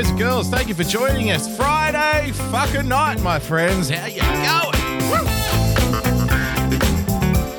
Boys 0.00 0.10
and 0.10 0.18
girls, 0.18 0.48
thank 0.48 0.66
you 0.68 0.74
for 0.74 0.84
joining 0.84 1.30
us. 1.30 1.54
Friday 1.58 2.32
fucking 2.32 2.88
night, 2.88 3.20
my 3.20 3.38
friends. 3.38 3.90
How 3.90 4.06
you 4.06 4.20
going? 4.20 4.98
Woo! 5.10 5.28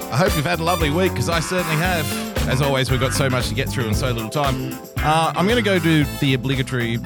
I 0.09 0.17
hope 0.17 0.35
you've 0.35 0.45
had 0.45 0.59
a 0.59 0.63
lovely 0.63 0.89
week 0.89 1.11
because 1.11 1.30
I 1.30 1.39
certainly 1.39 1.75
have. 1.75 2.07
As 2.47 2.59
always, 2.59 2.89
we've 2.89 2.99
got 2.99 3.13
so 3.13 3.30
much 3.30 3.49
to 3.49 3.53
get 3.53 3.69
through 3.69 3.85
in 3.85 3.93
so 3.93 4.09
little 4.11 4.30
time. 4.30 4.73
Uh, 4.97 5.33
I'm 5.35 5.45
going 5.45 5.57
to 5.57 5.61
go 5.61 5.77
do 5.77 6.03
the 6.19 6.33
obligatory. 6.33 6.97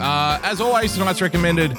Uh, 0.00 0.40
as 0.42 0.62
always, 0.62 0.94
tonight's 0.94 1.20
recommended 1.20 1.76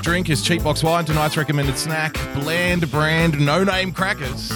drink 0.00 0.30
is 0.30 0.42
cheap 0.42 0.62
box 0.62 0.82
wine. 0.82 1.04
Tonight's 1.04 1.36
recommended 1.36 1.76
snack, 1.76 2.14
bland 2.34 2.90
brand, 2.90 3.38
no 3.44 3.62
name 3.62 3.92
crackers. 3.92 4.50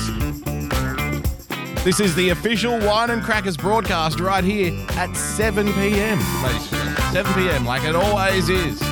This 1.87 2.01
is 2.01 2.17
the 2.17 2.31
official 2.31 2.81
Wine 2.81 3.11
and 3.11 3.23
Crackers 3.23 3.57
broadcast 3.57 4.19
right 4.19 4.43
here 4.43 4.75
at 4.97 5.17
7 5.17 5.73
p.m. 5.75 6.19
ladies 6.43 6.73
and 6.73 6.97
gentlemen. 6.97 7.13
7 7.13 7.35
p.m. 7.35 7.65
like 7.65 7.85
it 7.85 7.95
always 7.95 8.49
is. 8.49 8.83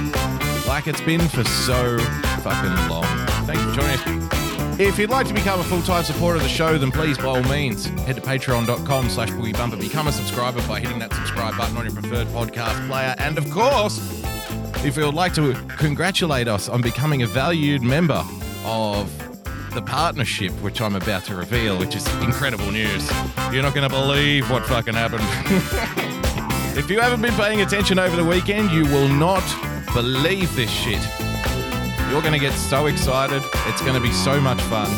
Like 0.65 0.87
it's 0.87 1.01
been 1.01 1.21
for 1.23 1.43
so 1.43 1.99
fucking 1.99 2.89
long. 2.89 3.03
Thank 3.47 3.59
you 3.59 3.73
for 3.73 3.81
joining 3.81 4.23
us. 4.31 4.79
If 4.79 4.97
you'd 4.97 5.11
like 5.11 5.27
to 5.27 5.35
become 5.35 5.59
a 5.59 5.65
full-time 5.65 6.05
supporter 6.05 6.37
of 6.37 6.45
the 6.45 6.49
show, 6.49 6.79
then 6.79 6.93
please, 6.93 7.19
by 7.19 7.25
all 7.25 7.43
means, 7.43 7.87
head 7.87 8.15
to 8.15 8.23
patreon.com 8.23 9.09
slash 9.11 9.31
boogiebumper. 9.31 9.81
Become 9.81 10.07
a 10.07 10.13
subscriber 10.13 10.65
by 10.69 10.79
hitting 10.79 11.01
that 11.01 11.13
subscribe 11.13 11.57
button 11.57 11.77
on 11.77 11.87
your 11.87 11.95
preferred 11.95 12.29
podcast 12.29 12.87
player. 12.87 13.17
And 13.19 13.39
of 13.39 13.51
course, 13.51 14.23
if 14.85 14.97
you 14.97 15.05
would 15.05 15.15
like 15.15 15.35
to 15.35 15.53
congratulate 15.79 16.47
us 16.47 16.69
on 16.69 16.81
becoming 16.81 17.25
a 17.25 17.27
valued 17.27 17.83
member 17.83 18.25
of 18.65 19.24
the 19.75 19.83
partnership, 19.83 20.53
which 20.63 20.81
I'm 20.81 20.95
about 20.95 21.25
to 21.25 21.35
reveal, 21.35 21.77
which 21.77 21.97
is 21.97 22.07
incredible 22.23 22.71
news. 22.71 23.11
You're 23.53 23.63
not 23.63 23.75
going 23.75 23.89
to 23.89 23.95
believe 23.95 24.49
what 24.49 24.65
fucking 24.67 24.95
happened. 24.95 25.25
if 26.79 26.89
you 26.89 27.01
haven't 27.01 27.21
been 27.21 27.35
paying 27.35 27.61
attention 27.61 27.99
over 27.99 28.15
the 28.15 28.25
weekend, 28.25 28.71
you 28.71 28.85
will 28.85 29.09
not 29.09 29.43
believe 29.93 30.55
this 30.55 30.71
shit. 30.71 31.03
You're 32.09 32.23
going 32.23 32.33
to 32.33 32.39
get 32.39 32.53
so 32.53 32.87
excited. 32.87 33.43
It's 33.67 33.83
going 33.83 33.95
to 33.95 34.01
be 34.01 34.13
so 34.13 34.41
much 34.41 34.61
fun. 34.63 34.89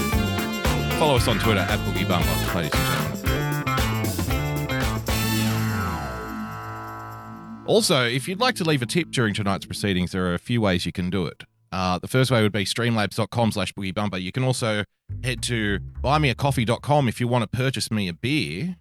Follow 0.99 1.17
us 1.17 1.27
on 1.27 1.39
Twitter 1.39 1.61
at 1.61 1.79
Boogie 1.81 2.07
ladies 2.55 2.73
and 2.75 2.87
gentlemen. 2.87 3.17
Also, 7.67 8.05
if 8.05 8.29
you'd 8.29 8.41
like 8.41 8.55
to 8.57 8.65
leave 8.65 8.83
a 8.83 8.87
tip 8.87 9.11
during 9.11 9.33
tonight's 9.33 9.65
proceedings, 9.65 10.13
there 10.13 10.27
are 10.27 10.35
a 10.35 10.39
few 10.39 10.61
ways 10.61 10.85
you 10.85 10.93
can 10.93 11.09
do 11.09 11.27
it. 11.27 11.45
Uh, 11.73 11.99
the 11.99 12.09
first 12.09 12.31
way 12.31 12.43
would 12.43 12.53
be 12.53 12.65
streamlabs.com 12.65 13.53
slash 13.53 13.73
boogie 13.75 13.95
bumper. 13.95 14.19
You 14.19 14.33
can 14.33 14.45
also 14.45 14.85
head 15.25 15.43
to 15.45 15.81
buymeacoffee.com 16.03 17.09
if 17.09 17.21
you 17.21 17.29
want 17.29 17.43
to 17.43 17.57
purchase 17.57 17.91
me 17.91 18.09
a 18.09 18.15
beer. 18.15 18.77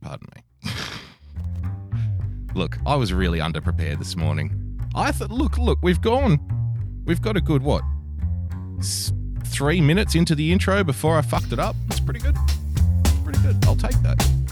Pardon 0.00 0.28
me. 0.36 0.70
look, 2.54 2.78
I 2.86 2.94
was 2.96 3.12
really 3.12 3.38
underprepared 3.38 3.98
this 3.98 4.16
morning. 4.16 4.78
I 4.94 5.12
thought, 5.12 5.30
look, 5.30 5.58
look, 5.58 5.78
we've 5.82 6.00
gone, 6.00 6.38
we've 7.04 7.22
got 7.22 7.36
a 7.36 7.40
good, 7.40 7.62
what, 7.62 7.82
three 9.44 9.80
minutes 9.80 10.14
into 10.14 10.34
the 10.34 10.52
intro 10.52 10.84
before 10.84 11.16
I 11.16 11.22
fucked 11.22 11.52
it 11.52 11.58
up? 11.58 11.74
It's 11.88 12.00
pretty 12.00 12.20
good. 12.20 12.36
Pretty 13.24 13.40
good. 13.40 13.64
I'll 13.64 13.76
take 13.76 14.00
that 14.02 14.43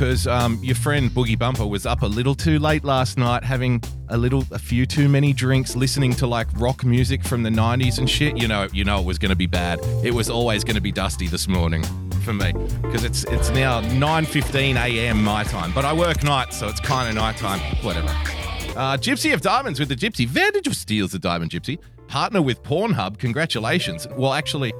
because 0.00 0.26
um, 0.26 0.58
your 0.62 0.76
friend 0.76 1.10
Boogie 1.10 1.38
Bumper 1.38 1.66
was 1.66 1.84
up 1.84 2.00
a 2.00 2.06
little 2.06 2.34
too 2.34 2.58
late 2.58 2.84
last 2.84 3.18
night, 3.18 3.44
having 3.44 3.82
a 4.08 4.16
little, 4.16 4.46
a 4.50 4.58
few 4.58 4.86
too 4.86 5.10
many 5.10 5.34
drinks, 5.34 5.76
listening 5.76 6.14
to 6.14 6.26
like 6.26 6.46
rock 6.54 6.84
music 6.86 7.22
from 7.22 7.42
the 7.42 7.50
'90s 7.50 7.98
and 7.98 8.08
shit. 8.08 8.34
You 8.38 8.48
know, 8.48 8.66
you 8.72 8.82
know 8.82 9.00
it 9.00 9.04
was 9.04 9.18
going 9.18 9.28
to 9.28 9.36
be 9.36 9.46
bad. 9.46 9.78
It 10.02 10.14
was 10.14 10.30
always 10.30 10.64
going 10.64 10.76
to 10.76 10.80
be 10.80 10.90
dusty 10.90 11.26
this 11.26 11.48
morning 11.48 11.82
for 12.24 12.32
me 12.32 12.54
because 12.80 13.04
it's 13.04 13.24
it's 13.24 13.50
now 13.50 13.82
9:15 13.82 14.76
a.m. 14.76 15.22
my 15.22 15.44
time, 15.44 15.70
but 15.74 15.84
I 15.84 15.92
work 15.92 16.22
nights, 16.22 16.60
so 16.60 16.68
it's 16.68 16.80
kind 16.80 17.06
of 17.06 17.14
nighttime. 17.14 17.60
Whatever. 17.84 18.08
Uh, 18.08 18.96
Gypsy 18.96 19.34
of 19.34 19.42
Diamonds 19.42 19.78
with 19.78 19.90
the 19.90 19.96
Gypsy. 19.96 20.26
Vantage 20.26 20.66
of 20.66 20.76
Steals 20.76 21.12
the 21.12 21.18
Diamond 21.18 21.50
Gypsy. 21.50 21.78
Partner 22.08 22.40
with 22.40 22.62
Pornhub. 22.62 23.18
Congratulations. 23.18 24.08
Well, 24.16 24.32
actually, 24.32 24.72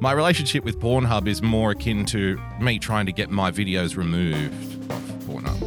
my 0.00 0.12
relationship 0.12 0.64
with 0.64 0.78
Pornhub 0.78 1.26
is 1.26 1.42
more 1.42 1.72
akin 1.72 2.04
to 2.06 2.40
me 2.60 2.78
trying 2.78 3.06
to 3.06 3.12
get 3.12 3.30
my 3.30 3.50
videos 3.50 3.96
removed 3.96 4.90
off 4.92 5.02
Pornhub. 5.26 5.58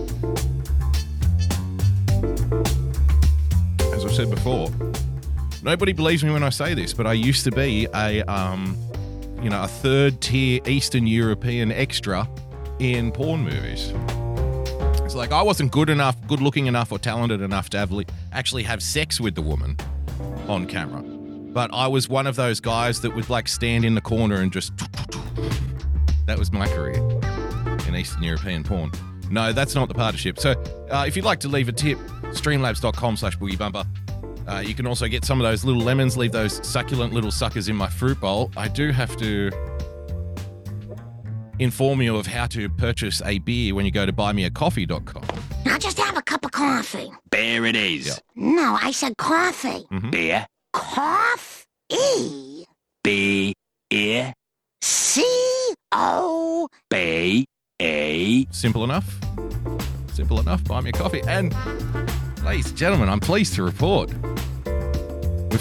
As 3.93 4.05
I've 4.05 4.13
said 4.13 4.29
before, 4.29 4.69
nobody 5.63 5.91
believes 5.91 6.23
me 6.23 6.31
when 6.31 6.43
I 6.43 6.49
say 6.49 6.73
this, 6.73 6.93
but 6.93 7.05
I 7.05 7.13
used 7.13 7.43
to 7.43 7.51
be 7.51 7.87
a, 7.93 8.21
um, 8.23 8.77
you 9.41 9.49
know, 9.49 9.63
a 9.63 9.67
third 9.67 10.21
tier 10.21 10.61
Eastern 10.65 11.07
European 11.07 11.71
extra 11.71 12.27
in 12.79 13.11
porn 13.11 13.43
movies. 13.43 13.93
It's 15.03 15.15
like 15.15 15.33
I 15.33 15.41
wasn't 15.41 15.71
good 15.71 15.89
enough, 15.89 16.15
good 16.27 16.41
looking 16.41 16.67
enough, 16.67 16.93
or 16.93 16.99
talented 16.99 17.41
enough 17.41 17.69
to 17.71 17.77
have, 17.77 17.91
actually 18.31 18.63
have 18.63 18.81
sex 18.81 19.19
with 19.19 19.35
the 19.35 19.41
woman 19.41 19.75
on 20.47 20.67
camera. 20.67 21.03
But 21.53 21.69
I 21.73 21.87
was 21.87 22.07
one 22.07 22.27
of 22.27 22.35
those 22.35 22.59
guys 22.59 23.01
that 23.01 23.13
would 23.15 23.29
like 23.29 23.47
stand 23.47 23.85
in 23.85 23.95
the 23.95 24.01
corner 24.01 24.35
and 24.35 24.51
just. 24.51 24.71
That 26.25 26.37
was 26.39 26.51
my 26.51 26.67
career 26.67 26.95
in 27.87 27.95
Eastern 27.95 28.23
European 28.23 28.63
porn. 28.63 28.91
No, 29.29 29.51
that's 29.51 29.75
not 29.75 29.87
the 29.87 29.93
partnership. 29.93 30.39
So 30.39 30.51
uh, 30.89 31.05
if 31.07 31.15
you'd 31.15 31.25
like 31.25 31.39
to 31.41 31.47
leave 31.47 31.67
a 31.69 31.71
tip, 31.71 31.97
streamlabs.com 32.31 33.17
slash 33.17 33.37
boogie 33.37 33.57
bumper. 33.57 33.83
Uh, 34.47 34.59
you 34.59 34.73
can 34.73 34.87
also 34.87 35.07
get 35.07 35.23
some 35.23 35.39
of 35.39 35.45
those 35.45 35.63
little 35.63 35.81
lemons, 35.81 36.17
leave 36.17 36.31
those 36.31 36.65
succulent 36.67 37.13
little 37.13 37.31
suckers 37.31 37.69
in 37.69 37.75
my 37.75 37.87
fruit 37.87 38.19
bowl. 38.19 38.51
I 38.57 38.67
do 38.67 38.91
have 38.91 39.15
to 39.17 39.51
inform 41.59 42.01
you 42.01 42.15
of 42.17 42.25
how 42.27 42.47
to 42.47 42.69
purchase 42.69 43.21
a 43.25 43.39
beer 43.39 43.75
when 43.75 43.85
you 43.85 43.91
go 43.91 44.05
to 44.05 44.11
buymeacoffee.com. 44.11 45.23
Now 45.65 45.77
just 45.77 45.99
have 45.99 46.17
a 46.17 46.21
cup 46.21 46.43
of 46.43 46.51
coffee. 46.51 47.11
Bear 47.29 47.65
it 47.65 47.75
is. 47.75 48.19
No, 48.35 48.77
I 48.81 48.91
said 48.91 49.15
coffee. 49.17 49.85
Beer, 50.09 50.47
Coffee. 50.73 52.65
B, 53.03 53.53
ear, 53.91 54.33
C 54.81 55.23
O. 55.91 56.67
B, 56.89 57.45
A. 57.81 58.45
Simple 58.51 58.83
enough. 58.83 59.19
Simple 60.13 60.39
enough. 60.39 60.63
Buy 60.65 60.81
me 60.81 60.89
a 60.89 60.93
coffee. 60.93 61.21
And, 61.27 61.55
ladies 62.43 62.69
and 62.69 62.77
gentlemen, 62.77 63.09
I'm 63.09 63.19
pleased 63.19 63.55
to 63.55 63.63
report 63.63 64.11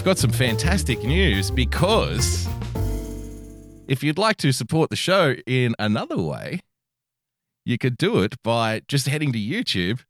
we've 0.00 0.04
got 0.04 0.19
some 0.19 0.31
fantastic 0.31 1.03
news 1.03 1.50
because 1.50 2.48
if 3.88 4.03
you'd 4.03 4.19
like 4.19 4.37
to 4.37 4.53
support 4.53 4.88
the 4.88 4.97
show 4.97 5.34
in 5.47 5.75
another 5.78 6.16
way, 6.16 6.60
you 7.65 7.77
could 7.77 7.98
do 7.98 8.22
it 8.22 8.41
by 8.42 8.82
just 8.87 9.09
heading 9.09 9.32
to 9.32 9.38
YouTube 9.38 10.00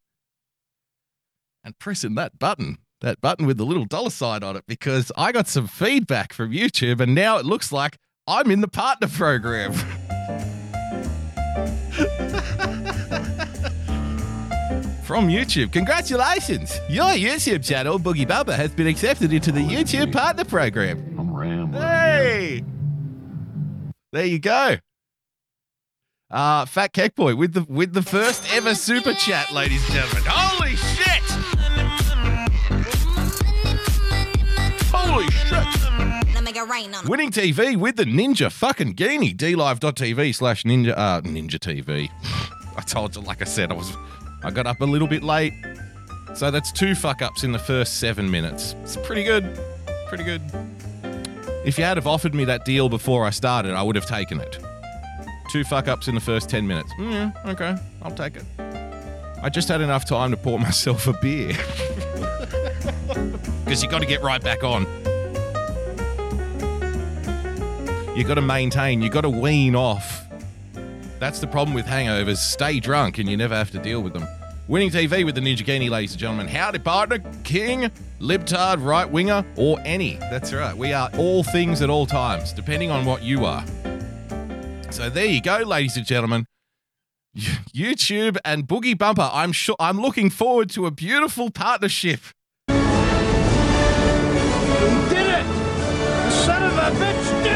and 1.64 1.78
pressing 1.78 2.14
that 2.16 2.38
button. 2.38 2.78
That 3.00 3.20
button 3.20 3.46
with 3.46 3.56
the 3.56 3.64
little 3.64 3.86
dollar 3.86 4.10
sign 4.10 4.42
on 4.42 4.56
it, 4.56 4.64
because 4.66 5.10
I 5.16 5.32
got 5.32 5.48
some 5.48 5.66
feedback 5.66 6.32
from 6.32 6.50
YouTube 6.50 7.00
and 7.00 7.14
now 7.14 7.38
it 7.38 7.46
looks 7.46 7.72
like 7.72 7.98
I'm 8.26 8.50
in 8.50 8.60
the 8.60 8.68
partner 8.68 9.08
program. 9.08 9.72
from 15.10 15.26
YouTube. 15.26 15.72
Congratulations! 15.72 16.78
Your 16.88 17.06
YouTube 17.06 17.64
channel, 17.64 17.98
Boogie 17.98 18.28
Bumper, 18.28 18.54
has 18.54 18.70
been 18.70 18.86
accepted 18.86 19.32
into 19.32 19.50
the 19.50 19.58
YouTube 19.58 20.12
Partner 20.12 20.44
Program. 20.44 21.16
I'm 21.18 21.34
rambling. 21.34 21.82
Hey! 21.82 22.64
There 24.12 24.24
you 24.24 24.38
go. 24.38 24.76
Uh, 26.30 26.64
Fat 26.64 26.92
Cake 26.92 27.16
Boy 27.16 27.34
with 27.34 27.54
the 27.54 27.64
with 27.64 27.92
the 27.92 28.02
first 28.02 28.44
ever 28.54 28.76
super 28.76 29.12
chat, 29.14 29.52
ladies 29.52 29.84
and 29.86 29.94
gentlemen. 29.94 30.22
Holy 30.28 30.49
shit! 36.60 36.68
Let 36.68 36.68
me 36.68 36.82
get 36.84 36.84
rain 36.86 36.94
on 36.94 37.04
'em. 37.04 37.10
Winning 37.10 37.30
TV 37.30 37.76
with 37.76 37.96
the 37.96 38.04
Ninja 38.04 38.50
fucking 38.50 38.94
Geenie. 38.96 39.34
DLive.tv 39.34 40.34
slash 40.34 40.64
Ninja 40.64 40.94
uh 40.96 41.20
Ninja 41.22 41.58
TV. 41.58 42.08
I 42.76 42.82
told 42.82 43.14
you, 43.16 43.22
like 43.22 43.42
I 43.42 43.46
said, 43.46 43.70
I 43.70 43.74
was 43.74 43.92
I 44.42 44.50
got 44.50 44.66
up 44.66 44.80
a 44.80 44.84
little 44.86 45.08
bit 45.08 45.22
late. 45.22 45.52
So 46.34 46.50
that's 46.50 46.70
two 46.72 46.94
fuck 46.94 47.22
ups 47.22 47.42
in 47.44 47.52
the 47.52 47.58
first 47.58 47.98
seven 47.98 48.30
minutes. 48.30 48.74
It's 48.82 48.96
pretty 48.96 49.24
good. 49.24 49.58
Pretty 50.08 50.24
good. 50.24 50.40
If 51.64 51.76
you 51.76 51.84
had 51.84 51.96
have 51.96 52.06
offered 52.06 52.34
me 52.34 52.44
that 52.46 52.64
deal 52.64 52.88
before 52.88 53.26
I 53.26 53.30
started, 53.30 53.74
I 53.74 53.82
would 53.82 53.96
have 53.96 54.06
taken 54.06 54.40
it. 54.40 54.58
Two 55.50 55.64
fuck 55.64 55.88
ups 55.88 56.06
in 56.08 56.14
the 56.14 56.20
first 56.20 56.48
10 56.48 56.66
minutes. 56.66 56.90
Mm, 56.98 57.12
yeah, 57.12 57.50
okay, 57.50 57.76
I'll 58.02 58.12
take 58.12 58.36
it. 58.36 58.44
I 59.42 59.48
just 59.50 59.68
had 59.68 59.80
enough 59.80 60.04
time 60.04 60.30
to 60.30 60.36
pour 60.36 60.58
myself 60.68 61.06
a 61.08 61.12
beer. 61.14 61.48
because 63.64 63.82
you 63.82 63.90
got 63.90 64.00
to 64.00 64.06
get 64.06 64.22
right 64.22 64.42
back 64.42 64.62
on. 64.62 64.86
You 68.16 68.24
got 68.24 68.34
to 68.34 68.42
maintain. 68.42 69.00
You 69.02 69.08
got 69.08 69.20
to 69.20 69.30
wean 69.30 69.76
off. 69.76 70.26
That's 71.20 71.38
the 71.38 71.46
problem 71.46 71.74
with 71.74 71.86
hangovers. 71.86 72.38
Stay 72.38 72.80
drunk, 72.80 73.18
and 73.18 73.28
you 73.28 73.36
never 73.36 73.54
have 73.54 73.70
to 73.70 73.78
deal 73.78 74.02
with 74.02 74.14
them. 74.14 74.26
Winning 74.66 74.90
TV 74.90 75.24
with 75.24 75.36
the 75.36 75.40
Ninja 75.40 75.64
Genie, 75.64 75.88
ladies 75.88 76.12
and 76.12 76.20
gentlemen. 76.20 76.48
Howdy, 76.48 76.80
partner, 76.80 77.18
king, 77.44 77.90
libtard, 78.20 78.84
right 78.84 79.08
winger, 79.08 79.44
or 79.56 79.78
any. 79.84 80.14
That's 80.16 80.52
right. 80.52 80.76
We 80.76 80.92
are 80.92 81.10
all 81.18 81.44
things 81.44 81.82
at 81.82 81.90
all 81.90 82.06
times, 82.06 82.52
depending 82.52 82.90
on 82.90 83.04
what 83.04 83.22
you 83.22 83.44
are. 83.44 83.64
So 84.90 85.08
there 85.08 85.26
you 85.26 85.40
go, 85.40 85.58
ladies 85.58 85.96
and 85.96 86.04
gentlemen. 86.04 86.46
YouTube 87.36 88.38
and 88.44 88.66
Boogie 88.66 88.98
Bumper. 88.98 89.30
I'm 89.32 89.52
sure 89.52 89.76
I'm 89.78 90.00
looking 90.00 90.30
forward 90.30 90.68
to 90.70 90.86
a 90.86 90.90
beautiful 90.90 91.50
partnership. 91.50 92.20
did 92.66 92.78
it! 95.26 95.44
Son 96.32 96.62
of 96.62 96.72
a 96.72 96.90
bitch 96.98 97.49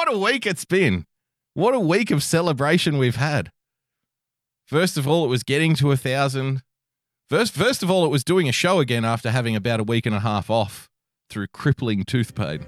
What 0.00 0.14
a 0.14 0.16
week 0.16 0.46
it's 0.46 0.64
been. 0.64 1.04
What 1.52 1.74
a 1.74 1.78
week 1.78 2.10
of 2.10 2.22
celebration 2.22 2.96
we've 2.96 3.16
had. 3.16 3.52
First 4.66 4.96
of 4.96 5.06
all, 5.06 5.26
it 5.26 5.28
was 5.28 5.42
getting 5.42 5.74
to 5.74 5.92
a 5.92 5.96
thousand. 5.98 6.62
First, 7.28 7.52
first 7.52 7.82
of 7.82 7.90
all, 7.90 8.06
it 8.06 8.08
was 8.08 8.24
doing 8.24 8.48
a 8.48 8.52
show 8.52 8.80
again 8.80 9.04
after 9.04 9.30
having 9.30 9.54
about 9.54 9.78
a 9.78 9.82
week 9.82 10.06
and 10.06 10.14
a 10.14 10.20
half 10.20 10.48
off 10.48 10.88
through 11.28 11.48
crippling 11.48 12.04
tooth 12.04 12.34
pain, 12.34 12.60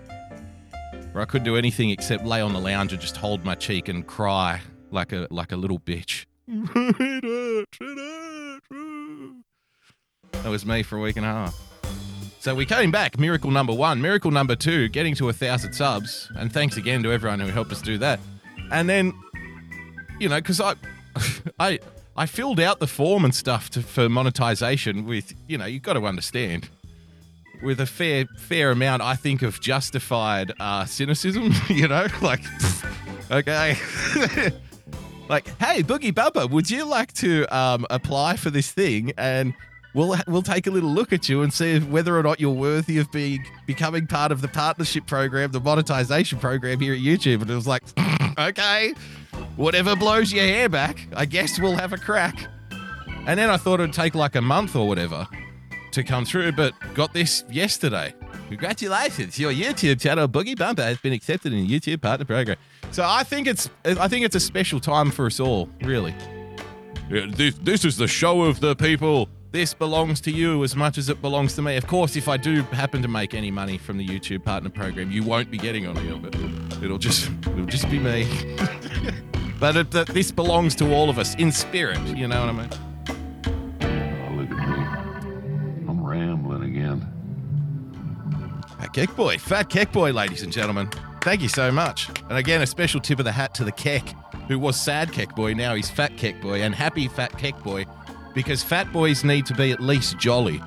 where 1.13 1.23
I 1.23 1.25
couldn't 1.25 1.47
do 1.47 1.57
anything 1.57 1.89
except 1.89 2.27
lay 2.27 2.43
on 2.43 2.53
the 2.53 2.61
lounge 2.61 2.93
and 2.93 3.01
just 3.01 3.17
hold 3.17 3.47
my 3.47 3.55
cheek 3.55 3.89
and 3.89 4.07
cry 4.07 4.61
like 4.91 5.15
a 5.15 5.27
like 5.31 5.53
a 5.53 5.57
little 5.57 5.79
bitch. 5.79 6.27
It 6.49 6.67
hurts, 6.69 7.79
it 7.81 8.63
hurts. 8.71 9.45
That 10.33 10.51
was 10.51 10.67
me 10.67 10.83
for 10.83 10.99
a 10.99 11.01
week 11.01 11.17
and 11.17 11.25
a 11.25 11.31
half. 11.31 11.72
So 12.43 12.57
we 12.57 12.67
came 12.67 12.91
back, 12.91 13.21
miracle 13.21 13.53
number 13.53 13.73
one, 13.73 14.03
miracle 14.03 14.33
number 14.33 14.57
two, 14.57 14.89
getting 14.89 15.15
to 15.15 15.29
a 15.29 15.33
thousand 15.33 15.75
subs, 15.75 16.29
and 16.35 16.53
thanks 16.53 16.77
again 16.77 17.01
to 17.05 17.13
everyone 17.13 17.39
who 17.39 17.47
helped 17.47 17.71
us 17.71 17.81
do 17.81 17.99
that. 17.99 18.19
And 18.73 18.89
then, 18.89 19.13
you 20.19 20.29
know, 20.29 20.41
because 20.41 20.61
I, 20.61 20.75
I, 21.61 21.79
I 22.17 22.27
filled 22.27 22.59
out 22.59 22.81
the 22.81 22.89
form 22.89 23.25
and 23.25 23.33
stuff 23.33 23.71
to, 23.71 23.81
for 23.81 24.09
monetization 24.09 25.07
with, 25.07 25.33
you 25.47 25.57
know, 25.57 25.67
you've 25.67 25.85
got 25.85 25.93
to 25.93 26.05
understand, 26.05 26.69
with 27.63 27.79
a 27.79 27.87
fair, 27.87 28.27
fair 28.39 28.73
amount, 28.73 29.03
I 29.03 29.15
think, 29.15 29.43
of 29.43 29.61
justified 29.61 30.53
uh, 30.59 30.85
cynicism. 30.85 31.53
You 31.69 31.87
know, 31.87 32.09
like, 32.23 32.43
okay. 33.31 33.77
like, 35.29 35.47
hey, 35.61 35.85
Boogie 35.85 36.13
Bubba, 36.13 36.51
would 36.51 36.69
you 36.69 36.87
like 36.87 37.13
to 37.13 37.47
um, 37.57 37.87
apply 37.89 38.35
for 38.35 38.51
this 38.51 38.73
thing? 38.73 39.13
And 39.17 39.55
we'll 39.95 40.17
we'll 40.27 40.43
take 40.43 40.67
a 40.67 40.71
little 40.71 40.91
look 40.91 41.13
at 41.13 41.29
you 41.29 41.43
and 41.43 41.53
see 41.53 41.79
whether 41.79 42.17
or 42.19 42.23
not 42.23 42.41
you're 42.41 42.51
worthy 42.51 42.99
of 42.99 43.11
being 43.13 43.45
becoming 43.67 44.07
part 44.07 44.33
of 44.33 44.41
the 44.41 44.49
partnership 44.49 45.07
program, 45.07 45.53
the 45.53 45.61
monetization 45.61 46.39
program 46.39 46.81
here 46.81 46.95
at 46.95 47.01
YouTube. 47.01 47.43
And 47.43 47.51
it 47.51 47.55
was 47.55 47.67
like, 47.67 47.83
okay, 48.39 48.95
whatever 49.57 49.97
blows 49.97 50.33
your 50.33 50.45
hair 50.45 50.69
back, 50.69 51.07
I 51.15 51.27
guess 51.27 51.59
we'll 51.59 51.77
have 51.77 51.93
a 51.93 51.99
crack. 51.99 52.47
And 53.27 53.39
then 53.39 53.51
I 53.51 53.57
thought 53.57 53.81
it'd 53.81 53.93
take 53.93 54.15
like 54.15 54.35
a 54.35 54.41
month 54.43 54.75
or 54.75 54.89
whatever 54.89 55.29
to 55.93 56.03
come 56.03 56.25
through, 56.25 56.53
but 56.53 56.75
got 56.95 57.13
this 57.13 57.45
yesterday. 57.51 58.15
Congratulations, 58.49 59.39
your 59.39 59.53
YouTube 59.53 60.01
channel 60.01 60.29
Boogie 60.29 60.59
Bumper 60.59 60.83
has 60.83 60.99
been 60.99 61.13
accepted 61.13 61.53
in 61.53 61.67
the 61.67 61.81
YouTube 61.81 62.03
Partner 62.03 62.27
Program. 62.27 62.57
So 62.91 63.05
I 63.07 63.23
think 63.23 63.47
it's 63.47 63.71
I 63.85 64.09
think 64.09 64.27
it's 64.27 64.37
a 64.37 64.41
special 64.41 64.81
time 64.81 65.11
for 65.11 65.27
us 65.27 65.41
all, 65.41 65.69
really. 65.83 66.15
Yeah, 67.09 67.27
this, 67.29 67.55
this 67.63 67.85
is 67.85 67.97
the 67.97 68.09
show 68.09 68.43
of 68.43 68.61
the 68.61 68.77
people. 68.77 69.29
This 69.53 69.75
belongs 69.75 70.23
to 70.23 70.31
you 70.31 70.65
as 70.65 70.75
much 70.75 70.97
as 70.97 71.11
it 71.11 71.21
belongs 71.21 71.55
to 71.57 71.63
me. 71.63 71.77
Of 71.77 71.87
course, 71.87 72.17
if 72.17 72.27
I 72.27 72.39
do 72.39 72.63
happen 72.63 73.03
to 73.03 73.09
make 73.09 73.35
any 73.35 73.51
money 73.51 73.77
from 73.77 73.99
the 73.99 74.07
YouTube 74.07 74.43
Partner 74.45 74.71
Program, 74.71 75.11
you 75.11 75.23
won't 75.23 75.51
be 75.51 75.59
getting 75.59 75.85
any 75.85 76.09
of 76.09 76.25
it. 76.25 76.35
It'll 76.83 76.97
just 76.97 77.31
it'll 77.43 77.67
just 77.67 77.91
be 77.91 77.99
me. 77.99 78.25
but 79.61 79.77
it, 79.77 79.91
that 79.91 80.07
this 80.07 80.31
belongs 80.31 80.75
to 80.77 80.95
all 80.95 81.11
of 81.11 81.19
us 81.19 81.35
in 81.35 81.53
spirit. 81.53 82.01
You 82.17 82.29
know 82.29 82.41
what 82.41 82.49
I 82.49 82.53
mean? 82.53 82.71
Oh, 84.27 84.35
look 84.41 84.51
at 84.59 84.69
me. 84.69 85.87
I'm 85.87 86.03
rambling 86.03 86.63
again. 86.63 87.07
Fat 88.79 88.95
Keck 88.95 89.15
Boy, 89.15 89.37
Fat 89.37 89.69
Keck 89.69 89.93
Boy, 89.93 90.13
ladies 90.13 90.43
and 90.43 90.51
gentlemen. 90.51 90.89
Thank 91.21 91.43
you 91.43 91.49
so 91.49 91.71
much. 91.71 92.09
And 92.31 92.39
again, 92.39 92.63
a 92.63 92.67
special 92.67 93.01
tip 93.03 93.19
of 93.19 93.27
the 93.27 93.33
hat 93.33 93.55
to 93.57 93.65
the 93.65 93.73
Keck, 93.73 94.15
who 94.49 94.59
was 94.59 94.81
Sad 94.81 95.13
Keck 95.13 95.37
Boy, 95.37 95.53
now 95.53 95.75
he's 95.75 95.91
Fat 95.91 96.17
Keck 96.17 96.41
Boy, 96.41 96.63
and 96.63 96.75
happy 96.75 97.07
Fat 97.07 97.37
Keck 97.37 97.63
Boy, 97.63 97.85
because 98.35 98.63
fat 98.63 98.93
boys 98.93 99.25
need 99.25 99.47
to 99.47 99.55
be 99.55 99.73
at 99.73 99.81
least 99.81 100.19
jolly. 100.19 100.63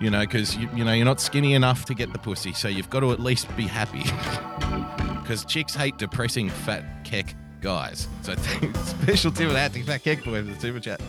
You 0.00 0.10
know, 0.10 0.20
because 0.20 0.56
you, 0.56 0.68
you 0.74 0.84
know 0.84 0.92
you're 0.92 1.04
not 1.04 1.20
skinny 1.20 1.54
enough 1.54 1.84
to 1.86 1.94
get 1.94 2.12
the 2.12 2.18
pussy, 2.18 2.52
so 2.52 2.68
you've 2.68 2.90
got 2.90 3.00
to 3.00 3.12
at 3.12 3.20
least 3.20 3.54
be 3.56 3.64
happy. 3.64 4.04
Because 5.28 5.44
chicks 5.44 5.74
hate 5.74 5.98
depressing 5.98 6.48
fat 6.48 7.04
keck 7.04 7.34
guys. 7.60 8.08
So 8.22 8.34
special 8.84 9.30
tip 9.30 9.48
of 9.48 9.52
the 9.52 9.58
hat 9.58 9.74
to 9.74 9.82
Fat 9.82 10.02
Keck 10.02 10.24
Boy 10.24 10.42
for 10.42 10.54
the 10.54 10.58
super 10.58 10.80
chat. 10.80 11.02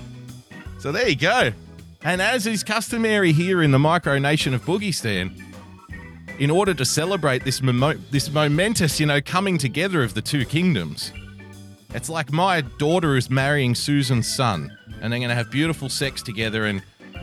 So 0.77 0.91
there 0.91 1.07
you 1.07 1.15
go. 1.15 1.53
And 2.03 2.21
as 2.21 2.45
is 2.45 2.61
customary 2.61 3.31
here 3.31 3.63
in 3.63 3.71
the 3.71 3.79
micro 3.79 4.19
nation 4.19 4.53
of 4.53 4.63
Boogiestan, 4.63 5.41
in 6.39 6.49
order 6.49 6.73
to 6.73 6.85
celebrate 6.85 7.43
this 7.43 7.61
this 8.11 8.31
momentous, 8.31 8.99
you 8.99 9.05
know, 9.05 9.21
coming 9.21 9.57
together 9.57 10.03
of 10.03 10.13
the 10.13 10.21
two 10.21 10.45
kingdoms. 10.45 11.11
It's 11.93 12.09
like 12.09 12.31
my 12.31 12.61
daughter 12.61 13.17
is 13.17 13.29
marrying 13.29 13.75
Susan's 13.75 14.27
son, 14.27 14.77
and 15.01 15.11
they're 15.11 15.19
going 15.19 15.29
to 15.29 15.35
have 15.35 15.51
beautiful 15.51 15.89
sex 15.89 16.21
together. 16.21 16.65
And 16.65 16.81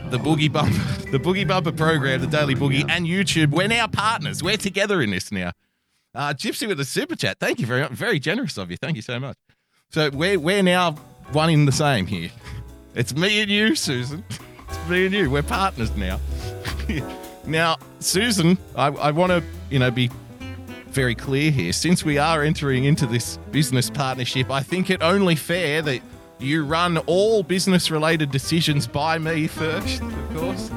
the 0.09 0.17
Boogie 0.17 0.51
Bumper, 0.51 0.71
the 1.11 1.19
Boogie 1.19 1.47
Bumper 1.47 1.71
program, 1.71 2.21
the 2.21 2.27
Daily 2.27 2.55
Boogie, 2.55 2.89
and 2.89 3.05
YouTube, 3.05 3.51
we're 3.51 3.67
now 3.67 3.87
partners. 3.87 4.43
We're 4.43 4.57
together 4.57 5.01
in 5.01 5.11
this 5.11 5.31
now. 5.31 5.51
Uh, 6.15 6.33
Gypsy 6.33 6.67
with 6.67 6.77
the 6.77 6.85
super 6.85 7.15
chat. 7.15 7.37
Thank 7.39 7.59
you 7.59 7.65
very 7.67 7.81
much. 7.81 7.91
Very 7.91 8.19
generous 8.19 8.57
of 8.57 8.71
you. 8.71 8.77
Thank 8.77 8.95
you 8.95 9.01
so 9.01 9.19
much. 9.19 9.37
So 9.89 10.09
we're 10.09 10.39
we're 10.39 10.63
now 10.63 10.93
one 11.31 11.49
in 11.49 11.65
the 11.65 11.71
same 11.71 12.05
here. 12.05 12.29
It's 12.95 13.13
me 13.13 13.41
and 13.41 13.51
you, 13.51 13.75
Susan. 13.75 14.23
It's 14.69 14.89
me 14.89 15.05
and 15.05 15.13
you. 15.13 15.29
We're 15.29 15.43
partners 15.43 15.95
now. 15.95 16.19
now, 17.45 17.77
Susan, 17.99 18.57
I, 18.75 18.87
I 18.87 19.11
want 19.11 19.31
to, 19.31 19.43
you 19.69 19.77
know, 19.77 19.91
be 19.91 20.09
very 20.87 21.13
clear 21.13 21.51
here. 21.51 21.71
Since 21.73 22.03
we 22.03 22.17
are 22.17 22.41
entering 22.41 22.85
into 22.85 23.05
this 23.05 23.37
business 23.51 23.89
partnership, 23.91 24.49
I 24.49 24.61
think 24.61 24.89
it 24.89 25.03
only 25.03 25.35
fair 25.35 25.83
that 25.83 26.01
you 26.39 26.63
run 26.63 26.97
all 26.99 27.43
business 27.43 27.89
related 27.89 28.31
decisions 28.31 28.87
by 28.87 29.17
me 29.17 29.47
first, 29.47 30.01
of 30.01 30.35
course. 30.35 30.71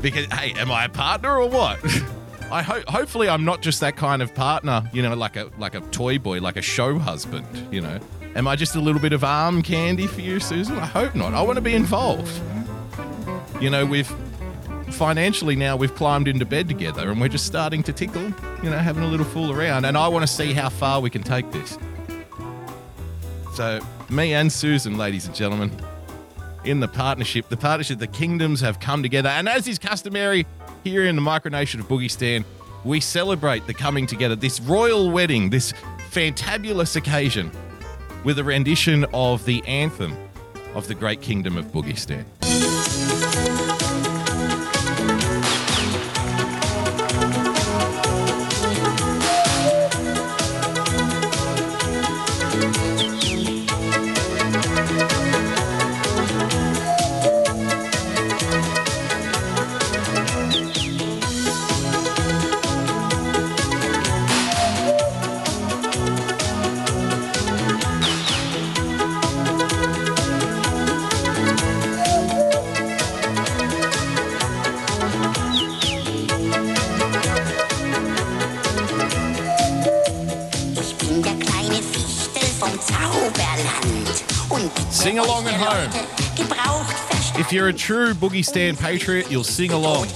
Because 0.00 0.26
hey, 0.26 0.52
am 0.58 0.70
I 0.70 0.84
a 0.84 0.88
partner 0.88 1.40
or 1.40 1.48
what? 1.48 1.78
I 2.50 2.62
hope 2.62 2.88
hopefully 2.88 3.28
I'm 3.28 3.44
not 3.44 3.62
just 3.62 3.80
that 3.80 3.96
kind 3.96 4.22
of 4.22 4.34
partner, 4.34 4.88
you 4.92 5.02
know, 5.02 5.14
like 5.14 5.36
a 5.36 5.50
like 5.58 5.74
a 5.74 5.80
toy 5.80 6.18
boy, 6.18 6.40
like 6.40 6.56
a 6.56 6.62
show 6.62 6.98
husband, 6.98 7.46
you 7.72 7.80
know. 7.80 7.98
Am 8.36 8.48
I 8.48 8.56
just 8.56 8.74
a 8.74 8.80
little 8.80 9.00
bit 9.00 9.12
of 9.12 9.22
arm 9.22 9.62
candy 9.62 10.06
for 10.06 10.20
you, 10.20 10.40
Susan? 10.40 10.76
I 10.76 10.86
hope 10.86 11.14
not. 11.14 11.34
I 11.34 11.42
want 11.42 11.56
to 11.56 11.62
be 11.62 11.74
involved. 11.74 12.40
You 13.60 13.70
know, 13.70 13.86
we've 13.86 14.12
financially 14.90 15.56
now 15.56 15.76
we've 15.76 15.94
climbed 15.94 16.28
into 16.28 16.44
bed 16.44 16.68
together 16.68 17.10
and 17.10 17.20
we're 17.20 17.28
just 17.28 17.46
starting 17.46 17.82
to 17.84 17.92
tickle, 17.92 18.22
you 18.62 18.70
know, 18.70 18.78
having 18.78 19.02
a 19.02 19.08
little 19.08 19.26
fool 19.26 19.52
around. 19.52 19.84
And 19.84 19.96
I 19.96 20.08
want 20.08 20.22
to 20.26 20.32
see 20.32 20.52
how 20.52 20.68
far 20.68 21.00
we 21.00 21.10
can 21.10 21.22
take 21.22 21.50
this. 21.50 21.78
So, 23.54 23.80
me 24.10 24.34
and 24.34 24.52
Susan, 24.52 24.96
ladies 24.98 25.26
and 25.26 25.34
gentlemen, 25.34 25.70
in 26.64 26.80
the 26.80 26.88
partnership, 26.88 27.48
the 27.48 27.56
partnership, 27.56 27.98
the 27.98 28.06
kingdoms 28.06 28.60
have 28.60 28.80
come 28.80 29.02
together. 29.02 29.28
And 29.28 29.48
as 29.48 29.68
is 29.68 29.78
customary 29.78 30.46
here 30.82 31.04
in 31.04 31.16
the 31.16 31.22
micronation 31.22 31.80
of 31.80 31.88
Boogie 31.88 32.10
Stan, 32.10 32.44
we 32.84 33.00
celebrate 33.00 33.66
the 33.66 33.74
coming 33.74 34.06
together, 34.06 34.36
this 34.36 34.60
royal 34.60 35.10
wedding, 35.10 35.50
this 35.50 35.72
fantabulous 36.10 36.96
occasion, 36.96 37.50
with 38.24 38.38
a 38.38 38.44
rendition 38.44 39.04
of 39.12 39.44
the 39.44 39.62
anthem 39.66 40.16
of 40.74 40.88
the 40.88 40.94
great 40.94 41.20
kingdom 41.20 41.56
of 41.56 41.66
Boogie 41.66 41.98
Sing 85.14 85.24
along 85.24 85.46
at 85.46 85.54
home. 85.54 87.38
If 87.38 87.52
you're 87.52 87.68
a 87.68 87.72
true 87.72 88.14
Boogie 88.14 88.44
Stan 88.44 88.74
patriot, 88.74 89.30
you'll 89.30 89.44
sing 89.44 89.70
along. 89.70 90.08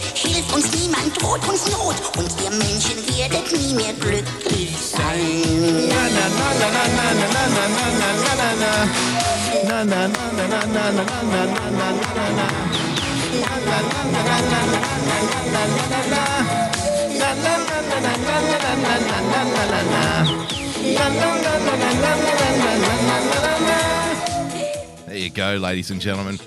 There 25.19 25.25
you 25.25 25.33
go, 25.33 25.57
ladies 25.57 25.91
and 25.91 26.01
gentlemen. 26.01 26.39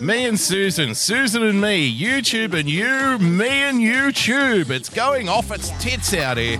Me 0.00 0.24
and 0.24 0.38
Susan, 0.38 0.96
Susan 0.96 1.44
and 1.44 1.60
me, 1.60 1.96
YouTube 1.96 2.54
and 2.54 2.68
you, 2.68 3.24
me 3.24 3.46
and 3.46 3.78
YouTube. 3.78 4.70
It's 4.70 4.88
going 4.88 5.28
off 5.28 5.52
its 5.52 5.70
tits 5.80 6.12
out 6.12 6.36
here. 6.36 6.58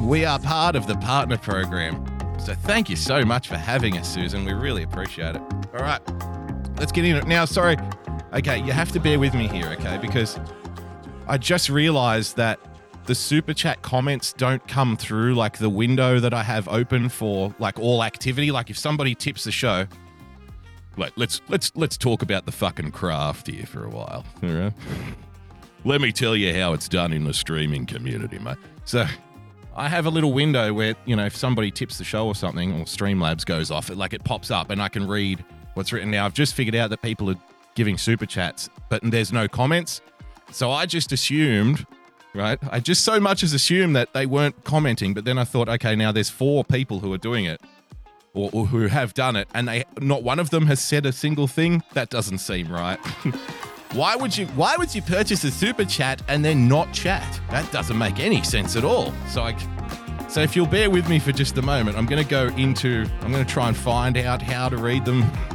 We 0.00 0.24
are 0.24 0.40
part 0.40 0.74
of 0.74 0.88
the 0.88 0.96
partner 0.96 1.38
program. 1.38 2.04
So 2.40 2.54
thank 2.54 2.90
you 2.90 2.96
so 2.96 3.24
much 3.24 3.46
for 3.46 3.56
having 3.56 3.98
us, 3.98 4.12
Susan. 4.12 4.44
We 4.44 4.52
really 4.52 4.82
appreciate 4.82 5.36
it. 5.36 5.42
All 5.74 5.82
right, 5.82 6.00
let's 6.76 6.90
get 6.90 7.04
in 7.04 7.14
it. 7.14 7.28
Now, 7.28 7.44
sorry. 7.44 7.76
Okay, 8.34 8.58
you 8.64 8.72
have 8.72 8.90
to 8.94 8.98
bear 8.98 9.20
with 9.20 9.32
me 9.32 9.46
here, 9.46 9.68
okay? 9.78 9.96
Because 9.96 10.40
I 11.28 11.38
just 11.38 11.68
realized 11.68 12.34
that 12.36 12.58
the 13.04 13.14
super 13.14 13.54
chat 13.54 13.80
comments 13.82 14.32
don't 14.32 14.66
come 14.66 14.96
through 14.96 15.36
like 15.36 15.58
the 15.58 15.70
window 15.70 16.18
that 16.18 16.34
I 16.34 16.42
have 16.42 16.66
open 16.66 17.10
for 17.10 17.54
like 17.60 17.78
all 17.78 18.02
activity. 18.02 18.50
Like 18.50 18.70
if 18.70 18.76
somebody 18.76 19.14
tips 19.14 19.44
the 19.44 19.52
show, 19.52 19.86
like 20.96 21.12
let's 21.16 21.40
let's 21.48 21.72
let's 21.74 21.96
talk 21.96 22.22
about 22.22 22.46
the 22.46 22.52
fucking 22.52 22.90
craft 22.90 23.48
here 23.48 23.66
for 23.66 23.84
a 23.84 23.90
while. 23.90 24.24
All 24.42 24.50
right. 24.50 24.72
Let 25.84 26.00
me 26.00 26.10
tell 26.10 26.34
you 26.34 26.52
how 26.54 26.72
it's 26.72 26.88
done 26.88 27.12
in 27.12 27.24
the 27.24 27.34
streaming 27.34 27.86
community, 27.86 28.38
mate. 28.38 28.56
So 28.84 29.06
I 29.76 29.88
have 29.88 30.06
a 30.06 30.10
little 30.10 30.32
window 30.32 30.72
where, 30.72 30.96
you 31.04 31.14
know, 31.14 31.26
if 31.26 31.36
somebody 31.36 31.70
tips 31.70 31.98
the 31.98 32.04
show 32.04 32.26
or 32.26 32.34
something 32.34 32.72
or 32.72 32.84
Streamlabs 32.86 33.44
goes 33.44 33.70
off, 33.70 33.90
it 33.90 33.96
like 33.96 34.12
it 34.12 34.24
pops 34.24 34.50
up 34.50 34.70
and 34.70 34.82
I 34.82 34.88
can 34.88 35.06
read 35.06 35.44
what's 35.74 35.92
written. 35.92 36.10
Now 36.10 36.24
I've 36.24 36.34
just 36.34 36.54
figured 36.54 36.74
out 36.74 36.90
that 36.90 37.02
people 37.02 37.30
are 37.30 37.36
giving 37.74 37.98
super 37.98 38.26
chats, 38.26 38.68
but 38.88 39.00
there's 39.04 39.32
no 39.32 39.46
comments. 39.46 40.00
So 40.50 40.72
I 40.72 40.86
just 40.86 41.12
assumed, 41.12 41.86
right? 42.34 42.58
I 42.70 42.80
just 42.80 43.04
so 43.04 43.20
much 43.20 43.42
as 43.42 43.52
assumed 43.52 43.94
that 43.94 44.12
they 44.12 44.26
weren't 44.26 44.64
commenting, 44.64 45.14
but 45.14 45.24
then 45.24 45.38
I 45.38 45.44
thought, 45.44 45.68
okay, 45.68 45.94
now 45.94 46.10
there's 46.10 46.30
four 46.30 46.64
people 46.64 47.00
who 47.00 47.12
are 47.12 47.18
doing 47.18 47.44
it 47.44 47.60
or, 48.36 48.50
or 48.52 48.66
who 48.66 48.86
have 48.86 49.14
done 49.14 49.34
it, 49.34 49.48
and 49.54 49.66
they 49.66 49.84
not 50.00 50.22
one 50.22 50.38
of 50.38 50.50
them 50.50 50.66
has 50.66 50.80
said 50.80 51.06
a 51.06 51.12
single 51.12 51.48
thing. 51.48 51.82
That 51.94 52.10
doesn't 52.10 52.38
seem 52.38 52.70
right. 52.70 52.98
why 53.92 54.14
would 54.14 54.36
you 54.36 54.46
Why 54.48 54.76
would 54.76 54.94
you 54.94 55.02
purchase 55.02 55.42
a 55.44 55.50
super 55.50 55.84
chat 55.84 56.22
and 56.28 56.44
then 56.44 56.68
not 56.68 56.92
chat? 56.92 57.40
That 57.50 57.70
doesn't 57.72 57.96
make 57.98 58.20
any 58.20 58.42
sense 58.44 58.76
at 58.76 58.84
all. 58.84 59.12
So 59.28 59.42
I. 59.42 59.56
So 60.28 60.40
if 60.42 60.56
you'll 60.56 60.66
bear 60.66 60.90
with 60.90 61.08
me 61.08 61.20
for 61.20 61.30
just 61.32 61.56
a 61.56 61.62
moment, 61.62 61.96
I'm 61.96 62.04
going 62.04 62.22
to 62.22 62.28
go 62.28 62.48
into. 62.56 63.06
I'm 63.22 63.32
going 63.32 63.44
to 63.44 63.50
try 63.50 63.68
and 63.68 63.76
find 63.76 64.18
out 64.18 64.42
how 64.42 64.68
to 64.68 64.76
read 64.76 65.04
them, 65.04 65.24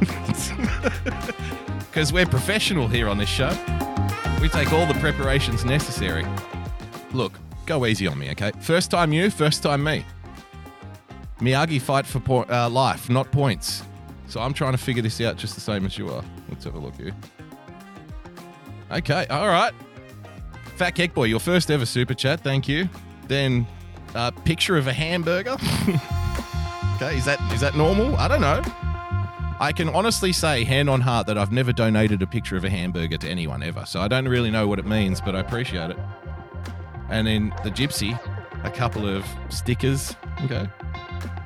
because 1.78 2.12
we're 2.12 2.26
professional 2.26 2.88
here 2.88 3.08
on 3.08 3.18
this 3.18 3.28
show. 3.28 3.50
We 4.40 4.48
take 4.48 4.72
all 4.72 4.86
the 4.86 4.98
preparations 4.98 5.64
necessary. 5.64 6.26
Look, 7.12 7.38
go 7.66 7.86
easy 7.86 8.08
on 8.08 8.18
me, 8.18 8.30
okay? 8.30 8.50
First 8.60 8.90
time 8.90 9.12
you, 9.12 9.30
first 9.30 9.62
time 9.62 9.84
me. 9.84 10.04
Miyagi 11.42 11.80
fight 11.80 12.06
for 12.06 12.20
po- 12.20 12.46
uh, 12.48 12.70
life, 12.70 13.10
not 13.10 13.30
points. 13.32 13.82
So 14.28 14.40
I'm 14.40 14.54
trying 14.54 14.72
to 14.72 14.78
figure 14.78 15.02
this 15.02 15.20
out 15.20 15.36
just 15.36 15.54
the 15.56 15.60
same 15.60 15.84
as 15.84 15.98
you 15.98 16.08
are. 16.08 16.22
Let's 16.48 16.64
have 16.64 16.76
a 16.76 16.78
look 16.78 16.94
here. 16.94 17.12
Okay, 18.90 19.26
all 19.26 19.48
right. 19.48 19.74
Fat 20.76 20.92
Cake 20.92 21.14
Boy, 21.14 21.24
your 21.24 21.40
first 21.40 21.70
ever 21.70 21.84
super 21.84 22.14
chat, 22.14 22.40
thank 22.40 22.68
you. 22.68 22.88
Then, 23.26 23.66
uh, 24.14 24.30
picture 24.30 24.76
of 24.76 24.86
a 24.86 24.92
hamburger. 24.92 25.50
okay, 26.96 27.16
is 27.16 27.24
that 27.24 27.38
is 27.52 27.60
that 27.60 27.76
normal? 27.76 28.16
I 28.16 28.28
don't 28.28 28.40
know. 28.40 28.62
I 29.60 29.72
can 29.72 29.88
honestly 29.90 30.32
say, 30.32 30.64
hand 30.64 30.90
on 30.90 31.00
heart, 31.00 31.26
that 31.28 31.38
I've 31.38 31.52
never 31.52 31.72
donated 31.72 32.20
a 32.22 32.26
picture 32.26 32.56
of 32.56 32.64
a 32.64 32.70
hamburger 32.70 33.16
to 33.16 33.28
anyone 33.28 33.62
ever. 33.62 33.84
So 33.86 34.00
I 34.00 34.08
don't 34.08 34.26
really 34.26 34.50
know 34.50 34.66
what 34.66 34.78
it 34.78 34.86
means, 34.86 35.20
but 35.20 35.36
I 35.36 35.40
appreciate 35.40 35.90
it. 35.90 35.98
And 37.10 37.26
then 37.26 37.54
the 37.62 37.70
gypsy, 37.70 38.18
a 38.64 38.70
couple 38.70 39.06
of 39.08 39.24
stickers. 39.50 40.14
Okay. 40.44 40.68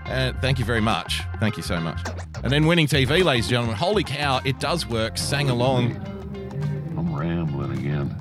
Uh, 0.06 0.32
thank 0.40 0.58
you 0.58 0.64
very 0.64 0.80
much. 0.80 1.22
Thank 1.40 1.56
you 1.56 1.62
so 1.62 1.80
much. 1.80 2.00
And 2.42 2.52
then 2.52 2.66
winning 2.66 2.86
TV, 2.86 3.24
ladies 3.24 3.46
and 3.46 3.50
gentlemen. 3.50 3.76
Holy 3.76 4.04
cow, 4.04 4.40
it 4.44 4.60
does 4.60 4.86
work. 4.86 5.18
Sang 5.18 5.50
along. 5.50 5.96
I'm 6.96 7.14
rambling 7.14 7.72
again. 7.72 8.14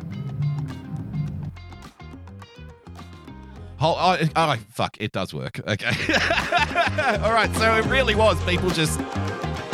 Whole, 3.77 3.95
oh, 3.99 4.17
oh, 4.35 4.55
fuck, 4.71 4.97
it 4.99 5.11
does 5.11 5.33
work. 5.33 5.59
Okay. 5.67 5.87
All 7.21 7.33
right, 7.33 7.53
so 7.55 7.75
it 7.75 7.85
really 7.85 8.15
was 8.15 8.41
people 8.45 8.69
just 8.69 8.99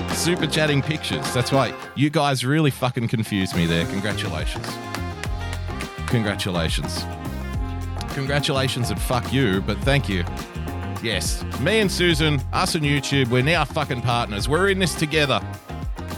super 0.09 0.47
chatting 0.47 0.81
pictures. 0.81 1.33
That's 1.33 1.53
right. 1.53 1.73
You 1.95 2.09
guys 2.09 2.43
really 2.43 2.71
fucking 2.71 3.07
confused 3.07 3.55
me 3.55 3.65
there. 3.65 3.85
Congratulations. 3.85 4.67
Congratulations. 6.07 7.05
Congratulations 8.13 8.89
and 8.89 9.01
fuck 9.01 9.31
you, 9.31 9.61
but 9.61 9.77
thank 9.79 10.09
you. 10.09 10.23
Yes, 11.03 11.43
me 11.59 11.79
and 11.79 11.91
Susan, 11.91 12.39
us 12.53 12.75
and 12.75 12.83
YouTube, 12.83 13.29
we're 13.29 13.41
now 13.41 13.65
fucking 13.65 14.01
partners. 14.01 14.47
We're 14.47 14.69
in 14.69 14.79
this 14.79 14.93
together. 14.93 15.41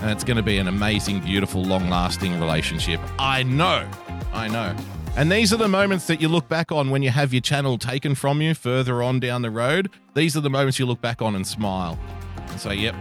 And 0.01 0.12
it's 0.12 0.25
going 0.25 0.38
to 0.38 0.43
be 0.43 0.57
an 0.57 0.67
amazing, 0.67 1.21
beautiful, 1.21 1.63
long 1.63 1.89
lasting 1.89 2.38
relationship. 2.39 3.00
I 3.17 3.43
know. 3.43 3.89
I 4.33 4.50
know. 4.50 4.75
And 5.15 5.31
these 5.31 5.53
are 5.53 5.57
the 5.57 5.69
moments 5.69 6.07
that 6.07 6.19
you 6.19 6.27
look 6.27 6.50
back 6.50 6.71
on 6.71 6.89
when 6.89 7.03
you 7.03 7.12
have 7.12 7.33
your 7.33 7.41
channel 7.41 7.77
taken 7.77 8.15
from 8.15 8.41
you 8.41 8.53
further 8.55 9.01
on 9.01 9.19
down 9.19 9.43
the 9.43 9.51
road. 9.51 9.89
These 10.15 10.35
are 10.35 10.41
the 10.41 10.50
moments 10.50 10.79
you 10.79 10.85
look 10.85 11.00
back 11.00 11.21
on 11.21 11.35
and 11.35 11.47
smile 11.47 11.97
and 12.50 12.59
say, 12.59 12.73
yep, 12.75 12.95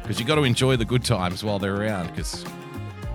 because 0.00 0.20
you 0.20 0.24
got 0.24 0.36
to 0.36 0.44
enjoy 0.44 0.76
the 0.76 0.84
good 0.84 1.04
times 1.04 1.42
while 1.44 1.58
they're 1.58 1.76
around 1.76 2.06
because 2.14 2.44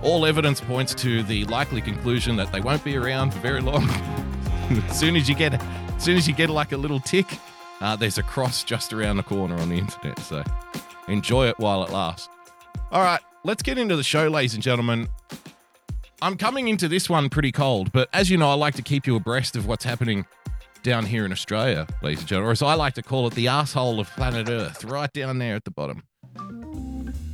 all 0.02 0.26
evidence 0.26 0.60
points 0.60 0.94
to 0.96 1.22
the 1.22 1.44
likely 1.46 1.80
conclusion 1.80 2.36
that 2.36 2.52
they 2.52 2.60
won't 2.60 2.84
be 2.84 2.96
around 2.96 3.32
for 3.32 3.40
very 3.40 3.60
long. 3.60 3.88
as 4.78 4.98
soon 5.00 5.16
as 5.16 5.28
you 5.28 5.34
get, 5.34 5.54
as 5.54 6.02
soon 6.02 6.16
as 6.16 6.26
you 6.26 6.34
get 6.34 6.50
like 6.50 6.72
a 6.72 6.76
little 6.76 7.00
tick, 7.00 7.26
uh, 7.80 7.96
there's 7.96 8.18
a 8.18 8.22
cross 8.22 8.64
just 8.64 8.92
around 8.92 9.16
the 9.16 9.22
corner 9.22 9.56
on 9.56 9.68
the 9.68 9.76
internet. 9.76 10.18
So 10.20 10.42
enjoy 11.08 11.48
it 11.48 11.58
while 11.58 11.84
it 11.84 11.90
lasts. 11.90 12.28
All 12.90 13.02
right, 13.02 13.20
let's 13.44 13.62
get 13.62 13.78
into 13.78 13.96
the 13.96 14.02
show, 14.02 14.28
ladies 14.28 14.54
and 14.54 14.62
gentlemen. 14.62 15.08
I'm 16.20 16.36
coming 16.36 16.68
into 16.68 16.86
this 16.86 17.10
one 17.10 17.28
pretty 17.28 17.50
cold, 17.50 17.90
but 17.90 18.08
as 18.12 18.30
you 18.30 18.36
know, 18.36 18.48
I 18.50 18.54
like 18.54 18.74
to 18.76 18.82
keep 18.82 19.06
you 19.06 19.16
abreast 19.16 19.56
of 19.56 19.66
what's 19.66 19.84
happening 19.84 20.24
down 20.84 21.06
here 21.06 21.24
in 21.24 21.32
Australia, 21.32 21.86
ladies 22.02 22.20
and 22.20 22.28
gentlemen, 22.28 22.48
or 22.48 22.52
as 22.52 22.62
I 22.62 22.74
like 22.74 22.94
to 22.94 23.02
call 23.02 23.26
it, 23.26 23.34
the 23.34 23.48
asshole 23.48 23.98
of 23.98 24.08
planet 24.10 24.48
Earth, 24.48 24.84
right 24.84 25.12
down 25.12 25.38
there 25.38 25.56
at 25.56 25.64
the 25.64 25.70
bottom. 25.70 26.04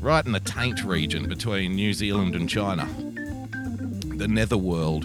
Right 0.00 0.24
in 0.24 0.32
the 0.32 0.40
taint 0.40 0.84
region 0.84 1.28
between 1.28 1.74
New 1.74 1.92
Zealand 1.92 2.34
and 2.34 2.48
China. 2.48 2.88
The 4.16 4.28
netherworld. 4.28 5.04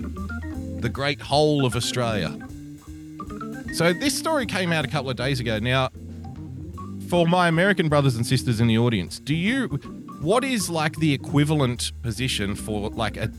The 0.84 0.90
great 0.90 1.22
whole 1.22 1.66
of 1.66 1.78
Australia. 1.78 2.38
So 3.74 3.94
this 3.94 4.18
story 4.18 4.46
came 4.46 4.74
out 4.74 4.84
a 4.84 4.90
couple 4.90 5.10
of 5.10 5.16
days 5.16 5.40
ago. 5.40 5.58
Now, 5.58 5.92
for 7.08 7.26
my 7.26 7.48
American 7.48 7.88
brothers 7.88 8.18
and 8.18 8.28
sisters 8.28 8.60
in 8.60 8.68
the 8.68 8.78
audience, 8.78 9.18
do 9.18 9.34
you 9.34 9.68
what 10.20 10.44
is 10.44 10.70
like 10.70 10.98
the 10.98 11.14
equivalent 11.14 11.94
position 12.02 12.54
for 12.54 12.90
like 12.90 13.16
a 13.16 13.32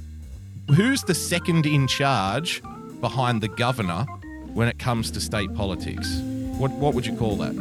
who's 0.75 1.03
the 1.03 1.15
second 1.15 1.67
in 1.67 1.87
charge 1.87 2.63
behind 3.03 3.43
the 3.43 3.49
governor 3.49 4.07
when 4.55 4.67
it 4.67 4.79
comes 4.79 5.11
to 5.11 5.21
state 5.21 5.55
politics? 5.55 6.17
What 6.57 6.71
what 6.71 6.95
would 6.95 7.05
you 7.05 7.15
call 7.15 7.37
that? 7.37 7.55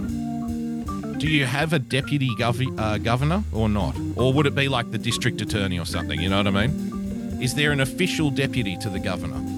Do 1.19 1.27
you 1.27 1.45
have 1.45 1.73
a 1.73 1.79
deputy 1.79 2.29
gov- 2.39 2.79
uh, 2.79 2.99
governor 2.99 3.43
or 3.51 3.67
not? 3.67 3.97
Or 4.15 4.31
would 4.31 4.45
it 4.45 4.55
be 4.55 4.69
like 4.69 4.91
the 4.91 4.97
district 4.97 5.41
attorney 5.41 5.77
or 5.77 5.85
something? 5.85 6.21
You 6.21 6.29
know 6.29 6.37
what 6.37 6.47
I 6.47 6.67
mean? 6.67 7.41
Is 7.41 7.55
there 7.55 7.73
an 7.73 7.81
official 7.81 8.29
deputy 8.29 8.77
to 8.77 8.89
the 8.89 8.99
governor? 8.99 9.52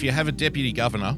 If 0.00 0.04
you 0.04 0.12
have 0.12 0.28
a 0.28 0.32
deputy 0.32 0.72
governor, 0.72 1.14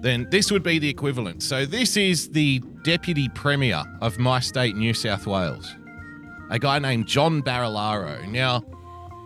then 0.00 0.28
this 0.30 0.52
would 0.52 0.62
be 0.62 0.78
the 0.78 0.88
equivalent. 0.88 1.42
So 1.42 1.66
this 1.66 1.96
is 1.96 2.28
the 2.28 2.60
deputy 2.84 3.28
premier 3.30 3.82
of 4.00 4.20
my 4.20 4.38
state, 4.38 4.76
New 4.76 4.94
South 4.94 5.26
Wales, 5.26 5.74
a 6.48 6.56
guy 6.56 6.78
named 6.78 7.08
John 7.08 7.42
Barilaro. 7.42 8.24
Now, 8.28 8.62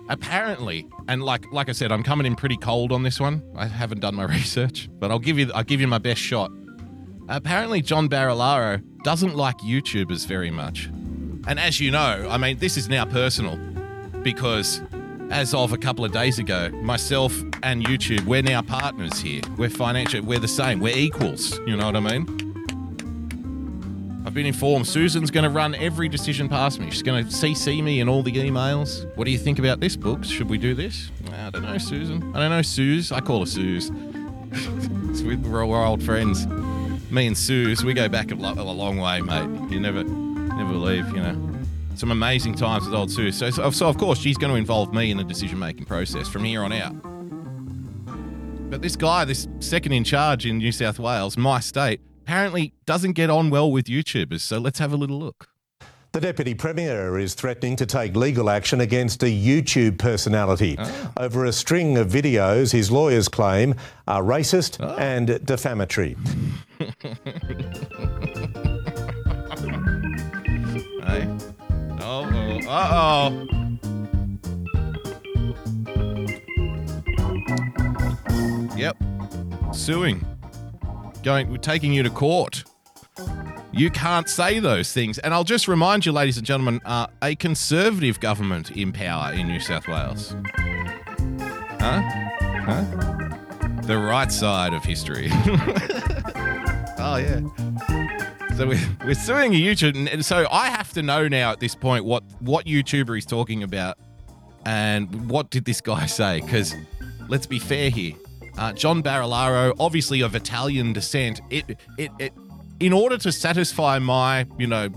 apparently, 0.08 0.88
and 1.08 1.22
like 1.22 1.44
like 1.52 1.68
I 1.68 1.72
said, 1.72 1.92
I'm 1.92 2.02
coming 2.02 2.26
in 2.26 2.36
pretty 2.36 2.56
cold 2.56 2.90
on 2.90 3.02
this 3.02 3.20
one. 3.20 3.42
I 3.54 3.66
haven't 3.66 4.00
done 4.00 4.14
my 4.14 4.24
research, 4.38 4.88
but 4.98 5.10
I'll 5.10 5.18
give 5.18 5.38
you 5.38 5.52
I'll 5.54 5.62
give 5.62 5.82
you 5.82 5.88
my 5.88 5.98
best 5.98 6.22
shot. 6.22 6.50
Apparently, 7.28 7.82
John 7.82 8.08
Barilaro 8.08 8.82
doesn't 9.02 9.36
like 9.36 9.58
YouTubers 9.58 10.26
very 10.26 10.50
much. 10.50 10.86
And 11.46 11.60
as 11.60 11.80
you 11.80 11.90
know, 11.90 12.26
I 12.30 12.38
mean, 12.38 12.56
this 12.60 12.78
is 12.78 12.88
now 12.88 13.04
personal 13.04 13.58
because 14.22 14.80
as 15.30 15.54
of 15.54 15.72
a 15.72 15.78
couple 15.78 16.04
of 16.04 16.12
days 16.12 16.38
ago, 16.38 16.70
myself 16.82 17.36
and 17.62 17.84
YouTube, 17.84 18.24
we're 18.24 18.42
now 18.42 18.62
partners 18.62 19.18
here. 19.18 19.40
We're 19.56 19.70
financial, 19.70 20.22
we're 20.22 20.38
the 20.38 20.48
same, 20.48 20.80
we're 20.80 20.96
equals. 20.96 21.58
You 21.66 21.76
know 21.76 21.86
what 21.86 21.96
I 21.96 22.00
mean? 22.00 22.46
I've 24.24 24.34
been 24.34 24.46
informed 24.46 24.86
Susan's 24.86 25.30
going 25.30 25.44
to 25.44 25.50
run 25.50 25.74
every 25.76 26.08
decision 26.08 26.48
past 26.48 26.80
me. 26.80 26.90
She's 26.90 27.02
going 27.02 27.24
to 27.24 27.30
CC 27.30 27.82
me 27.82 28.00
in 28.00 28.08
all 28.08 28.22
the 28.22 28.32
emails. 28.32 29.06
What 29.16 29.24
do 29.24 29.30
you 29.30 29.38
think 29.38 29.58
about 29.58 29.80
this, 29.80 29.96
Books? 29.96 30.28
Should 30.28 30.48
we 30.48 30.58
do 30.58 30.74
this? 30.74 31.10
I 31.32 31.50
don't 31.50 31.62
know, 31.62 31.78
Susan. 31.78 32.34
I 32.34 32.40
don't 32.40 32.50
know, 32.50 32.62
Suze. 32.62 33.12
I 33.12 33.20
call 33.20 33.40
her 33.40 33.46
Suze. 33.46 33.90
we're, 35.22 35.84
old 35.84 36.02
friends. 36.02 36.46
Me 37.10 37.26
and 37.26 37.38
Suze, 37.38 37.84
we 37.84 37.94
go 37.94 38.08
back 38.08 38.30
a 38.32 38.34
long 38.34 38.98
way, 38.98 39.20
mate. 39.20 39.70
You 39.70 39.80
never, 39.80 40.02
never 40.02 40.74
leave, 40.74 41.06
you 41.08 41.22
know. 41.22 41.55
Some 41.96 42.10
amazing 42.10 42.54
times 42.54 42.84
with 42.84 42.94
old 42.94 43.10
Suze. 43.10 43.36
So, 43.38 43.50
so, 43.50 43.70
so 43.70 43.88
of 43.88 43.96
course, 43.96 44.18
she's 44.18 44.36
going 44.36 44.52
to 44.52 44.58
involve 44.58 44.92
me 44.92 45.10
in 45.10 45.16
the 45.16 45.24
decision 45.24 45.58
making 45.58 45.86
process 45.86 46.28
from 46.28 46.44
here 46.44 46.62
on 46.62 46.72
out. 46.72 46.94
But 48.70 48.82
this 48.82 48.96
guy, 48.96 49.24
this 49.24 49.48
second 49.60 49.92
in 49.92 50.04
charge 50.04 50.44
in 50.44 50.58
New 50.58 50.72
South 50.72 50.98
Wales, 50.98 51.38
my 51.38 51.60
state, 51.60 52.00
apparently 52.22 52.74
doesn't 52.84 53.12
get 53.12 53.30
on 53.30 53.48
well 53.48 53.70
with 53.70 53.86
YouTubers. 53.86 54.40
So 54.40 54.58
let's 54.58 54.78
have 54.78 54.92
a 54.92 54.96
little 54.96 55.18
look. 55.18 55.48
The 56.12 56.20
Deputy 56.20 56.54
Premier 56.54 57.18
is 57.18 57.34
threatening 57.34 57.76
to 57.76 57.86
take 57.86 58.16
legal 58.16 58.50
action 58.50 58.80
against 58.80 59.22
a 59.22 59.26
YouTube 59.26 59.98
personality 59.98 60.76
ah. 60.78 61.12
over 61.18 61.44
a 61.44 61.52
string 61.52 61.98
of 61.98 62.08
videos 62.08 62.72
his 62.72 62.90
lawyers 62.90 63.28
claim 63.28 63.74
are 64.08 64.22
racist 64.22 64.78
ah. 64.80 64.96
and 64.96 65.44
defamatory. 65.44 66.16
uh 72.68 73.30
oh. 73.30 73.46
Yep. 78.76 78.96
Suing. 79.72 80.24
Going, 81.22 81.50
we're 81.50 81.56
taking 81.58 81.92
you 81.92 82.02
to 82.02 82.10
court. 82.10 82.64
You 83.72 83.90
can't 83.90 84.28
say 84.28 84.58
those 84.58 84.92
things. 84.92 85.18
And 85.18 85.34
I'll 85.34 85.44
just 85.44 85.68
remind 85.68 86.06
you, 86.06 86.12
ladies 86.12 86.36
and 86.38 86.46
gentlemen, 86.46 86.80
uh, 86.84 87.08
a 87.22 87.34
conservative 87.34 88.20
government 88.20 88.70
in 88.70 88.92
power 88.92 89.32
in 89.32 89.48
New 89.48 89.60
South 89.60 89.86
Wales. 89.86 90.34
Huh? 91.80 92.02
Huh? 92.64 92.84
The 93.82 93.98
right 93.98 94.32
side 94.32 94.72
of 94.72 94.82
history. 94.82 95.28
oh, 96.98 97.16
yeah. 97.16 97.40
So 98.56 98.66
we're, 98.66 98.80
we're 99.04 99.14
suing 99.14 99.54
a 99.54 99.58
YouTube, 99.58 100.10
and 100.10 100.24
so 100.24 100.46
I 100.50 100.70
have 100.70 100.90
to 100.94 101.02
know 101.02 101.28
now 101.28 101.52
at 101.52 101.60
this 101.60 101.74
point 101.74 102.06
what 102.06 102.24
what 102.40 102.64
YouTuber 102.64 103.14
he's 103.14 103.26
talking 103.26 103.62
about, 103.62 103.98
and 104.64 105.28
what 105.28 105.50
did 105.50 105.66
this 105.66 105.82
guy 105.82 106.06
say? 106.06 106.40
Because 106.40 106.74
let's 107.28 107.44
be 107.44 107.58
fair 107.58 107.90
here, 107.90 108.14
uh, 108.56 108.72
John 108.72 109.02
Barilaro, 109.02 109.74
obviously 109.78 110.22
of 110.22 110.34
Italian 110.34 110.94
descent, 110.94 111.42
it 111.50 111.78
it 111.98 112.10
it 112.18 112.32
in 112.80 112.94
order 112.94 113.18
to 113.18 113.30
satisfy 113.30 113.98
my 113.98 114.46
you 114.56 114.66
know 114.66 114.88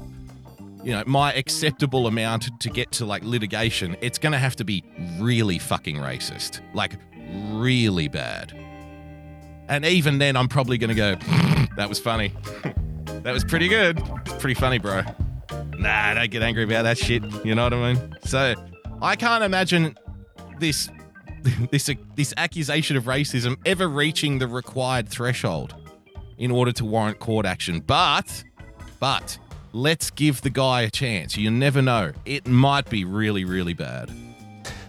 you 0.82 0.94
know 0.94 1.04
my 1.06 1.34
acceptable 1.34 2.08
amount 2.08 2.58
to 2.62 2.70
get 2.70 2.94
to 2.94 3.06
like 3.06 3.26
litigation, 3.26 3.98
it's 4.00 4.18
gonna 4.18 4.40
have 4.40 4.56
to 4.56 4.64
be 4.64 4.86
really 5.20 5.60
fucking 5.60 5.98
racist, 5.98 6.62
like 6.74 6.94
really 7.52 8.08
bad. 8.08 8.58
And 9.68 9.84
even 9.84 10.18
then, 10.18 10.38
I'm 10.38 10.48
probably 10.48 10.78
gonna 10.78 10.96
go, 10.96 11.16
that 11.76 11.90
was 11.90 12.00
funny. 12.00 12.32
That 13.30 13.34
was 13.34 13.44
pretty 13.44 13.68
good. 13.68 14.04
Pretty 14.40 14.56
funny, 14.56 14.80
bro. 14.80 15.04
Nah, 15.78 16.16
don't 16.16 16.32
get 16.32 16.42
angry 16.42 16.64
about 16.64 16.82
that 16.82 16.98
shit. 16.98 17.24
You 17.46 17.54
know 17.54 17.66
what 17.66 17.76
I 17.76 17.94
mean? 17.94 18.16
So, 18.26 18.56
I 19.04 19.16
can't 19.16 19.44
imagine 19.44 19.96
this 20.58 20.90
this 21.72 21.92
this 22.16 22.34
accusation 22.38 22.98
of 22.98 23.04
racism 23.04 23.56
ever 23.68 23.88
reaching 23.88 24.40
the 24.40 24.48
required 24.48 25.10
threshold 25.10 25.76
in 26.40 26.50
order 26.50 26.72
to 26.72 26.84
warrant 26.84 27.20
court 27.20 27.46
action. 27.46 27.82
But, 27.82 28.44
but 29.00 29.38
let's 29.74 30.10
give 30.10 30.42
the 30.42 30.50
guy 30.50 30.82
a 30.82 30.90
chance. 30.90 31.38
You 31.38 31.52
never 31.52 31.84
know. 31.84 32.14
It 32.26 32.48
might 32.48 32.90
be 32.90 33.06
really, 33.06 33.46
really 33.46 33.76
bad. 33.76 34.10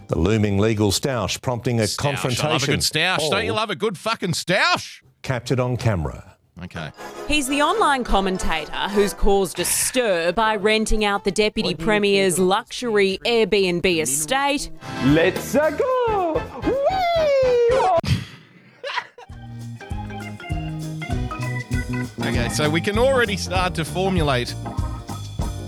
The 0.09 0.18
looming 0.18 0.57
legal 0.57 0.92
stoush 0.92 1.42
prompting 1.42 1.79
a 1.79 1.83
Stoush. 1.83 1.98
confrontation. 1.98 2.46
I 2.46 2.53
love 2.53 2.62
a 2.62 2.66
good 2.68 2.81
stoush. 2.81 3.31
Don't 3.31 3.44
you 3.44 3.53
love 3.53 3.68
a 3.68 3.76
good 3.76 3.98
fucking 3.98 4.33
stoush? 4.33 5.03
Captured 5.20 5.61
on 5.61 5.76
camera. 5.76 6.38
Okay. 6.62 6.90
He's 7.26 7.48
the 7.48 7.62
online 7.62 8.04
commentator 8.04 8.88
who's 8.90 9.14
caused 9.14 9.58
a 9.60 9.64
stir 9.64 10.32
by 10.32 10.56
renting 10.56 11.04
out 11.04 11.24
the 11.24 11.30
Deputy 11.30 11.74
Premier's 11.74 12.38
luxury 12.38 13.18
Airbnb 13.24 14.02
estate 14.02 14.70
Let's 15.04 15.54
go! 15.54 16.42
Okay, 22.20 22.48
so 22.50 22.68
we 22.68 22.80
can 22.80 22.98
already 22.98 23.36
start 23.36 23.74
to 23.76 23.84
formulate 23.84 24.54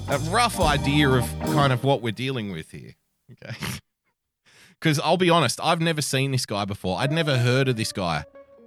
a 0.08 0.18
rough 0.30 0.60
idea 0.60 1.08
of 1.08 1.24
kind 1.46 1.72
of 1.72 1.82
what 1.84 2.02
we're 2.02 2.12
dealing 2.12 2.52
with 2.52 2.70
here. 2.70 2.94
Okay. 3.32 3.56
Because 4.80 4.98
I'll 4.98 5.16
be 5.16 5.30
honest, 5.30 5.60
I've 5.62 5.80
never 5.80 6.02
seen 6.02 6.32
this 6.32 6.44
guy 6.44 6.64
before. 6.64 6.98
I'd 6.98 7.12
never 7.12 7.38
heard 7.38 7.68
of 7.68 7.76
this 7.76 7.92
guy 7.92 8.24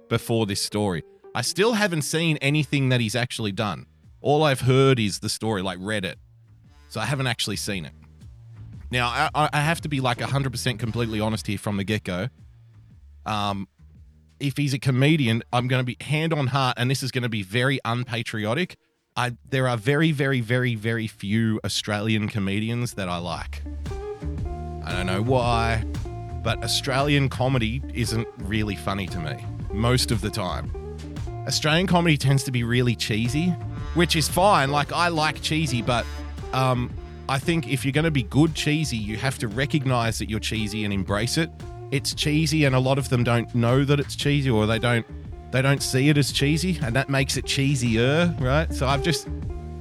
before 0.08 0.46
this 0.46 0.62
story. 0.62 1.02
I 1.36 1.42
still 1.42 1.74
haven't 1.74 2.00
seen 2.00 2.38
anything 2.38 2.88
that 2.88 2.98
he's 3.02 3.14
actually 3.14 3.52
done. 3.52 3.84
All 4.22 4.42
I've 4.42 4.62
heard 4.62 4.98
is 4.98 5.18
the 5.18 5.28
story, 5.28 5.60
like 5.60 5.76
read 5.82 6.06
it. 6.06 6.18
So 6.88 6.98
I 6.98 7.04
haven't 7.04 7.26
actually 7.26 7.56
seen 7.56 7.84
it. 7.84 7.92
Now, 8.90 9.08
I- 9.08 9.28
I, 9.34 9.50
I 9.52 9.60
have 9.60 9.82
to 9.82 9.88
be 9.90 10.00
like 10.00 10.16
100% 10.16 10.78
completely 10.78 11.20
honest 11.20 11.46
here 11.46 11.58
from 11.58 11.76
the 11.76 11.84
get 11.84 12.04
go. 12.04 12.28
Um, 13.26 13.68
if 14.40 14.56
he's 14.56 14.72
a 14.72 14.78
comedian, 14.78 15.42
I'm 15.52 15.68
going 15.68 15.80
to 15.80 15.84
be 15.84 16.02
hand 16.02 16.32
on 16.32 16.46
heart, 16.46 16.78
and 16.78 16.90
this 16.90 17.02
is 17.02 17.10
going 17.10 17.24
to 17.24 17.28
be 17.28 17.42
very 17.42 17.80
unpatriotic. 17.84 18.78
I 19.14 19.36
there 19.50 19.68
are 19.68 19.76
very, 19.76 20.12
very, 20.12 20.40
very, 20.40 20.74
very 20.74 21.06
few 21.06 21.60
Australian 21.66 22.28
comedians 22.28 22.94
that 22.94 23.10
I 23.10 23.18
like. 23.18 23.62
I 24.84 24.92
don't 24.92 25.06
know 25.06 25.20
why, 25.22 25.84
but 26.42 26.62
Australian 26.64 27.28
comedy 27.28 27.82
isn't 27.92 28.26
really 28.38 28.76
funny 28.76 29.06
to 29.08 29.18
me 29.18 29.44
most 29.70 30.10
of 30.10 30.22
the 30.22 30.30
time. 30.30 30.85
Australian 31.46 31.86
comedy 31.86 32.16
tends 32.16 32.42
to 32.44 32.50
be 32.50 32.64
really 32.64 32.96
cheesy, 32.96 33.50
which 33.94 34.16
is 34.16 34.28
fine. 34.28 34.70
Like 34.70 34.92
I 34.92 35.08
like 35.08 35.40
cheesy, 35.42 35.82
but 35.82 36.04
um, 36.52 36.90
I 37.28 37.38
think 37.38 37.68
if 37.68 37.84
you're 37.84 37.92
going 37.92 38.04
to 38.04 38.10
be 38.10 38.24
good 38.24 38.54
cheesy, 38.54 38.96
you 38.96 39.16
have 39.16 39.38
to 39.38 39.48
recognize 39.48 40.18
that 40.18 40.28
you're 40.28 40.40
cheesy 40.40 40.84
and 40.84 40.92
embrace 40.92 41.38
it. 41.38 41.50
It's 41.90 42.14
cheesy, 42.14 42.64
and 42.64 42.74
a 42.74 42.80
lot 42.80 42.98
of 42.98 43.08
them 43.08 43.22
don't 43.22 43.52
know 43.54 43.84
that 43.84 44.00
it's 44.00 44.16
cheesy, 44.16 44.50
or 44.50 44.66
they 44.66 44.78
don't 44.78 45.06
they 45.52 45.62
don't 45.62 45.82
see 45.82 46.08
it 46.08 46.18
as 46.18 46.32
cheesy, 46.32 46.78
and 46.82 46.94
that 46.96 47.08
makes 47.08 47.36
it 47.36 47.44
cheesier, 47.44 48.38
right? 48.40 48.72
So 48.72 48.86
I've 48.86 49.02
just 49.02 49.28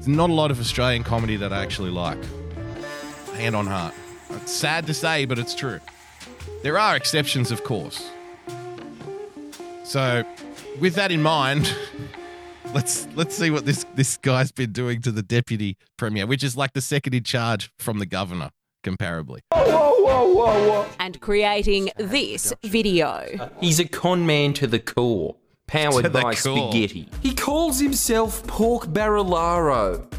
not 0.07 0.29
a 0.29 0.33
lot 0.33 0.51
of 0.51 0.59
Australian 0.59 1.03
comedy 1.03 1.35
that 1.37 1.51
I 1.51 1.63
actually 1.63 1.89
like. 1.89 2.19
Hand 3.33 3.55
on 3.55 3.67
heart. 3.67 3.93
It's 4.29 4.51
sad 4.51 4.85
to 4.87 4.93
say, 4.93 5.25
but 5.25 5.39
it's 5.39 5.55
true. 5.55 5.79
There 6.61 6.77
are 6.77 6.95
exceptions, 6.95 7.51
of 7.51 7.63
course. 7.63 8.09
So, 9.83 10.23
with 10.79 10.95
that 10.95 11.11
in 11.11 11.21
mind, 11.21 11.73
let's 12.73 13.07
let's 13.15 13.35
see 13.35 13.49
what 13.49 13.65
this 13.65 13.85
this 13.95 14.17
guy's 14.17 14.51
been 14.51 14.71
doing 14.71 15.01
to 15.01 15.11
the 15.11 15.23
deputy 15.23 15.77
premier, 15.97 16.25
which 16.25 16.43
is 16.43 16.57
like 16.57 16.73
the 16.73 16.81
second 16.81 17.13
in 17.13 17.23
charge 17.23 17.71
from 17.79 17.99
the 17.99 18.05
governor, 18.05 18.49
comparably. 18.83 19.39
and 20.99 21.19
creating 21.21 21.89
this 21.97 22.53
video. 22.63 23.49
He's 23.59 23.79
a 23.79 23.85
con 23.85 24.25
man 24.25 24.53
to 24.53 24.67
the 24.67 24.79
core, 24.79 25.35
powered 25.67 26.05
the 26.05 26.09
by 26.09 26.35
core. 26.35 26.69
spaghetti. 26.71 27.09
He 27.21 27.33
calls 27.33 27.79
himself 27.79 28.45
Pork 28.47 28.85
Barilaro. 28.87 30.11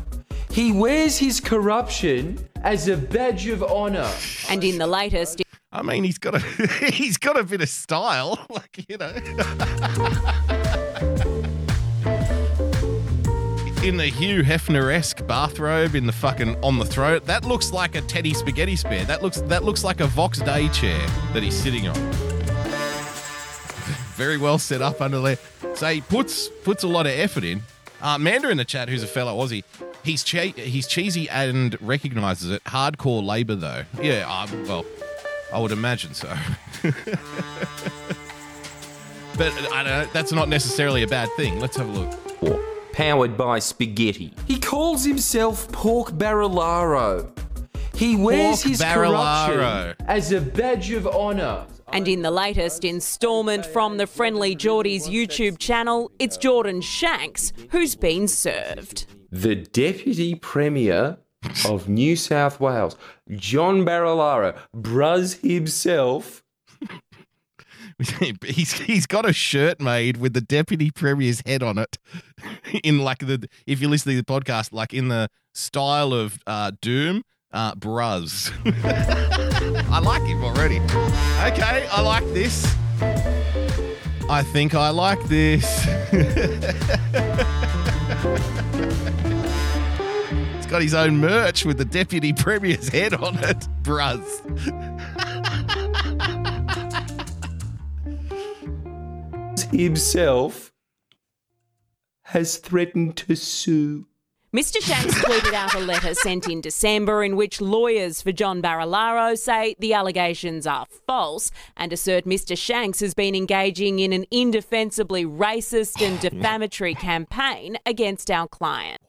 He 0.51 0.73
wears 0.73 1.19
his 1.19 1.39
corruption 1.39 2.39
as 2.63 2.89
a 2.89 2.97
badge 2.97 3.47
of 3.49 3.63
honor. 3.63 4.11
And 4.49 4.65
in 4.65 4.79
the 4.79 4.87
latest, 4.87 5.43
I 5.77 5.83
mean, 5.83 6.05
he's 6.05 6.17
got 6.17 6.35
a 6.35 6.39
he's 6.91 7.19
got 7.19 7.39
a 7.39 7.45
bit 7.45 7.61
of 7.61 7.69
style, 7.69 8.39
like 8.51 8.87
you 8.89 8.97
know. 8.97 9.13
In 13.83 13.99
the 13.99 14.07
Hugh 14.07 14.43
Hefner-esque 14.43 15.25
bathrobe, 15.29 15.95
in 15.95 16.07
the 16.07 16.13
fucking 16.13 16.57
on 16.65 16.77
the 16.79 16.85
throat, 16.85 17.25
that 17.27 17.45
looks 17.45 17.71
like 17.71 17.95
a 17.95 18.01
Teddy 18.01 18.35
Spaghetti 18.35 18.75
Spare. 18.75 19.05
That 19.05 19.23
looks 19.23 19.43
that 19.43 19.63
looks 19.63 19.85
like 19.85 20.01
a 20.01 20.09
Vox 20.09 20.41
Day 20.41 20.69
chair 20.71 20.99
that 21.35 21.43
he's 21.45 21.55
sitting 21.55 21.87
on. 21.87 21.95
Very 24.17 24.39
well 24.39 24.59
set 24.59 24.83
up 24.83 25.01
under 25.01 25.21
there. 25.21 25.39
So 25.75 25.87
he 25.89 26.01
puts 26.01 26.49
puts 26.65 26.83
a 26.83 26.89
lot 26.89 27.07
of 27.07 27.13
effort 27.13 27.45
in. 27.45 27.63
Uh, 28.03 28.19
Mander 28.19 28.51
in 28.51 28.57
the 28.57 28.65
chat, 28.65 28.89
who's 28.89 29.05
a 29.05 29.07
fellow 29.07 29.37
Aussie, 29.37 29.63
he's 30.03 30.25
che- 30.25 30.53
he's 30.57 30.89
cheesy 30.89 31.29
and 31.29 31.81
recognizes 31.81 32.51
it. 32.51 32.65
Hardcore 32.65 33.25
labor 33.25 33.55
though. 33.55 33.85
Yeah, 34.03 34.25
uh, 34.29 34.49
well, 34.67 34.85
I 35.53 35.59
would 35.61 35.73
imagine 35.73 36.13
so. 36.15 36.29
but 39.37 39.53
I 39.73 39.83
don't 39.83 39.85
know, 39.85 40.07
that's 40.13 40.33
not 40.33 40.49
necessarily 40.49 41.03
a 41.03 41.09
bad 41.09 41.29
thing. 41.37 41.61
Let's 41.61 41.77
have 41.77 41.89
a 41.89 41.93
look. 41.93 42.43
Or 42.43 42.63
powered 42.93 43.37
by 43.37 43.59
spaghetti. 43.59 44.33
He 44.47 44.59
calls 44.59 45.05
himself 45.05 45.71
Pork 45.73 46.11
Barilaro. 46.13 47.31
He 47.95 48.17
wears 48.17 48.63
Pork 48.63 48.71
his 48.71 48.81
Barilaro. 48.81 49.47
corruption 49.55 50.07
as 50.09 50.33
a 50.33 50.41
badge 50.41 50.91
of 50.93 51.07
honour. 51.07 51.67
And 51.93 52.09
in 52.09 52.23
the 52.23 52.31
latest 52.31 52.85
instalment 52.85 53.65
from 53.65 53.97
the 53.97 54.07
Friendly 54.07 54.57
Jordies 54.57 55.09
YouTube 55.09 55.59
channel, 55.59 56.11
it's 56.19 56.37
Jordan 56.37 56.81
Shanks 56.81 57.53
who's 57.71 57.95
been 57.95 58.27
served. 58.29 59.07
The 59.31 59.55
Deputy 59.55 60.35
Premier 60.35 61.19
of 61.67 61.89
New 61.89 62.17
South 62.17 62.61
Wales, 62.61 62.97
John 63.31 63.85
Barilaro, 63.85 64.57
Bruz 64.75 65.41
himself, 65.41 66.43
he's 68.45 68.73
he's 68.73 69.07
got 69.07 69.29
a 69.29 69.33
shirt 69.33 69.81
made 69.81 70.19
with 70.19 70.35
the 70.35 70.41
deputy 70.41 70.91
premier's 70.91 71.43
head 71.47 71.63
on 71.63 71.79
it, 71.79 71.97
in 72.85 72.99
like 72.99 73.21
the 73.21 73.49
if 73.67 73.81
you're 73.81 73.91
listening 73.91 74.17
to 74.17 74.23
the 74.23 74.41
podcast, 74.41 74.73
like 74.73 74.93
in 74.93 75.09
the 75.09 75.29
style 75.55 76.13
of 76.13 76.39
uh, 76.47 76.73
Doom, 76.81 77.23
uh, 77.53 77.75
Bruz. 77.75 78.53
I 79.91 79.99
like 80.01 80.23
him 80.23 80.45
already. 80.45 80.81
Okay, 80.81 81.89
I 81.91 82.01
like 82.01 82.25
this. 82.35 82.67
I 84.29 84.43
think 84.43 84.75
I 84.75 84.91
like 84.91 85.23
this. 85.25 85.87
He's 90.67 90.73
got 90.73 90.83
his 90.83 90.95
own 90.95 91.19
merch 91.19 91.65
with 91.65 91.79
the 91.79 91.85
deputy 91.85 92.33
premier's 92.33 92.89
head 92.89 93.15
on 93.15 93.39
it, 93.39 93.69
Bruz. 93.83 94.27
himself, 99.73 100.73
has 102.23 102.57
threatened 102.57 103.17
to 103.19 103.37
sue. 103.37 104.09
Mr. 104.53 104.83
Shanks 104.83 105.15
tweeted 105.23 105.53
out 105.53 105.73
a 105.75 105.79
letter 105.79 106.15
sent 106.15 106.49
in 106.49 106.61
December 106.61 107.23
in 107.23 107.37
which 107.37 107.61
lawyers 107.61 108.21
for 108.21 108.33
John 108.33 108.61
Barilaro 108.61 109.39
say 109.39 109.77
the 109.79 109.95
allegations 109.95 110.67
are 110.67 110.87
false 111.07 111.53
and 111.77 111.93
assert 111.93 112.25
Mr. 112.25 112.59
Shanks 112.59 112.99
has 112.99 113.15
been 113.15 113.37
engaging 113.37 114.01
in 114.01 114.13
an 114.13 114.25
indefensibly 114.33 115.25
racist 115.25 116.05
and 116.05 116.19
defamatory 116.29 116.97
campaign 116.97 117.79
against 117.87 118.33
our 118.33 118.49
client. 118.49 119.01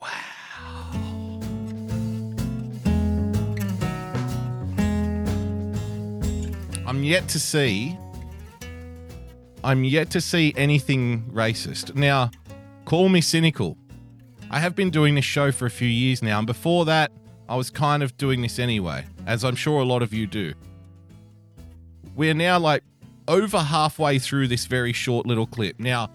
I'm 6.88 7.04
yet 7.04 7.28
to 7.30 7.39
see. 7.39 7.97
I'm 9.62 9.84
yet 9.84 10.10
to 10.12 10.21
see 10.21 10.54
anything 10.56 11.30
racist. 11.34 11.95
Now, 11.95 12.32
call 12.86 13.10
me 13.10 13.19
cynical. 13.19 13.78
I 14.50 14.60
have 14.60 14.73
been 14.73 14.89
doing 14.89 15.13
this 15.15 15.26
show 15.26 15.52
for 15.52 15.65
a 15.65 15.69
few 15.69 15.89
years 15.89 16.23
now, 16.23 16.38
and 16.38 16.47
before 16.47 16.86
that, 16.86 17.12
I 17.50 17.58
was 17.58 17.69
kind 17.69 18.04
of 18.04 18.15
doing 18.15 18.41
this 18.41 18.58
anyway, 18.58 19.04
as 19.26 19.43
I'm 19.43 19.58
sure 19.58 19.82
a 19.82 19.84
lot 19.84 20.02
of 20.02 20.13
you 20.13 20.28
do. 20.28 20.54
We're 22.15 22.34
now 22.34 22.58
like 22.58 22.84
over 23.28 23.60
halfway 23.60 24.17
through 24.17 24.47
this 24.47 24.65
very 24.65 24.93
short 24.93 25.26
little 25.26 25.45
clip. 25.45 25.82
Now, 25.82 26.10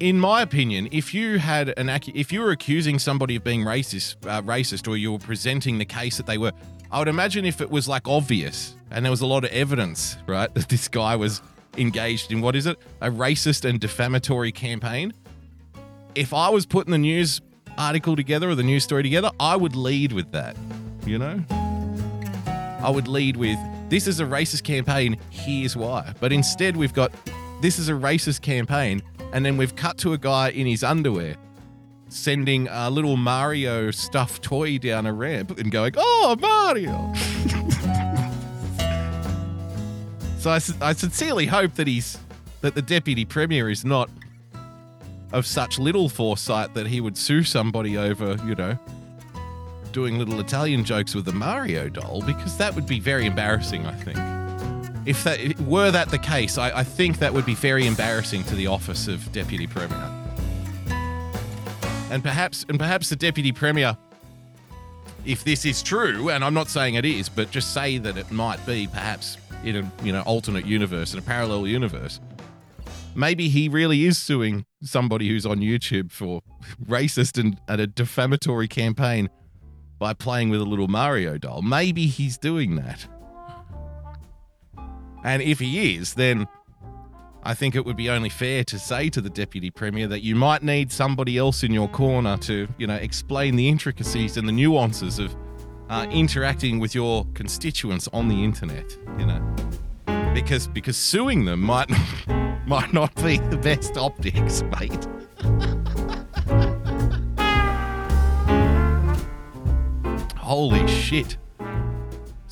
in 0.00 0.18
my 0.18 0.40
opinion, 0.40 0.88
if 0.90 1.12
you 1.12 1.38
had 1.38 1.74
an 1.78 1.90
if 2.14 2.32
you 2.32 2.40
were 2.40 2.50
accusing 2.50 2.98
somebody 2.98 3.36
of 3.36 3.44
being 3.44 3.62
racist, 3.62 4.16
uh, 4.26 4.40
racist, 4.40 4.88
or 4.88 4.96
you 4.96 5.12
were 5.12 5.18
presenting 5.18 5.76
the 5.76 5.84
case 5.84 6.16
that 6.16 6.24
they 6.24 6.38
were, 6.38 6.52
I 6.94 6.98
would 6.98 7.08
imagine 7.08 7.44
if 7.44 7.60
it 7.60 7.68
was 7.68 7.88
like 7.88 8.06
obvious 8.06 8.76
and 8.92 9.04
there 9.04 9.10
was 9.10 9.20
a 9.20 9.26
lot 9.26 9.42
of 9.42 9.50
evidence, 9.50 10.16
right, 10.28 10.54
that 10.54 10.68
this 10.68 10.86
guy 10.86 11.16
was 11.16 11.42
engaged 11.76 12.30
in 12.30 12.40
what 12.40 12.54
is 12.54 12.66
it, 12.66 12.78
a 13.00 13.10
racist 13.10 13.68
and 13.68 13.80
defamatory 13.80 14.52
campaign. 14.52 15.12
If 16.14 16.32
I 16.32 16.50
was 16.50 16.66
putting 16.66 16.92
the 16.92 16.98
news 16.98 17.40
article 17.76 18.14
together 18.14 18.48
or 18.48 18.54
the 18.54 18.62
news 18.62 18.84
story 18.84 19.02
together, 19.02 19.32
I 19.40 19.56
would 19.56 19.74
lead 19.74 20.12
with 20.12 20.30
that. 20.30 20.56
You 21.04 21.18
know, 21.18 21.42
I 22.80 22.90
would 22.94 23.08
lead 23.08 23.38
with 23.38 23.58
this 23.88 24.06
is 24.06 24.20
a 24.20 24.24
racist 24.24 24.62
campaign. 24.62 25.18
Here's 25.30 25.76
why. 25.76 26.14
But 26.20 26.32
instead, 26.32 26.76
we've 26.76 26.94
got 26.94 27.10
this 27.60 27.80
is 27.80 27.88
a 27.88 27.94
racist 27.94 28.42
campaign, 28.42 29.02
and 29.32 29.44
then 29.44 29.56
we've 29.56 29.74
cut 29.74 29.98
to 29.98 30.12
a 30.12 30.18
guy 30.18 30.50
in 30.50 30.64
his 30.64 30.84
underwear 30.84 31.34
sending 32.08 32.68
a 32.68 32.90
little 32.90 33.16
Mario 33.16 33.90
stuffed 33.90 34.42
toy 34.42 34.78
down 34.78 35.06
a 35.06 35.12
ramp 35.12 35.58
and 35.58 35.70
going, 35.70 35.94
"Oh, 35.96 36.36
Mario." 36.40 37.12
so 40.38 40.50
I, 40.50 40.60
I 40.80 40.92
sincerely 40.92 41.46
hope 41.46 41.74
that 41.74 41.86
he's 41.86 42.18
that 42.60 42.74
the 42.74 42.82
deputy 42.82 43.24
premier 43.24 43.68
is 43.68 43.84
not 43.84 44.08
of 45.34 45.46
such 45.46 45.78
little 45.78 46.08
foresight 46.08 46.72
that 46.74 46.86
he 46.86 47.00
would 47.00 47.18
sue 47.18 47.42
somebody 47.42 47.98
over, 47.98 48.36
you 48.46 48.54
know, 48.54 48.78
doing 49.92 50.18
little 50.18 50.40
Italian 50.40 50.84
jokes 50.84 51.14
with 51.14 51.24
the 51.24 51.32
Mario 51.32 51.88
doll 51.88 52.22
because 52.22 52.56
that 52.56 52.74
would 52.74 52.86
be 52.86 53.00
very 53.00 53.26
embarrassing, 53.26 53.84
I 53.84 53.94
think. 53.94 54.18
If 55.06 55.24
that 55.24 55.60
were 55.60 55.90
that 55.90 56.08
the 56.08 56.18
case, 56.18 56.56
I, 56.56 56.78
I 56.78 56.84
think 56.84 57.18
that 57.18 57.34
would 57.34 57.44
be 57.44 57.54
very 57.54 57.86
embarrassing 57.86 58.44
to 58.44 58.54
the 58.54 58.68
office 58.68 59.08
of 59.08 59.30
deputy 59.32 59.66
premier. 59.66 60.23
And 62.14 62.22
perhaps 62.22 62.64
and 62.68 62.78
perhaps 62.78 63.08
the 63.08 63.16
deputy 63.16 63.50
premier 63.50 63.96
if 65.24 65.42
this 65.42 65.64
is 65.64 65.82
true, 65.82 66.28
and 66.28 66.44
I'm 66.44 66.54
not 66.54 66.68
saying 66.68 66.94
it 66.94 67.04
is, 67.04 67.28
but 67.28 67.50
just 67.50 67.74
say 67.74 67.98
that 67.98 68.16
it 68.16 68.30
might 68.30 68.64
be 68.64 68.86
perhaps 68.86 69.36
in 69.64 69.76
a 69.76 69.92
you 70.04 70.12
know 70.12 70.22
alternate 70.22 70.64
universe, 70.64 71.12
in 71.12 71.18
a 71.18 71.22
parallel 71.22 71.66
universe. 71.66 72.20
Maybe 73.16 73.48
he 73.48 73.68
really 73.68 74.04
is 74.04 74.16
suing 74.16 74.64
somebody 74.80 75.26
who's 75.26 75.44
on 75.44 75.58
YouTube 75.58 76.12
for 76.12 76.40
racist 76.86 77.36
and, 77.36 77.58
and 77.66 77.80
a 77.80 77.88
defamatory 77.88 78.68
campaign 78.68 79.28
by 79.98 80.14
playing 80.14 80.50
with 80.50 80.60
a 80.60 80.64
little 80.64 80.86
Mario 80.86 81.36
doll. 81.36 81.62
Maybe 81.62 82.06
he's 82.06 82.38
doing 82.38 82.76
that. 82.76 83.08
And 85.24 85.42
if 85.42 85.58
he 85.58 85.96
is, 85.96 86.14
then 86.14 86.46
I 87.46 87.52
think 87.52 87.74
it 87.74 87.84
would 87.84 87.96
be 87.96 88.08
only 88.08 88.30
fair 88.30 88.64
to 88.64 88.78
say 88.78 89.10
to 89.10 89.20
the 89.20 89.28
deputy 89.28 89.70
premier 89.70 90.06
that 90.08 90.22
you 90.22 90.34
might 90.34 90.62
need 90.62 90.90
somebody 90.90 91.36
else 91.36 91.62
in 91.62 91.74
your 91.74 91.88
corner 91.88 92.38
to, 92.38 92.66
you 92.78 92.86
know, 92.86 92.94
explain 92.94 93.56
the 93.56 93.68
intricacies 93.68 94.38
and 94.38 94.48
the 94.48 94.52
nuances 94.52 95.18
of 95.18 95.36
uh, 95.90 96.06
interacting 96.10 96.78
with 96.78 96.94
your 96.94 97.26
constituents 97.34 98.08
on 98.14 98.28
the 98.28 98.42
internet. 98.42 98.96
You 99.18 99.26
know, 99.26 99.56
because 100.32 100.66
because 100.68 100.96
suing 100.96 101.44
them 101.44 101.60
might 101.60 101.90
might 102.66 102.94
not 102.94 103.14
be 103.16 103.36
the 103.36 103.58
best 103.58 103.98
optics, 103.98 104.62
mate. 104.80 105.06
Holy 110.38 110.86
shit. 110.88 111.36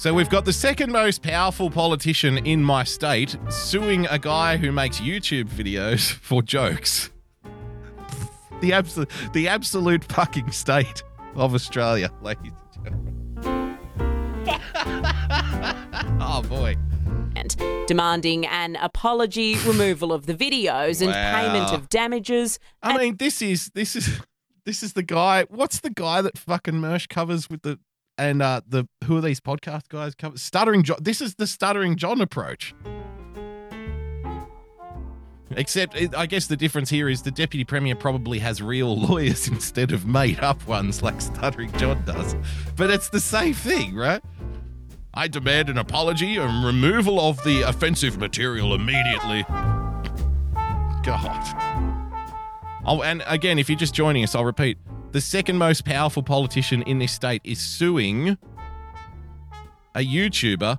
So 0.03 0.13
we've 0.13 0.29
got 0.29 0.45
the 0.45 0.53
second 0.53 0.91
most 0.91 1.23
powerful 1.23 1.71
politician 1.71 2.45
in 2.45 2.61
my 2.61 2.83
state 2.83 3.37
suing 3.51 4.05
a 4.07 4.19
guy 4.19 4.57
who 4.57 4.73
makes 4.73 4.99
YouTube 4.99 5.45
videos 5.45 6.11
for 6.21 6.43
jokes. 6.43 7.11
The 8.61 8.73
absolute 8.73 9.09
the 9.33 9.47
absolute 9.47 10.03
fucking 10.03 10.51
state 10.51 11.05
of 11.37 11.55
Australia, 11.55 12.11
ladies 12.21 12.51
and 12.75 12.85
gentlemen. 12.85 13.79
oh 16.21 16.43
boy. 16.49 16.77
And 17.37 17.57
demanding 17.87 18.45
an 18.47 18.75
apology, 18.83 19.55
removal 19.65 20.13
of 20.13 20.27
the 20.27 20.35
videos, 20.35 21.01
and 21.01 21.13
payment 21.13 21.73
of 21.73 21.89
damages. 21.89 22.59
I 22.83 22.99
mean, 22.99 23.19
this 23.19 23.41
is 23.41 23.71
this 23.73 23.95
is 23.95 24.21
this 24.67 24.83
is 24.83 24.95
the 24.95 25.05
guy. 25.05 25.45
What's 25.45 25.79
the 25.79 25.91
guy 25.91 26.23
that 26.23 26.37
fucking 26.37 26.75
Mersh 26.75 27.09
covers 27.09 27.49
with 27.49 27.63
the 27.63 27.79
and 28.29 28.41
uh 28.43 28.61
the 28.67 28.89
who 29.05 29.17
are 29.17 29.21
these 29.21 29.41
podcast 29.41 29.89
guys 29.89 30.15
cover 30.15 30.39
stuttering 30.39 30.83
John? 30.83 30.99
This 31.01 31.21
is 31.21 31.35
the 31.35 31.47
stuttering 31.47 31.97
John 31.97 32.21
approach. 32.21 32.75
Except, 35.55 35.95
it- 35.95 36.15
I 36.17 36.25
guess 36.27 36.47
the 36.47 36.57
difference 36.57 36.89
here 36.89 37.11
is 37.11 37.23
the 37.23 37.31
deputy 37.31 37.65
premier 37.65 37.95
probably 37.95 38.39
has 38.39 38.63
real 38.63 38.97
lawyers 39.09 39.49
instead 39.49 39.93
of 39.93 40.07
made 40.07 40.41
up 40.41 40.67
ones 40.67 41.03
like 41.03 41.21
stuttering 41.21 41.71
John 41.73 42.03
does. 42.07 42.35
But 42.77 42.89
it's 42.91 43.11
the 43.11 43.21
same 43.21 43.53
thing, 43.53 43.95
right? 43.95 44.23
I 45.13 45.29
demand 45.29 45.69
an 45.69 45.77
apology 45.77 46.37
and 46.37 46.65
removal 46.65 47.21
of 47.21 47.43
the 47.45 47.63
offensive 47.63 48.17
material 48.17 48.75
immediately. 48.75 49.43
God. 51.05 51.83
Oh, 52.87 53.03
and 53.03 53.23
again, 53.27 53.59
if 53.59 53.69
you're 53.69 53.79
just 53.79 53.93
joining 53.95 54.25
us, 54.25 54.35
I'll 54.35 54.47
repeat: 54.47 54.79
the 55.13 55.21
second 55.21 55.59
most 55.59 55.85
powerful 55.85 56.23
politician 56.23 56.83
in 56.83 56.99
this 56.99 57.13
state 57.13 57.43
is 57.45 57.61
suing 57.61 58.39
a 59.95 60.01
YouTuber, 60.01 60.79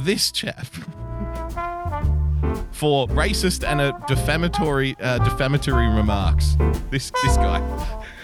this 0.00 0.30
chap, 0.30 0.66
for 2.72 3.08
racist 3.08 3.66
and 3.66 3.80
a 3.80 3.98
defamatory, 4.06 4.96
uh, 5.00 5.18
defamatory 5.24 5.88
remarks. 5.88 6.56
This 6.90 7.10
this 7.22 7.36
guy. 7.36 7.60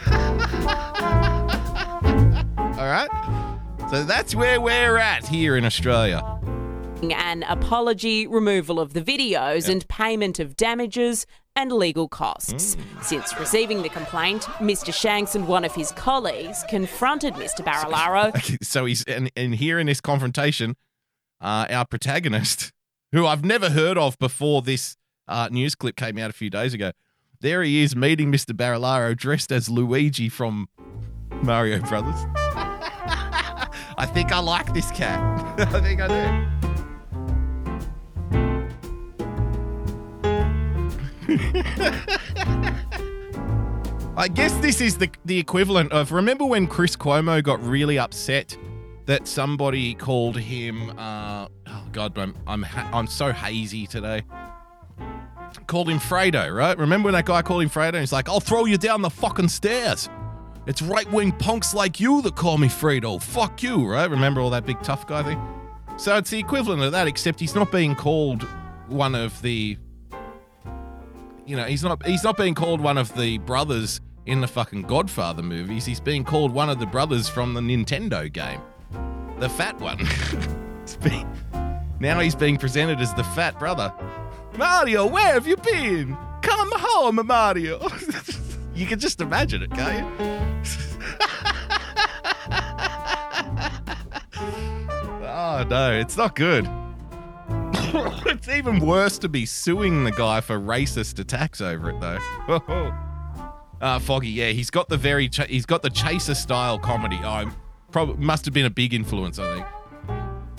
All 2.78 2.86
right. 2.86 3.08
So 3.90 4.04
that's 4.04 4.34
where 4.34 4.60
we're 4.60 4.98
at 4.98 5.26
here 5.26 5.56
in 5.56 5.64
Australia. 5.64 6.22
an 7.02 7.42
apology, 7.44 8.26
removal 8.26 8.78
of 8.78 8.92
the 8.92 9.00
videos, 9.00 9.68
and 9.68 9.86
payment 9.88 10.38
of 10.38 10.56
damages. 10.56 11.26
And 11.56 11.72
legal 11.72 12.08
costs. 12.08 12.76
Since 13.02 13.38
receiving 13.40 13.82
the 13.82 13.88
complaint, 13.88 14.42
Mr. 14.60 14.94
Shanks 14.94 15.34
and 15.34 15.48
one 15.48 15.64
of 15.64 15.74
his 15.74 15.90
colleagues 15.92 16.62
confronted 16.68 17.34
Mr. 17.34 17.64
Barilaro 17.64 18.28
Okay, 18.36 18.58
so 18.62 18.84
he's 18.84 19.02
and, 19.04 19.30
and 19.34 19.54
here 19.54 19.78
in 19.78 19.86
this 19.86 20.00
confrontation, 20.00 20.76
uh, 21.40 21.66
our 21.70 21.84
protagonist, 21.84 22.72
who 23.12 23.26
I've 23.26 23.44
never 23.44 23.70
heard 23.70 23.98
of 23.98 24.18
before 24.18 24.62
this 24.62 24.96
uh, 25.26 25.48
news 25.50 25.74
clip 25.74 25.96
came 25.96 26.18
out 26.18 26.30
a 26.30 26.34
few 26.34 26.50
days 26.50 26.74
ago. 26.74 26.92
There 27.40 27.62
he 27.62 27.82
is 27.82 27.94
meeting 27.94 28.32
Mr. 28.32 28.56
Barilaro 28.56 29.16
dressed 29.16 29.52
as 29.52 29.68
Luigi 29.68 30.28
from 30.28 30.68
Mario 31.42 31.80
Brothers. 31.80 32.24
I 33.98 34.06
think 34.06 34.32
I 34.32 34.40
like 34.40 34.72
this 34.74 34.90
cat. 34.90 35.20
I 35.74 35.80
think 35.80 36.00
I 36.00 36.08
do. 36.08 36.75
I 44.16 44.28
guess 44.32 44.52
this 44.58 44.80
is 44.80 44.96
the 44.98 45.10
the 45.24 45.38
equivalent 45.38 45.92
of 45.92 46.12
remember 46.12 46.44
when 46.46 46.66
Chris 46.66 46.96
Cuomo 46.96 47.42
got 47.42 47.60
really 47.62 47.98
upset 47.98 48.56
that 49.06 49.26
somebody 49.26 49.94
called 49.94 50.38
him 50.38 50.90
uh, 50.98 51.48
oh 51.66 51.84
god 51.92 52.16
I'm 52.16 52.36
I'm 52.46 52.62
ha- 52.62 52.88
I'm 52.92 53.06
so 53.06 53.32
hazy 53.32 53.86
today. 53.86 54.22
Called 55.66 55.88
him 55.88 55.98
Fredo, 55.98 56.54
right? 56.54 56.78
Remember 56.78 57.06
when 57.06 57.14
that 57.14 57.26
guy 57.26 57.42
called 57.42 57.62
him 57.62 57.70
Fredo? 57.70 57.98
He's 57.98 58.12
like, 58.12 58.28
"I'll 58.28 58.40
throw 58.40 58.66
you 58.66 58.78
down 58.78 59.02
the 59.02 59.10
fucking 59.10 59.48
stairs." 59.48 60.08
It's 60.66 60.82
right 60.82 61.10
wing 61.12 61.32
punks 61.32 61.74
like 61.74 61.98
you 62.00 62.22
that 62.22 62.36
call 62.36 62.58
me 62.58 62.68
Fredo. 62.68 63.20
Fuck 63.22 63.62
you, 63.62 63.86
right? 63.86 64.08
Remember 64.10 64.40
all 64.40 64.50
that 64.50 64.66
big 64.66 64.80
tough 64.82 65.06
guy 65.06 65.22
thing? 65.22 65.40
So 65.96 66.16
it's 66.16 66.30
the 66.30 66.38
equivalent 66.38 66.82
of 66.82 66.92
that, 66.92 67.06
except 67.06 67.40
he's 67.40 67.54
not 67.54 67.72
being 67.72 67.94
called 67.94 68.42
one 68.88 69.14
of 69.14 69.40
the 69.42 69.78
you 71.46 71.56
know, 71.56 71.64
he's 71.64 71.82
not 71.82 72.04
he's 72.04 72.24
not 72.24 72.36
being 72.36 72.54
called 72.54 72.80
one 72.80 72.98
of 72.98 73.14
the 73.14 73.38
brothers 73.38 74.00
in 74.26 74.40
the 74.40 74.48
fucking 74.48 74.82
Godfather 74.82 75.42
movies. 75.42 75.86
He's 75.86 76.00
being 76.00 76.24
called 76.24 76.52
one 76.52 76.68
of 76.68 76.80
the 76.80 76.86
brothers 76.86 77.28
from 77.28 77.54
the 77.54 77.60
Nintendo 77.60 78.30
game. 78.30 78.60
The 79.38 79.48
fat 79.48 79.78
one. 79.80 79.98
Being- 81.02 81.28
now 81.98 82.20
he's 82.20 82.34
being 82.34 82.58
presented 82.58 83.00
as 83.00 83.14
the 83.14 83.24
fat 83.24 83.58
brother. 83.58 83.92
Mario, 84.56 85.06
where 85.06 85.32
have 85.34 85.46
you 85.46 85.56
been? 85.56 86.16
Come 86.42 86.70
home, 86.74 87.20
Mario. 87.26 87.80
you 88.74 88.86
can 88.86 88.98
just 88.98 89.20
imagine 89.20 89.62
it, 89.62 89.70
can't 89.70 89.98
you? 89.98 90.26
oh 95.26 95.66
no, 95.68 95.92
it's 95.92 96.16
not 96.16 96.34
good. 96.34 96.68
it's 98.26 98.48
even 98.48 98.80
worse 98.80 99.18
to 99.18 99.28
be 99.28 99.46
suing 99.46 100.04
the 100.04 100.12
guy 100.12 100.40
for 100.40 100.58
racist 100.58 101.18
attacks 101.18 101.60
over 101.60 101.90
it, 101.90 102.00
though. 102.00 102.18
uh, 103.80 103.98
Foggy, 103.98 104.28
yeah, 104.28 104.50
he's 104.50 104.70
got 104.70 104.88
the 104.88 104.96
very 104.96 105.28
ch- 105.28 105.48
he's 105.48 105.66
got 105.66 105.82
the 105.82 105.90
chaser 105.90 106.34
style 106.34 106.78
comedy. 106.78 107.18
Oh, 107.22 107.50
probably 107.90 108.24
must 108.24 108.44
have 108.44 108.54
been 108.54 108.66
a 108.66 108.70
big 108.70 108.92
influence, 108.94 109.38
I 109.38 109.54
think. 109.54 109.66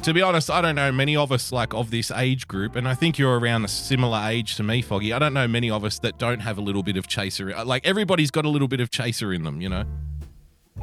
To 0.04 0.14
be 0.14 0.22
honest, 0.22 0.50
I 0.50 0.62
don't 0.62 0.76
know 0.76 0.92
many 0.92 1.18
of 1.18 1.32
us 1.32 1.52
like 1.52 1.74
of 1.74 1.92
this 1.92 2.12
age 2.12 2.48
group, 2.48 2.76
and 2.76 2.88
I 2.88 2.94
think 2.94 3.18
you're 3.18 3.40
around 3.40 3.66
a 3.66 3.68
similar 3.68 4.20
age 4.28 4.56
to 4.56 4.64
me, 4.64 4.82
Foggy. 4.82 5.12
I 5.12 5.20
don't 5.20 5.34
know 5.34 5.48
many 5.48 5.70
of 5.70 5.84
us 5.84 6.00
that 6.00 6.18
don't 6.18 6.40
have 6.40 6.58
a 6.58 6.62
little 6.62 6.84
bit 6.84 6.98
of 6.98 7.08
chaser. 7.08 7.54
Like 7.66 7.86
everybody's 7.86 8.32
got 8.32 8.46
a 8.46 8.50
little 8.50 8.68
bit 8.68 8.80
of 8.80 8.90
chaser 8.90 9.34
in 9.34 9.44
them, 9.44 9.62
you 9.62 9.70
know. 9.70 9.84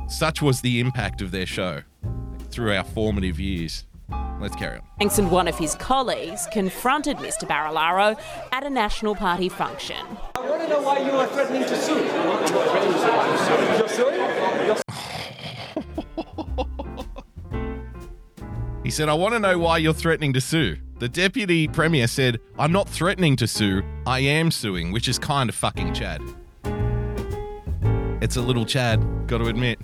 Such 0.09 0.43
was 0.43 0.61
the 0.61 0.81
impact 0.81 1.23
of 1.23 1.31
their 1.31 1.47
show 1.47 1.83
through 2.51 2.75
our 2.75 2.85
formative 2.85 3.41
years. 3.41 3.85
Let's 4.41 4.57
carry 4.57 4.79
on. 4.79 4.85
Shanks 5.01 5.19
and 5.19 5.31
one 5.31 5.49
of 5.49 5.57
his 5.57 5.75
colleagues 5.77 6.47
confronted 6.53 7.17
Mr. 7.19 7.49
Barilaro 7.49 8.19
at 8.53 8.65
a 8.65 8.71
National 8.71 9.15
Party 9.15 9.49
function. 9.49 10.05
I 10.35 10.41
want 10.41 10.63
to 10.63 10.69
know 10.69 10.83
why 10.83 10.99
you 10.99 11.13
are 11.13 11.27
threatening 11.27 11.63
to 11.63 11.77
sue. 11.77 11.95
You're 13.79 13.89
suing? 13.89 14.15
You're 14.67 14.77
He 18.85 18.91
said, 18.91 19.09
I 19.09 19.15
want 19.15 19.33
to 19.33 19.41
know 19.41 19.59
why 19.59 19.79
you're 19.79 19.95
threatening 19.95 20.35
to 20.35 20.43
sue. 20.43 20.77
The 20.99 21.09
deputy 21.09 21.67
premier 21.67 22.07
said, 22.07 22.39
I'm 22.59 22.71
not 22.71 22.89
threatening 22.89 23.35
to 23.37 23.47
sue, 23.47 23.83
I 24.07 24.21
am 24.21 24.51
suing, 24.51 24.93
which 24.93 25.09
is 25.09 25.19
kind 25.19 25.49
of 25.49 25.57
fucking 25.57 25.95
Chad. 25.95 26.21
It's 28.21 28.37
a 28.37 28.43
little 28.43 28.67
Chad, 28.67 29.27
got 29.27 29.39
to 29.39 29.47
admit. 29.47 29.79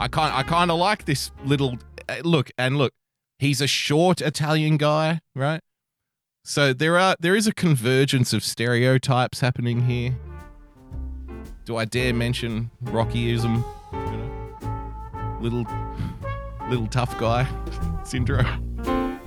I 0.00 0.08
kind 0.08 0.34
I 0.34 0.42
kind 0.42 0.70
of 0.70 0.78
like 0.78 1.04
this 1.04 1.30
little 1.44 1.78
uh, 2.08 2.16
look 2.22 2.50
and 2.58 2.76
look. 2.76 2.92
He's 3.38 3.60
a 3.60 3.66
short 3.66 4.20
Italian 4.20 4.78
guy, 4.78 5.20
right? 5.34 5.60
So 6.44 6.72
there 6.72 6.98
are 6.98 7.16
there 7.20 7.36
is 7.36 7.46
a 7.46 7.52
convergence 7.52 8.32
of 8.32 8.44
stereotypes 8.44 9.40
happening 9.40 9.82
here. 9.82 10.16
Do 11.64 11.76
I 11.76 11.84
dare 11.84 12.14
mention 12.14 12.70
Rockyism? 12.84 13.64
You 13.92 14.16
know, 14.16 15.38
little 15.40 15.66
little 16.70 16.86
tough 16.86 17.18
guy 17.18 17.46
syndrome. 18.04 19.20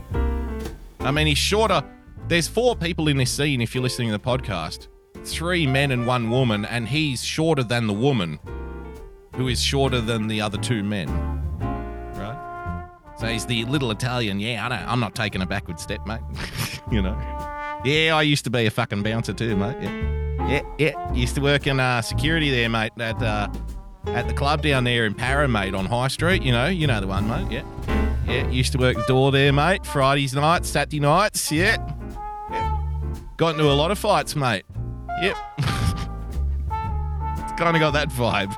I 1.01 1.11
mean, 1.11 1.27
he's 1.27 1.37
shorter. 1.37 1.83
There's 2.27 2.47
four 2.47 2.75
people 2.75 3.07
in 3.09 3.17
this 3.17 3.31
scene. 3.31 3.61
If 3.61 3.75
you're 3.75 3.83
listening 3.83 4.09
to 4.09 4.17
the 4.17 4.23
podcast, 4.23 4.87
three 5.23 5.67
men 5.67 5.91
and 5.91 6.07
one 6.07 6.29
woman, 6.29 6.65
and 6.65 6.87
he's 6.87 7.23
shorter 7.23 7.63
than 7.63 7.87
the 7.87 7.93
woman, 7.93 8.39
who 9.35 9.47
is 9.47 9.61
shorter 9.61 10.01
than 10.01 10.27
the 10.27 10.41
other 10.41 10.57
two 10.57 10.83
men. 10.83 11.48
So 13.19 13.27
he's 13.27 13.45
the 13.45 13.65
little 13.65 13.91
Italian. 13.91 14.39
Yeah, 14.39 14.65
I 14.65 14.69
know. 14.69 14.81
I'm 14.87 15.01
not 15.01 15.13
taking 15.13 15.41
a 15.41 15.45
backward 15.45 15.77
step, 15.79 16.07
mate. 16.07 16.21
you 16.91 17.01
know. 17.01 17.17
Yeah, 17.83 18.15
I 18.15 18.21
used 18.21 18.45
to 18.45 18.49
be 18.49 18.65
a 18.65 18.71
fucking 18.71 19.03
bouncer 19.03 19.33
too, 19.33 19.57
mate. 19.57 19.75
Yeah, 19.81 20.47
yeah, 20.47 20.61
yeah. 20.77 21.13
Used 21.13 21.35
to 21.35 21.41
work 21.41 21.67
in 21.67 21.81
uh, 21.81 22.01
security 22.01 22.49
there, 22.49 22.69
mate. 22.69 22.93
At 22.97 23.21
uh, 23.21 23.49
at 24.07 24.29
the 24.29 24.33
club 24.33 24.61
down 24.61 24.85
there 24.85 25.05
in 25.05 25.13
Para, 25.13 25.49
mate, 25.49 25.75
on 25.75 25.85
High 25.85 26.07
Street. 26.07 26.43
You 26.43 26.53
know, 26.53 26.67
you 26.67 26.87
know 26.87 27.01
the 27.01 27.07
one, 27.07 27.27
mate. 27.27 27.51
Yeah, 27.51 27.63
yeah. 28.25 28.49
Used 28.49 28.71
to 28.71 28.77
work 28.77 28.95
the 28.95 29.03
door 29.05 29.33
there, 29.33 29.51
mate. 29.51 29.85
Fridays 29.85 30.33
nights, 30.33 30.69
Saturday 30.69 31.01
nights. 31.01 31.51
Yeah, 31.51 31.75
yeah. 32.49 32.79
Got 33.35 33.55
into 33.55 33.69
a 33.69 33.73
lot 33.73 33.91
of 33.91 33.99
fights, 33.99 34.37
mate. 34.37 34.63
Yep. 35.21 35.35
it's 35.57 35.67
kind 37.59 37.75
of 37.75 37.81
got 37.81 37.91
that 37.91 38.07
vibe. 38.11 38.55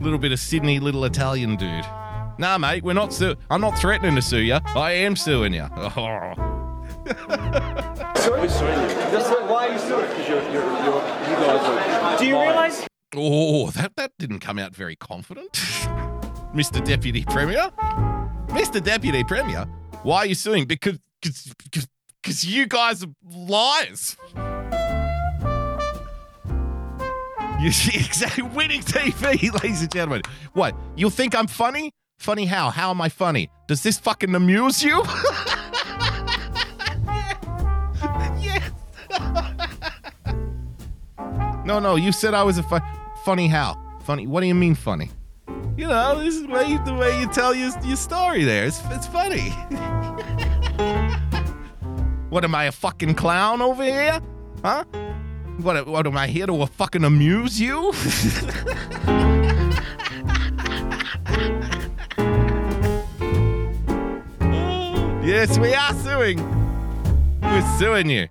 Little 0.00 0.18
bit 0.18 0.32
of 0.32 0.40
Sydney, 0.40 0.80
little 0.80 1.04
Italian 1.04 1.54
dude. 1.54 1.86
Nah, 2.38 2.56
mate, 2.56 2.84
we're 2.84 2.92
not 2.92 3.12
su- 3.12 3.34
I'm 3.50 3.60
not 3.60 3.76
threatening 3.76 4.14
to 4.14 4.22
sue 4.22 4.38
you. 4.42 4.58
I 4.76 4.92
am 4.92 5.16
suing 5.16 5.52
you. 5.52 5.66
like, 9.28 9.50
why 9.50 9.66
are 9.66 9.72
you 9.72 9.78
suing? 9.80 10.08
Because 10.08 10.28
you're, 10.28 10.42
you're, 10.44 10.62
you're, 10.62 11.02
you 11.02 11.36
guys 11.36 11.60
are. 11.60 12.18
Do 12.18 12.26
you 12.26 12.40
realise? 12.40 12.86
Oh, 13.16 13.70
that, 13.70 13.96
that 13.96 14.12
didn't 14.18 14.38
come 14.38 14.58
out 14.58 14.72
very 14.72 14.94
confident. 14.94 15.52
Mr. 16.54 16.84
Deputy 16.84 17.24
Premier? 17.24 17.70
Mr. 18.48 18.82
Deputy 18.82 19.24
Premier, 19.24 19.64
why 20.02 20.18
are 20.18 20.26
you 20.26 20.34
suing? 20.34 20.64
Because 20.66 20.98
because 21.20 21.88
because 22.22 22.44
you 22.44 22.66
guys 22.66 23.02
are 23.02 23.08
liars. 23.24 24.16
You 27.58 27.72
see, 27.72 27.98
exactly 28.06 28.44
winning 28.44 28.82
TV, 28.82 29.52
ladies 29.62 29.82
and 29.82 29.90
gentlemen. 29.90 30.22
What? 30.52 30.76
You 30.96 31.10
think 31.10 31.36
I'm 31.36 31.48
funny? 31.48 31.92
Funny 32.18 32.46
how? 32.46 32.70
How 32.70 32.90
am 32.90 33.00
I 33.00 33.08
funny? 33.08 33.48
Does 33.68 33.82
this 33.82 33.98
fucking 33.98 34.34
amuse 34.34 34.82
you? 34.82 35.02
yes. 38.40 38.70
no, 41.64 41.78
no, 41.78 41.94
you 41.94 42.10
said 42.12 42.34
I 42.34 42.42
was 42.42 42.58
a 42.58 42.64
fu- 42.64 42.80
funny 43.24 43.46
how? 43.46 43.80
Funny. 44.02 44.26
What 44.26 44.40
do 44.40 44.48
you 44.48 44.54
mean 44.54 44.74
funny? 44.74 45.10
You 45.76 45.86
know, 45.86 46.18
this 46.18 46.34
is 46.34 46.42
the 46.42 46.48
way 46.48 46.66
you, 46.66 46.84
the 46.84 46.94
way 46.94 47.20
you 47.20 47.28
tell 47.28 47.54
your, 47.54 47.70
your 47.84 47.96
story 47.96 48.42
there. 48.42 48.64
It's, 48.66 48.82
it's 48.90 49.06
funny. 49.06 49.50
what 52.30 52.42
am 52.42 52.52
I, 52.54 52.64
a 52.64 52.72
fucking 52.72 53.14
clown 53.14 53.62
over 53.62 53.84
here? 53.84 54.20
Huh? 54.64 54.82
What, 55.58 55.86
what 55.86 56.04
am 56.06 56.16
I 56.16 56.26
here 56.26 56.46
to 56.46 56.66
fucking 56.66 57.04
amuse 57.04 57.60
you? 57.60 57.92
yes, 65.28 65.58
we 65.58 65.74
are 65.74 65.94
suing. 65.94 66.38
We're 67.42 67.78
suing 67.78 68.08
you. 68.08 68.28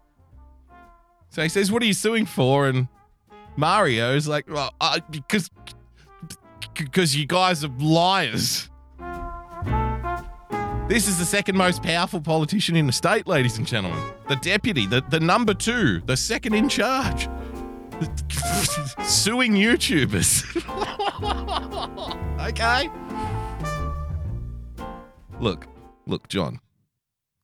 So 1.30 1.44
he 1.44 1.50
says, 1.50 1.72
"What 1.72 1.84
are 1.84 1.86
you 1.86 1.94
suing 1.94 2.26
for?" 2.26 2.68
And 2.68 2.88
Mario's 3.56 4.28
like, 4.28 4.50
"Well, 4.50 4.74
because 5.12 5.50
because 6.74 7.16
you 7.16 7.28
guys 7.28 7.64
are 7.64 7.72
liars." 7.80 8.70
This 10.88 11.08
is 11.10 11.20
the 11.20 11.26
second 11.26 11.58
most 11.58 11.84
powerful 11.84 12.22
politician 12.22 12.78
in 12.78 12.88
the 12.88 12.94
state, 12.94 13.28
ladies 13.28 13.58
and 13.58 13.68
gentlemen. 13.68 14.02
The 14.30 14.38
deputy, 14.38 14.88
the, 14.88 15.04
the 15.10 15.20
number 15.20 15.54
two, 15.54 16.02
the 16.06 16.16
second 16.16 16.54
in 16.54 16.70
charge. 16.70 17.28
Suing 19.04 19.52
YouTubers. 19.52 20.46
okay. 22.48 22.90
Look, 25.42 25.68
look, 26.06 26.30
John. 26.30 26.62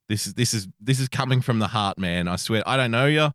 This 0.08 0.26
is 0.26 0.34
this 0.34 0.52
is 0.52 0.68
this 0.80 1.00
is 1.00 1.08
coming 1.08 1.40
from 1.40 1.58
the 1.58 1.68
heart, 1.68 1.98
man. 1.98 2.28
I 2.28 2.36
swear. 2.36 2.62
I 2.66 2.76
don't 2.76 2.90
know 2.90 3.06
you. 3.06 3.30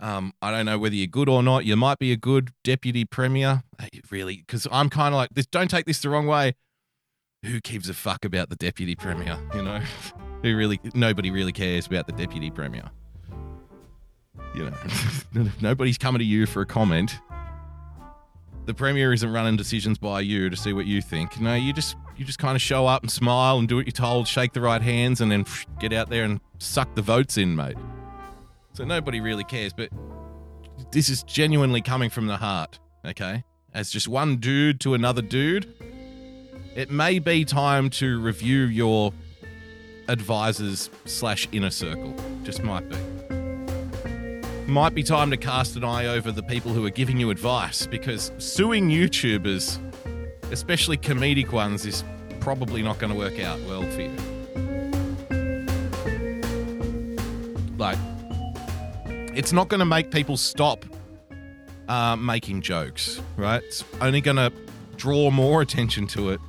Um, 0.00 0.32
I 0.40 0.50
don't 0.50 0.66
know 0.66 0.78
whether 0.78 0.94
you're 0.94 1.06
good 1.06 1.28
or 1.28 1.42
not. 1.42 1.64
You 1.64 1.76
might 1.76 1.98
be 1.98 2.10
a 2.10 2.16
good 2.16 2.50
deputy 2.64 3.04
premier. 3.04 3.62
Really, 4.10 4.38
because 4.38 4.66
I'm 4.72 4.88
kind 4.88 5.14
of 5.14 5.18
like 5.18 5.30
this. 5.34 5.46
Don't 5.46 5.70
take 5.70 5.86
this 5.86 6.00
the 6.00 6.10
wrong 6.10 6.26
way. 6.26 6.54
Who 7.44 7.60
gives 7.60 7.88
a 7.88 7.94
fuck 7.94 8.24
about 8.24 8.50
the 8.50 8.56
deputy 8.56 8.96
premier? 8.96 9.38
You 9.54 9.62
know, 9.62 9.78
who 10.42 10.56
really? 10.56 10.80
Nobody 10.94 11.30
really 11.30 11.52
cares 11.52 11.86
about 11.86 12.06
the 12.06 12.12
deputy 12.12 12.50
premier. 12.50 12.90
You 14.54 14.70
know, 14.70 15.48
nobody's 15.60 15.98
coming 15.98 16.18
to 16.18 16.24
you 16.24 16.46
for 16.46 16.62
a 16.62 16.66
comment. 16.66 17.20
The 18.66 18.74
premier 18.74 19.12
isn't 19.12 19.32
running 19.32 19.56
decisions 19.56 19.98
by 19.98 20.20
you 20.20 20.50
to 20.50 20.56
see 20.56 20.72
what 20.72 20.86
you 20.86 21.02
think. 21.02 21.40
No, 21.40 21.54
you 21.54 21.72
just 21.72 21.96
you 22.16 22.24
just 22.24 22.38
kind 22.38 22.54
of 22.54 22.62
show 22.62 22.86
up 22.86 23.02
and 23.02 23.10
smile 23.10 23.58
and 23.58 23.66
do 23.66 23.76
what 23.76 23.86
you're 23.86 23.92
told, 23.92 24.28
shake 24.28 24.52
the 24.52 24.60
right 24.60 24.82
hands, 24.82 25.20
and 25.20 25.32
then 25.32 25.46
get 25.78 25.92
out 25.92 26.10
there 26.10 26.24
and 26.24 26.40
suck 26.58 26.94
the 26.94 27.02
votes 27.02 27.38
in, 27.38 27.56
mate. 27.56 27.76
So 28.74 28.84
nobody 28.84 29.20
really 29.20 29.44
cares, 29.44 29.72
but 29.72 29.88
this 30.92 31.08
is 31.08 31.22
genuinely 31.22 31.80
coming 31.80 32.10
from 32.10 32.26
the 32.26 32.36
heart, 32.36 32.78
okay? 33.04 33.44
As 33.72 33.90
just 33.90 34.08
one 34.08 34.36
dude 34.36 34.80
to 34.80 34.94
another 34.94 35.22
dude, 35.22 35.72
it 36.74 36.90
may 36.90 37.18
be 37.18 37.44
time 37.44 37.90
to 37.90 38.20
review 38.20 38.64
your 38.64 39.12
advisors 40.08 40.90
slash 41.04 41.48
inner 41.52 41.70
circle. 41.70 42.14
Just 42.42 42.62
might 42.62 42.88
be. 42.88 42.96
Might 44.70 44.94
be 44.94 45.02
time 45.02 45.32
to 45.32 45.36
cast 45.36 45.74
an 45.74 45.82
eye 45.82 46.06
over 46.06 46.30
the 46.30 46.44
people 46.44 46.72
who 46.72 46.86
are 46.86 46.90
giving 46.90 47.18
you 47.18 47.30
advice 47.30 47.88
because 47.88 48.30
suing 48.38 48.88
YouTubers, 48.88 49.80
especially 50.52 50.96
comedic 50.96 51.50
ones, 51.50 51.84
is 51.84 52.04
probably 52.38 52.80
not 52.80 53.00
going 53.00 53.12
to 53.12 53.18
work 53.18 53.40
out 53.40 53.58
well 53.62 53.82
for 53.82 54.00
you. 54.00 54.16
Like, 57.78 57.98
it's 59.36 59.52
not 59.52 59.68
going 59.68 59.80
to 59.80 59.84
make 59.84 60.12
people 60.12 60.36
stop 60.36 60.84
uh, 61.88 62.14
making 62.14 62.62
jokes, 62.62 63.20
right? 63.36 63.64
It's 63.64 63.82
only 64.00 64.20
going 64.20 64.36
to 64.36 64.52
draw 64.94 65.32
more 65.32 65.62
attention 65.62 66.06
to 66.08 66.30
it. 66.30 66.40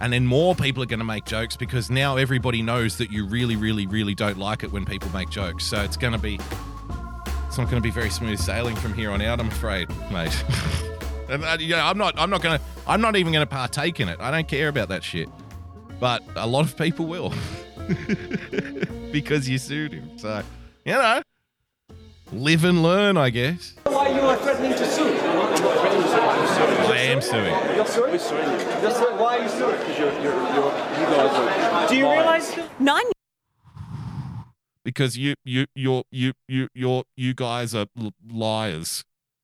And 0.00 0.12
then 0.12 0.26
more 0.26 0.56
people 0.56 0.82
are 0.82 0.86
going 0.86 0.98
to 0.98 1.04
make 1.04 1.24
jokes 1.24 1.56
because 1.56 1.88
now 1.88 2.16
everybody 2.16 2.62
knows 2.62 2.98
that 2.98 3.12
you 3.12 3.24
really, 3.24 3.54
really, 3.54 3.86
really 3.86 4.16
don't 4.16 4.38
like 4.38 4.64
it 4.64 4.72
when 4.72 4.84
people 4.84 5.08
make 5.10 5.30
jokes. 5.30 5.64
So 5.64 5.80
it's 5.82 5.96
going 5.96 6.14
to 6.14 6.18
be, 6.18 6.40
it's 7.54 7.58
not 7.60 7.70
going 7.70 7.80
to 7.80 7.86
be 7.86 7.92
very 7.92 8.10
smooth 8.10 8.36
sailing 8.36 8.74
from 8.74 8.92
here 8.94 9.12
on 9.12 9.22
out, 9.22 9.38
I'm 9.38 9.46
afraid, 9.46 9.88
mate. 10.10 10.44
and 11.28 11.44
uh, 11.44 11.56
you 11.60 11.68
know, 11.68 11.78
I'm 11.78 11.96
not, 11.96 12.18
I'm 12.18 12.28
not 12.28 12.42
going 12.42 12.58
to, 12.58 12.64
I'm 12.84 13.00
not 13.00 13.14
even 13.14 13.32
going 13.32 13.46
to 13.46 13.54
partake 13.54 14.00
in 14.00 14.08
it. 14.08 14.18
I 14.18 14.32
don't 14.32 14.48
care 14.48 14.66
about 14.66 14.88
that 14.88 15.04
shit. 15.04 15.28
But 16.00 16.24
a 16.34 16.48
lot 16.48 16.64
of 16.64 16.76
people 16.76 17.06
will 17.06 17.32
because 19.12 19.48
you 19.48 19.58
sued 19.58 19.92
him. 19.92 20.18
So, 20.18 20.42
you 20.84 20.94
know, 20.94 21.22
live 22.32 22.64
and 22.64 22.82
learn, 22.82 23.16
I 23.16 23.30
guess. 23.30 23.74
Why 23.84 24.08
you 24.08 24.22
are 24.22 24.36
threatening 24.36 24.72
to 24.72 24.84
sue? 24.84 25.04
I'm 25.04 25.36
not, 25.36 25.54
I'm 25.54 25.62
not 25.62 25.78
threatening 25.78 26.02
to 26.02 26.08
sue. 26.08 26.20
I'm 26.20 26.48
suing. 26.48 26.90
I 26.90 27.02
am 27.02 27.20
suing. 27.20 27.76
You're 27.76 27.86
suing? 27.86 28.10
We're 28.10 28.18
suing 28.18 28.50
you. 28.50 28.58
You're. 28.82 29.16
Why 29.16 29.38
are 29.38 29.42
you 29.44 29.48
suing? 29.48 29.78
Because 29.78 29.96
you're, 29.96 30.12
you're, 30.14 30.34
you're, 30.34 30.72
you 30.74 31.06
guys 31.06 31.84
are. 31.84 31.88
Do 31.88 31.96
you 31.96 32.10
realise 32.10 32.58
nine 32.80 33.04
Because 34.84 35.16
you, 35.16 35.34
you, 35.44 35.66
you, 35.74 36.02
you, 36.10 36.32
you, 36.46 36.68
you, 36.74 37.04
you 37.16 37.34
guys 37.34 37.74
are 37.74 37.86
l- 37.98 38.12
liars. 38.30 39.02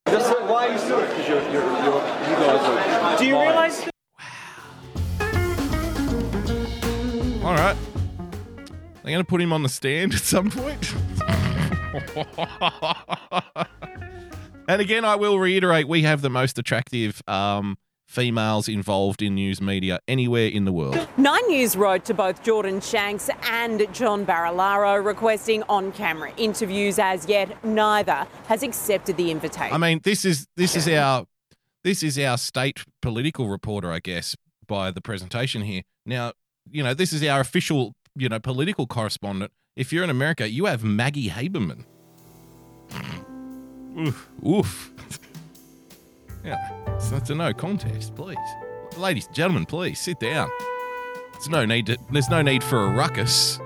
You're 0.09 0.20
suing. 0.20 0.46
Why 0.48 0.68
are 0.68 0.72
you 0.72 0.79
suing? 0.79 1.09
Because 1.09 1.29
you're, 1.29 1.42
you're, 1.44 1.62
you're, 1.62 1.85
you 1.85 2.37
guys 2.37 2.61
are. 2.61 3.18
Do 3.18 3.26
you 3.26 3.35
lying. 3.35 3.48
realise 3.48 3.88
All 7.42 7.55
right. 7.55 7.76
They're 9.03 9.12
going 9.12 9.18
to 9.18 9.24
put 9.24 9.40
him 9.40 9.50
on 9.53 9.62
the 9.62 9.68
stand 9.70 10.12
at 10.14 10.20
some 10.20 10.50
point. 10.50 10.94
and 14.68 14.83
again, 14.83 15.05
I 15.07 15.16
will 15.16 15.38
reiterate 15.38 15.88
we 15.88 16.03
have 16.03 16.20
the 16.20 16.29
most 16.31 16.59
attractive 16.59 17.22
um, 17.26 17.79
females 18.11 18.68
involved 18.68 19.23
in 19.23 19.37
news 19.37 19.61
media 19.61 20.01
anywhere 20.09 20.49
in 20.49 20.64
the 20.64 20.73
world. 20.73 21.09
Nine 21.16 21.46
News 21.46 21.77
wrote 21.77 22.05
to 22.07 22.14
both 22.14 22.42
Jordan 22.42 22.81
Shanks 22.81 23.31
and 23.44 23.87
John 23.94 24.27
Barilaro 24.27 25.03
requesting 25.03 25.62
on 25.68 25.92
camera 25.92 26.33
interviews 26.37 26.99
as 26.99 27.27
yet 27.27 27.64
neither 27.64 28.27
has 28.49 28.64
accepted 28.64 29.16
the 29.16 29.31
invitation. 29.31 29.73
I 29.73 29.79
mean, 29.79 30.01
this 30.03 30.25
is 30.25 30.49
this 30.57 30.75
is 30.75 30.88
our 30.88 31.25
this 31.85 32.03
is 32.03 32.18
our 32.18 32.37
state 32.37 32.81
political 33.01 33.49
reporter, 33.49 33.92
I 33.92 34.01
guess, 34.01 34.37
by 34.66 34.90
the 34.90 35.01
presentation 35.01 35.62
here. 35.62 35.83
Now, 36.05 36.33
you 36.68 36.83
know, 36.83 36.94
this 36.94 37.12
is 37.12 37.23
our 37.23 37.38
official, 37.38 37.94
you 38.16 38.29
know, 38.29 38.40
political 38.40 38.88
correspondent. 38.88 39.53
If 39.77 39.92
you're 39.92 40.03
in 40.03 40.11
America, 40.11 40.51
you 40.51 40.64
have 40.64 40.83
Maggie 40.83 41.31
Haberman. 41.31 41.85
oof, 43.96 44.29
oof. 44.44 44.92
yeah, 46.44 46.80
so 47.01 47.17
it's 47.17 47.31
a 47.31 47.35
no 47.35 47.53
contest, 47.53 48.15
please. 48.15 48.37
Ladies 48.97 49.27
and 49.27 49.35
gentlemen, 49.35 49.67
please 49.67 49.99
sit 49.99 50.21
down. 50.21 50.51
There's 51.33 51.49
no 51.49 51.65
need 51.65 51.87
to, 51.87 51.97
there's 52.11 52.29
no 52.29 52.43
need 52.43 52.63
for 52.63 52.85
a 52.87 52.91
ruckus. 52.91 53.59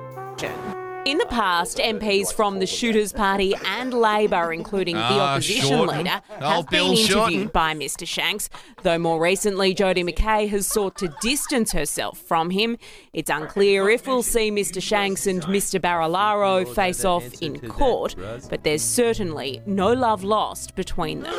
In 1.06 1.18
the 1.18 1.26
past, 1.26 1.76
MPs 1.76 2.32
from 2.32 2.60
the 2.60 2.66
Shooters 2.66 3.12
Party 3.12 3.52
and 3.66 3.92
Labor, 3.92 4.54
including 4.54 4.94
the 4.96 5.02
Ah, 5.02 5.34
opposition 5.34 5.68
Shorten. 5.68 5.98
leader, 5.98 6.22
Oh, 6.40 6.48
have 6.48 6.68
been 6.70 6.96
Shorten. 6.96 7.34
interviewed 7.34 7.52
by 7.52 7.74
Mr. 7.74 8.06
Shanks. 8.08 8.48
Though 8.84 8.96
more 8.98 9.20
recently, 9.20 9.74
Jodi 9.74 10.02
McKay 10.02 10.48
has 10.48 10.66
sought 10.66 10.96
to 10.98 11.14
distance 11.20 11.72
herself 11.72 12.16
from 12.18 12.48
him. 12.48 12.78
It's 13.12 13.28
unclear 13.28 13.90
if 13.90 14.06
we'll 14.06 14.22
see 14.22 14.50
Mr. 14.50 14.80
Shanks 14.82 15.26
and 15.26 15.42
Mr. 15.42 15.78
Barilaro 15.78 16.66
face 16.74 17.04
off 17.04 17.24
in 17.42 17.60
court, 17.68 18.16
but 18.48 18.64
there's 18.64 18.82
certainly 18.82 19.60
no 19.66 19.92
love 19.92 20.24
lost 20.24 20.74
between 20.74 21.20
them. 21.20 21.34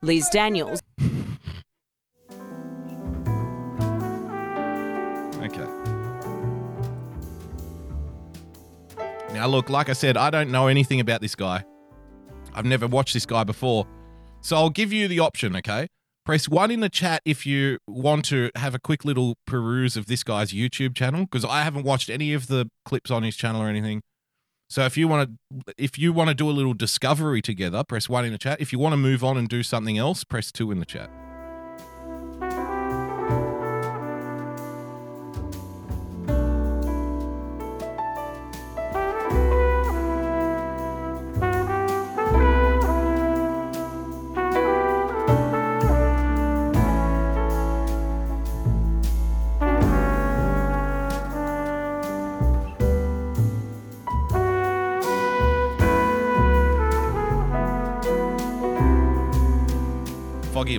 Liz 0.00 0.28
Daniels. 0.30 0.80
Okay. 5.40 5.66
Now, 9.32 9.46
look, 9.48 9.68
like 9.68 9.88
I 9.88 9.92
said, 9.92 10.16
I 10.16 10.30
don't 10.30 10.50
know 10.50 10.68
anything 10.68 11.00
about 11.00 11.20
this 11.20 11.34
guy. 11.34 11.64
I've 12.54 12.64
never 12.64 12.86
watched 12.86 13.14
this 13.14 13.26
guy 13.26 13.44
before. 13.44 13.86
So 14.40 14.56
I'll 14.56 14.70
give 14.70 14.92
you 14.92 15.08
the 15.08 15.18
option, 15.20 15.56
okay? 15.56 15.88
Press 16.24 16.48
one 16.48 16.70
in 16.70 16.80
the 16.80 16.88
chat 16.88 17.22
if 17.24 17.44
you 17.46 17.78
want 17.88 18.24
to 18.26 18.50
have 18.54 18.74
a 18.74 18.78
quick 18.78 19.04
little 19.04 19.36
peruse 19.46 19.96
of 19.96 20.06
this 20.06 20.22
guy's 20.22 20.52
YouTube 20.52 20.94
channel, 20.94 21.22
because 21.22 21.44
I 21.44 21.62
haven't 21.62 21.84
watched 21.84 22.08
any 22.08 22.34
of 22.34 22.46
the 22.46 22.70
clips 22.84 23.10
on 23.10 23.22
his 23.24 23.34
channel 23.34 23.62
or 23.62 23.68
anything. 23.68 24.02
So 24.68 24.84
if 24.84 24.96
you 24.96 25.08
want 25.08 25.30
to, 25.64 25.74
if 25.78 25.98
you 25.98 26.12
want 26.12 26.28
to 26.28 26.34
do 26.34 26.48
a 26.48 26.52
little 26.52 26.74
discovery 26.74 27.40
together, 27.40 27.82
press 27.84 28.08
one 28.08 28.26
in 28.26 28.32
the 28.32 28.38
chat. 28.38 28.60
If 28.60 28.72
you 28.72 28.78
want 28.78 28.92
to 28.92 28.98
move 28.98 29.24
on 29.24 29.38
and 29.38 29.48
do 29.48 29.62
something 29.62 29.96
else, 29.96 30.24
press 30.24 30.52
two 30.52 30.70
in 30.70 30.78
the 30.78 30.86
chat. 30.86 31.10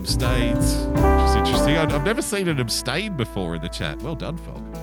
Abstains. 0.09 0.87
Which 0.87 1.29
is 1.29 1.35
interesting. 1.35 1.77
I've 1.77 1.93
I've 1.93 2.03
never 2.03 2.23
seen 2.23 2.47
an 2.47 2.59
abstain 2.59 3.15
before 3.15 3.53
in 3.53 3.61
the 3.61 3.69
chat. 3.69 4.01
Well 4.01 4.15
done, 4.15 4.37
Fog. 4.37 4.57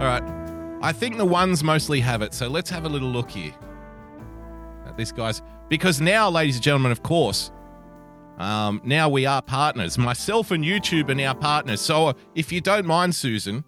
All 0.00 0.08
right. 0.08 0.22
I 0.82 0.90
think 0.90 1.16
the 1.16 1.24
ones 1.24 1.62
mostly 1.62 2.00
have 2.00 2.22
it, 2.22 2.34
so 2.34 2.48
let's 2.48 2.68
have 2.70 2.84
a 2.84 2.88
little 2.88 3.08
look 3.08 3.30
here 3.30 3.54
at 4.84 4.96
this 4.96 5.12
guy's. 5.12 5.42
Because 5.68 6.00
now, 6.00 6.28
ladies 6.28 6.56
and 6.56 6.64
gentlemen, 6.64 6.90
of 6.90 7.04
course, 7.04 7.52
um, 8.38 8.80
now 8.84 9.08
we 9.08 9.26
are 9.26 9.42
partners. 9.42 9.96
Myself 9.96 10.50
and 10.50 10.64
YouTube 10.64 11.08
are 11.08 11.14
now 11.14 11.34
partners. 11.34 11.80
So 11.80 12.08
uh, 12.08 12.14
if 12.34 12.50
you 12.50 12.60
don't 12.60 12.84
mind, 12.84 13.14
Susan, 13.14 13.62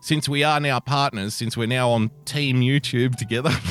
since 0.00 0.26
we 0.26 0.42
are 0.42 0.58
now 0.58 0.80
partners, 0.80 1.34
since 1.34 1.54
we're 1.54 1.66
now 1.66 1.90
on 1.90 2.10
Team 2.24 2.62
YouTube 2.62 3.16
together. 3.16 3.50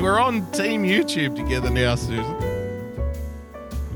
We're 0.00 0.18
on 0.18 0.50
Team 0.52 0.82
YouTube 0.82 1.36
together 1.36 1.68
now, 1.68 1.94
Susan. 1.94 2.36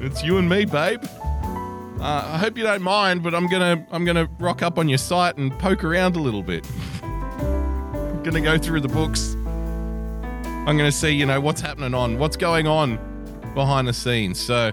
It's 0.01 0.23
you 0.23 0.37
and 0.37 0.47
me, 0.47 0.67
babe. 0.67 1.03
Uh, 1.03 2.23
I 2.27 2.37
hope 2.37 2.59
you 2.59 2.63
don't 2.63 2.83
mind, 2.83 3.23
but 3.23 3.35
I'm 3.35 3.47
gonna 3.47 3.87
I'm 3.91 4.05
gonna 4.05 4.29
rock 4.39 4.61
up 4.61 4.79
on 4.79 4.87
your 4.87 4.99
site 4.99 5.39
and 5.39 5.59
poke 5.59 5.83
around 5.83 6.17
a 6.17 6.21
little 6.21 6.43
bit. 6.43 6.67
I'm 7.03 8.23
gonna 8.23 8.43
go 8.43 8.59
through 8.59 8.81
the 8.81 8.89
books. 8.89 9.35
I'm 10.67 10.77
gonna 10.77 10.93
see, 10.93 11.09
you 11.09 11.25
know, 11.25 11.41
what's 11.41 11.63
happening 11.63 11.95
on, 11.95 12.19
what's 12.19 12.37
going 12.37 12.67
on 12.67 12.99
behind 13.55 13.89
the 13.89 13.95
scenes. 13.95 14.39
So, 14.39 14.73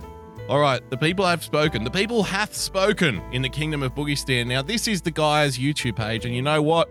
all 0.49 0.59
right, 0.59 0.82
the 0.89 0.97
people 0.97 1.25
have 1.25 1.45
spoken. 1.45 1.86
The 1.86 1.91
people 1.91 2.23
hath 2.23 2.53
spoken 2.53 3.21
in 3.32 3.41
the 3.41 3.49
kingdom 3.49 3.84
of 3.84 3.95
Boogie 3.95 4.45
Now, 4.45 4.61
this 4.63 4.86
is 4.86 5.01
the 5.01 5.11
guy's 5.11 5.57
YouTube 5.57 5.95
page, 5.95 6.25
and 6.25 6.36
you 6.36 6.41
know 6.41 6.61
what? 6.61 6.89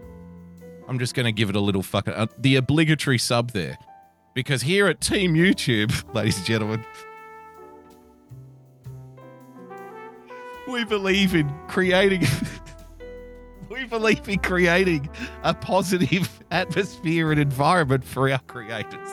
I'm 0.88 0.98
just 0.98 1.14
gonna 1.14 1.30
give 1.30 1.50
it 1.50 1.56
a 1.56 1.60
little 1.60 1.82
fucking 1.82 2.14
uh, 2.14 2.26
the 2.38 2.56
obligatory 2.56 3.18
sub 3.18 3.50
there, 3.50 3.76
because 4.34 4.62
here 4.62 4.86
at 4.86 5.00
Team 5.00 5.34
YouTube, 5.34 5.92
ladies 6.14 6.38
and 6.38 6.46
gentlemen. 6.46 6.84
We 10.68 10.84
believe 10.84 11.34
in 11.34 11.52
creating 11.66 12.26
we 13.70 13.84
believe 13.86 14.28
in 14.28 14.38
creating 14.38 15.08
a 15.42 15.54
positive 15.54 16.42
atmosphere 16.50 17.32
and 17.32 17.40
environment 17.40 18.04
for 18.04 18.30
our 18.30 18.38
creators. 18.40 19.08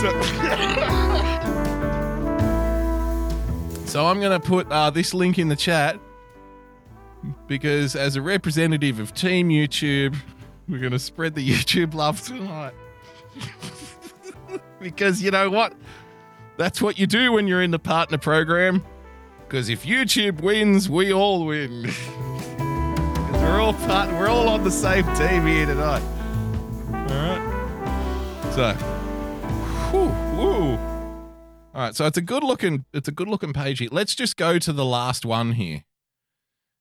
So, 0.00 1.07
so 3.88 4.06
I'm 4.06 4.20
going 4.20 4.38
to 4.38 4.46
put 4.46 4.70
uh, 4.70 4.90
this 4.90 5.14
link 5.14 5.38
in 5.38 5.48
the 5.48 5.56
chat 5.56 5.98
because 7.46 7.96
as 7.96 8.16
a 8.16 8.22
representative 8.22 9.00
of 9.00 9.14
Team 9.14 9.48
YouTube, 9.48 10.14
we're 10.68 10.78
going 10.78 10.92
to 10.92 10.98
spread 10.98 11.34
the 11.34 11.48
YouTube 11.50 11.94
love 11.94 12.20
tonight. 12.22 12.74
because 14.80 15.22
you 15.22 15.30
know 15.30 15.48
what? 15.48 15.72
That's 16.58 16.82
what 16.82 16.98
you 16.98 17.06
do 17.06 17.32
when 17.32 17.46
you're 17.46 17.62
in 17.62 17.70
the 17.70 17.78
partner 17.78 18.18
program. 18.18 18.84
Because 19.46 19.70
if 19.70 19.84
YouTube 19.86 20.42
wins, 20.42 20.90
we 20.90 21.10
all 21.10 21.46
win. 21.46 21.84
we're 23.32 23.60
all 23.60 23.72
part- 23.72 24.10
we're 24.10 24.28
all 24.28 24.48
on 24.48 24.64
the 24.64 24.70
same 24.70 25.04
team 25.16 25.46
here 25.46 25.64
tonight. 25.64 26.02
All 26.92 27.06
right. 27.06 28.52
So, 28.54 28.72
whew, 29.90 30.08
whew. 30.36 30.87
All 31.78 31.84
right. 31.84 31.94
So 31.94 32.06
it's 32.06 32.18
a 32.18 32.22
good 32.22 32.42
looking 32.42 32.86
it's 32.92 33.06
a 33.06 33.12
good 33.12 33.28
looking 33.28 33.52
page 33.52 33.78
here. 33.78 33.88
Let's 33.92 34.16
just 34.16 34.36
go 34.36 34.58
to 34.58 34.72
the 34.72 34.84
last 34.84 35.24
one 35.24 35.52
here. 35.52 35.84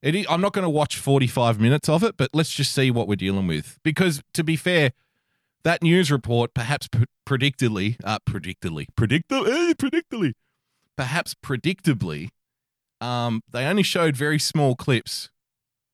I'm 0.04 0.42
not 0.42 0.54
going 0.54 0.64
to 0.64 0.70
watch 0.70 0.98
45 0.98 1.60
minutes 1.60 1.88
of 1.88 2.04
it, 2.04 2.18
but 2.18 2.32
let's 2.34 2.50
just 2.50 2.72
see 2.72 2.90
what 2.90 3.08
we're 3.08 3.16
dealing 3.16 3.46
with. 3.46 3.78
Because 3.84 4.24
to 4.34 4.44
be 4.44 4.56
fair, 4.56 4.94
that 5.62 5.84
news 5.84 6.12
report, 6.12 6.56
perhaps 6.56 6.90
predictably, 7.28 7.98
uh, 8.04 8.18
predictably, 8.28 8.88
predictably, 8.98 9.70
eh, 9.70 9.74
predictably, 9.78 10.34
perhaps 10.96 11.36
predictably, 11.36 12.30
um, 13.00 13.44
they 13.52 13.68
only 13.68 13.84
showed 13.84 14.16
very 14.16 14.40
small 14.40 14.76
clips, 14.76 15.30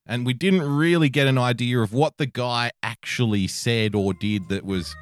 and 0.06 0.26
we 0.26 0.34
didn't 0.34 0.62
really 0.62 1.10
get 1.10 1.28
an 1.28 1.38
idea 1.38 1.80
of 1.80 1.92
what 1.92 2.16
the 2.16 2.26
guy 2.26 2.72
actually 2.82 3.48
said 3.48 3.96
or 3.96 4.14
did 4.14 4.48
that 4.48 4.64
was 4.64 4.96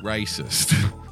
racist. 0.00 0.76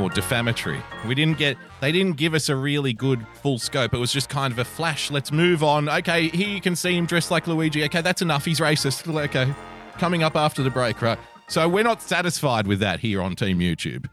or 0.00 0.10
defamatory. 0.10 0.82
We 1.06 1.14
didn't 1.14 1.38
get 1.38 1.56
they 1.80 1.92
didn't 1.92 2.16
give 2.16 2.34
us 2.34 2.48
a 2.48 2.56
really 2.56 2.92
good 2.92 3.26
full 3.42 3.58
scope. 3.58 3.94
It 3.94 3.98
was 3.98 4.12
just 4.12 4.28
kind 4.28 4.52
of 4.52 4.58
a 4.58 4.64
flash. 4.64 5.10
Let's 5.10 5.30
move 5.30 5.62
on. 5.62 5.88
Okay, 5.88 6.28
here 6.28 6.48
you 6.48 6.60
can 6.60 6.76
see 6.76 6.96
him 6.96 7.06
dressed 7.06 7.30
like 7.30 7.46
Luigi. 7.46 7.84
Okay, 7.84 8.00
that's 8.00 8.22
enough. 8.22 8.44
He's 8.44 8.60
racist. 8.60 9.06
Okay. 9.20 9.52
Coming 9.98 10.22
up 10.22 10.34
after 10.34 10.62
the 10.62 10.70
break, 10.70 11.02
right? 11.02 11.18
So 11.48 11.68
we're 11.68 11.84
not 11.84 12.00
satisfied 12.00 12.66
with 12.66 12.80
that 12.80 13.00
here 13.00 13.20
on 13.20 13.36
Team 13.36 13.58
YouTube. 13.58 14.06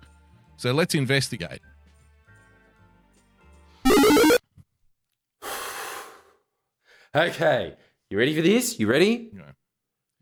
So 0.57 0.73
let's 0.73 0.93
investigate. 0.95 1.61
Okay, 7.15 7.73
you 8.11 8.17
ready 8.17 8.35
for 8.35 8.43
this? 8.43 8.79
You 8.79 8.85
ready? 8.87 9.31
Yeah. 9.33 9.51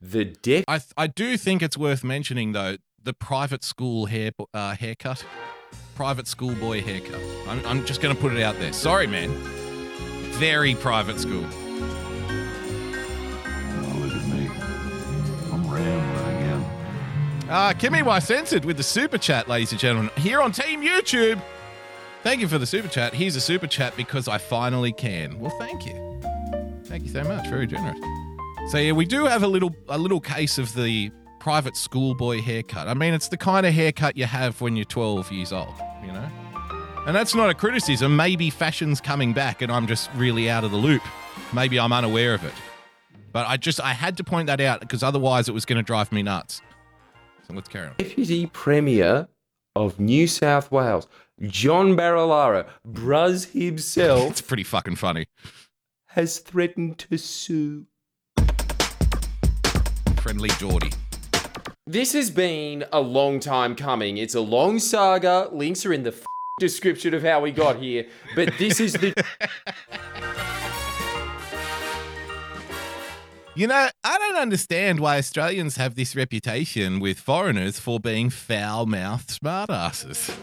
The 0.02 0.26
dep. 0.26 0.66
I 0.68 0.80
I 0.96 1.08
do 1.08 1.36
think 1.36 1.62
it's 1.62 1.78
worth 1.78 2.04
mentioning 2.04 2.54
though 2.54 2.78
the 3.06 3.14
private 3.14 3.64
school 3.64 4.08
hair 4.08 4.32
uh, 4.54 4.76
haircut, 4.76 5.26
private 5.96 6.28
schoolboy 6.28 6.82
haircut. 6.84 7.20
I'm 7.48 7.66
I'm 7.66 7.86
just 7.86 8.02
gonna 8.02 8.14
put 8.16 8.34
it 8.34 8.44
out 8.44 8.60
there. 8.60 8.74
Sorry, 8.74 9.08
man. 9.08 9.32
Very 10.36 10.76
private 10.76 11.20
school. 11.20 11.46
Oh, 11.46 11.58
look 13.98 14.12
at 14.12 14.28
me. 14.28 14.50
I'm 15.52 15.72
rambling 15.72 16.38
again. 16.38 16.66
Uh, 17.50 17.74
Kimmy 17.74 18.04
Y 18.04 18.20
censored 18.20 18.66
with 18.66 18.78
the 18.78 18.84
super 18.84 19.18
chat, 19.18 19.48
ladies 19.48 19.72
and 19.72 19.80
gentlemen, 19.80 20.12
here 20.18 20.42
on 20.42 20.52
Team 20.52 20.82
YouTube. 20.82 21.42
Thank 22.24 22.42
you 22.42 22.48
for 22.48 22.58
the 22.58 22.66
super 22.66 22.88
chat. 22.88 23.14
Here's 23.14 23.36
a 23.36 23.42
super 23.42 23.68
chat 23.68 23.96
because 23.96 24.28
I 24.28 24.38
finally 24.38 24.92
can. 24.92 25.40
Well, 25.40 25.56
thank 25.60 25.86
you. 25.86 26.20
Thank 26.86 27.04
you 27.04 27.10
so 27.10 27.24
much. 27.24 27.48
Very 27.48 27.68
generous. 27.68 28.00
So 28.72 28.80
yeah, 28.80 28.94
we 28.94 29.06
do 29.06 29.26
have 29.26 29.44
a 29.44 29.48
little 29.48 29.76
a 29.90 29.98
little 29.98 30.20
case 30.20 30.58
of 30.58 30.74
the 30.74 31.12
private 31.46 31.78
schoolboy 31.78 32.42
haircut. 32.42 32.88
I 32.88 32.96
mean, 32.96 33.14
it's 33.14 33.28
the 33.28 33.38
kind 33.38 33.68
of 33.68 33.74
haircut 33.76 34.18
you 34.18 34.26
have 34.26 34.60
when 34.62 34.76
you're 34.76 34.84
12 34.84 35.32
years 35.32 35.54
old, 35.54 35.76
you 36.02 36.12
know? 36.12 36.28
And 37.06 37.16
that's 37.16 37.36
not 37.36 37.52
a 37.52 37.54
criticism. 37.54 38.16
Maybe 38.16 38.50
fashion's 38.50 39.00
coming 39.00 39.32
back 39.32 39.62
and 39.62 39.72
I'm 39.72 39.86
just 39.86 40.10
really 40.16 40.50
out 40.50 40.64
of 40.64 40.72
the 40.72 40.78
loop. 40.78 41.04
Maybe 41.54 41.80
I'm 41.80 41.94
unaware 41.94 42.34
of 42.34 42.44
it. 42.44 42.54
But 43.32 43.46
I 43.48 43.58
just 43.58 43.80
I 43.80 43.94
had 43.94 44.18
to 44.18 44.24
point 44.24 44.48
that 44.48 44.60
out 44.60 44.80
because 44.80 45.04
otherwise 45.04 45.48
it 45.48 45.52
was 45.52 45.66
going 45.66 45.78
to 45.78 45.84
drive 45.84 46.12
me 46.12 46.24
nuts. 46.24 46.64
So 47.48 47.54
let's 47.54 47.70
carry 47.70 47.90
on. 47.90 47.94
Deputy 48.00 48.48
Premier 48.48 49.28
of 49.76 50.00
New 50.00 50.26
South 50.26 50.72
Wales, 50.72 51.08
John 51.42 51.96
Barilaro, 51.96 52.68
Bruz 52.92 53.52
himself, 53.52 54.30
It's 54.32 54.42
pretty 54.42 54.64
fucking 54.64 54.96
funny. 54.96 55.28
has 56.08 56.40
threatened 56.40 56.98
to 56.98 57.20
sue. 57.20 57.86
Friendly 60.18 60.50
Jordies. 60.50 60.96
This 61.88 62.14
has 62.14 62.32
been 62.32 62.84
a 62.92 63.00
long 63.00 63.40
time 63.40 63.76
coming. 63.76 64.18
It's 64.18 64.34
a 64.34 64.42
long 64.42 64.80
saga. 64.80 65.50
Links 65.52 65.86
are 65.86 65.94
in 65.94 66.02
the 66.02 66.14
f- 66.14 66.26
description 66.60 67.14
of 67.14 67.22
how 67.22 67.42
we 67.42 67.52
got 67.52 67.78
here. 67.78 68.08
But 68.36 68.58
this 68.58 68.80
is 68.80 68.94
the 68.94 69.14
You 73.54 73.68
know, 73.68 73.88
I 74.04 74.18
don't 74.18 74.38
understand 74.38 75.00
why 75.00 75.20
Australians 75.20 75.76
have 75.76 75.94
this 75.94 76.16
reputation 76.16 77.00
with 77.00 77.20
foreigners 77.20 77.80
for 77.80 78.00
being 78.00 78.32
foul 78.32 78.88
mouthed 78.88 79.30
smartasses. 79.30 80.36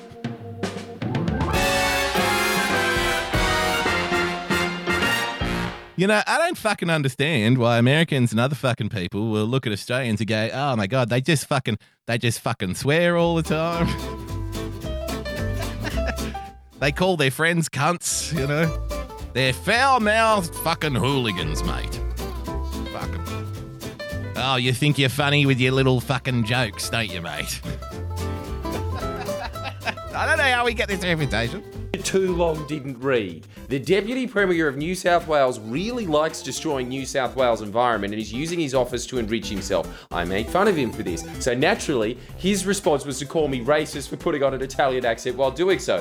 You 5.95 6.07
know, 6.07 6.23
I 6.27 6.39
don't 6.39 6.57
fucking 6.57 6.89
understand 6.89 7.59
why 7.59 7.77
Americans 7.77 8.33
and 8.33 8.41
other 8.41 8.55
fucking 8.55 8.89
people 8.89 9.31
will 9.31 9.45
look 9.45 9.67
at 9.67 9.73
Australians 9.73 10.21
and 10.21 10.29
go, 10.29 10.49
oh 10.53 10.75
my 10.75 10.87
God, 10.87 11.11
they 11.11 11.21
just 11.21 11.47
fucking, 11.47 11.79
they 12.07 12.17
just 12.17 12.41
fucking 12.41 12.77
swear 12.77 13.19
all 13.19 13.35
the 13.35 13.43
time. 13.43 13.87
they 16.81 16.93
call 16.93 17.19
their 17.19 17.31
friends 17.31 17.69
cunts, 17.69 18.33
you 18.33 18.47
know? 18.47 18.81
They're 19.35 19.53
foul 19.53 20.01
mouthed 20.01 20.55
fucking 20.57 20.95
hooligans, 20.95 21.63
mate. 21.63 22.01
Oh, 24.45 24.57
you 24.57 24.73
think 24.73 24.99
you're 24.99 25.09
funny 25.09 25.47
with 25.47 25.61
your 25.61 25.73
little 25.73 26.01
fucking 26.01 26.45
jokes, 26.45 26.91
don't 26.91 27.13
you, 27.13 27.21
mate? 27.21 27.61
I 30.15 30.27
don't 30.27 30.39
know 30.39 30.45
how 30.45 30.65
we 30.65 30.75
get 30.75 30.89
this 30.89 31.03
reputation. 31.05 31.82
Too 32.01 32.35
long 32.35 32.67
didn't 32.67 32.99
read. 33.01 33.47
The 33.69 33.79
Deputy 33.79 34.27
Premier 34.27 34.67
of 34.67 34.77
New 34.77 34.95
South 34.95 35.29
Wales 35.29 35.61
really 35.61 36.07
likes 36.07 36.41
destroying 36.43 36.89
New 36.89 37.05
South 37.05 37.37
Wales 37.37 37.61
environment 37.61 38.15
and 38.15 38.21
is 38.21 38.33
using 38.33 38.59
his 38.59 38.75
office 38.75 39.07
to 39.07 39.19
enrich 39.19 39.49
himself. 39.49 40.07
I 40.11 40.25
make 40.25 40.49
fun 40.49 40.69
of 40.69 40.77
him 40.77 40.91
for 40.91 41.03
this. 41.03 41.25
So 41.39 41.55
naturally, 41.55 42.19
his 42.39 42.65
response 42.65 43.05
was 43.05 43.19
to 43.19 43.27
call 43.27 43.47
me 43.47 43.61
racist 43.61 44.09
for 44.09 44.17
putting 44.17 44.43
on 44.43 44.55
an 44.55 44.63
Italian 44.63 45.05
accent 45.05 45.37
while 45.37 45.51
doing 45.51 45.79
so. 45.79 46.01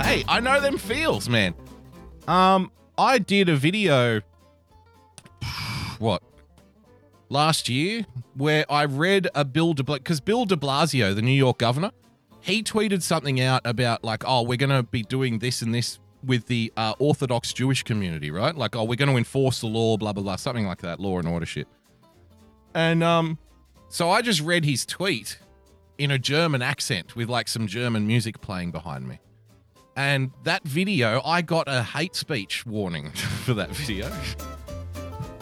Hey, 0.00 0.24
I 0.28 0.38
know 0.40 0.60
them 0.60 0.78
feels, 0.78 1.28
man. 1.28 1.54
Um, 2.28 2.70
I 2.96 3.18
did 3.18 3.48
a 3.48 3.56
video, 3.56 4.20
what, 5.98 6.22
last 7.28 7.68
year, 7.68 8.06
where 8.34 8.64
I 8.70 8.84
read 8.84 9.28
a 9.34 9.44
Bill 9.44 9.74
de 9.74 9.82
because 9.82 10.20
Bill 10.20 10.44
de 10.44 10.56
Blasio, 10.56 11.14
the 11.14 11.22
New 11.22 11.32
York 11.32 11.58
governor, 11.58 11.90
he 12.40 12.62
tweeted 12.62 13.02
something 13.02 13.40
out 13.40 13.62
about 13.64 14.04
like, 14.04 14.24
oh, 14.26 14.42
we're 14.42 14.58
gonna 14.58 14.82
be 14.82 15.02
doing 15.02 15.38
this 15.38 15.62
and 15.62 15.74
this 15.74 15.98
with 16.22 16.46
the 16.46 16.72
uh, 16.76 16.94
Orthodox 16.98 17.52
Jewish 17.52 17.82
community, 17.82 18.30
right? 18.30 18.54
Like, 18.54 18.76
oh, 18.76 18.84
we're 18.84 18.96
gonna 18.96 19.16
enforce 19.16 19.60
the 19.60 19.66
law, 19.66 19.96
blah 19.96 20.12
blah 20.12 20.22
blah, 20.22 20.36
something 20.36 20.66
like 20.66 20.82
that, 20.82 21.00
law 21.00 21.18
and 21.18 21.28
order 21.28 21.46
shit. 21.46 21.68
And 22.74 23.02
um, 23.02 23.38
so 23.88 24.10
I 24.10 24.22
just 24.22 24.40
read 24.40 24.64
his 24.64 24.84
tweet 24.84 25.38
in 25.98 26.10
a 26.10 26.18
German 26.18 26.62
accent 26.62 27.14
with 27.14 27.28
like 27.28 27.48
some 27.48 27.66
German 27.66 28.06
music 28.06 28.40
playing 28.40 28.72
behind 28.72 29.08
me. 29.08 29.20
And 29.96 30.32
that 30.42 30.64
video, 30.64 31.22
I 31.24 31.42
got 31.42 31.68
a 31.68 31.82
hate 31.82 32.16
speech 32.16 32.66
warning 32.66 33.10
for 33.44 33.54
that 33.54 33.70
video. 33.70 34.10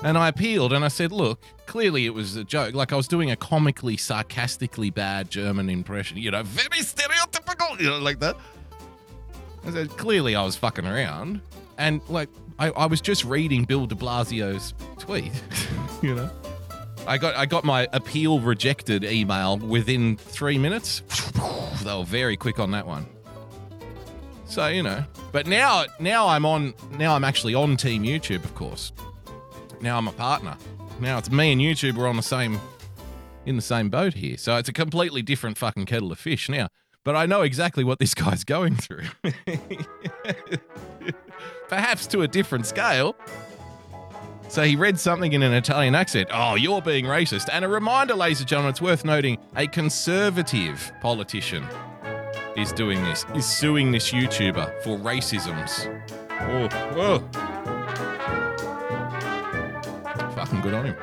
And 0.04 0.18
I 0.18 0.28
appealed 0.28 0.72
and 0.72 0.84
I 0.84 0.88
said, 0.88 1.12
look, 1.12 1.40
clearly 1.66 2.06
it 2.06 2.14
was 2.14 2.36
a 2.36 2.44
joke. 2.44 2.74
Like 2.74 2.92
I 2.92 2.96
was 2.96 3.06
doing 3.06 3.30
a 3.30 3.36
comically, 3.36 3.96
sarcastically 3.96 4.90
bad 4.90 5.30
German 5.30 5.70
impression, 5.70 6.18
you 6.18 6.30
know, 6.30 6.42
very 6.42 6.82
stereotypical, 6.82 7.80
you 7.80 7.88
know, 7.88 7.98
like 7.98 8.18
that. 8.20 8.36
I 9.64 9.70
said, 9.70 9.90
clearly 9.90 10.34
I 10.34 10.42
was 10.44 10.56
fucking 10.56 10.86
around. 10.86 11.40
And 11.78 12.00
like, 12.08 12.28
I, 12.58 12.70
I 12.70 12.86
was 12.86 13.00
just 13.00 13.24
reading 13.24 13.64
Bill 13.64 13.86
de 13.86 13.94
Blasio's 13.94 14.74
tweet, 14.98 15.32
you 16.02 16.14
know. 16.14 16.30
I 17.06 17.18
got 17.18 17.34
I 17.34 17.46
got 17.46 17.64
my 17.64 17.88
appeal 17.92 18.38
rejected 18.38 19.02
email 19.04 19.58
within 19.58 20.16
three 20.16 20.58
minutes. 20.58 21.02
They 21.82 21.92
were 21.92 22.04
very 22.04 22.36
quick 22.36 22.60
on 22.60 22.70
that 22.72 22.86
one. 22.86 23.06
So 24.44 24.68
you 24.68 24.84
know, 24.84 25.02
but 25.32 25.48
now 25.48 25.86
now 25.98 26.28
I'm 26.28 26.46
on 26.46 26.74
now 26.92 27.16
I'm 27.16 27.24
actually 27.24 27.56
on 27.56 27.76
Team 27.76 28.04
YouTube, 28.04 28.44
of 28.44 28.54
course. 28.54 28.92
Now 29.82 29.98
I'm 29.98 30.06
a 30.06 30.12
partner. 30.12 30.56
Now 31.00 31.18
it's 31.18 31.30
me 31.30 31.52
and 31.52 31.60
YouTube 31.60 31.98
are 31.98 32.06
on 32.06 32.16
the 32.16 32.22
same 32.22 32.60
in 33.44 33.56
the 33.56 33.62
same 33.62 33.90
boat 33.90 34.14
here. 34.14 34.36
So 34.36 34.56
it's 34.56 34.68
a 34.68 34.72
completely 34.72 35.20
different 35.20 35.58
fucking 35.58 35.86
kettle 35.86 36.12
of 36.12 36.18
fish 36.18 36.48
now. 36.48 36.68
But 37.04 37.16
I 37.16 37.26
know 37.26 37.42
exactly 37.42 37.82
what 37.82 37.98
this 37.98 38.14
guy's 38.22 38.44
going 38.44 38.76
through. 38.76 39.06
Perhaps 41.68 42.06
to 42.08 42.22
a 42.22 42.28
different 42.28 42.66
scale. 42.66 43.16
So 44.48 44.62
he 44.62 44.76
read 44.76 45.00
something 45.00 45.32
in 45.32 45.42
an 45.42 45.52
Italian 45.52 45.94
accent. 45.94 46.28
Oh, 46.30 46.54
you're 46.54 46.82
being 46.82 47.06
racist. 47.06 47.48
And 47.50 47.64
a 47.64 47.68
reminder, 47.68 48.14
ladies 48.14 48.40
and 48.40 48.48
gentlemen, 48.48 48.70
it's 48.70 48.82
worth 48.82 49.04
noting 49.04 49.38
a 49.56 49.66
conservative 49.66 50.92
politician 51.00 51.66
is 52.56 52.70
doing 52.70 53.02
this, 53.02 53.24
is 53.34 53.46
suing 53.46 53.90
this 53.90 54.12
YouTuber 54.12 54.82
for 54.82 54.98
racisms. 54.98 55.88
Oh, 56.38 56.68
oh. 57.00 57.51
Good 60.60 60.74
on 60.74 60.86
him. 60.86 60.96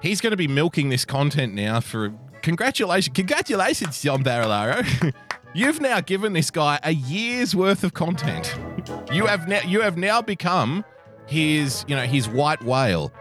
He's 0.00 0.20
going 0.20 0.30
to 0.30 0.36
be 0.36 0.48
milking 0.48 0.88
this 0.88 1.04
content 1.04 1.54
now 1.54 1.80
for 1.80 2.14
congratulations. 2.42 3.14
Congratulations, 3.14 4.00
John 4.00 4.24
Barilaro. 4.24 5.14
You've 5.54 5.80
now 5.80 6.00
given 6.00 6.32
this 6.32 6.50
guy 6.50 6.78
a 6.82 6.92
year's 6.92 7.56
worth 7.56 7.82
of 7.82 7.92
content. 7.92 8.56
You 9.12 9.26
have 9.26 9.48
now 9.48 9.60
you 9.66 9.80
have 9.80 9.96
now 9.96 10.22
become 10.22 10.84
his, 11.26 11.84
you 11.88 11.96
know, 11.96 12.04
his 12.04 12.28
white 12.28 12.62
whale. 12.62 13.12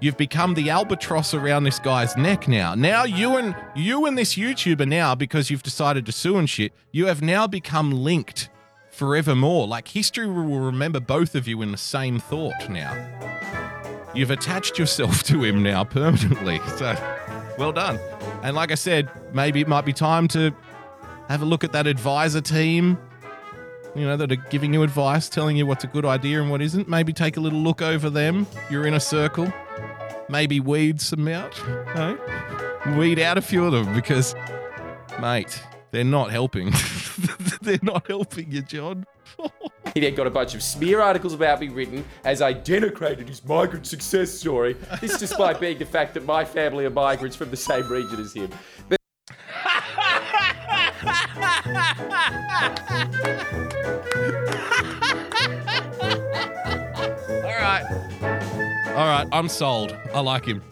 You've 0.00 0.16
become 0.16 0.54
the 0.54 0.68
albatross 0.68 1.32
around 1.32 1.64
this 1.64 1.78
guy's 1.78 2.16
neck 2.16 2.48
now. 2.48 2.74
Now 2.74 3.04
you 3.04 3.36
and 3.36 3.54
you 3.74 4.04
and 4.06 4.18
this 4.18 4.34
YouTuber 4.34 4.86
now, 4.86 5.14
because 5.14 5.48
you've 5.48 5.62
decided 5.62 6.06
to 6.06 6.12
sue 6.12 6.38
and 6.38 6.50
shit, 6.50 6.72
you 6.90 7.06
have 7.06 7.22
now 7.22 7.46
become 7.46 7.90
linked 7.90 8.50
forevermore. 8.90 9.66
Like 9.66 9.88
history 9.88 10.26
will 10.26 10.60
remember 10.60 11.00
both 11.00 11.34
of 11.34 11.48
you 11.48 11.62
in 11.62 11.72
the 11.72 11.78
same 11.78 12.18
thought 12.18 12.68
now. 12.68 13.61
You've 14.14 14.30
attached 14.30 14.78
yourself 14.78 15.22
to 15.24 15.42
him 15.42 15.62
now 15.62 15.84
permanently. 15.84 16.60
So 16.76 16.96
well 17.58 17.72
done. 17.72 17.98
And 18.42 18.56
like 18.56 18.70
I 18.72 18.76
said, 18.76 19.10
maybe 19.32 19.60
it 19.60 19.68
might 19.68 19.84
be 19.84 19.92
time 19.92 20.28
to 20.28 20.54
have 21.28 21.42
a 21.42 21.44
look 21.44 21.64
at 21.64 21.72
that 21.72 21.86
advisor 21.86 22.40
team 22.40 22.98
you 23.94 24.06
know, 24.06 24.16
that 24.16 24.32
are 24.32 24.36
giving 24.36 24.72
you 24.72 24.82
advice, 24.82 25.28
telling 25.28 25.56
you 25.56 25.66
what's 25.66 25.84
a 25.84 25.88
good 25.88 26.04
idea 26.04 26.40
and 26.40 26.50
what 26.50 26.62
isn't. 26.62 26.88
Maybe 26.88 27.12
take 27.12 27.36
a 27.36 27.40
little 27.40 27.58
look 27.58 27.82
over 27.82 28.08
them. 28.08 28.46
You're 28.70 28.86
in 28.86 28.94
a 28.94 29.00
circle. 29.00 29.52
Maybe 30.28 30.60
weed 30.60 31.00
some 31.00 31.28
out. 31.28 31.60
No? 31.94 32.18
Weed 32.96 33.18
out 33.18 33.38
a 33.38 33.42
few 33.42 33.64
of 33.64 33.72
them 33.72 33.94
because, 33.94 34.34
mate, 35.20 35.62
they're 35.92 36.04
not 36.04 36.30
helping. 36.30 36.72
they're 37.62 37.78
not 37.82 38.06
helping 38.08 38.50
you, 38.50 38.62
John. 38.62 39.06
He 39.94 40.00
then 40.00 40.14
got 40.14 40.26
a 40.26 40.30
bunch 40.30 40.54
of 40.54 40.62
smear 40.62 41.02
articles 41.02 41.34
about 41.34 41.60
me 41.60 41.68
written 41.68 42.02
as 42.24 42.40
I 42.40 42.54
denigrated 42.54 43.28
his 43.28 43.44
migrant 43.44 43.86
success 43.86 44.30
story. 44.30 44.74
This 45.02 45.18
despite 45.18 45.60
being 45.60 45.76
the 45.76 45.84
fact 45.84 46.14
that 46.14 46.24
my 46.24 46.46
family 46.46 46.86
are 46.86 46.90
migrants 46.90 47.36
from 47.36 47.50
the 47.50 47.58
same 47.58 47.86
region 47.88 48.18
as 48.18 48.32
him. 48.32 48.48
But 48.88 48.98
All 57.28 57.58
right. 57.60 57.84
All 58.96 59.08
right, 59.08 59.28
I'm 59.30 59.48
sold. 59.50 59.94
I 60.14 60.20
like 60.20 60.46
him. 60.46 60.62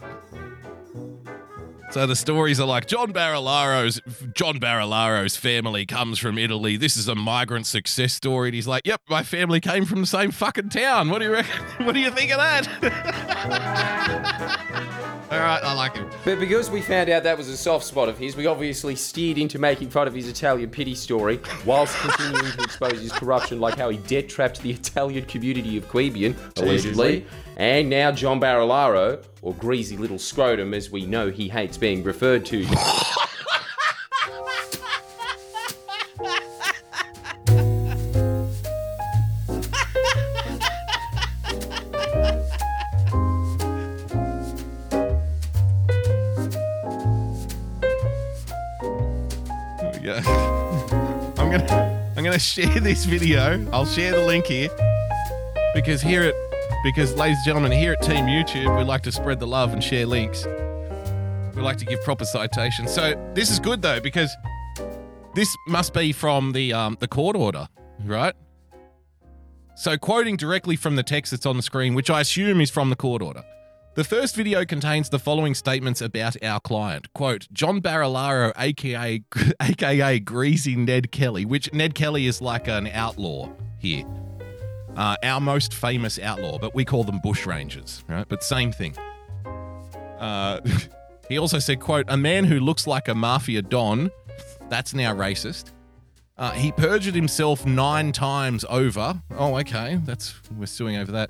So 1.91 2.07
the 2.07 2.15
stories 2.15 2.57
are 2.61 2.65
like 2.65 2.87
John 2.87 3.11
Barilaro's 3.11 3.99
John 4.33 4.61
Barilaro's 4.61 5.35
family 5.35 5.85
comes 5.85 6.19
from 6.19 6.37
Italy. 6.37 6.77
This 6.77 6.95
is 6.95 7.09
a 7.09 7.15
migrant 7.15 7.65
success 7.65 8.13
story. 8.13 8.47
And 8.47 8.55
he's 8.55 8.67
like, 8.67 8.83
"Yep, 8.85 9.01
my 9.09 9.23
family 9.23 9.59
came 9.59 9.83
from 9.83 9.99
the 9.99 10.07
same 10.07 10.31
fucking 10.31 10.69
town. 10.69 11.09
What 11.09 11.19
do 11.19 11.25
you 11.25 11.33
reckon? 11.33 11.65
What 11.85 11.93
do 11.93 11.99
you 11.99 12.11
think 12.11 12.31
of 12.31 12.37
that?" 12.37 12.69
All 15.31 15.39
right, 15.39 15.63
I 15.63 15.73
like 15.73 15.95
him. 15.95 16.09
But 16.25 16.39
because 16.39 16.69
we 16.69 16.81
found 16.81 17.09
out 17.09 17.23
that 17.23 17.37
was 17.37 17.47
a 17.47 17.55
soft 17.55 17.85
spot 17.85 18.09
of 18.09 18.17
his, 18.17 18.35
we 18.35 18.47
obviously 18.47 18.95
steered 18.95 19.37
into 19.37 19.59
making 19.59 19.89
fun 19.89 20.07
of 20.07 20.13
his 20.13 20.27
Italian 20.27 20.69
pity 20.69 20.93
story, 20.93 21.39
whilst 21.65 21.97
continuing 21.99 22.51
to 22.51 22.63
expose 22.63 23.01
his 23.01 23.13
corruption, 23.13 23.61
like 23.61 23.77
how 23.77 23.89
he 23.89 23.97
debt 23.97 24.27
trapped 24.27 24.61
the 24.61 24.71
Italian 24.71 25.23
community 25.25 25.77
of 25.77 25.87
Queanbeyan, 25.87 26.35
allegedly. 26.57 27.25
And 27.61 27.91
now 27.91 28.11
John 28.11 28.41
Barilaro, 28.41 29.23
or 29.43 29.53
Greasy 29.53 29.95
Little 29.95 30.17
Scrotum, 30.17 30.73
as 30.73 30.89
we 30.89 31.05
know 31.05 31.29
he 31.29 31.47
hates 31.47 31.77
being 31.77 32.01
referred 32.01 32.43
to. 32.47 32.65
I'm 51.37 51.51
gonna 51.51 52.13
I'm 52.17 52.23
gonna 52.23 52.39
share 52.39 52.79
this 52.79 53.05
video. 53.05 53.63
I'll 53.71 53.85
share 53.85 54.13
the 54.19 54.25
link 54.25 54.47
here 54.47 54.69
because 55.75 56.01
here 56.01 56.23
at 56.23 56.50
because 56.83 57.15
ladies 57.15 57.37
and 57.37 57.45
gentlemen 57.45 57.71
here 57.71 57.93
at 57.93 58.01
Team 58.01 58.25
YouTube 58.25 58.77
we 58.77 58.83
like 58.83 59.01
to 59.03 59.11
spread 59.11 59.39
the 59.39 59.47
love 59.47 59.73
and 59.73 59.83
share 59.83 60.05
links. 60.05 60.45
We 61.55 61.61
like 61.61 61.77
to 61.77 61.85
give 61.85 62.01
proper 62.03 62.25
citations. 62.25 62.91
So 62.93 63.13
this 63.33 63.51
is 63.51 63.59
good 63.59 63.81
though 63.81 63.99
because 63.99 64.35
this 65.35 65.55
must 65.67 65.93
be 65.93 66.11
from 66.11 66.53
the 66.53 66.73
um, 66.73 66.97
the 66.99 67.07
court 67.07 67.35
order, 67.35 67.67
right? 68.03 68.33
So 69.75 69.97
quoting 69.97 70.37
directly 70.37 70.75
from 70.75 70.95
the 70.95 71.03
text 71.03 71.31
that's 71.31 71.45
on 71.45 71.57
the 71.57 71.63
screen, 71.63 71.93
which 71.93 72.09
I 72.09 72.21
assume 72.21 72.61
is 72.61 72.69
from 72.69 72.89
the 72.89 72.95
court 72.95 73.21
order. 73.21 73.43
The 73.93 74.03
first 74.05 74.35
video 74.37 74.63
contains 74.63 75.09
the 75.09 75.19
following 75.19 75.53
statements 75.53 76.01
about 76.01 76.41
our 76.41 76.61
client. 76.61 77.11
Quote, 77.13 77.47
John 77.51 77.81
Barilaro, 77.81 78.53
aka 78.57 79.21
aka 79.61 80.19
Greasy 80.23 80.75
Ned 80.75 81.11
Kelly, 81.11 81.43
which 81.43 81.73
Ned 81.73 81.93
Kelly 81.93 82.25
is 82.25 82.41
like 82.41 82.67
an 82.67 82.87
outlaw 82.87 83.49
here. 83.79 84.05
Uh, 84.95 85.15
our 85.23 85.39
most 85.39 85.73
famous 85.73 86.19
outlaw, 86.19 86.57
but 86.59 86.75
we 86.75 86.83
call 86.83 87.03
them 87.03 87.19
bushrangers, 87.23 88.03
right? 88.07 88.25
But 88.27 88.43
same 88.43 88.71
thing. 88.71 88.95
Uh, 90.19 90.59
he 91.29 91.37
also 91.37 91.59
said, 91.59 91.79
quote, 91.79 92.05
a 92.09 92.17
man 92.17 92.43
who 92.45 92.59
looks 92.59 92.85
like 92.87 93.07
a 93.07 93.15
mafia 93.15 93.61
don, 93.61 94.11
that's 94.69 94.93
now 94.93 95.13
racist. 95.13 95.71
Uh, 96.37 96.51
he 96.51 96.71
perjured 96.71 97.13
himself 97.13 97.65
nine 97.65 98.11
times 98.11 98.65
over. 98.67 99.21
Oh, 99.37 99.57
okay. 99.59 99.99
That's 100.03 100.33
we're 100.57 100.65
suing 100.65 100.97
over 100.97 101.11
that. 101.11 101.29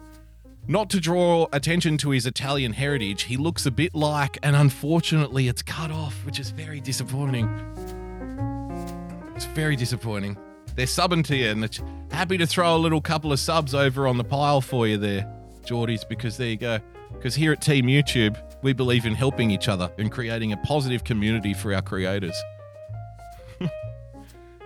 Not 0.67 0.89
to 0.91 0.99
draw 0.99 1.47
attention 1.51 1.97
to 1.97 2.11
his 2.11 2.25
Italian 2.25 2.73
heritage, 2.73 3.23
he 3.23 3.35
looks 3.35 3.65
a 3.65 3.71
bit 3.71 3.95
like, 3.95 4.37
and 4.43 4.55
unfortunately, 4.55 5.47
it's 5.47 5.61
cut 5.61 5.91
off, 5.91 6.13
which 6.25 6.39
is 6.39 6.51
very 6.51 6.79
disappointing. 6.79 7.49
It's 9.35 9.45
very 9.45 9.75
disappointing. 9.75 10.37
They're 10.75 10.85
subbing 10.85 11.25
to 11.25 11.35
you, 11.35 11.49
and 11.49 11.63
they're 11.63 11.85
happy 12.11 12.37
to 12.37 12.47
throw 12.47 12.75
a 12.75 12.77
little 12.77 13.01
couple 13.01 13.31
of 13.31 13.39
subs 13.39 13.75
over 13.75 14.07
on 14.07 14.17
the 14.17 14.23
pile 14.23 14.61
for 14.61 14.87
you 14.87 14.97
there, 14.97 15.31
Jordies, 15.65 16.07
because 16.07 16.37
there 16.37 16.49
you 16.49 16.57
go. 16.57 16.79
Because 17.13 17.35
here 17.35 17.51
at 17.51 17.61
Team 17.61 17.85
YouTube, 17.85 18.41
we 18.61 18.73
believe 18.73 19.05
in 19.05 19.13
helping 19.13 19.51
each 19.51 19.67
other 19.67 19.91
and 19.97 20.11
creating 20.11 20.53
a 20.53 20.57
positive 20.57 21.03
community 21.03 21.53
for 21.53 21.73
our 21.73 21.81
creators. 21.81 22.39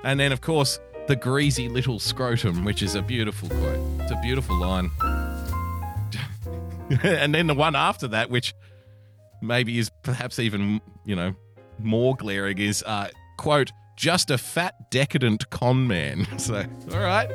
and 0.03 0.19
then, 0.19 0.31
of 0.31 0.41
course, 0.41 0.79
the 1.07 1.15
greasy 1.15 1.69
little 1.69 1.99
scrotum, 1.99 2.63
which 2.63 2.81
is 2.81 2.95
a 2.95 3.01
beautiful 3.01 3.49
quote. 3.49 3.79
It's 3.99 4.11
a 4.11 4.19
beautiful 4.21 4.59
line. 4.59 4.91
and 7.03 7.33
then 7.33 7.47
the 7.47 7.55
one 7.55 7.75
after 7.75 8.07
that, 8.09 8.29
which 8.29 8.53
maybe 9.41 9.77
is 9.79 9.89
perhaps 10.03 10.39
even, 10.39 10.81
you 11.03 11.15
know, 11.15 11.35
more 11.79 12.15
glaring, 12.15 12.57
is 12.57 12.83
uh, 12.85 13.09
quote, 13.37 13.71
just 13.95 14.31
a 14.31 14.37
fat, 14.37 14.91
decadent 14.91 15.49
con 15.49 15.87
man. 15.87 16.27
So, 16.37 16.65
all 16.91 16.99
right. 16.99 17.29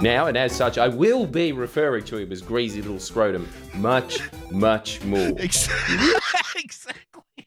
Now, 0.00 0.26
and 0.26 0.36
as 0.36 0.54
such, 0.54 0.78
I 0.78 0.88
will 0.88 1.26
be 1.26 1.52
referring 1.52 2.04
to 2.06 2.18
him 2.18 2.32
as 2.32 2.42
Greasy 2.42 2.82
Little 2.82 2.98
Scrotum 2.98 3.48
much, 3.74 4.20
much 4.50 5.02
more. 5.04 5.28
exactly. 5.38 7.46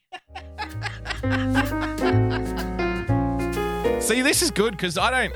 See, 4.00 4.22
this 4.22 4.42
is 4.42 4.52
good 4.52 4.72
because 4.72 4.98
I 4.98 5.12
don't, 5.12 5.34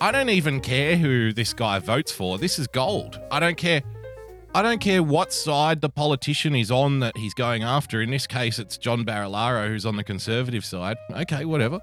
I 0.00 0.10
don't 0.10 0.30
even 0.30 0.60
care 0.60 0.96
who 0.96 1.32
this 1.32 1.52
guy 1.52 1.78
votes 1.78 2.10
for. 2.10 2.38
This 2.38 2.58
is 2.58 2.66
gold. 2.68 3.20
I 3.30 3.38
don't 3.38 3.58
care. 3.58 3.82
I 4.54 4.60
don't 4.60 4.82
care 4.82 5.02
what 5.02 5.32
side 5.32 5.80
the 5.80 5.88
politician 5.88 6.54
is 6.54 6.70
on 6.70 7.00
that 7.00 7.16
he's 7.16 7.32
going 7.32 7.62
after. 7.62 8.02
In 8.02 8.10
this 8.10 8.26
case, 8.26 8.58
it's 8.58 8.76
John 8.76 9.02
Barilaro 9.02 9.68
who's 9.68 9.86
on 9.86 9.96
the 9.96 10.04
conservative 10.04 10.62
side. 10.62 10.98
Okay, 11.10 11.46
whatever. 11.46 11.80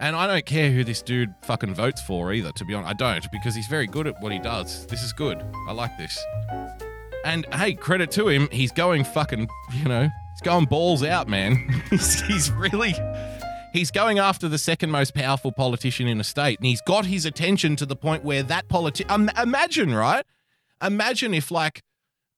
And 0.00 0.16
I 0.16 0.26
don't 0.26 0.46
care 0.46 0.70
who 0.70 0.82
this 0.82 1.02
dude 1.02 1.34
fucking 1.42 1.74
votes 1.74 2.00
for 2.00 2.32
either, 2.32 2.52
to 2.52 2.64
be 2.64 2.72
honest. 2.72 2.90
I 2.90 2.94
don't, 2.94 3.30
because 3.30 3.54
he's 3.54 3.66
very 3.66 3.86
good 3.86 4.06
at 4.06 4.18
what 4.22 4.32
he 4.32 4.38
does. 4.38 4.86
This 4.86 5.02
is 5.02 5.12
good. 5.12 5.44
I 5.68 5.72
like 5.72 5.90
this. 5.98 6.18
And 7.26 7.44
hey, 7.52 7.74
credit 7.74 8.10
to 8.12 8.28
him, 8.28 8.48
he's 8.50 8.72
going 8.72 9.04
fucking, 9.04 9.46
you 9.74 9.84
know, 9.84 10.04
he's 10.04 10.40
going 10.42 10.64
balls 10.64 11.02
out, 11.02 11.28
man. 11.28 11.82
he's, 11.90 12.50
really, 12.52 12.94
he's 13.74 13.90
going 13.90 14.18
after 14.18 14.48
the 14.48 14.56
second 14.56 14.90
most 14.90 15.14
powerful 15.14 15.52
politician 15.52 16.08
in 16.08 16.16
the 16.16 16.24
state. 16.24 16.60
And 16.60 16.66
he's 16.66 16.80
got 16.80 17.04
his 17.04 17.26
attention 17.26 17.76
to 17.76 17.84
the 17.84 17.94
point 17.94 18.24
where 18.24 18.42
that 18.42 18.68
politician, 18.68 19.30
imagine, 19.36 19.92
right? 19.92 20.24
Imagine 20.82 21.34
if, 21.34 21.50
like, 21.50 21.82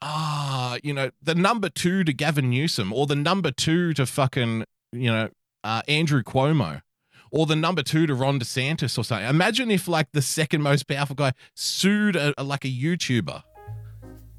ah, 0.03 0.77
you 0.83 0.93
know, 0.93 1.11
the 1.23 1.35
number 1.35 1.69
two 1.69 2.05
to 2.05 2.13
Gavin 2.13 2.51
Newsom 2.51 2.93
or 2.93 3.07
the 3.07 3.17
number 3.17 3.51
two 3.51 3.95
to 3.95 4.05
fucking, 4.05 4.65
you 4.93 5.11
know, 5.11 5.29
uh, 5.65 5.83
Andrew 5.89 6.23
Cuomo 6.23 6.83
or 7.31 7.47
the 7.47 7.57
number 7.57 7.83
two 7.83 8.07
to 8.07 8.15
Ron 8.15 8.39
DeSantis 8.39 8.99
or 8.99 9.05
something. 9.05 9.27
Imagine 9.29 9.71
if 9.71 9.89
like 9.89 10.09
the 10.13 10.23
second 10.23 10.63
most 10.63 10.87
powerful 10.87 11.17
guy 11.17 11.33
sued 11.55 12.17
a, 12.17 12.35
a- 12.37 12.45
like 12.45 12.65
a 12.65 12.69
YouTuber. 12.69 13.43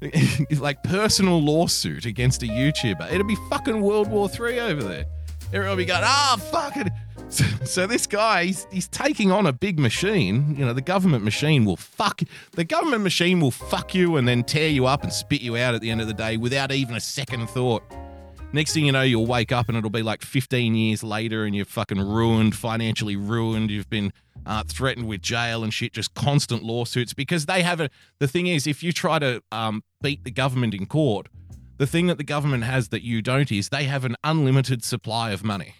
like 0.58 0.82
personal 0.82 1.40
lawsuit 1.40 2.04
against 2.04 2.42
a 2.42 2.46
YouTuber. 2.46 3.10
It'd 3.10 3.26
be 3.26 3.38
fucking 3.48 3.80
World 3.80 4.08
War 4.08 4.28
Three 4.28 4.60
over 4.60 4.82
there. 4.82 5.06
Everyone 5.54 5.76
would 5.76 5.82
be 5.82 5.86
going, 5.86 6.02
ah, 6.02 6.36
fuck 6.50 6.76
it. 6.76 6.88
So, 7.30 7.44
so 7.64 7.86
this 7.86 8.06
guy, 8.06 8.44
he's, 8.44 8.66
he's 8.70 8.86
taking 8.86 9.32
on 9.32 9.46
a 9.46 9.52
big 9.52 9.78
machine. 9.78 10.54
You 10.56 10.66
know, 10.66 10.72
the 10.72 10.82
government 10.82 11.24
machine 11.24 11.64
will 11.64 11.78
fuck. 11.78 12.20
The 12.52 12.64
government 12.64 13.02
machine 13.02 13.40
will 13.40 13.50
fuck 13.50 13.94
you 13.94 14.16
and 14.16 14.28
then 14.28 14.44
tear 14.44 14.68
you 14.68 14.86
up 14.86 15.02
and 15.02 15.12
spit 15.12 15.40
you 15.40 15.56
out 15.56 15.74
at 15.74 15.80
the 15.80 15.90
end 15.90 16.00
of 16.02 16.06
the 16.06 16.12
day 16.12 16.36
without 16.36 16.70
even 16.70 16.94
a 16.94 17.00
second 17.00 17.48
thought. 17.48 17.82
Next 18.52 18.74
thing 18.74 18.84
you 18.84 18.92
know, 18.92 19.02
you'll 19.02 19.26
wake 19.26 19.50
up 19.50 19.68
and 19.68 19.76
it'll 19.76 19.90
be 19.90 20.02
like 20.02 20.22
15 20.22 20.76
years 20.76 21.02
later 21.02 21.44
and 21.44 21.56
you're 21.56 21.64
fucking 21.64 21.98
ruined, 21.98 22.54
financially 22.54 23.16
ruined. 23.16 23.70
You've 23.70 23.90
been 23.90 24.12
uh, 24.46 24.62
threatened 24.68 25.08
with 25.08 25.22
jail 25.22 25.64
and 25.64 25.74
shit, 25.74 25.92
just 25.92 26.14
constant 26.14 26.62
lawsuits 26.62 27.14
because 27.14 27.46
they 27.46 27.62
have 27.62 27.80
a. 27.80 27.90
The 28.20 28.28
thing 28.28 28.46
is, 28.46 28.68
if 28.68 28.84
you 28.84 28.92
try 28.92 29.18
to 29.18 29.42
um, 29.50 29.82
beat 30.02 30.22
the 30.22 30.30
government 30.30 30.74
in 30.74 30.86
court, 30.86 31.26
the 31.76 31.86
thing 31.86 32.06
that 32.06 32.18
the 32.18 32.24
government 32.24 32.64
has 32.64 32.88
that 32.88 33.02
you 33.02 33.22
don't 33.22 33.50
is 33.50 33.68
they 33.68 33.84
have 33.84 34.04
an 34.04 34.16
unlimited 34.24 34.84
supply 34.84 35.32
of 35.32 35.44
money. 35.44 35.74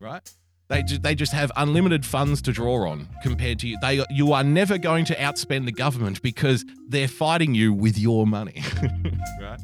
Right? 0.00 0.28
They, 0.68 0.82
ju- 0.82 0.98
they 0.98 1.14
just 1.14 1.32
have 1.32 1.50
unlimited 1.56 2.04
funds 2.04 2.42
to 2.42 2.52
draw 2.52 2.88
on 2.88 3.08
compared 3.22 3.58
to 3.60 3.68
you. 3.68 3.78
They 3.80 4.04
you 4.10 4.32
are 4.32 4.44
never 4.44 4.76
going 4.76 5.06
to 5.06 5.14
outspend 5.14 5.64
the 5.64 5.72
government 5.72 6.22
because 6.22 6.64
they're 6.88 7.08
fighting 7.08 7.54
you 7.54 7.72
with 7.72 7.98
your 7.98 8.26
money. 8.26 8.62
right? 9.40 9.60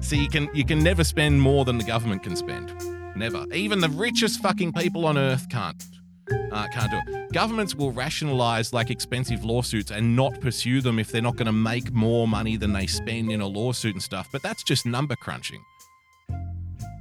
So 0.00 0.14
you 0.14 0.28
can 0.28 0.48
you 0.54 0.64
can 0.64 0.82
never 0.82 1.02
spend 1.02 1.42
more 1.42 1.64
than 1.64 1.78
the 1.78 1.84
government 1.84 2.22
can 2.22 2.36
spend. 2.36 2.72
Never. 3.16 3.44
Even 3.52 3.80
the 3.80 3.88
richest 3.88 4.40
fucking 4.40 4.72
people 4.72 5.06
on 5.06 5.18
earth 5.18 5.48
can't 5.48 5.82
uh, 6.30 6.68
can't 6.68 6.90
do 6.90 7.00
it. 7.12 7.32
Governments 7.32 7.74
will 7.74 7.92
rationalize 7.92 8.72
like 8.72 8.90
expensive 8.90 9.44
lawsuits 9.44 9.90
and 9.90 10.14
not 10.14 10.40
pursue 10.40 10.80
them 10.80 10.98
if 10.98 11.10
they're 11.10 11.22
not 11.22 11.36
going 11.36 11.46
to 11.46 11.52
make 11.52 11.92
more 11.92 12.28
money 12.28 12.56
than 12.56 12.72
they 12.72 12.86
spend 12.86 13.30
in 13.30 13.40
a 13.40 13.46
lawsuit 13.46 13.94
and 13.94 14.02
stuff. 14.02 14.28
But 14.32 14.42
that's 14.42 14.62
just 14.62 14.86
number 14.86 15.16
crunching. 15.16 15.62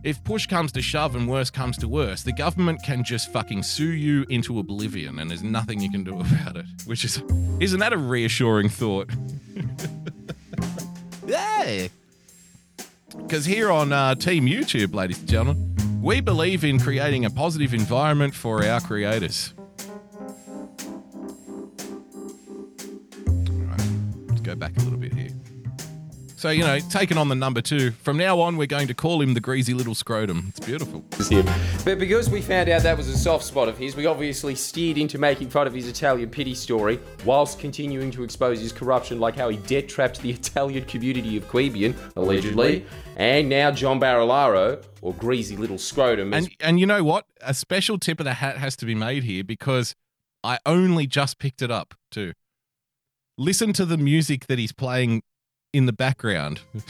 If 0.03 0.23
push 0.23 0.47
comes 0.47 0.71
to 0.71 0.81
shove 0.81 1.15
and 1.15 1.29
worse 1.29 1.51
comes 1.51 1.77
to 1.77 1.87
worse, 1.87 2.23
the 2.23 2.33
government 2.33 2.81
can 2.83 3.03
just 3.03 3.31
fucking 3.31 3.61
sue 3.61 3.91
you 3.91 4.25
into 4.29 4.57
oblivion 4.57 5.19
and 5.19 5.29
there's 5.29 5.43
nothing 5.43 5.79
you 5.79 5.91
can 5.91 6.03
do 6.03 6.19
about 6.19 6.57
it. 6.57 6.65
Which 6.85 7.05
is, 7.05 7.21
isn't 7.59 7.79
that 7.79 7.93
a 7.93 7.97
reassuring 7.97 8.69
thought? 8.69 9.11
yeah. 11.27 11.87
Because 13.15 13.45
here 13.45 13.71
on 13.71 13.93
uh, 13.93 14.15
Team 14.15 14.47
YouTube, 14.47 14.95
ladies 14.95 15.19
and 15.19 15.29
gentlemen, 15.29 15.70
we 16.01 16.19
believe 16.19 16.63
in 16.63 16.79
creating 16.79 17.25
a 17.25 17.29
positive 17.29 17.73
environment 17.75 18.33
for 18.33 18.65
our 18.65 18.81
creators. 18.81 19.53
Let's 24.27 24.41
go 24.41 24.55
back 24.55 24.75
a 24.77 24.79
little 24.79 24.97
bit. 24.97 25.00
So, 26.41 26.49
you 26.49 26.63
know, 26.63 26.79
taking 26.79 27.19
on 27.19 27.29
the 27.29 27.35
number 27.35 27.61
two, 27.61 27.91
from 27.91 28.17
now 28.17 28.39
on, 28.39 28.57
we're 28.57 28.65
going 28.65 28.87
to 28.87 28.95
call 28.95 29.21
him 29.21 29.35
the 29.35 29.39
greasy 29.39 29.75
little 29.75 29.93
scrotum. 29.93 30.45
It's 30.47 30.59
beautiful. 30.59 31.05
But 31.85 31.99
because 31.99 32.31
we 32.31 32.41
found 32.41 32.67
out 32.67 32.81
that 32.81 32.97
was 32.97 33.07
a 33.09 33.15
soft 33.15 33.43
spot 33.43 33.69
of 33.69 33.77
his, 33.77 33.95
we 33.95 34.07
obviously 34.07 34.55
steered 34.55 34.97
into 34.97 35.19
making 35.19 35.51
fun 35.51 35.67
of 35.67 35.73
his 35.75 35.87
Italian 35.87 36.31
pity 36.31 36.55
story, 36.55 36.99
whilst 37.25 37.59
continuing 37.59 38.09
to 38.09 38.23
expose 38.23 38.59
his 38.59 38.71
corruption, 38.71 39.19
like 39.19 39.35
how 39.35 39.49
he 39.49 39.57
debt 39.57 39.87
trapped 39.87 40.19
the 40.23 40.31
Italian 40.31 40.83
community 40.85 41.37
of 41.37 41.47
Queanbeyan, 41.47 41.95
allegedly, 42.15 42.87
and 43.17 43.47
now 43.47 43.69
John 43.69 43.99
Barilaro, 43.99 44.83
or 45.03 45.13
greasy 45.13 45.55
little 45.55 45.77
scrotum, 45.77 46.33
is 46.33 46.45
And, 46.45 46.55
and 46.59 46.79
you 46.79 46.87
know 46.87 47.03
what? 47.03 47.27
A 47.41 47.53
special 47.53 47.99
tip 47.99 48.19
of 48.19 48.23
the 48.23 48.33
hat 48.33 48.57
has 48.57 48.75
to 48.77 48.87
be 48.87 48.95
made 48.95 49.25
here 49.25 49.43
because 49.43 49.93
I 50.43 50.57
only 50.65 51.05
just 51.05 51.37
picked 51.37 51.61
it 51.61 51.69
up, 51.69 51.93
too. 52.09 52.33
Listen 53.37 53.73
to 53.73 53.85
the 53.85 53.97
music 53.97 54.47
that 54.47 54.57
he's 54.57 54.71
playing 54.71 55.21
in 55.73 55.85
the 55.85 55.93
background. 55.93 56.61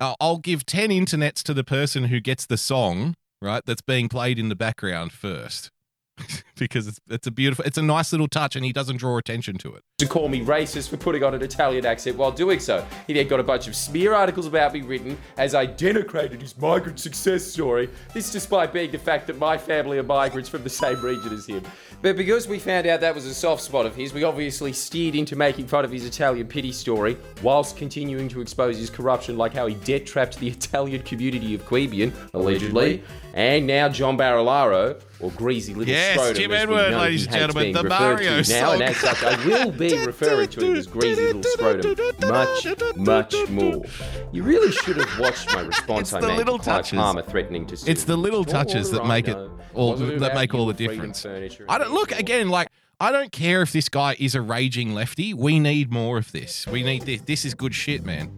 I'll 0.00 0.16
I'll 0.20 0.38
give 0.38 0.66
10 0.66 0.90
internets 0.90 1.42
to 1.44 1.54
the 1.54 1.64
person 1.64 2.04
who 2.04 2.20
gets 2.20 2.46
the 2.46 2.56
song, 2.58 3.14
right, 3.40 3.62
that's 3.64 3.82
being 3.82 4.08
played 4.08 4.38
in 4.38 4.48
the 4.48 4.56
background 4.56 5.12
first. 5.12 5.70
because 6.58 6.86
it's 6.86 6.98
it's 7.08 7.26
a 7.26 7.30
beautiful 7.30 7.62
it's 7.66 7.76
a 7.76 7.82
nice 7.82 8.10
little 8.10 8.28
touch 8.28 8.56
and 8.56 8.64
he 8.64 8.72
doesn't 8.72 8.96
draw 8.96 9.18
attention 9.18 9.58
to 9.58 9.74
it. 9.74 9.82
to 9.98 10.06
call 10.06 10.28
me 10.28 10.40
racist 10.40 10.88
for 10.88 10.96
putting 10.96 11.22
on 11.22 11.34
an 11.34 11.42
Italian 11.42 11.84
accent 11.84 12.16
while 12.16 12.32
doing 12.32 12.58
so. 12.58 12.86
He 13.06 13.12
then 13.12 13.28
got 13.28 13.38
a 13.38 13.42
bunch 13.42 13.68
of 13.68 13.76
smear 13.76 14.14
articles 14.14 14.46
about 14.46 14.72
me 14.72 14.80
written 14.80 15.18
as 15.36 15.54
I 15.54 15.66
denigrated 15.66 16.40
his 16.40 16.56
migrant 16.56 16.98
success 16.98 17.44
story. 17.44 17.90
This 18.14 18.30
despite 18.32 18.72
being 18.72 18.90
the 18.90 18.98
fact 18.98 19.26
that 19.26 19.38
my 19.38 19.58
family 19.58 19.98
are 19.98 20.02
migrants 20.02 20.48
from 20.48 20.62
the 20.62 20.70
same 20.70 21.00
region 21.02 21.34
as 21.34 21.46
him. 21.46 21.62
But 22.06 22.16
because 22.16 22.46
we 22.46 22.60
found 22.60 22.86
out 22.86 23.00
that 23.00 23.16
was 23.16 23.26
a 23.26 23.34
soft 23.34 23.64
spot 23.64 23.84
of 23.84 23.96
his, 23.96 24.14
we 24.14 24.22
obviously 24.22 24.72
steered 24.72 25.16
into 25.16 25.34
making 25.34 25.66
fun 25.66 25.84
of 25.84 25.90
his 25.90 26.04
Italian 26.04 26.46
pity 26.46 26.70
story, 26.70 27.16
whilst 27.42 27.76
continuing 27.76 28.28
to 28.28 28.40
expose 28.40 28.78
his 28.78 28.90
corruption, 28.90 29.36
like 29.36 29.52
how 29.52 29.66
he 29.66 29.74
debt 29.74 30.06
trapped 30.06 30.38
the 30.38 30.46
Italian 30.56 31.02
community 31.02 31.52
of 31.56 31.66
Queanbeyan, 31.66 32.12
allegedly, 32.32 33.02
and 33.34 33.66
now 33.66 33.88
John 33.88 34.16
Barilaro, 34.16 35.02
or 35.18 35.30
greasy 35.32 35.74
little 35.74 35.92
Yes, 35.92 36.14
scrotum, 36.14 36.36
Jim 36.36 36.52
Edward, 36.52 36.92
ladies 36.92 37.26
and 37.26 37.34
gentlemen, 37.34 37.72
the 37.72 37.82
referred 37.82 38.18
to 38.18 38.24
Mario 38.24 38.42
now, 38.50 38.72
and 38.74 38.82
as 38.82 38.96
such, 38.98 39.24
I 39.24 39.44
will 39.44 39.72
be 39.72 39.98
referring 40.06 40.48
to 40.50 40.64
him 40.64 40.76
as 40.76 40.86
greasy 40.86 41.32
little 41.32 41.42
scrotum 41.42 41.96
much, 42.20 42.66
much 42.94 43.48
more. 43.48 43.82
You 44.30 44.44
really 44.44 44.70
should 44.70 44.98
have 44.98 45.18
watched 45.18 45.52
my 45.52 45.62
response 45.62 46.12
I 46.12 46.20
the 46.20 46.28
made 46.28 46.36
little 46.36 46.58
to 46.58 46.64
touches. 46.64 47.00
Palmer 47.00 47.22
threatening 47.22 47.66
to 47.66 47.76
sue. 47.76 47.90
It's 47.90 48.04
the 48.04 48.16
little 48.16 48.44
touches 48.44 48.92
that 48.92 49.06
make 49.06 49.26
it 49.26 49.36
all 49.76 49.94
that 49.94 50.34
make 50.34 50.54
all 50.54 50.66
the 50.66 50.72
difference. 50.74 51.24
I 51.24 51.78
don't 51.78 51.92
look 51.96 52.12
again 52.12 52.48
like 52.48 52.68
I 53.00 53.10
don't 53.10 53.32
care 53.32 53.62
if 53.62 53.72
this 53.72 53.88
guy 53.88 54.16
is 54.18 54.34
a 54.34 54.40
raging 54.40 54.94
lefty. 54.94 55.34
We 55.34 55.58
need 55.58 55.90
more 55.90 56.18
of 56.18 56.32
this. 56.32 56.66
We 56.66 56.82
need 56.82 57.02
this. 57.02 57.20
This 57.22 57.44
is 57.44 57.54
good 57.54 57.74
shit, 57.74 58.04
man. 58.04 58.30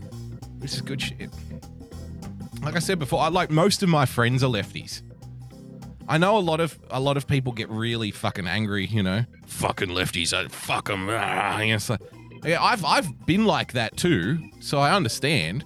This 0.58 0.74
is 0.74 0.80
good 0.80 1.00
shit. 1.00 1.30
Like 2.62 2.74
I 2.74 2.80
said 2.80 2.98
before, 2.98 3.20
I 3.20 3.28
like 3.28 3.50
most 3.50 3.82
of 3.82 3.88
my 3.88 4.04
friends 4.04 4.42
are 4.42 4.50
lefties. 4.50 5.02
I 6.08 6.18
know 6.18 6.38
a 6.38 6.40
lot 6.40 6.60
of 6.60 6.78
a 6.90 6.98
lot 6.98 7.16
of 7.16 7.26
people 7.26 7.52
get 7.52 7.68
really 7.68 8.10
fucking 8.10 8.46
angry, 8.46 8.86
you 8.86 9.02
know. 9.02 9.24
Fucking 9.46 9.88
lefties, 9.88 10.32
uh, 10.32 10.48
fuck 10.48 10.86
them. 10.88 11.08
yeah, 12.44 12.62
I've 12.62 12.84
I've 12.84 13.26
been 13.26 13.44
like 13.44 13.72
that 13.74 13.96
too, 13.96 14.38
so 14.60 14.78
I 14.78 14.94
understand. 14.94 15.64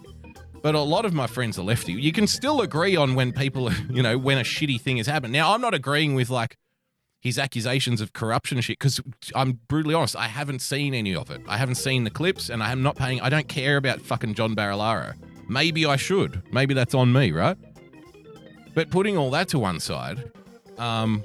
But 0.62 0.74
a 0.74 0.80
lot 0.80 1.04
of 1.04 1.12
my 1.12 1.26
friends 1.26 1.58
are 1.58 1.62
lefty. 1.62 1.92
You 1.92 2.12
can 2.12 2.26
still 2.26 2.60
agree 2.60 2.94
on 2.94 3.14
when 3.14 3.32
people, 3.32 3.72
you 3.90 4.02
know, 4.02 4.16
when 4.18 4.38
a 4.38 4.42
shitty 4.42 4.80
thing 4.80 4.98
has 4.98 5.06
happened. 5.06 5.32
Now, 5.32 5.54
I'm 5.54 5.60
not 5.60 5.74
agreeing 5.74 6.14
with 6.14 6.30
like 6.30 6.56
his 7.22 7.38
accusations 7.38 8.00
of 8.00 8.12
corruption 8.12 8.60
shit 8.60 8.80
because 8.80 9.00
I'm 9.36 9.60
brutally 9.68 9.94
honest. 9.94 10.16
I 10.16 10.26
haven't 10.26 10.58
seen 10.58 10.92
any 10.92 11.14
of 11.14 11.30
it. 11.30 11.40
I 11.46 11.56
haven't 11.56 11.76
seen 11.76 12.02
the 12.02 12.10
clips, 12.10 12.50
and 12.50 12.60
I 12.60 12.72
am 12.72 12.82
not 12.82 12.96
paying. 12.96 13.20
I 13.20 13.28
don't 13.28 13.46
care 13.46 13.76
about 13.76 14.00
fucking 14.00 14.34
John 14.34 14.56
Barilaro. 14.56 15.14
Maybe 15.48 15.86
I 15.86 15.94
should. 15.94 16.42
Maybe 16.52 16.74
that's 16.74 16.94
on 16.94 17.12
me, 17.12 17.30
right? 17.30 17.56
But 18.74 18.90
putting 18.90 19.16
all 19.16 19.30
that 19.30 19.46
to 19.48 19.60
one 19.60 19.78
side, 19.78 20.32
um, 20.78 21.22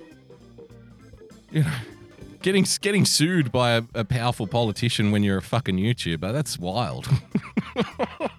you 1.49 1.63
know, 1.63 1.73
getting 2.43 2.67
getting 2.81 3.03
sued 3.03 3.51
by 3.51 3.71
a, 3.71 3.81
a 3.95 4.05
powerful 4.05 4.45
politician 4.45 5.09
when 5.09 5.23
you're 5.23 5.39
a 5.39 5.41
fucking 5.41 5.77
YouTuber, 5.77 6.31
that's 6.31 6.59
wild. 6.59 7.09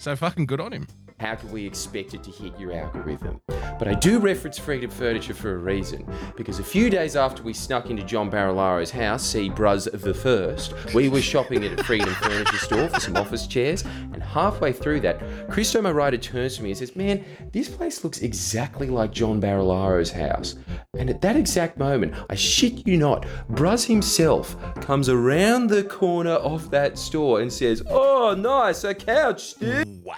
so 0.00 0.16
fucking 0.16 0.46
good 0.46 0.60
on 0.60 0.72
him. 0.72 0.88
How 1.18 1.34
could 1.34 1.52
we 1.52 1.66
expect 1.66 2.14
it 2.14 2.22
to 2.24 2.30
hit 2.30 2.58
your 2.58 2.72
algorithm? 2.72 3.40
But 3.78 3.88
I 3.88 3.94
do 3.94 4.18
reference 4.18 4.58
Freedom 4.58 4.90
Furniture 4.90 5.34
for 5.34 5.54
a 5.54 5.58
reason, 5.58 6.06
because 6.36 6.58
a 6.58 6.64
few 6.64 6.90
days 6.90 7.16
after 7.16 7.42
we 7.42 7.52
snuck 7.52 7.90
into 7.90 8.02
John 8.04 8.30
Barilaro's 8.30 8.90
house, 8.90 9.24
see 9.24 9.48
Bruz 9.48 9.90
the 9.90 10.14
First, 10.14 10.74
we 10.92 11.08
were 11.08 11.20
shopping 11.20 11.64
at 11.64 11.78
a 11.78 11.84
Freedom 11.84 12.12
Furniture 12.22 12.58
store 12.58 12.88
for 12.88 13.00
some 13.00 13.16
office 13.16 13.46
chairs, 13.46 13.82
and 14.12 14.22
halfway 14.22 14.72
through 14.72 15.00
that, 15.00 15.20
Christo, 15.50 15.80
my 15.82 15.90
writer, 15.90 16.18
turns 16.18 16.56
to 16.56 16.62
me 16.62 16.70
and 16.70 16.78
says, 16.78 16.96
Man, 16.96 17.24
this 17.52 17.68
place 17.68 18.04
looks 18.04 18.20
exactly 18.20 18.88
like 18.88 19.12
John 19.12 19.40
Barilaro's 19.40 20.10
house. 20.10 20.56
And 20.98 21.10
at 21.10 21.20
that 21.22 21.36
exact 21.36 21.78
moment, 21.78 22.14
I 22.28 22.34
shit 22.34 22.86
you 22.86 22.96
not, 22.96 23.26
Bruz 23.50 23.86
himself 23.86 24.56
comes 24.80 25.08
around 25.08 25.68
the 25.68 25.84
corner 25.84 26.32
of 26.32 26.70
that 26.70 26.98
store 26.98 27.40
and 27.40 27.52
says, 27.52 27.82
Oh, 27.88 28.34
nice, 28.36 28.84
a 28.84 28.94
couch, 28.94 29.54
dude. 29.54 30.04
Wow. 30.04 30.16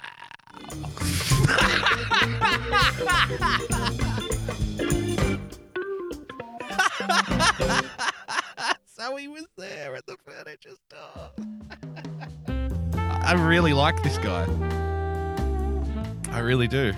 so 8.85 9.15
he 9.15 9.27
was 9.27 9.45
there 9.57 9.95
at 9.95 10.05
the 10.05 10.17
furniture 10.25 10.71
store. 10.89 11.31
I 12.99 13.33
really 13.33 13.73
like 13.73 14.01
this 14.03 14.17
guy. 14.17 14.45
I 16.31 16.39
really 16.39 16.67
do. 16.67 16.93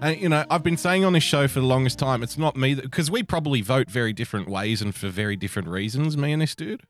And 0.00 0.20
you 0.20 0.28
know, 0.28 0.44
I've 0.50 0.62
been 0.62 0.76
saying 0.76 1.04
on 1.04 1.12
this 1.12 1.24
show 1.24 1.48
for 1.48 1.60
the 1.60 1.66
longest 1.66 1.98
time, 1.98 2.22
it's 2.22 2.38
not 2.38 2.56
me 2.56 2.74
because 2.74 3.10
we 3.10 3.22
probably 3.22 3.62
vote 3.62 3.90
very 3.90 4.12
different 4.12 4.48
ways 4.48 4.80
and 4.80 4.94
for 4.94 5.08
very 5.08 5.36
different 5.36 5.68
reasons, 5.68 6.16
me 6.16 6.32
and 6.32 6.42
this 6.42 6.54
dude. 6.54 6.82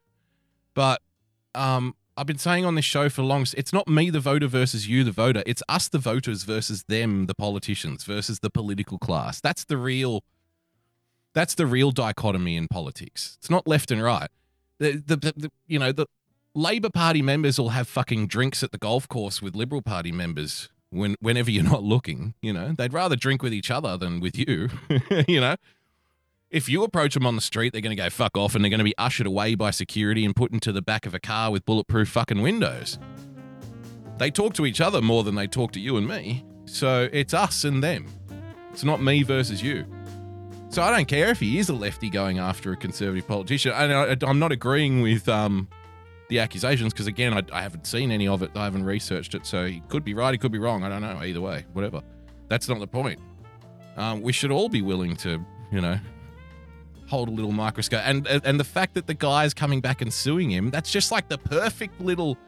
But 0.74 1.00
um, 1.54 1.94
I've 2.18 2.26
been 2.26 2.38
saying 2.38 2.64
on 2.64 2.74
this 2.74 2.84
show 2.84 3.08
for 3.08 3.22
longest, 3.22 3.54
it's 3.56 3.72
not 3.72 3.86
me 3.86 4.10
the 4.10 4.18
voter 4.18 4.48
versus 4.48 4.88
you 4.88 5.04
the 5.04 5.12
voter. 5.12 5.42
It's 5.46 5.62
us 5.68 5.88
the 5.88 5.98
voters 5.98 6.42
versus 6.42 6.82
them 6.88 7.26
the 7.26 7.34
politicians 7.34 8.02
versus 8.02 8.40
the 8.40 8.50
political 8.50 8.98
class. 8.98 9.40
That's 9.40 9.64
the 9.64 9.76
real. 9.76 10.24
That's 11.34 11.54
the 11.54 11.66
real 11.66 11.92
dichotomy 11.92 12.56
in 12.56 12.66
politics. 12.66 13.36
It's 13.38 13.50
not 13.50 13.68
left 13.68 13.90
and 13.92 14.02
right. 14.02 14.28
The, 14.78 15.02
the, 15.06 15.16
the, 15.16 15.32
the 15.36 15.52
you 15.68 15.78
know 15.78 15.92
the 15.92 16.06
Labor 16.54 16.90
Party 16.90 17.22
members 17.22 17.58
will 17.58 17.68
have 17.70 17.86
fucking 17.86 18.26
drinks 18.26 18.64
at 18.64 18.72
the 18.72 18.78
golf 18.78 19.08
course 19.08 19.40
with 19.40 19.54
Liberal 19.54 19.82
Party 19.82 20.10
members 20.10 20.68
when 20.90 21.14
whenever 21.20 21.50
you're 21.50 21.62
not 21.62 21.84
looking. 21.84 22.34
You 22.42 22.52
know 22.52 22.72
they'd 22.76 22.92
rather 22.92 23.14
drink 23.14 23.42
with 23.42 23.54
each 23.54 23.70
other 23.70 23.96
than 23.96 24.18
with 24.18 24.36
you. 24.36 24.70
you 25.28 25.40
know 25.40 25.54
if 26.50 26.68
you 26.68 26.82
approach 26.82 27.14
them 27.14 27.26
on 27.26 27.34
the 27.34 27.42
street, 27.42 27.72
they're 27.72 27.82
going 27.82 27.96
to 27.96 28.02
go 28.02 28.08
fuck 28.08 28.36
off 28.36 28.54
and 28.54 28.64
they're 28.64 28.70
going 28.70 28.78
to 28.78 28.84
be 28.84 28.96
ushered 28.96 29.26
away 29.26 29.54
by 29.54 29.70
security 29.70 30.24
and 30.24 30.34
put 30.34 30.52
into 30.52 30.72
the 30.72 30.82
back 30.82 31.04
of 31.04 31.14
a 31.14 31.20
car 31.20 31.50
with 31.50 31.64
bulletproof 31.64 32.08
fucking 32.08 32.40
windows. 32.40 32.98
They 34.16 34.30
talk 34.30 34.54
to 34.54 34.66
each 34.66 34.80
other 34.80 35.02
more 35.02 35.24
than 35.24 35.34
they 35.34 35.46
talk 35.46 35.72
to 35.72 35.80
you 35.80 35.96
and 35.96 36.08
me. 36.08 36.44
So 36.64 37.08
it's 37.12 37.34
us 37.34 37.64
and 37.64 37.82
them. 37.82 38.06
It's 38.70 38.84
not 38.84 39.02
me 39.02 39.22
versus 39.22 39.62
you. 39.62 39.84
So 40.70 40.82
I 40.82 40.90
don't 40.90 41.08
care 41.08 41.28
if 41.28 41.40
he 41.40 41.58
is 41.58 41.68
a 41.68 41.74
lefty 41.74 42.10
going 42.10 42.38
after 42.38 42.72
a 42.72 42.76
conservative 42.76 43.26
politician. 43.26 43.72
And 43.72 43.92
I, 43.92 44.16
I'm 44.28 44.38
not 44.38 44.52
agreeing 44.52 45.00
with 45.02 45.28
um, 45.28 45.68
the 46.28 46.40
accusations 46.40 46.92
because, 46.92 47.06
again, 47.06 47.32
I, 47.32 47.42
I 47.52 47.62
haven't 47.62 47.86
seen 47.86 48.10
any 48.10 48.28
of 48.28 48.42
it. 48.42 48.50
I 48.54 48.64
haven't 48.64 48.84
researched 48.84 49.34
it. 49.34 49.46
So 49.46 49.66
he 49.66 49.80
could 49.88 50.04
be 50.04 50.14
right, 50.14 50.32
he 50.32 50.38
could 50.38 50.52
be 50.52 50.58
wrong. 50.58 50.82
I 50.82 50.88
don't 50.88 51.02
know. 51.02 51.22
Either 51.22 51.40
way, 51.40 51.64
whatever. 51.72 52.02
That's 52.48 52.68
not 52.68 52.80
the 52.80 52.86
point. 52.86 53.20
Um, 53.96 54.20
we 54.20 54.32
should 54.32 54.50
all 54.50 54.68
be 54.68 54.82
willing 54.82 55.16
to, 55.16 55.44
you 55.72 55.80
know, 55.80 55.98
hold 57.08 57.28
a 57.28 57.32
little 57.32 57.52
microscope. 57.52 58.02
And 58.04 58.26
and 58.26 58.60
the 58.60 58.64
fact 58.64 58.94
that 58.94 59.06
the 59.06 59.14
guy's 59.14 59.54
coming 59.54 59.80
back 59.80 60.02
and 60.02 60.12
suing 60.12 60.50
him, 60.50 60.70
that's 60.70 60.90
just 60.90 61.10
like 61.10 61.28
the 61.28 61.38
perfect 61.38 62.00
little 62.00 62.38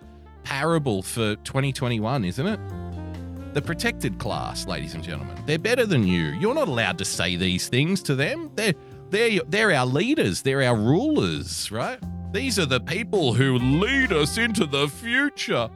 parable 0.44 1.02
for 1.02 1.36
2021, 1.36 2.24
isn't 2.24 2.46
it? 2.46 2.61
The 3.54 3.62
protected 3.62 4.18
class, 4.18 4.66
ladies 4.66 4.94
and 4.94 5.02
gentlemen. 5.02 5.36
They're 5.44 5.58
better 5.58 5.86
than 5.86 6.06
you. 6.06 6.26
You're 6.40 6.54
not 6.54 6.68
allowed 6.68 6.98
to 6.98 7.04
say 7.04 7.36
these 7.36 7.68
things 7.68 8.02
to 8.04 8.14
them. 8.14 8.50
They're 8.54 8.74
they're 9.11 9.40
they're 9.48 9.72
our 9.72 9.86
leaders. 9.86 10.42
They're 10.42 10.62
our 10.62 10.76
rulers, 10.76 11.70
right? 11.72 11.98
These 12.32 12.61
are 12.61 12.66
the 12.66 12.80
people 12.80 13.34
who 13.34 13.58
lead 13.58 14.12
us 14.12 14.38
into 14.38 14.66
the 14.66 14.86
future. 14.86 15.68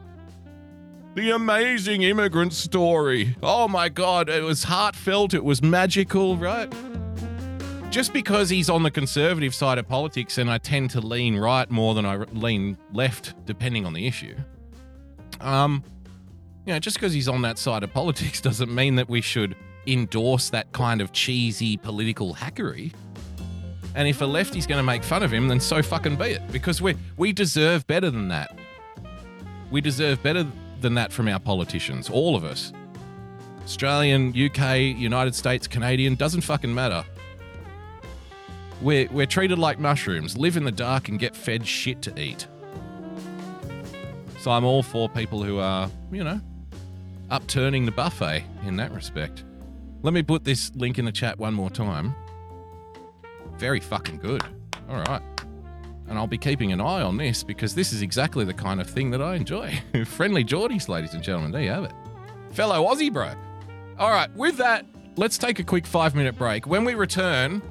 The 1.15 1.31
amazing 1.31 2.03
immigrant 2.03 2.53
story. 2.53 3.35
Oh 3.43 3.67
my 3.67 3.89
god, 3.89 4.29
it 4.29 4.43
was 4.43 4.63
heartfelt, 4.63 5.33
it 5.33 5.43
was 5.43 5.61
magical, 5.61 6.37
right? 6.37 6.73
Just 7.95 8.11
because 8.11 8.49
he's 8.49 8.69
on 8.69 8.83
the 8.83 8.91
conservative 8.91 9.55
side 9.55 9.77
of 9.77 9.87
politics 9.87 10.37
and 10.37 10.51
I 10.51 10.57
tend 10.57 10.89
to 10.89 10.99
lean 10.99 11.37
right 11.37 11.71
more 11.71 11.93
than 11.93 12.05
I 12.05 12.17
lean 12.33 12.77
left, 12.91 13.33
depending 13.45 13.85
on 13.85 13.93
the 13.93 14.05
issue. 14.05 14.35
Um, 15.39 15.81
you 16.65 16.73
know, 16.73 16.79
just 16.79 16.97
because 16.97 17.13
he's 17.13 17.29
on 17.29 17.41
that 17.43 17.57
side 17.57 17.83
of 17.83 17.93
politics 17.93 18.41
doesn't 18.49 18.75
mean 18.75 18.95
that 18.95 19.07
we 19.07 19.21
should 19.21 19.55
endorse 19.87 20.49
that 20.49 20.73
kind 20.73 20.99
of 20.99 21.13
cheesy 21.13 21.77
political 21.77 22.35
hackery. 22.35 22.91
And 23.95 24.09
if 24.09 24.19
a 24.19 24.25
lefty's 24.25 24.67
going 24.67 24.79
to 24.79 24.83
make 24.83 25.01
fun 25.01 25.23
of 25.23 25.33
him, 25.33 25.47
then 25.47 25.61
so 25.61 25.81
fucking 25.81 26.17
be 26.17 26.31
it, 26.31 26.41
because 26.51 26.81
we 26.81 26.97
we 27.15 27.31
deserve 27.31 27.87
better 27.87 28.11
than 28.11 28.27
that. 28.27 28.59
We 29.71 29.79
deserve 29.79 30.21
better 30.21 30.45
than 30.81 30.95
that 30.95 31.13
from 31.13 31.29
our 31.29 31.39
politicians, 31.39 32.09
all 32.09 32.35
of 32.35 32.43
us. 32.43 32.73
Australian, 33.63 34.31
UK, 34.31 34.79
United 34.97 35.33
States, 35.33 35.65
Canadian, 35.65 36.15
doesn't 36.15 36.41
fucking 36.41 36.75
matter. 36.75 37.05
We're, 38.81 39.07
we're 39.11 39.25
treated 39.25 39.57
like 39.57 39.79
mushrooms, 39.79 40.37
live 40.37 40.57
in 40.57 40.63
the 40.63 40.71
dark 40.71 41.09
and 41.09 41.19
get 41.19 41.35
fed 41.35 41.65
shit 41.65 42.01
to 42.03 42.19
eat. 42.19 42.47
So 44.39 44.51
I'm 44.51 44.65
all 44.65 44.83
for 44.83 45.09
people 45.09 45.43
who 45.43 45.59
are, 45.59 45.89
you 46.11 46.23
know, 46.23 46.39
upturning 47.29 47.85
the 47.85 47.91
buffet 47.91 48.43
in 48.65 48.75
that 48.77 48.91
respect. 48.91 49.43
Let 50.03 50.13
me 50.13 50.21
put 50.21 50.43
this 50.43 50.71
link 50.75 50.99
in 50.99 51.05
the 51.05 51.11
chat 51.11 51.39
one 51.39 51.53
more 51.53 51.69
time. 51.69 52.13
Very 53.57 53.79
fucking 53.79 54.17
good. 54.17 54.43
All 54.89 55.01
right. 55.01 55.21
And 56.07 56.19
I'll 56.19 56.27
be 56.27 56.37
keeping 56.37 56.71
an 56.71 56.79
eye 56.79 57.01
on 57.01 57.17
this 57.17 57.43
because 57.43 57.73
this 57.73 57.91
is 57.91 58.03
exactly 58.03 58.45
the 58.45 58.53
kind 58.53 58.79
of 58.79 58.87
thing 58.87 59.09
that 59.11 59.21
I 59.21 59.35
enjoy. 59.35 59.81
Friendly 60.05 60.43
Jordies, 60.43 60.87
ladies 60.87 61.15
and 61.15 61.23
gentlemen. 61.23 61.51
There 61.51 61.63
you 61.63 61.71
have 61.71 61.85
it. 61.85 61.93
Fellow 62.51 62.85
Aussie 62.85 63.11
bro. 63.11 63.31
All 63.97 64.11
right, 64.11 64.29
with 64.35 64.57
that, 64.57 64.85
let's 65.15 65.37
take 65.37 65.57
a 65.59 65.63
quick 65.63 65.87
five 65.87 66.13
minute 66.13 66.37
break. 66.37 66.67
When 66.67 66.85
we 66.85 66.93
return, 66.93 67.61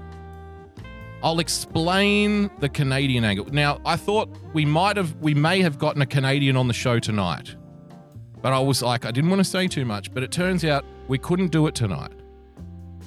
I'll 1.25 1.39
explain 1.39 2.51
the 2.59 2.69
Canadian 2.69 3.25
angle. 3.25 3.47
Now, 3.51 3.81
I 3.87 3.97
thought 3.97 4.29
we 4.53 4.67
might 4.67 4.99
have, 4.99 5.17
we 5.23 5.33
may 5.33 5.63
have 5.63 5.79
gotten 5.79 6.03
a 6.03 6.07
Canadian 6.07 6.55
on 6.55 6.69
the 6.69 6.75
show 6.75 6.99
tonight, 6.99 7.57
but 8.43 8.53
I 8.53 8.59
was 8.59 8.83
like, 8.83 9.07
I 9.07 9.11
didn't 9.11 9.31
want 9.31 9.41
to 9.41 9.49
say 9.49 9.67
too 9.67 9.87
much. 9.87 10.13
But 10.13 10.23
it 10.23 10.31
turns 10.31 10.67
out 10.67 10.85
we 11.09 11.17
couldn't 11.17 11.49
do 11.49 11.67
it 11.67 11.75
tonight. 11.75 12.13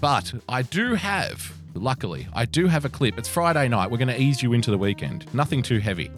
But 0.01 0.33
I 0.49 0.63
do 0.63 0.95
have, 0.95 1.53
luckily, 1.75 2.27
I 2.33 2.45
do 2.45 2.65
have 2.65 2.85
a 2.85 2.89
clip. 2.89 3.19
It's 3.19 3.29
Friday 3.29 3.67
night. 3.67 3.91
We're 3.91 3.99
going 3.99 4.07
to 4.07 4.19
ease 4.19 4.41
you 4.41 4.53
into 4.53 4.71
the 4.71 4.79
weekend. 4.79 5.31
Nothing 5.35 5.61
too 5.61 5.77
heavy. 5.77 6.09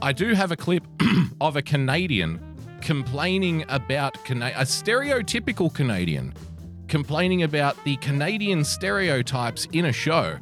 I 0.00 0.14
do 0.14 0.32
have 0.32 0.52
a 0.52 0.56
clip 0.56 0.84
of 1.42 1.56
a 1.56 1.62
Canadian 1.62 2.40
complaining 2.80 3.66
about 3.68 4.24
Cana- 4.24 4.54
a 4.56 4.64
stereotypical 4.64 5.72
Canadian 5.72 6.32
complaining 6.88 7.42
about 7.42 7.82
the 7.84 7.96
Canadian 7.96 8.64
stereotypes 8.64 9.66
in 9.72 9.84
a 9.86 9.92
show 9.92 10.38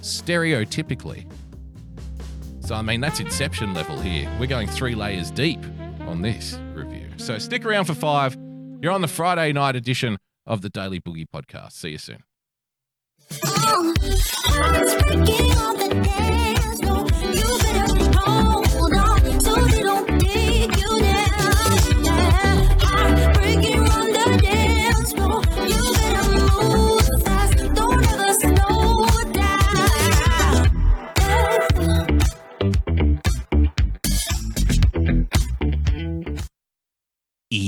stereotypically. 0.00 1.30
So, 2.60 2.74
I 2.74 2.82
mean, 2.82 3.00
that's 3.00 3.20
Inception 3.20 3.72
level 3.72 3.98
here. 3.98 4.30
We're 4.38 4.46
going 4.46 4.68
three 4.68 4.94
layers 4.94 5.30
deep 5.30 5.60
on 6.00 6.22
this 6.22 6.58
review. 6.74 7.08
So, 7.16 7.38
stick 7.38 7.64
around 7.64 7.86
for 7.86 7.94
five. 7.94 8.36
You're 8.82 8.92
on 8.92 9.00
the 9.00 9.08
Friday 9.08 9.52
night 9.52 9.74
edition 9.74 10.18
of 10.46 10.60
the 10.62 10.68
Daily 10.68 11.00
Boogie 11.00 11.26
podcast. 11.34 11.72
See 11.72 11.90
you 11.90 11.98
soon. 11.98 12.22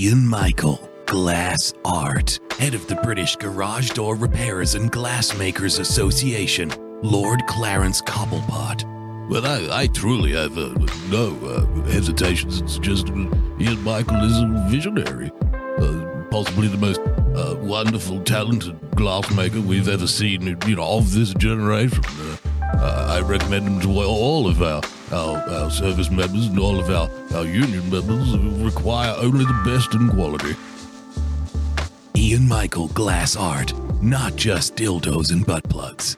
Ian 0.01 0.27
Michael, 0.27 0.89
Glass 1.05 1.75
Art, 1.85 2.41
head 2.59 2.73
of 2.73 2.87
the 2.87 2.95
British 3.03 3.37
Garage 3.37 3.91
Door 3.91 4.15
Repairers 4.15 4.75
and 4.75 4.91
Glassmakers 4.91 5.79
Association, 5.79 6.73
Lord 7.03 7.47
Clarence 7.47 8.01
Cobblepot. 8.01 9.29
Well, 9.29 9.45
I, 9.45 9.83
I 9.83 9.87
truly 9.89 10.33
have 10.33 10.57
uh, 10.57 10.75
no 11.11 11.37
uh, 11.45 11.67
hesitations 11.91 12.63
in 12.63 12.69
suggesting 12.69 13.31
Ian 13.61 13.83
Michael 13.83 14.25
is 14.25 14.39
a 14.39 14.67
visionary. 14.71 15.31
Uh, 15.53 16.25
possibly 16.31 16.69
the 16.69 16.79
most 16.79 17.01
uh, 17.37 17.57
wonderful, 17.61 18.23
talented 18.23 18.81
glassmaker 18.93 19.63
we've 19.63 19.89
ever 19.89 20.07
seen, 20.07 20.57
you 20.67 20.77
know, 20.77 20.97
of 20.97 21.13
this 21.13 21.35
generation. 21.35 22.03
Uh, 22.07 23.07
I 23.11 23.21
recommend 23.21 23.69
him 23.69 23.81
to 23.81 24.01
all 24.01 24.49
of 24.49 24.63
our, 24.63 24.81
our, 25.13 25.39
our 25.49 25.71
service 25.71 26.11
members 26.11 26.47
and 26.47 26.59
all 26.59 26.79
of 26.79 26.89
our, 26.91 27.11
our 27.37 27.45
union 27.45 27.89
members 27.91 28.37
require 28.39 29.15
only 29.19 29.45
the 29.45 29.63
best 29.65 29.95
in 29.95 30.09
quality. 30.11 30.55
Ian 32.17 32.49
Michael 32.49 32.89
Glass 32.89 33.37
Art, 33.37 33.73
not 34.03 34.37
just 34.37 34.77
dildos 34.77 35.33
and 35.33 35.47
butt 35.47 35.65
plugs. 35.69 36.17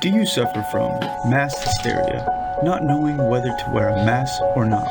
Do 0.00 0.10
you 0.10 0.24
suffer 0.26 0.64
from 0.70 1.00
mass 1.28 1.60
hysteria, 1.62 2.60
not 2.62 2.84
knowing 2.84 3.16
whether 3.28 3.48
to 3.48 3.70
wear 3.72 3.88
a 3.88 3.96
mask 4.06 4.40
or 4.54 4.64
not? 4.64 4.86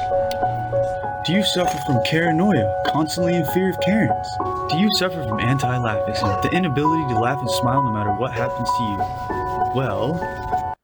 Do 1.25 1.33
you 1.33 1.43
suffer 1.43 1.77
from 1.85 2.01
paranoia, 2.05 2.83
constantly 2.87 3.35
in 3.35 3.45
fear 3.47 3.69
of 3.69 3.79
Karens? 3.79 4.27
Do 4.69 4.77
you 4.77 4.89
suffer 4.95 5.23
from 5.23 5.39
anti-laughism, 5.39 6.27
the 6.41 6.49
inability 6.51 7.13
to 7.13 7.19
laugh 7.19 7.39
and 7.39 7.49
smile 7.51 7.83
no 7.83 7.91
matter 7.91 8.11
what 8.11 8.31
happens 8.33 8.67
to 8.69 8.83
you? 8.83 9.46
Well, 9.75 10.75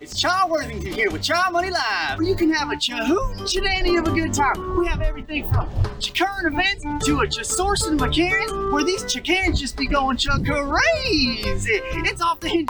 It's 0.00 0.18
Cha 0.18 0.46
Worthington 0.48 0.92
here 0.92 1.10
with 1.10 1.22
Cha 1.22 1.50
Money 1.50 1.70
Live, 1.70 2.16
where 2.16 2.26
you 2.26 2.36
can 2.36 2.52
have 2.52 2.70
a 2.70 2.76
chahoot 2.76 3.48
shenanigan 3.50 3.98
of 3.98 4.06
a 4.06 4.12
good 4.12 4.32
time. 4.32 4.78
We 4.78 4.86
have 4.86 5.02
everything 5.02 5.50
from 5.50 5.68
current 6.14 6.46
events 6.46 7.06
to 7.06 7.20
a 7.20 7.28
cha 7.28 7.42
sourcing 7.42 7.98
of 7.98 8.72
where 8.72 8.84
these 8.84 9.02
Chakarens 9.04 9.58
just 9.58 9.76
be 9.76 9.86
going 9.86 10.16
cha 10.16 10.38
crazy. 10.38 11.80
It's 12.06 12.22
off 12.22 12.40
the 12.40 12.48
hinge. 12.48 12.68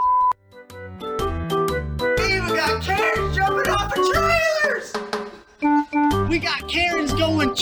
We 2.18 2.34
even 2.34 2.48
got 2.56 2.82
Karens 2.82 3.36
jumping 3.36 3.72
off 3.72 3.96
of 3.96 4.02
trailers. 4.12 4.92
We 6.28 6.38
got 6.38 6.68
Karens 6.68 7.12
going 7.12 7.54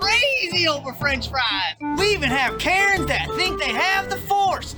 crazy 0.00 0.66
over 0.68 0.92
French 0.94 1.30
fries. 1.30 1.76
We 1.98 2.12
even 2.12 2.30
have 2.30 2.58
Karens 2.58 3.06
that 3.06 3.28
think 3.36 3.60
they 3.60 3.72
have 3.72 4.10
the 4.10 4.16
force. 4.16 4.74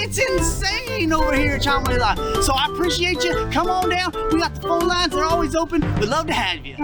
It's 0.00 0.18
insane 0.18 1.12
over 1.12 1.34
here 1.34 1.56
at 1.56 1.62
Cha 1.62 1.80
Money 1.80 1.98
Live. 1.98 2.18
So 2.44 2.52
I 2.54 2.66
appreciate 2.70 3.24
you. 3.24 3.34
Come 3.50 3.68
on 3.68 3.90
down. 3.90 4.12
We 4.32 4.38
got 4.38 4.54
the 4.54 4.60
phone 4.60 4.86
lines. 4.86 5.12
They're 5.12 5.24
always 5.24 5.56
open. 5.56 5.80
We'd 5.98 6.08
love 6.08 6.26
to 6.28 6.32
have 6.32 6.64
you. 6.64 6.76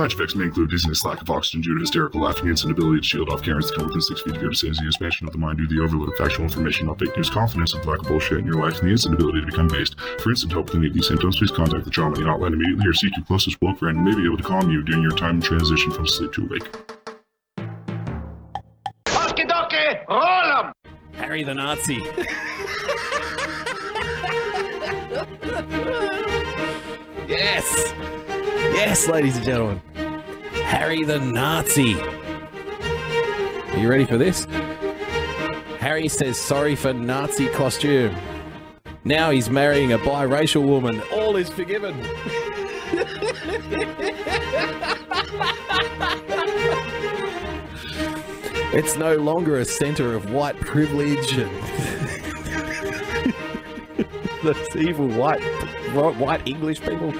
Side 0.00 0.12
effects 0.12 0.34
may 0.34 0.44
include 0.44 0.70
dizziness, 0.70 1.04
lack 1.04 1.20
of 1.20 1.28
oxygen 1.28 1.60
due 1.60 1.74
to 1.74 1.80
hysterical 1.80 2.22
laughing, 2.22 2.48
and 2.48 2.58
inability 2.64 3.00
to 3.00 3.06
shield 3.06 3.28
off 3.28 3.42
Karens 3.42 3.68
that 3.68 3.76
come 3.76 3.86
within 3.86 4.00
six 4.00 4.22
feet 4.22 4.34
of 4.34 4.40
your 4.40 4.50
vicinity, 4.50 4.86
expansion 4.86 5.26
of 5.26 5.32
the 5.34 5.38
mind 5.38 5.58
due 5.58 5.66
to 5.68 5.74
the 5.74 5.82
overload 5.82 6.08
of 6.08 6.16
factual 6.16 6.44
information, 6.44 6.86
not 6.86 6.98
fake 6.98 7.14
news, 7.18 7.28
confidence 7.28 7.74
and 7.74 7.84
lack 7.84 8.00
of 8.00 8.08
bullshit 8.08 8.38
in 8.38 8.46
your 8.46 8.54
life, 8.54 8.78
and 8.78 8.88
the 8.88 8.92
instant 8.92 9.14
ability 9.14 9.40
to 9.40 9.46
become 9.46 9.68
based. 9.68 10.00
For 10.20 10.30
instant 10.30 10.52
help 10.52 10.66
with 10.66 10.76
any 10.76 10.86
of 10.86 10.94
these 10.94 11.06
symptoms, 11.06 11.36
please 11.38 11.50
contact 11.50 11.84
the 11.84 11.90
trauma 11.90 12.16
hotline 12.16 12.54
immediately 12.54 12.88
or 12.88 12.94
seek 12.94 13.14
your 13.14 13.26
closest 13.26 13.60
woke 13.60 13.78
friend 13.78 13.98
who 13.98 14.04
may 14.04 14.14
be 14.14 14.24
able 14.24 14.38
to 14.38 14.42
calm 14.42 14.70
you 14.70 14.82
during 14.82 15.02
your 15.02 15.12
time 15.12 15.36
of 15.36 15.44
transition 15.44 15.90
from 15.90 16.06
sleep 16.06 16.32
to 16.32 16.46
awake. 16.46 16.72
Okie 19.04 19.46
dokie, 19.46 20.08
roll 20.08 20.64
'em! 20.64 20.72
Harry 21.20 21.42
the 21.42 21.54
Nazi. 21.54 21.96
yes! 27.28 27.92
Yes, 28.72 29.06
ladies 29.06 29.36
and 29.36 29.44
gentlemen. 29.44 29.82
Harry 30.64 31.04
the 31.04 31.20
Nazi. 31.20 32.00
Are 32.00 33.76
you 33.76 33.90
ready 33.90 34.06
for 34.06 34.16
this? 34.16 34.46
Harry 35.78 36.08
says 36.08 36.38
sorry 36.38 36.74
for 36.74 36.94
Nazi 36.94 37.48
costume. 37.48 38.16
Now 39.04 39.30
he's 39.30 39.50
marrying 39.50 39.92
a 39.92 39.98
biracial 39.98 40.66
woman. 40.66 41.02
All 41.12 41.36
is 41.36 41.50
forgiven. 41.50 42.00
it's 48.72 48.96
no 48.96 49.16
longer 49.16 49.58
a 49.58 49.64
center 49.64 50.14
of 50.14 50.30
white 50.30 50.58
privilege 50.60 51.32
and 51.32 51.50
those 54.42 54.76
evil 54.76 55.08
white 55.08 55.42
white 56.16 56.46
English 56.46 56.80
people. 56.80 57.12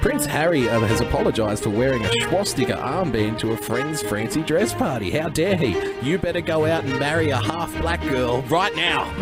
Prince 0.00 0.26
Harry 0.26 0.68
um, 0.68 0.82
has 0.84 1.00
apologized 1.00 1.64
for 1.64 1.70
wearing 1.70 2.04
a 2.04 2.10
swastika 2.22 2.74
armband 2.74 3.38
to 3.40 3.52
a 3.52 3.56
friend's 3.56 4.00
fancy 4.00 4.42
dress 4.42 4.72
party. 4.72 5.10
How 5.10 5.28
dare 5.28 5.56
he? 5.56 5.76
You 6.00 6.18
better 6.18 6.40
go 6.40 6.66
out 6.66 6.84
and 6.84 6.98
marry 6.98 7.30
a 7.30 7.36
half 7.36 7.76
black 7.80 8.00
girl 8.02 8.42
right 8.42 8.74
now. 8.74 9.04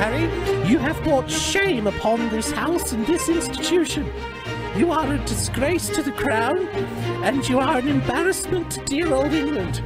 Harry, 0.00 0.22
you 0.68 0.78
have 0.78 1.02
brought 1.02 1.28
shame 1.28 1.86
upon 1.86 2.28
this 2.30 2.50
house 2.52 2.92
and 2.92 3.06
this 3.06 3.28
institution. 3.28 4.10
You 4.76 4.92
are 4.92 5.12
a 5.12 5.18
disgrace 5.26 5.88
to 5.90 6.02
the 6.02 6.12
crown, 6.12 6.68
and 7.24 7.46
you 7.48 7.58
are 7.58 7.78
an 7.78 7.88
embarrassment 7.88 8.70
to 8.70 8.84
dear 8.84 9.12
old 9.12 9.32
England. 9.32 9.82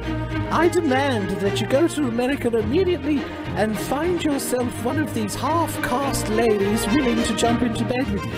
I 0.51 0.67
demand 0.67 1.31
that 1.41 1.59
you 1.59 1.65
go 1.67 1.87
to 1.87 2.07
America 2.07 2.55
immediately 2.55 3.19
and 3.55 3.77
find 3.77 4.23
yourself 4.23 4.85
one 4.85 4.99
of 4.99 5.13
these 5.15 5.33
half-caste 5.33 6.29
ladies 6.29 6.85
willing 6.87 7.23
to 7.23 7.35
jump 7.35 7.63
into 7.63 7.83
bed 7.83 8.09
with 8.11 8.23
you. 8.25 8.31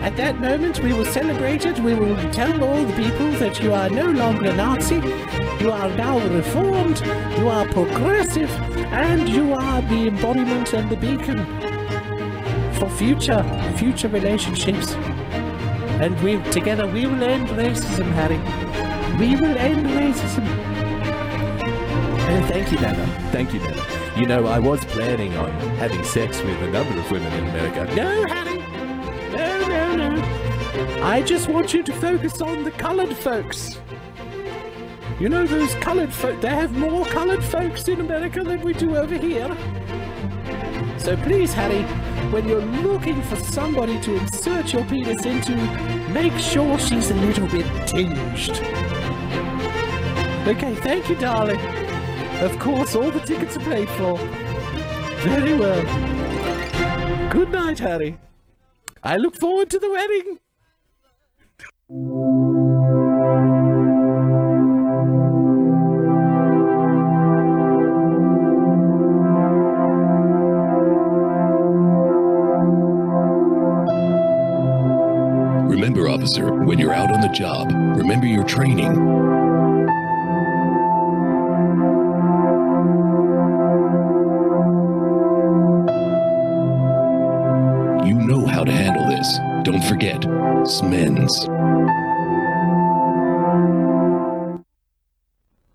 At 0.00 0.16
that 0.16 0.40
moment, 0.40 0.82
we 0.82 0.94
will 0.94 1.04
celebrate 1.04 1.66
it. 1.66 1.78
We 1.80 1.94
will 1.94 2.16
tell 2.30 2.64
all 2.64 2.84
the 2.84 2.96
people 2.96 3.30
that 3.32 3.62
you 3.62 3.74
are 3.74 3.90
no 3.90 4.06
longer 4.10 4.46
a 4.46 4.56
Nazi. 4.56 4.96
You 5.62 5.70
are 5.70 5.90
now 5.90 6.18
reformed. 6.28 7.00
You 7.38 7.48
are 7.48 7.66
progressive, 7.68 8.50
and 8.92 9.28
you 9.28 9.52
are 9.52 9.82
the 9.82 10.08
embodiment 10.08 10.72
and 10.72 10.88
the 10.88 10.96
beacon 10.96 11.44
for 12.78 12.88
future 12.90 13.42
future 13.76 14.08
relationships. 14.08 14.94
And 16.00 16.20
we 16.22 16.40
together 16.52 16.86
we 16.86 17.06
will 17.06 17.22
end 17.22 17.48
racism, 17.48 18.10
Harry. 18.12 18.38
We 19.18 19.34
will 19.34 19.56
end 19.58 19.86
racism. 19.86 20.46
And 22.28 22.44
thank 22.46 22.70
you, 22.70 22.78
Nana. 22.78 23.06
Thank 23.32 23.52
you, 23.52 23.60
Nana. 23.60 23.84
You 24.16 24.26
know, 24.26 24.46
I 24.46 24.58
was 24.58 24.84
planning 24.84 25.36
on 25.36 25.50
having 25.76 26.04
sex 26.04 26.40
with 26.40 26.62
a 26.62 26.70
number 26.70 26.98
of 26.98 27.10
women 27.10 27.32
in 27.32 27.48
America. 27.48 27.94
No, 27.94 28.26
Harry. 28.26 28.58
No, 29.32 29.96
no, 29.96 30.10
no. 30.10 31.04
I 31.04 31.22
just 31.22 31.48
want 31.48 31.74
you 31.74 31.82
to 31.82 31.92
focus 31.92 32.40
on 32.40 32.64
the 32.64 32.70
coloured 32.70 33.16
folks. 33.16 33.80
You 35.18 35.28
know 35.28 35.46
those 35.48 35.74
coloured 35.76 36.12
folk, 36.12 36.40
they 36.40 36.48
have 36.48 36.76
more 36.76 37.04
coloured 37.06 37.42
folks 37.42 37.88
in 37.88 38.00
America 38.00 38.44
than 38.44 38.60
we 38.60 38.72
do 38.72 38.96
over 38.96 39.16
here. 39.16 39.48
So 40.98 41.16
please, 41.16 41.52
Harry, 41.54 41.84
when 42.30 42.48
you're 42.48 42.60
looking 42.60 43.22
for 43.22 43.36
somebody 43.36 43.98
to 44.00 44.16
insert 44.16 44.72
your 44.72 44.84
penis 44.84 45.24
into, 45.24 45.56
make 46.12 46.36
sure 46.38 46.78
she's 46.78 47.10
a 47.10 47.14
little 47.14 47.46
bit 47.48 47.66
tinged. 47.86 48.50
Okay, 50.46 50.74
thank 50.76 51.08
you, 51.08 51.16
darling. 51.16 51.60
Of 52.40 52.58
course, 52.58 52.94
all 52.94 53.10
the 53.10 53.20
tickets 53.20 53.56
are 53.56 53.60
paid 53.60 53.88
for. 53.90 54.18
Very 55.22 55.56
well. 55.56 55.82
Good 57.30 57.50
night, 57.50 57.78
Harry. 57.78 58.18
I 59.02 59.16
look 59.16 59.36
forward 59.38 59.70
to 59.70 59.78
the 59.78 59.90
wedding. 59.90 60.38
When 76.68 76.78
you're 76.78 76.92
out 76.92 77.10
on 77.10 77.22
the 77.22 77.28
job, 77.28 77.72
remember 77.96 78.26
your 78.26 78.44
training. 78.44 78.92
You 88.06 88.14
know 88.14 88.44
how 88.44 88.64
to 88.64 88.70
handle 88.70 89.08
this. 89.08 89.38
Don't 89.64 89.82
forget, 89.82 90.20
SMENS. 90.66 91.46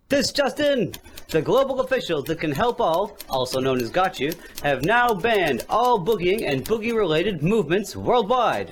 This 0.09 0.31
just 0.31 0.59
in! 0.59 0.93
The 1.29 1.41
global 1.41 1.81
officials 1.81 2.25
that 2.25 2.39
can 2.39 2.51
help 2.51 2.79
all, 2.79 3.17
also 3.31 3.59
known 3.59 3.81
as 3.81 3.89
Got 3.89 4.19
You, 4.19 4.31
have 4.61 4.85
now 4.85 5.15
banned 5.15 5.65
all 5.69 6.05
boogieing 6.05 6.47
and 6.47 6.63
boogie 6.63 6.95
related 6.95 7.41
movements 7.41 7.95
worldwide. 7.95 8.71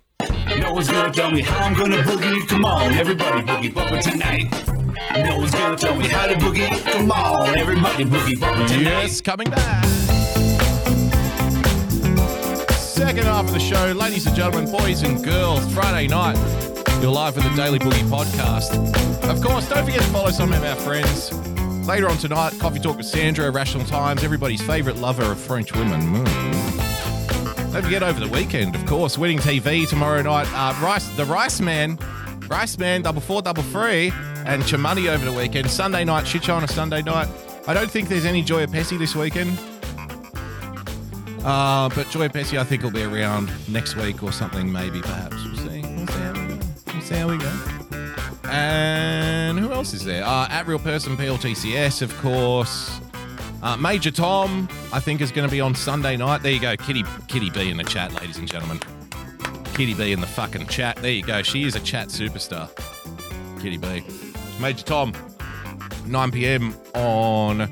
No 0.59 0.73
one's 0.73 0.87
gonna 0.89 1.11
tell 1.11 1.31
me 1.31 1.41
how 1.41 1.65
I'm 1.65 1.73
gonna 1.73 1.97
boogie. 1.97 2.47
Come 2.47 2.65
on, 2.65 2.93
everybody, 2.93 3.41
boogie 3.41 3.73
bumper 3.73 4.01
tonight. 4.01 4.51
No 5.25 5.37
one's 5.37 5.51
gonna 5.51 5.77
tell 5.77 5.95
me 5.95 6.07
how 6.07 6.27
to 6.27 6.35
boogie. 6.35 6.69
Come 6.91 7.11
on, 7.11 7.57
everybody, 7.57 8.05
boogie 8.05 8.39
bumper 8.39 8.67
tonight. 8.67 9.03
Yes, 9.03 9.21
coming 9.21 9.49
back. 9.49 9.85
Second 12.77 13.25
half 13.25 13.45
of 13.45 13.53
the 13.53 13.59
show, 13.59 13.91
ladies 13.93 14.27
and 14.27 14.35
gentlemen, 14.35 14.71
boys 14.71 15.01
and 15.01 15.23
girls, 15.23 15.65
Friday 15.73 16.07
night. 16.07 16.37
You're 17.01 17.11
live 17.11 17.35
with 17.35 17.45
the 17.45 17.55
Daily 17.55 17.79
Boogie 17.79 18.07
podcast. 18.07 18.71
Of 19.27 19.41
course, 19.41 19.67
don't 19.67 19.83
forget 19.83 20.01
to 20.01 20.07
follow 20.09 20.29
some 20.29 20.53
of 20.53 20.63
our 20.63 20.75
friends. 20.75 21.33
Later 21.87 22.07
on 22.07 22.17
tonight, 22.17 22.53
Coffee 22.59 22.79
Talk 22.79 22.97
with 22.97 23.07
Sandra, 23.07 23.49
Rational 23.49 23.83
Times, 23.85 24.23
everybody's 24.23 24.61
favourite 24.61 24.99
lover 24.99 25.23
of 25.23 25.39
French 25.39 25.73
women. 25.73 25.99
Mm. 25.99 26.60
Don't 27.71 27.83
forget 27.83 28.03
over 28.03 28.19
the 28.19 28.27
weekend, 28.27 28.75
of 28.75 28.85
course, 28.85 29.17
Winning 29.17 29.39
TV 29.39 29.87
tomorrow 29.87 30.21
night. 30.21 30.45
Uh, 30.51 30.77
Rice, 30.83 31.07
the 31.15 31.23
Rice 31.23 31.61
Man, 31.61 31.97
Rice 32.49 32.77
Man, 32.77 33.01
double 33.01 33.21
four, 33.21 33.41
double 33.41 33.63
three, 33.63 34.11
and 34.45 34.61
Chimani 34.63 35.07
over 35.07 35.23
the 35.23 35.31
weekend. 35.31 35.71
Sunday 35.71 36.03
night, 36.03 36.27
shit 36.27 36.43
show 36.43 36.55
on 36.55 36.65
a 36.65 36.67
Sunday 36.67 37.01
night. 37.01 37.29
I 37.67 37.73
don't 37.73 37.89
think 37.89 38.09
there's 38.09 38.25
any 38.25 38.41
Joy 38.41 38.63
of 38.63 38.71
Pessy 38.71 38.97
this 38.97 39.15
weekend. 39.15 39.57
Uh, 41.45 41.87
but 41.95 42.09
Joy 42.09 42.25
of 42.25 42.33
Pessy, 42.33 42.57
I 42.57 42.65
think, 42.65 42.83
will 42.83 42.91
be 42.91 43.03
around 43.03 43.49
next 43.69 43.95
week 43.95 44.21
or 44.21 44.33
something, 44.33 44.69
maybe, 44.69 45.01
perhaps. 45.01 45.37
We'll 45.45 45.55
see. 45.55 45.81
We'll 45.81 46.07
see 46.07 46.19
how 46.19 46.33
we 46.33 46.47
go. 46.47 46.59
We'll 46.87 47.01
see 47.01 47.15
how 47.15 47.29
we 47.29 47.37
go. 47.37 48.49
And 48.49 49.57
who 49.57 49.71
else 49.71 49.93
is 49.93 50.03
there? 50.03 50.25
Uh, 50.25 50.49
at 50.49 50.67
Real 50.67 50.77
Person 50.77 51.15
PLTCS, 51.15 52.01
of 52.01 52.13
course. 52.17 52.99
Uh, 53.61 53.77
Major 53.77 54.11
Tom, 54.11 54.67
I 54.91 54.99
think, 54.99 55.21
is 55.21 55.31
going 55.31 55.47
to 55.47 55.51
be 55.51 55.61
on 55.61 55.75
Sunday 55.75 56.17
night. 56.17 56.41
There 56.41 56.51
you 56.51 56.59
go, 56.59 56.75
Kitty 56.75 57.03
Kitty 57.27 57.49
B 57.51 57.69
in 57.69 57.77
the 57.77 57.83
chat, 57.83 58.13
ladies 58.13 58.37
and 58.37 58.47
gentlemen. 58.47 58.79
Kitty 59.73 59.93
B 59.93 60.11
in 60.11 60.19
the 60.19 60.27
fucking 60.27 60.67
chat. 60.67 60.97
There 60.97 61.11
you 61.11 61.23
go. 61.23 61.41
She 61.43 61.63
is 61.63 61.75
a 61.75 61.79
chat 61.79 62.07
superstar. 62.07 62.69
Kitty 63.61 63.77
B. 63.77 64.03
Major 64.59 64.83
Tom, 64.83 65.13
9 66.07 66.31
p.m. 66.31 66.75
on 66.95 67.69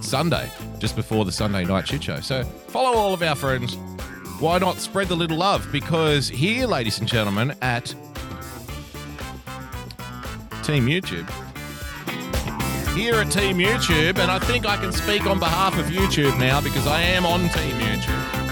Sunday, 0.00 0.50
just 0.78 0.96
before 0.96 1.24
the 1.24 1.32
Sunday 1.32 1.64
night 1.64 1.88
shit 1.88 2.04
show. 2.04 2.20
So 2.20 2.44
follow 2.44 2.96
all 2.96 3.12
of 3.12 3.22
our 3.22 3.34
friends. 3.34 3.76
Why 4.38 4.58
not 4.58 4.78
spread 4.78 5.08
the 5.08 5.16
little 5.16 5.38
love? 5.38 5.68
Because 5.70 6.28
here, 6.28 6.66
ladies 6.66 6.98
and 6.98 7.08
gentlemen, 7.08 7.54
at 7.62 7.94
Team 10.62 10.86
YouTube. 10.86 11.51
Here 12.94 13.14
at 13.14 13.30
Team 13.30 13.56
YouTube, 13.56 14.18
and 14.18 14.30
I 14.30 14.38
think 14.38 14.66
I 14.66 14.76
can 14.76 14.92
speak 14.92 15.24
on 15.24 15.38
behalf 15.38 15.78
of 15.78 15.86
YouTube 15.86 16.38
now 16.38 16.60
because 16.60 16.86
I 16.86 17.00
am 17.00 17.24
on 17.24 17.40
Team 17.48 17.76
YouTube. 17.80 18.42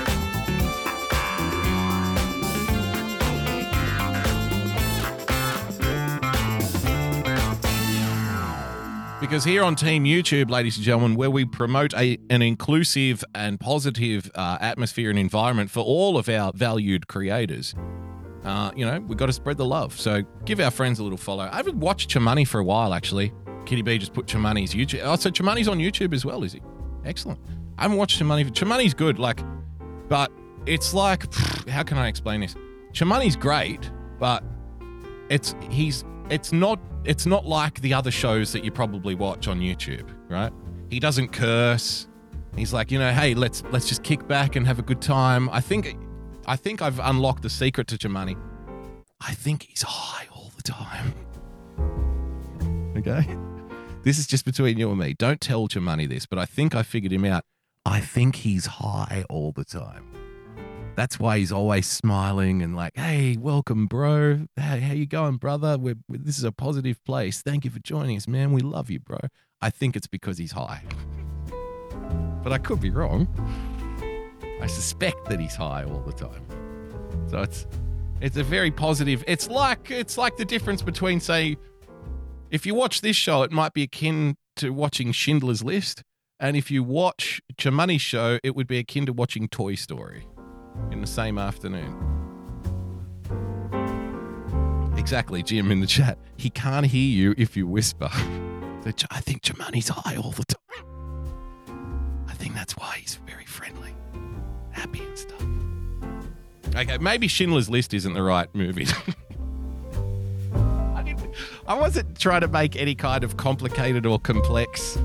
Because 9.21 9.45
here 9.45 9.63
on 9.63 9.77
Team 9.77 10.05
YouTube, 10.05 10.51
ladies 10.51 10.77
and 10.77 10.87
gentlemen, 10.87 11.17
where 11.17 11.31
we 11.31 11.45
promote 11.45 11.93
a, 11.93 12.17
an 12.31 12.41
inclusive 12.41 13.23
and 13.35 13.61
positive 13.61 14.31
uh, 14.35 14.57
atmosphere 14.63 15.11
and 15.11 15.19
environment 15.19 15.71
for 15.71 15.85
all 15.85 16.17
of 16.17 16.31
our 16.31 16.51
valued 16.55 17.09
creators, 17.09 17.75
uh, 18.45 18.73
you 18.75 18.87
know, 18.87 19.01
we've 19.01 19.19
got 19.19 19.27
to 19.27 19.35
spread 19.35 19.59
the 19.59 19.67
love. 19.67 20.01
So 20.01 20.23
give 20.47 20.61
our 20.61 20.71
friends 20.71 20.99
a 20.99 21.03
little 21.03 21.19
follow. 21.19 21.47
I 21.53 21.57
haven't 21.57 21.79
watched 21.79 22.09
Cha 22.09 22.21
Money 22.21 22.47
for 22.47 22.59
a 22.59 22.65
while, 22.65 22.95
actually. 22.95 23.35
Kitty 23.67 23.83
B 23.83 23.99
just 23.99 24.13
put 24.13 24.27
Cha 24.27 24.39
Money's 24.39 24.75
YouTube. 24.75 25.01
Oh, 25.05 25.17
so 25.17 25.31
Cha 25.31 25.45
Money's 25.45 25.69
on 25.69 25.79
YouTube 25.79 26.15
as 26.15 26.25
well, 26.25 26.43
is 26.45 26.53
he? 26.53 26.63
Excellent. 27.05 27.39
I 27.79 27.83
haven't 27.83 27.97
watched 27.97 28.19
Cha 28.19 28.25
Money. 28.25 28.45
Chimani's 28.45 28.95
good, 28.95 29.19
like, 29.19 29.41
but 30.09 30.31
it's 30.67 30.93
like, 30.93 31.33
how 31.69 31.83
can 31.83 31.99
I 31.99 32.09
explain 32.09 32.41
this? 32.41 32.55
Cha 32.93 33.05
Money's 33.05 33.37
great, 33.37 33.91
but 34.19 34.45
it's 35.29 35.55
he's 35.71 36.05
it's 36.29 36.53
not 36.53 36.79
it's 37.05 37.25
not 37.27 37.47
like 37.47 37.81
the 37.81 37.95
other 37.95 38.11
shows 38.11 38.53
that 38.53 38.65
you 38.65 38.71
probably 38.71 39.15
watch 39.15 39.49
on 39.49 39.61
YouTube, 39.61 40.09
right? 40.29 40.53
He 40.91 41.01
doesn't 41.01 41.29
curse. 41.29 42.09
He's 42.57 42.73
like, 42.73 42.91
you 42.91 42.99
know, 42.99 43.13
hey, 43.13 43.35
let's 43.35 43.63
let's 43.71 43.89
just 43.89 44.03
kick 44.03 44.27
back 44.27 44.57
and 44.57 44.67
have 44.67 44.79
a 44.79 44.83
good 44.83 45.01
time. 45.01 45.49
I 45.51 45.61
think 45.61 45.97
I 46.47 46.57
think 46.57 46.83
I've 46.83 46.99
unlocked 46.99 47.43
the 47.43 47.51
secret 47.51 47.87
to 47.89 47.99
Cha 47.99 48.09
Money. 48.09 48.37
I 49.21 49.33
think 49.35 49.63
he's 49.63 49.83
high 49.83 50.27
all 50.33 50.51
the 50.57 50.63
time. 50.63 51.15
Okay? 52.97 53.25
This 54.03 54.19
is 54.19 54.27
just 54.27 54.47
between 54.47 54.79
you 54.79 54.91
and 54.91 54.99
me. 54.99 55.13
Don't 55.13 55.43
tell 55.43 55.69
Cha 55.69 55.79
Money 55.79 56.07
this, 56.07 56.25
but 56.25 56.39
I 56.39 56.47
think 56.47 56.75
I 56.75 56.83
figured 56.83 57.13
him 57.13 57.27
out. 57.27 57.45
I 57.85 58.01
think 58.01 58.37
he's 58.37 58.65
high 58.65 59.25
all 59.29 59.53
the 59.53 59.65
time. 59.65 60.07
That's 60.97 61.21
why 61.21 61.39
he's 61.39 61.53
always 61.53 61.87
smiling 61.87 62.63
and 62.63 62.75
like, 62.75 62.97
"Hey, 62.97 63.37
welcome, 63.39 63.87
bro. 63.87 64.47
Hey, 64.57 64.81
how 64.81 64.95
you 64.95 65.07
going, 65.07 65.37
brother? 65.37 65.77
We're, 65.79 65.97
this 66.09 66.39
is 66.39 66.45
a 66.45 66.53
positive 66.53 67.03
place. 67.05 67.43
Thank 67.43 67.67
you 67.67 67.71
for 67.71 67.79
joining 67.81 68.17
us, 68.17 68.27
man. 68.27 68.53
We 68.53 68.63
love 68.63 68.91
you, 68.91 69.01
bro." 69.01 69.19
I 69.61 69.69
think 69.69 69.97
it's 69.97 70.07
because 70.07 70.39
he's 70.39 70.53
high, 70.53 70.83
but 72.43 72.53
I 72.53 72.59
could 72.59 72.81
be 72.81 72.91
wrong. 72.91 73.29
I 74.63 74.67
suspect 74.67 75.29
that 75.29 75.41
he's 75.41 75.55
high 75.55 75.85
all 75.85 76.01
the 76.01 76.13
time. 76.13 76.47
So 77.29 77.43
it's 77.43 77.67
it's 78.23 78.39
a 78.39 78.45
very 78.45 78.71
positive. 78.71 79.23
It's 79.27 79.49
like 79.49 79.91
it's 79.91 80.17
like 80.17 80.39
the 80.39 80.47
difference 80.47 80.81
between 80.81 81.21
say, 81.21 81.59
if 82.51 82.67
you 82.67 82.75
watch 82.75 83.01
this 83.01 83.17
show, 83.17 83.43
it 83.43 83.53
might 83.53 83.73
be 83.73 83.83
akin 83.83 84.37
to 84.57 84.71
watching 84.71 85.13
Schindler's 85.13 85.63
List, 85.63 86.03
and 86.39 86.57
if 86.57 86.71
you 86.71 86.83
watch 86.83 87.41
Cha 87.57 87.71
Money's 87.71 88.03
show, 88.03 88.39
it 88.43 88.57
would 88.57 88.67
be 88.67 88.79
akin 88.79 89.07
to 89.07 89.13
watching 89.13 89.49
Toy 89.49 89.75
Story 89.75 90.27
in 90.91 91.01
the 91.01 91.07
same 91.07 91.39
afternoon. 91.39 91.97
Exactly, 94.97 95.43
Jim 95.43 95.71
in 95.71 95.81
the 95.81 95.87
chat. 95.87 96.19
He 96.37 96.51
can't 96.51 96.87
hear 96.87 97.09
you 97.09 97.35
if 97.39 97.57
you 97.57 97.67
whisper. 97.67 98.09
I 98.13 99.21
think 99.21 99.43
Cha 99.43 99.55
Money's 99.57 99.89
high 99.89 100.17
all 100.17 100.33
the 100.33 100.45
time. 100.45 100.87
I 102.27 102.35
think 102.35 102.55
that's 102.55 102.77
why 102.77 102.97
he's 103.01 103.19
very 103.27 103.45
friendly, 103.45 103.95
happy 104.73 105.03
and 105.03 105.19
stuff. 105.19 105.45
Okay, 106.75 106.99
maybe 106.99 107.29
Schindler's 107.29 107.69
List 107.71 107.95
isn't 107.95 108.15
the 108.15 108.23
right 108.23 108.53
movie. 108.55 108.87
I, 111.67 111.75
wasn't 111.75 112.19
trying 112.19 112.41
to 112.43 112.49
make 112.49 112.77
any 112.77 112.95
kind 112.95 113.25
of 113.25 113.37
complicated 113.37 114.07
or 114.07 114.19
complex, 114.19 114.99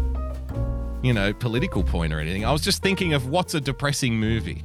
you 1.02 1.14
know, 1.14 1.34
political 1.34 1.84
point 1.84 2.14
or 2.14 2.20
anything. 2.20 2.46
I 2.46 2.52
was 2.52 2.62
just 2.62 2.82
thinking 2.82 3.14
of 3.14 3.30
what's 3.30 3.54
a 3.54 3.62
depressing 3.62 4.20
movie, 4.20 4.64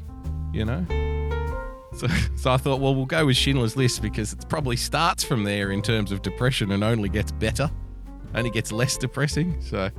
you 0.53 0.65
know? 0.65 0.85
So, 1.95 2.07
so 2.37 2.53
I 2.53 2.57
thought, 2.57 2.81
well, 2.81 2.95
we'll 2.95 3.07
go 3.07 3.27
with 3.27 3.37
Schindler's 3.37 3.77
List 3.77 4.03
because 4.03 4.33
it 4.33 4.49
probably 4.49 4.77
starts 4.77 5.25
from 5.25 5.45
there 5.45 5.71
in 5.71 5.83
terms 5.83 6.13
of 6.13 6.23
depression 6.23 6.71
and 6.73 6.85
only 6.85 7.09
gets 7.09 7.33
better, 7.33 7.71
only 8.35 8.51
gets 8.51 8.73
less 8.73 8.97
depressing. 8.97 9.61
So 9.61 9.91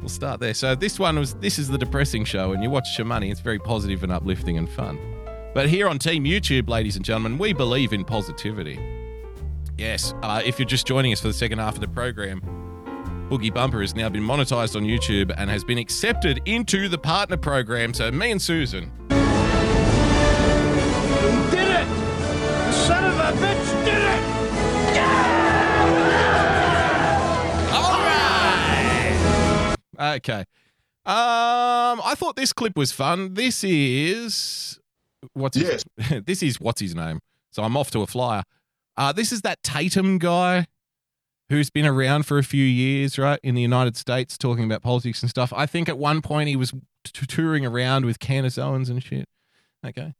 we'll 0.00 0.08
start 0.08 0.40
there. 0.40 0.54
So 0.54 0.74
this 0.74 0.98
one 0.98 1.18
was 1.18 1.34
this 1.34 1.58
is 1.58 1.68
the 1.68 1.78
depressing 1.78 2.24
show, 2.24 2.52
and 2.52 2.62
you 2.62 2.70
watch 2.70 2.96
Cha 2.96 3.04
Money, 3.04 3.30
it's 3.30 3.40
very 3.40 3.58
positive 3.58 4.02
and 4.02 4.12
uplifting 4.12 4.58
and 4.58 4.68
fun. 4.68 4.98
But 5.54 5.70
here 5.70 5.88
on 5.88 5.98
Team 5.98 6.24
YouTube, 6.24 6.68
ladies 6.68 6.96
and 6.96 7.04
gentlemen, 7.04 7.38
we 7.38 7.54
believe 7.54 7.94
in 7.94 8.04
positivity. 8.04 8.78
Yes, 9.78 10.14
uh, 10.22 10.40
if 10.42 10.58
you're 10.58 10.66
just 10.66 10.86
joining 10.86 11.12
us 11.12 11.20
for 11.20 11.28
the 11.28 11.34
second 11.34 11.58
half 11.58 11.74
of 11.74 11.80
the 11.80 11.88
program, 11.88 12.40
Boogie 13.30 13.52
Bumper 13.52 13.82
has 13.82 13.94
now 13.94 14.08
been 14.08 14.22
monetized 14.22 14.74
on 14.74 14.84
YouTube 14.84 15.34
and 15.36 15.50
has 15.50 15.64
been 15.64 15.76
accepted 15.76 16.40
into 16.46 16.88
the 16.88 16.96
partner 16.96 17.36
program. 17.36 17.92
So 17.92 18.10
me 18.10 18.30
and 18.30 18.40
Susan 18.40 18.84
He 19.10 19.16
did 21.50 21.68
it! 21.68 21.86
The 21.88 22.72
son 22.72 23.04
of 23.04 23.18
a 23.18 23.32
bitch 23.36 23.84
did 23.84 23.98
it! 23.98 24.22
Yeah! 24.94 25.36
Alright. 29.98 30.16
Okay. 30.16 30.44
Um, 31.04 32.00
I 32.02 32.14
thought 32.16 32.36
this 32.36 32.54
clip 32.54 32.78
was 32.78 32.92
fun. 32.92 33.34
This 33.34 33.62
is 33.62 34.80
what's 35.34 35.58
his, 35.58 35.84
this 36.24 36.42
is 36.42 36.58
what's 36.58 36.80
his 36.80 36.94
name. 36.94 37.20
So 37.50 37.62
I'm 37.62 37.76
off 37.76 37.90
to 37.90 38.00
a 38.00 38.06
flyer. 38.06 38.42
Uh, 38.96 39.12
this 39.12 39.32
is 39.32 39.42
that 39.42 39.62
Tatum 39.62 40.18
guy 40.18 40.66
who's 41.48 41.70
been 41.70 41.86
around 41.86 42.26
for 42.26 42.38
a 42.38 42.42
few 42.42 42.64
years, 42.64 43.18
right, 43.18 43.38
in 43.42 43.54
the 43.54 43.62
United 43.62 43.96
States, 43.96 44.36
talking 44.36 44.64
about 44.64 44.82
politics 44.82 45.22
and 45.22 45.30
stuff. 45.30 45.52
I 45.54 45.66
think 45.66 45.88
at 45.88 45.98
one 45.98 46.22
point 46.22 46.48
he 46.48 46.56
was 46.56 46.72
t- 47.04 47.26
touring 47.26 47.64
around 47.64 48.04
with 48.04 48.18
Candace 48.18 48.58
Owens 48.58 48.88
and 48.88 49.02
shit. 49.02 49.28
Okay. 49.84 50.14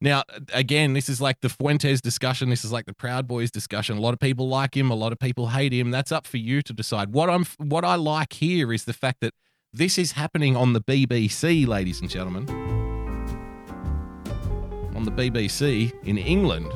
Now, 0.00 0.22
again, 0.54 0.94
this 0.94 1.10
is 1.10 1.20
like 1.20 1.42
the 1.42 1.50
Fuentes 1.50 2.00
discussion. 2.00 2.48
This 2.48 2.64
is 2.64 2.72
like 2.72 2.86
the 2.86 2.94
Proud 2.94 3.28
Boys 3.28 3.50
discussion. 3.50 3.98
A 3.98 4.00
lot 4.00 4.14
of 4.14 4.20
people 4.20 4.48
like 4.48 4.74
him. 4.74 4.90
A 4.90 4.94
lot 4.94 5.12
of 5.12 5.18
people 5.18 5.48
hate 5.48 5.74
him. 5.74 5.90
That's 5.90 6.10
up 6.10 6.26
for 6.26 6.38
you 6.38 6.62
to 6.62 6.72
decide. 6.72 7.12
What 7.12 7.28
I'm, 7.28 7.44
what 7.58 7.84
I 7.84 7.96
like 7.96 8.32
here 8.32 8.72
is 8.72 8.84
the 8.84 8.94
fact 8.94 9.18
that 9.20 9.34
this 9.74 9.98
is 9.98 10.12
happening 10.12 10.56
on 10.56 10.72
the 10.72 10.80
BBC, 10.80 11.66
ladies 11.66 12.00
and 12.00 12.08
gentlemen. 12.08 12.48
On 14.96 15.04
the 15.04 15.12
BBC 15.12 15.92
in 16.04 16.16
England. 16.16 16.72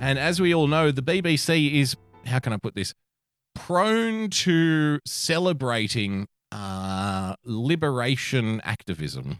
And 0.00 0.18
as 0.18 0.40
we 0.40 0.54
all 0.54 0.66
know, 0.66 0.90
the 0.90 1.02
BBC 1.02 1.74
is, 1.74 1.96
how 2.26 2.38
can 2.38 2.52
I 2.52 2.56
put 2.56 2.74
this, 2.74 2.94
prone 3.54 4.30
to 4.30 5.00
celebrating 5.04 6.28
uh, 6.52 7.34
liberation 7.44 8.60
activism. 8.64 9.38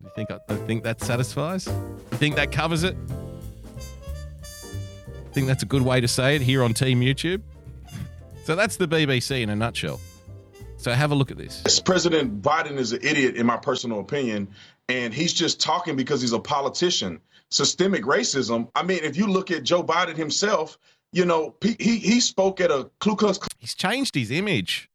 You 0.00 0.10
think 0.14 0.30
I, 0.30 0.38
I 0.48 0.56
think 0.56 0.84
that 0.84 1.00
satisfies? 1.00 1.66
You 1.66 2.18
think 2.18 2.36
that 2.36 2.52
covers 2.52 2.84
it? 2.84 2.96
I 4.40 5.32
Think 5.32 5.48
that's 5.48 5.62
a 5.62 5.66
good 5.66 5.82
way 5.82 6.00
to 6.00 6.08
say 6.08 6.36
it 6.36 6.42
here 6.42 6.62
on 6.62 6.72
Team 6.72 7.00
YouTube? 7.00 7.42
So 8.44 8.54
that's 8.54 8.76
the 8.76 8.88
BBC 8.88 9.42
in 9.42 9.50
a 9.50 9.56
nutshell. 9.56 10.00
So 10.78 10.92
have 10.92 11.10
a 11.10 11.14
look 11.14 11.30
at 11.30 11.36
this. 11.36 11.80
President 11.80 12.40
Biden 12.40 12.78
is 12.78 12.92
an 12.92 13.00
idiot, 13.02 13.34
in 13.36 13.44
my 13.44 13.56
personal 13.56 14.00
opinion, 14.00 14.48
and 14.88 15.12
he's 15.12 15.32
just 15.32 15.60
talking 15.60 15.96
because 15.96 16.20
he's 16.20 16.32
a 16.32 16.38
politician. 16.38 17.20
Systemic 17.50 18.04
racism. 18.04 18.70
I 18.74 18.82
mean, 18.82 19.00
if 19.02 19.16
you 19.16 19.26
look 19.26 19.50
at 19.50 19.62
Joe 19.62 19.82
Biden 19.82 20.16
himself, 20.16 20.78
you 21.12 21.24
know, 21.24 21.54
he 21.62 21.74
he, 21.78 22.20
spoke 22.20 22.60
at 22.60 22.70
a 22.70 22.90
Ku 23.00 23.16
Klux 23.16 23.38
He's 23.58 23.74
changed 23.74 24.14
his 24.14 24.30
image. 24.30 24.90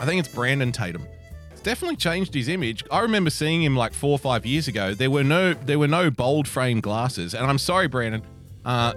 I 0.00 0.06
think 0.06 0.18
it's 0.18 0.34
Brandon 0.34 0.72
Tatum. 0.72 1.06
It's 1.52 1.60
definitely 1.60 1.96
changed 1.96 2.34
his 2.34 2.48
image. 2.48 2.82
I 2.90 3.00
remember 3.00 3.30
seeing 3.30 3.62
him 3.62 3.76
like 3.76 3.92
four 3.92 4.10
or 4.10 4.18
five 4.18 4.44
years 4.44 4.66
ago. 4.66 4.94
There 4.94 5.10
were 5.10 5.22
no 5.22 5.54
there 5.54 5.78
were 5.78 5.88
no 5.88 6.10
bold 6.10 6.48
frame 6.48 6.80
glasses, 6.80 7.34
and 7.34 7.46
I'm 7.46 7.58
sorry, 7.58 7.86
Brandon. 7.86 8.22
Uh, 8.64 8.94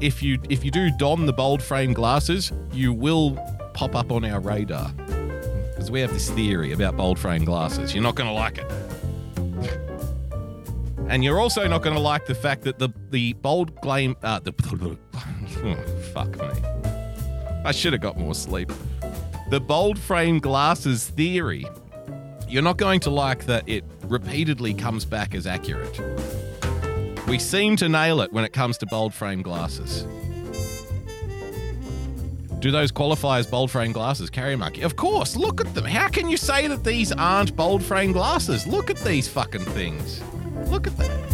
if 0.00 0.22
you 0.22 0.38
if 0.48 0.64
you 0.64 0.70
do 0.70 0.90
don 0.98 1.26
the 1.26 1.32
bold 1.32 1.62
frame 1.62 1.92
glasses, 1.92 2.52
you 2.72 2.92
will 2.92 3.36
pop 3.74 3.96
up 3.96 4.12
on 4.12 4.24
our 4.24 4.40
radar 4.40 4.92
because 4.92 5.90
we 5.90 6.00
have 6.00 6.12
this 6.12 6.30
theory 6.30 6.72
about 6.72 6.96
bold 6.96 7.18
frame 7.18 7.44
glasses. 7.44 7.94
You're 7.94 8.02
not 8.02 8.14
going 8.14 8.28
to 8.28 8.32
like 8.32 8.58
it. 8.58 9.86
And 11.08 11.22
you're 11.22 11.38
also 11.38 11.66
not 11.68 11.82
going 11.82 11.94
to 11.94 12.02
like 12.02 12.26
the 12.26 12.34
fact 12.34 12.62
that 12.62 12.78
the 12.78 12.88
the 13.10 13.32
bold 13.34 13.72
flame 13.82 14.16
uh, 14.22 14.40
the 14.40 14.52
fuck 16.12 16.30
me. 16.38 16.48
I 17.64 17.72
should 17.72 17.92
have 17.92 18.02
got 18.02 18.18
more 18.18 18.34
sleep. 18.34 18.72
The 19.50 19.60
bold 19.60 19.98
frame 19.98 20.40
glasses 20.40 21.08
theory. 21.08 21.64
You're 22.48 22.62
not 22.62 22.76
going 22.76 23.00
to 23.00 23.10
like 23.10 23.46
that 23.46 23.68
it 23.68 23.84
repeatedly 24.04 24.74
comes 24.74 25.04
back 25.04 25.34
as 25.34 25.46
accurate. 25.46 26.00
We 27.28 27.38
seem 27.38 27.76
to 27.76 27.88
nail 27.88 28.20
it 28.20 28.32
when 28.32 28.44
it 28.44 28.52
comes 28.52 28.78
to 28.78 28.86
bold 28.86 29.14
frame 29.14 29.42
glasses. 29.42 30.06
Do 32.60 32.70
those 32.70 32.90
qualify 32.90 33.38
as 33.38 33.46
bold 33.46 33.70
frame 33.70 33.92
glasses, 33.92 34.30
Carrier 34.30 34.56
Monkey? 34.56 34.82
Of 34.82 34.96
course, 34.96 35.36
look 35.36 35.60
at 35.60 35.74
them. 35.74 35.84
How 35.84 36.08
can 36.08 36.28
you 36.28 36.36
say 36.36 36.66
that 36.66 36.82
these 36.84 37.12
aren't 37.12 37.54
bold 37.54 37.82
frame 37.82 38.12
glasses? 38.12 38.66
Look 38.66 38.90
at 38.90 38.96
these 38.98 39.28
fucking 39.28 39.64
things. 39.66 40.20
Look 40.66 40.86
at 40.86 40.96
that. 40.98 41.26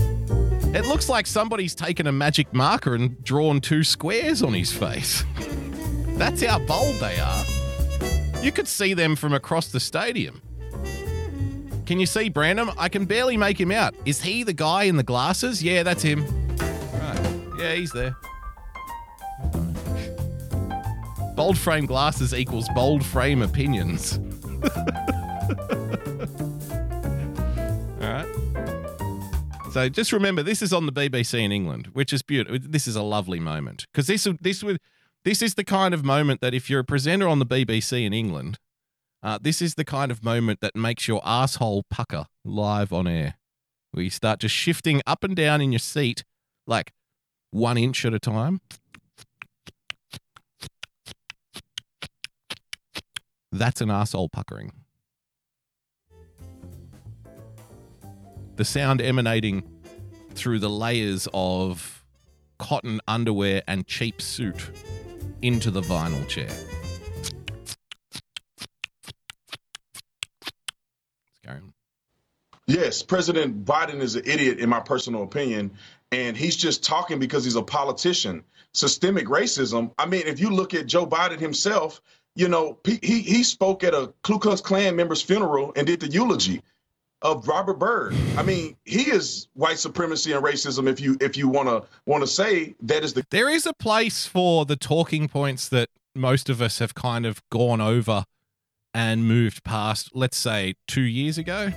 It 0.74 0.86
looks 0.86 1.08
like 1.08 1.26
somebody's 1.26 1.74
taken 1.74 2.06
a 2.06 2.12
magic 2.12 2.52
marker 2.54 2.94
and 2.94 3.22
drawn 3.24 3.60
two 3.60 3.84
squares 3.84 4.42
on 4.42 4.54
his 4.54 4.72
face. 4.72 5.24
That's 6.16 6.42
how 6.42 6.60
bold 6.60 6.96
they 6.96 7.18
are. 7.18 7.44
You 8.42 8.52
could 8.52 8.66
see 8.66 8.94
them 8.94 9.14
from 9.16 9.34
across 9.34 9.68
the 9.68 9.80
stadium. 9.80 10.40
Can 11.84 12.00
you 12.00 12.06
see 12.06 12.28
Brandon? 12.28 12.70
I 12.78 12.88
can 12.88 13.04
barely 13.04 13.36
make 13.36 13.60
him 13.60 13.70
out. 13.70 13.94
Is 14.06 14.22
he 14.22 14.44
the 14.44 14.52
guy 14.52 14.84
in 14.84 14.96
the 14.96 15.02
glasses? 15.02 15.62
Yeah, 15.62 15.82
that's 15.82 16.02
him. 16.02 16.24
Right. 16.56 17.40
Yeah, 17.58 17.74
he's 17.74 17.92
there. 17.92 18.16
Bold 21.34 21.58
frame 21.58 21.86
glasses 21.86 22.32
equals 22.32 22.68
bold 22.74 23.04
frame 23.04 23.42
opinions. 23.42 24.18
So 29.72 29.88
just 29.88 30.12
remember, 30.12 30.42
this 30.42 30.60
is 30.60 30.74
on 30.74 30.84
the 30.84 30.92
BBC 30.92 31.40
in 31.40 31.50
England, 31.50 31.88
which 31.94 32.12
is 32.12 32.20
beautiful. 32.20 32.58
This 32.60 32.86
is 32.86 32.94
a 32.94 33.02
lovely 33.02 33.40
moment 33.40 33.86
because 33.90 34.06
this 34.06 34.28
this 34.42 34.62
would 34.62 34.78
this 35.24 35.40
is 35.40 35.54
the 35.54 35.64
kind 35.64 35.94
of 35.94 36.04
moment 36.04 36.42
that 36.42 36.52
if 36.52 36.68
you're 36.68 36.80
a 36.80 36.84
presenter 36.84 37.26
on 37.26 37.38
the 37.38 37.46
BBC 37.46 38.04
in 38.04 38.12
England, 38.12 38.58
uh, 39.22 39.38
this 39.40 39.62
is 39.62 39.76
the 39.76 39.84
kind 39.86 40.12
of 40.12 40.22
moment 40.22 40.60
that 40.60 40.76
makes 40.76 41.08
your 41.08 41.22
asshole 41.24 41.84
pucker 41.88 42.26
live 42.44 42.92
on 42.92 43.06
air, 43.06 43.38
where 43.92 44.04
you 44.04 44.10
start 44.10 44.40
just 44.40 44.54
shifting 44.54 45.00
up 45.06 45.24
and 45.24 45.34
down 45.34 45.62
in 45.62 45.72
your 45.72 45.78
seat 45.78 46.22
like 46.66 46.92
one 47.50 47.78
inch 47.78 48.04
at 48.04 48.12
a 48.12 48.18
time. 48.18 48.60
That's 53.50 53.80
an 53.80 53.90
asshole 53.90 54.28
puckering. 54.28 54.81
The 58.62 58.66
sound 58.66 59.02
emanating 59.02 59.64
through 60.34 60.60
the 60.60 60.70
layers 60.70 61.26
of 61.34 62.04
cotton 62.60 63.00
underwear 63.08 63.60
and 63.66 63.84
cheap 63.88 64.22
suit 64.22 64.70
into 65.42 65.72
the 65.72 65.80
vinyl 65.80 66.28
chair. 66.28 66.48
Yes, 72.68 73.02
President 73.02 73.64
Biden 73.64 73.98
is 73.98 74.14
an 74.14 74.22
idiot, 74.26 74.60
in 74.60 74.68
my 74.68 74.78
personal 74.78 75.24
opinion, 75.24 75.72
and 76.12 76.36
he's 76.36 76.54
just 76.54 76.84
talking 76.84 77.18
because 77.18 77.42
he's 77.42 77.56
a 77.56 77.64
politician. 77.64 78.44
Systemic 78.74 79.26
racism. 79.26 79.92
I 79.98 80.06
mean, 80.06 80.22
if 80.26 80.38
you 80.38 80.50
look 80.50 80.72
at 80.72 80.86
Joe 80.86 81.04
Biden 81.04 81.40
himself, 81.40 82.00
you 82.36 82.46
know, 82.46 82.78
he 82.84 83.00
he, 83.02 83.22
he 83.22 83.42
spoke 83.42 83.82
at 83.82 83.92
a 83.92 84.14
Ku 84.22 84.38
Klux 84.38 84.60
Klan 84.60 84.94
member's 84.94 85.20
funeral 85.20 85.72
and 85.74 85.84
did 85.84 85.98
the 85.98 86.06
eulogy 86.06 86.62
of 87.22 87.48
Robert 87.48 87.78
Byrd. 87.78 88.14
I 88.36 88.42
mean, 88.42 88.76
he 88.84 89.10
is 89.10 89.48
white 89.54 89.78
supremacy 89.78 90.32
and 90.32 90.44
racism. 90.44 90.88
If 90.88 91.00
you 91.00 91.16
if 91.20 91.36
you 91.36 91.48
want 91.48 91.68
to 91.68 91.84
want 92.06 92.22
to 92.22 92.26
say 92.26 92.74
that 92.82 93.02
is 93.02 93.14
the 93.14 93.24
There 93.30 93.48
is 93.48 93.66
a 93.66 93.72
place 93.72 94.26
for 94.26 94.64
the 94.64 94.76
talking 94.76 95.28
points 95.28 95.68
that 95.70 95.88
most 96.14 96.50
of 96.50 96.60
us 96.60 96.78
have 96.78 96.94
kind 96.94 97.24
of 97.24 97.42
gone 97.48 97.80
over 97.80 98.24
and 98.94 99.26
moved 99.26 99.64
past, 99.64 100.10
let's 100.14 100.36
say, 100.36 100.74
two 100.86 101.02
years 101.02 101.38
ago. 101.38 101.70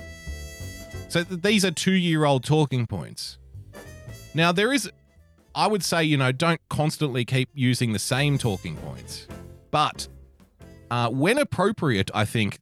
So 1.08 1.24
th- 1.24 1.40
these 1.40 1.64
are 1.64 1.70
two 1.70 1.92
year 1.92 2.24
old 2.24 2.44
talking 2.44 2.86
points. 2.86 3.38
Now, 4.34 4.52
there 4.52 4.72
is, 4.72 4.90
I 5.54 5.66
would 5.66 5.82
say, 5.82 6.04
you 6.04 6.18
know, 6.18 6.32
don't 6.32 6.60
constantly 6.68 7.24
keep 7.24 7.48
using 7.54 7.92
the 7.92 7.98
same 7.98 8.36
talking 8.36 8.76
points. 8.76 9.26
But 9.70 10.08
uh, 10.90 11.08
when 11.08 11.38
appropriate, 11.38 12.10
I 12.12 12.26
think 12.26 12.58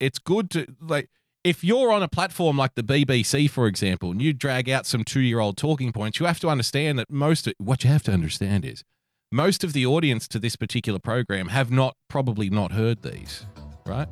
it's 0.00 0.18
good 0.18 0.50
to, 0.50 0.66
like, 0.80 1.08
if 1.48 1.64
you're 1.64 1.90
on 1.90 2.02
a 2.02 2.08
platform 2.08 2.58
like 2.58 2.74
the 2.74 2.82
BBC, 2.82 3.48
for 3.48 3.66
example, 3.66 4.10
and 4.10 4.20
you 4.20 4.34
drag 4.34 4.68
out 4.68 4.84
some 4.84 5.02
two 5.02 5.20
year 5.20 5.40
old 5.40 5.56
talking 5.56 5.92
points, 5.92 6.20
you 6.20 6.26
have 6.26 6.40
to 6.40 6.48
understand 6.48 6.98
that 6.98 7.10
most 7.10 7.46
of 7.46 7.54
what 7.56 7.82
you 7.82 7.88
have 7.88 8.02
to 8.02 8.12
understand 8.12 8.66
is 8.66 8.84
most 9.32 9.64
of 9.64 9.72
the 9.72 9.86
audience 9.86 10.28
to 10.28 10.38
this 10.38 10.56
particular 10.56 10.98
program 10.98 11.48
have 11.48 11.70
not, 11.70 11.96
probably 12.06 12.50
not 12.50 12.72
heard 12.72 13.00
these, 13.00 13.46
right? 13.86 14.08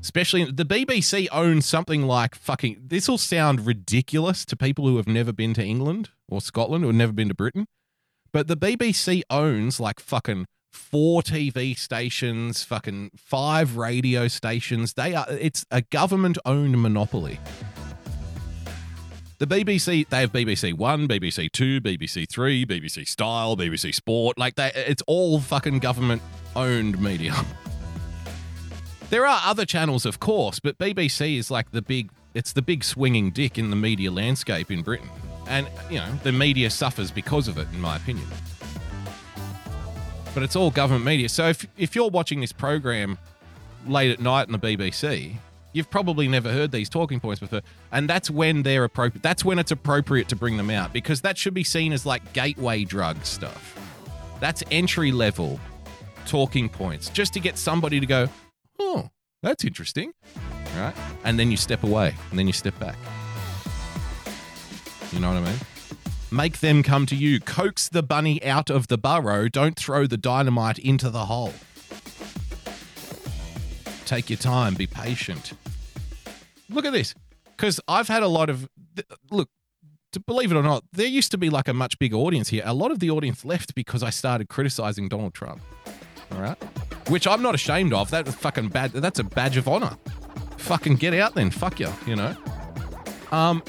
Especially 0.00 0.44
the 0.50 0.64
BBC 0.64 1.28
owns 1.32 1.66
something 1.66 2.04
like 2.04 2.34
fucking. 2.34 2.80
This 2.86 3.08
will 3.08 3.18
sound 3.18 3.66
ridiculous 3.66 4.46
to 4.46 4.56
people 4.56 4.86
who 4.86 4.96
have 4.96 5.06
never 5.06 5.34
been 5.34 5.52
to 5.52 5.62
England 5.62 6.08
or 6.30 6.40
Scotland 6.40 6.82
or 6.82 6.94
never 6.94 7.12
been 7.12 7.28
to 7.28 7.34
Britain, 7.34 7.66
but 8.32 8.48
the 8.48 8.56
BBC 8.56 9.20
owns 9.28 9.80
like 9.80 10.00
fucking 10.00 10.46
four 10.72 11.22
TV 11.22 11.76
stations, 11.76 12.64
fucking 12.64 13.10
five 13.16 13.76
radio 13.76 14.28
stations. 14.28 14.94
They 14.94 15.14
are. 15.14 15.26
It's 15.30 15.64
a 15.70 15.82
government-owned 15.82 16.80
monopoly. 16.80 17.40
The 19.38 19.46
BBC, 19.46 20.08
they 20.08 20.20
have 20.20 20.32
BBC 20.32 20.74
One, 20.74 21.06
BBC 21.06 21.50
Two, 21.52 21.80
BBC 21.80 22.28
Three, 22.28 22.66
BBC 22.66 23.06
Style, 23.06 23.56
BBC 23.56 23.94
Sport. 23.94 24.36
Like 24.36 24.56
they, 24.56 24.72
it's 24.74 25.02
all 25.06 25.40
fucking 25.40 25.78
government-owned 25.78 27.00
media. 27.00 27.34
There 29.10 29.26
are 29.26 29.40
other 29.46 29.64
channels, 29.64 30.04
of 30.04 30.20
course, 30.20 30.60
but 30.60 30.76
BBC 30.76 31.38
is 31.38 31.50
like 31.50 31.70
the 31.70 31.80
big 31.80 32.10
it's 32.34 32.52
the 32.52 32.60
big 32.60 32.84
swinging 32.84 33.30
dick 33.30 33.56
in 33.56 33.70
the 33.70 33.76
media 33.76 34.10
landscape 34.10 34.70
in 34.70 34.82
Britain. 34.82 35.08
And, 35.48 35.66
you 35.90 35.98
know, 35.98 36.12
the 36.22 36.32
media 36.32 36.68
suffers 36.68 37.10
because 37.10 37.48
of 37.48 37.56
it, 37.56 37.66
in 37.72 37.80
my 37.80 37.96
opinion. 37.96 38.26
But 40.34 40.42
it's 40.42 40.56
all 40.56 40.70
government 40.70 41.04
media. 41.04 41.28
So 41.28 41.48
if, 41.48 41.66
if 41.76 41.96
you're 41.96 42.10
watching 42.10 42.40
this 42.40 42.52
program 42.52 43.18
late 43.86 44.10
at 44.10 44.20
night 44.20 44.46
on 44.46 44.52
the 44.52 44.58
BBC, 44.58 45.36
you've 45.72 45.90
probably 45.90 46.28
never 46.28 46.52
heard 46.52 46.70
these 46.70 46.88
talking 46.88 47.20
points 47.20 47.40
before. 47.40 47.62
And 47.92 48.08
that's 48.08 48.30
when 48.30 48.62
they're 48.62 48.84
appropriate. 48.84 49.22
That's 49.22 49.44
when 49.44 49.58
it's 49.58 49.70
appropriate 49.70 50.28
to 50.28 50.36
bring 50.36 50.56
them 50.56 50.70
out 50.70 50.92
because 50.92 51.20
that 51.22 51.38
should 51.38 51.54
be 51.54 51.64
seen 51.64 51.92
as 51.92 52.06
like 52.06 52.32
gateway 52.32 52.84
drug 52.84 53.24
stuff. 53.24 53.78
That's 54.40 54.62
entry 54.70 55.12
level 55.12 55.58
talking 56.26 56.68
points 56.68 57.08
just 57.10 57.32
to 57.34 57.40
get 57.40 57.58
somebody 57.58 58.00
to 58.00 58.06
go, 58.06 58.28
oh, 58.78 59.08
that's 59.42 59.64
interesting. 59.64 60.12
Right? 60.76 60.94
And 61.24 61.38
then 61.38 61.50
you 61.50 61.56
step 61.56 61.82
away 61.82 62.14
and 62.30 62.38
then 62.38 62.46
you 62.46 62.52
step 62.52 62.78
back. 62.78 62.96
You 65.12 65.20
know 65.20 65.28
what 65.28 65.38
I 65.38 65.46
mean? 65.46 65.58
Make 66.30 66.60
them 66.60 66.82
come 66.82 67.06
to 67.06 67.16
you. 67.16 67.40
Coax 67.40 67.88
the 67.88 68.02
bunny 68.02 68.42
out 68.44 68.68
of 68.68 68.88
the 68.88 68.98
burrow. 68.98 69.48
Don't 69.48 69.76
throw 69.76 70.06
the 70.06 70.18
dynamite 70.18 70.78
into 70.78 71.08
the 71.08 71.26
hole. 71.26 71.54
Take 74.04 74.28
your 74.28 74.38
time. 74.38 74.74
Be 74.74 74.86
patient. 74.86 75.52
Look 76.68 76.84
at 76.84 76.92
this. 76.92 77.14
Because 77.56 77.80
I've 77.88 78.08
had 78.08 78.22
a 78.22 78.28
lot 78.28 78.50
of. 78.50 78.68
Look, 79.30 79.48
to 80.12 80.20
believe 80.20 80.52
it 80.52 80.56
or 80.56 80.62
not, 80.62 80.84
there 80.92 81.06
used 81.06 81.30
to 81.30 81.38
be 81.38 81.50
like 81.50 81.66
a 81.68 81.74
much 81.74 81.98
bigger 81.98 82.16
audience 82.16 82.48
here. 82.48 82.62
A 82.64 82.74
lot 82.74 82.90
of 82.90 82.98
the 82.98 83.10
audience 83.10 83.44
left 83.44 83.74
because 83.74 84.02
I 84.02 84.10
started 84.10 84.48
criticizing 84.48 85.08
Donald 85.08 85.34
Trump. 85.34 85.62
All 86.32 86.40
right? 86.40 86.56
Which 87.08 87.26
I'm 87.26 87.42
not 87.42 87.54
ashamed 87.54 87.94
of. 87.94 88.10
That's 88.10 88.34
fucking 88.34 88.68
bad. 88.68 88.92
That's 88.92 89.18
a 89.18 89.24
badge 89.24 89.56
of 89.56 89.66
honor. 89.66 89.96
Fucking 90.58 90.96
get 90.96 91.14
out 91.14 91.34
then. 91.34 91.50
Fuck 91.50 91.80
you, 91.80 91.92
you 92.06 92.16
know? 92.16 92.36
Um, 93.32 93.62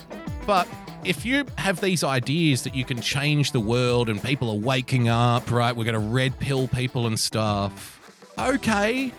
but 0.45 0.67
if 1.03 1.25
you 1.25 1.45
have 1.57 1.81
these 1.81 2.03
ideas 2.03 2.63
that 2.63 2.75
you 2.75 2.83
can 2.83 3.01
change 3.01 3.51
the 3.51 3.59
world 3.59 4.09
and 4.09 4.21
people 4.21 4.49
are 4.49 4.59
waking 4.59 5.09
up, 5.09 5.49
right? 5.51 5.75
We're 5.75 5.85
going 5.85 5.93
to 5.93 5.99
red 5.99 6.37
pill 6.39 6.67
people 6.67 7.07
and 7.07 7.19
stuff. 7.19 7.99
Okay. 8.37 9.11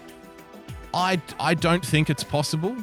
I 0.92 1.20
I 1.38 1.54
don't 1.54 1.84
think 1.84 2.10
it's 2.10 2.24
possible. 2.24 2.76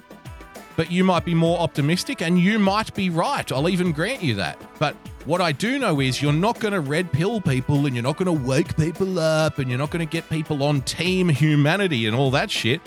But 0.75 0.91
you 0.91 1.03
might 1.03 1.25
be 1.25 1.33
more 1.33 1.59
optimistic 1.59 2.21
and 2.21 2.39
you 2.39 2.59
might 2.59 2.93
be 2.93 3.09
right. 3.09 3.51
I'll 3.51 3.67
even 3.67 3.91
grant 3.91 4.21
you 4.21 4.35
that. 4.35 4.61
But 4.77 4.95
what 5.25 5.41
I 5.41 5.51
do 5.51 5.79
know 5.79 5.99
is 5.99 6.21
you're 6.21 6.31
not 6.31 6.59
going 6.59 6.73
to 6.73 6.81
red 6.81 7.11
pill 7.11 7.41
people 7.41 7.87
and 7.87 7.95
you're 7.95 8.03
not 8.03 8.17
going 8.17 8.27
to 8.27 8.47
wake 8.47 8.77
people 8.77 9.17
up 9.17 9.57
and 9.57 9.69
you're 9.69 9.79
not 9.79 9.89
going 9.89 10.07
to 10.07 10.11
get 10.11 10.29
people 10.29 10.61
on 10.61 10.81
team 10.81 11.29
humanity 11.29 12.05
and 12.05 12.15
all 12.15 12.29
that 12.31 12.51
shit 12.51 12.79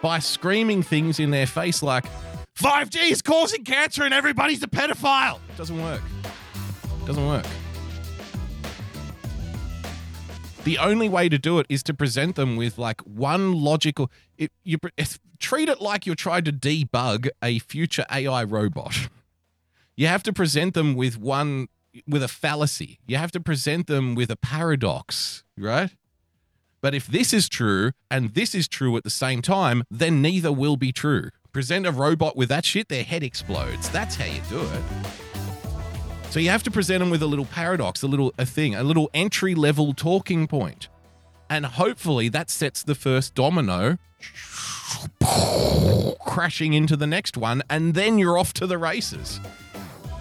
by 0.00 0.20
screaming 0.20 0.84
things 0.84 1.18
in 1.18 1.30
their 1.32 1.48
face 1.48 1.82
like 1.82 2.04
5G 2.56 3.10
is 3.10 3.22
causing 3.22 3.64
cancer 3.64 4.02
and 4.04 4.14
everybody's 4.14 4.62
a 4.62 4.66
pedophile. 4.66 5.40
Doesn't 5.56 5.80
work. 5.80 6.02
Doesn't 7.04 7.26
work. 7.26 7.44
The 10.64 10.78
only 10.78 11.08
way 11.08 11.28
to 11.28 11.38
do 11.38 11.60
it 11.60 11.66
is 11.68 11.82
to 11.84 11.94
present 11.94 12.34
them 12.34 12.56
with 12.56 12.76
like 12.76 13.00
one 13.02 13.52
logical. 13.52 14.10
It, 14.36 14.50
you 14.64 14.78
it's- 14.96 15.20
treat 15.38 15.68
it 15.68 15.80
like 15.80 16.06
you're 16.06 16.14
trying 16.14 16.44
to 16.44 16.52
debug 16.52 17.28
a 17.42 17.58
future 17.60 18.06
AI 18.10 18.42
robot. 18.42 19.08
You 19.94 20.06
have 20.08 20.22
to 20.24 20.32
present 20.32 20.74
them 20.74 20.94
with 20.94 21.18
one 21.18 21.68
with 22.06 22.22
a 22.22 22.28
fallacy. 22.28 22.98
You 23.06 23.16
have 23.16 23.32
to 23.32 23.40
present 23.40 23.86
them 23.86 24.14
with 24.14 24.30
a 24.30 24.36
paradox, 24.36 25.44
right? 25.56 25.90
But 26.82 26.94
if 26.94 27.06
this 27.06 27.32
is 27.32 27.48
true 27.48 27.92
and 28.10 28.34
this 28.34 28.54
is 28.54 28.68
true 28.68 28.96
at 28.96 29.04
the 29.04 29.10
same 29.10 29.40
time, 29.42 29.84
then 29.90 30.20
neither 30.20 30.52
will 30.52 30.76
be 30.76 30.92
true. 30.92 31.30
Present 31.56 31.86
a 31.86 31.90
robot 31.90 32.36
with 32.36 32.50
that 32.50 32.66
shit, 32.66 32.90
their 32.90 33.02
head 33.02 33.22
explodes. 33.22 33.88
That's 33.88 34.14
how 34.14 34.26
you 34.26 34.42
do 34.50 34.60
it. 34.60 34.82
So 36.28 36.38
you 36.38 36.50
have 36.50 36.62
to 36.64 36.70
present 36.70 37.00
them 37.00 37.08
with 37.08 37.22
a 37.22 37.26
little 37.26 37.46
paradox, 37.46 38.02
a 38.02 38.06
little 38.06 38.34
a 38.36 38.44
thing, 38.44 38.74
a 38.74 38.82
little 38.82 39.08
entry 39.14 39.54
level 39.54 39.94
talking 39.94 40.46
point. 40.48 40.88
And 41.48 41.64
hopefully 41.64 42.28
that 42.28 42.50
sets 42.50 42.82
the 42.82 42.94
first 42.94 43.34
domino 43.34 43.96
crashing 46.26 46.74
into 46.74 46.94
the 46.94 47.06
next 47.06 47.38
one 47.38 47.62
and 47.70 47.94
then 47.94 48.18
you're 48.18 48.36
off 48.36 48.52
to 48.52 48.66
the 48.66 48.76
races. 48.76 49.40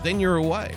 Then 0.03 0.21
you're 0.21 0.37
away. 0.37 0.73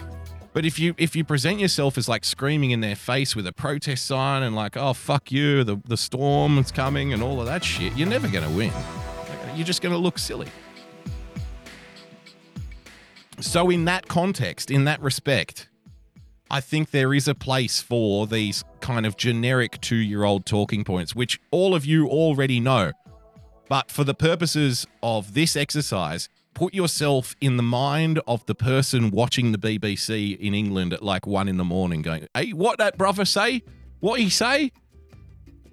But 0.54 0.66
if 0.66 0.80
you 0.80 0.92
if 0.98 1.14
you 1.14 1.22
present 1.22 1.60
yourself 1.60 1.96
as 1.96 2.08
like 2.08 2.24
screaming 2.24 2.72
in 2.72 2.80
their 2.80 2.96
face 2.96 3.36
with 3.36 3.46
a 3.46 3.52
protest 3.52 4.06
sign 4.06 4.42
and 4.42 4.56
like, 4.56 4.76
oh 4.76 4.92
fuck 4.92 5.30
you, 5.30 5.62
the 5.62 5.80
the 5.86 5.96
storm 5.96 6.58
is 6.58 6.72
coming 6.72 7.12
and 7.12 7.22
all 7.22 7.38
of 7.38 7.46
that 7.46 7.62
shit, 7.62 7.96
you're 7.96 8.08
never 8.08 8.26
gonna 8.26 8.50
win. 8.50 8.72
You're 9.58 9.66
just 9.66 9.82
gonna 9.82 9.98
look 9.98 10.20
silly. 10.20 10.46
So 13.40 13.70
in 13.70 13.86
that 13.86 14.06
context, 14.06 14.70
in 14.70 14.84
that 14.84 15.02
respect, 15.02 15.68
I 16.48 16.60
think 16.60 16.92
there 16.92 17.12
is 17.12 17.26
a 17.26 17.34
place 17.34 17.80
for 17.80 18.28
these 18.28 18.62
kind 18.78 19.04
of 19.04 19.16
generic 19.16 19.80
two 19.80 19.96
year 19.96 20.22
old 20.22 20.46
talking 20.46 20.84
points, 20.84 21.16
which 21.16 21.40
all 21.50 21.74
of 21.74 21.84
you 21.84 22.06
already 22.06 22.60
know. 22.60 22.92
But 23.68 23.90
for 23.90 24.04
the 24.04 24.14
purposes 24.14 24.86
of 25.02 25.34
this 25.34 25.56
exercise, 25.56 26.28
put 26.54 26.72
yourself 26.72 27.34
in 27.40 27.56
the 27.56 27.64
mind 27.64 28.20
of 28.28 28.46
the 28.46 28.54
person 28.54 29.10
watching 29.10 29.50
the 29.50 29.58
BBC 29.58 30.38
in 30.38 30.54
England 30.54 30.92
at 30.92 31.02
like 31.02 31.26
one 31.26 31.48
in 31.48 31.56
the 31.56 31.64
morning 31.64 32.00
going, 32.02 32.28
Hey, 32.32 32.52
what 32.52 32.78
that 32.78 32.96
brother 32.96 33.24
say? 33.24 33.64
What 33.98 34.20
he 34.20 34.30
say? 34.30 34.70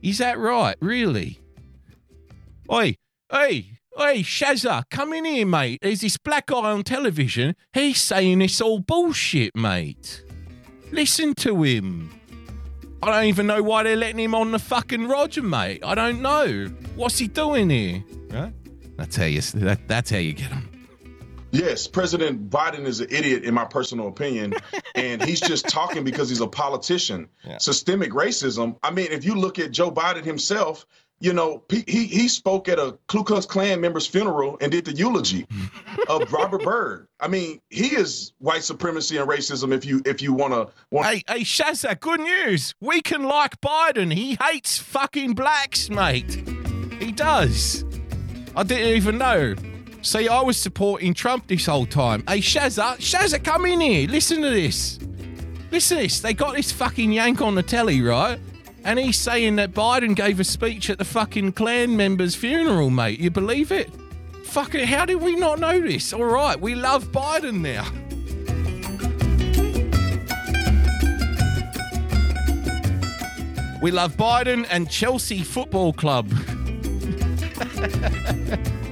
Is 0.02 0.18
that 0.18 0.40
right? 0.40 0.76
Really? 0.80 1.40
Oi, 2.72 2.96
hey, 3.32 3.75
hey, 3.98 4.22
Shazza, 4.22 4.84
come 4.90 5.14
in 5.14 5.26
here, 5.26 5.46
mate. 5.46 5.80
There's 5.82 6.02
this 6.02 6.18
black 6.18 6.48
guy 6.48 6.72
on 6.72 6.84
television. 6.84 7.56
He's 7.74 8.02
saying 8.02 8.42
it's 8.42 8.62
all 8.62 8.80
bullshit, 8.80 9.56
mate. 9.56 10.24
Listen 10.92 11.34
to 11.36 11.64
him. 11.64 12.12
I 13.02 13.12
don't 13.12 13.26
even 13.26 13.48
know 13.48 13.62
why 13.62 13.84
they're 13.84 13.96
letting 13.96 14.20
him 14.20 14.34
on 14.34 14.52
the 14.52 14.60
fucking 14.60 15.08
Roger, 15.08 15.44
mate. 15.44 15.82
I 15.84 15.96
don't 15.96 16.22
know. 16.22 16.66
What's 16.96 17.18
he 17.18 17.28
doing 17.28 17.70
here? 17.70 18.04
Right? 18.30 18.54
That's 18.98 19.16
how 19.16 19.26
you. 19.26 19.42
That, 19.42 19.88
that's 19.88 20.10
how 20.10 20.18
you 20.18 20.34
get 20.34 20.52
him. 20.52 20.70
Yes, 21.52 21.88
President 21.88 22.50
Biden 22.50 22.86
is 22.86 23.00
an 23.00 23.08
idiot, 23.10 23.44
in 23.44 23.54
my 23.54 23.64
personal 23.64 24.10
opinion, 24.10 24.56
and 24.96 25.24
he's 25.24 25.40
just 25.40 25.70
talking 25.70 26.04
because 26.04 26.28
he's 26.28 26.42
a 26.42 26.48
politician. 26.48 27.30
Systemic 27.60 28.12
racism. 28.12 28.78
I 28.84 28.92
mean, 28.92 29.08
if 29.12 29.24
you 29.24 29.36
look 29.36 29.58
at 29.58 29.72
Joe 29.72 29.90
Biden 29.90 30.26
himself, 30.26 30.86
you 31.20 31.34
know, 31.34 31.64
he 31.70 31.84
he 31.88 32.06
he 32.06 32.28
spoke 32.28 32.68
at 32.68 32.78
a 32.78 32.98
Ku 33.08 33.24
Klux 33.24 33.46
Klan 33.46 33.80
member's 33.80 34.06
funeral 34.06 34.58
and 34.60 34.72
did 34.72 34.86
the 34.86 34.94
eulogy 34.94 35.48
of 36.10 36.32
Robert 36.34 36.64
Byrd. 36.64 37.08
I 37.20 37.28
mean, 37.28 37.62
he 37.70 37.96
is 37.96 38.34
white 38.40 38.64
supremacy 38.64 39.18
and 39.18 39.30
racism. 39.30 39.74
If 39.74 39.86
you 39.86 40.02
if 40.06 40.22
you 40.22 40.34
want 40.34 40.54
to, 40.54 40.74
want 40.92 41.08
Hey, 41.08 41.24
hey, 41.28 41.42
Shazza, 41.42 42.00
good 42.00 42.20
news. 42.20 42.76
We 42.82 43.02
can 43.02 43.24
like 43.24 43.62
Biden. 43.62 44.14
He 44.14 44.38
hates 44.42 44.78
fucking 44.78 45.34
blacks, 45.34 45.90
mate. 45.90 46.48
He 47.00 47.12
does. 47.12 47.86
I 48.56 48.64
didn't 48.64 48.96
even 48.96 49.18
know. 49.18 49.56
See, 50.02 50.28
I 50.28 50.42
was 50.42 50.62
supporting 50.62 51.14
Trump 51.14 51.48
this 51.48 51.66
whole 51.66 51.86
time. 51.86 52.24
Hey, 52.28 52.40
Shazza, 52.40 52.98
Shazza, 52.98 53.44
come 53.44 53.66
in 53.66 53.80
here. 53.80 54.08
Listen 54.08 54.42
to 54.42 54.50
this. 54.50 55.00
Listen 55.72 55.98
to 55.98 56.04
this. 56.04 56.20
They 56.20 56.34
got 56.34 56.56
this 56.56 56.72
fucking 56.72 57.12
yank 57.12 57.42
on 57.42 57.56
the 57.56 57.64
telly, 57.64 58.02
right? 58.02 58.40
And 58.86 59.00
he's 59.00 59.18
saying 59.18 59.56
that 59.56 59.72
Biden 59.72 60.16
gave 60.16 60.40
a 60.40 60.44
speech 60.44 60.92
at 60.92 61.00
the 61.00 61.06
fucking 61.06 61.54
Klan 61.54 61.98
member's 61.98 62.36
funeral, 62.36 62.92
mate. 62.92 63.20
You 63.20 63.32
believe 63.32 63.72
it? 63.72 63.90
Fuck 64.44 64.76
it, 64.76 64.86
how 64.86 65.06
did 65.06 65.22
we 65.22 65.36
not 65.36 65.60
know 65.60 65.82
this? 65.82 66.14
All 66.14 66.24
right, 66.24 66.62
we 66.62 66.76
love 66.76 67.06
Biden 67.06 67.62
now. 67.62 67.92
We 73.82 73.90
love 73.90 74.16
Biden 74.18 74.68
and 74.70 74.88
Chelsea 74.90 75.42
Football 75.42 75.94
Club. 75.94 76.30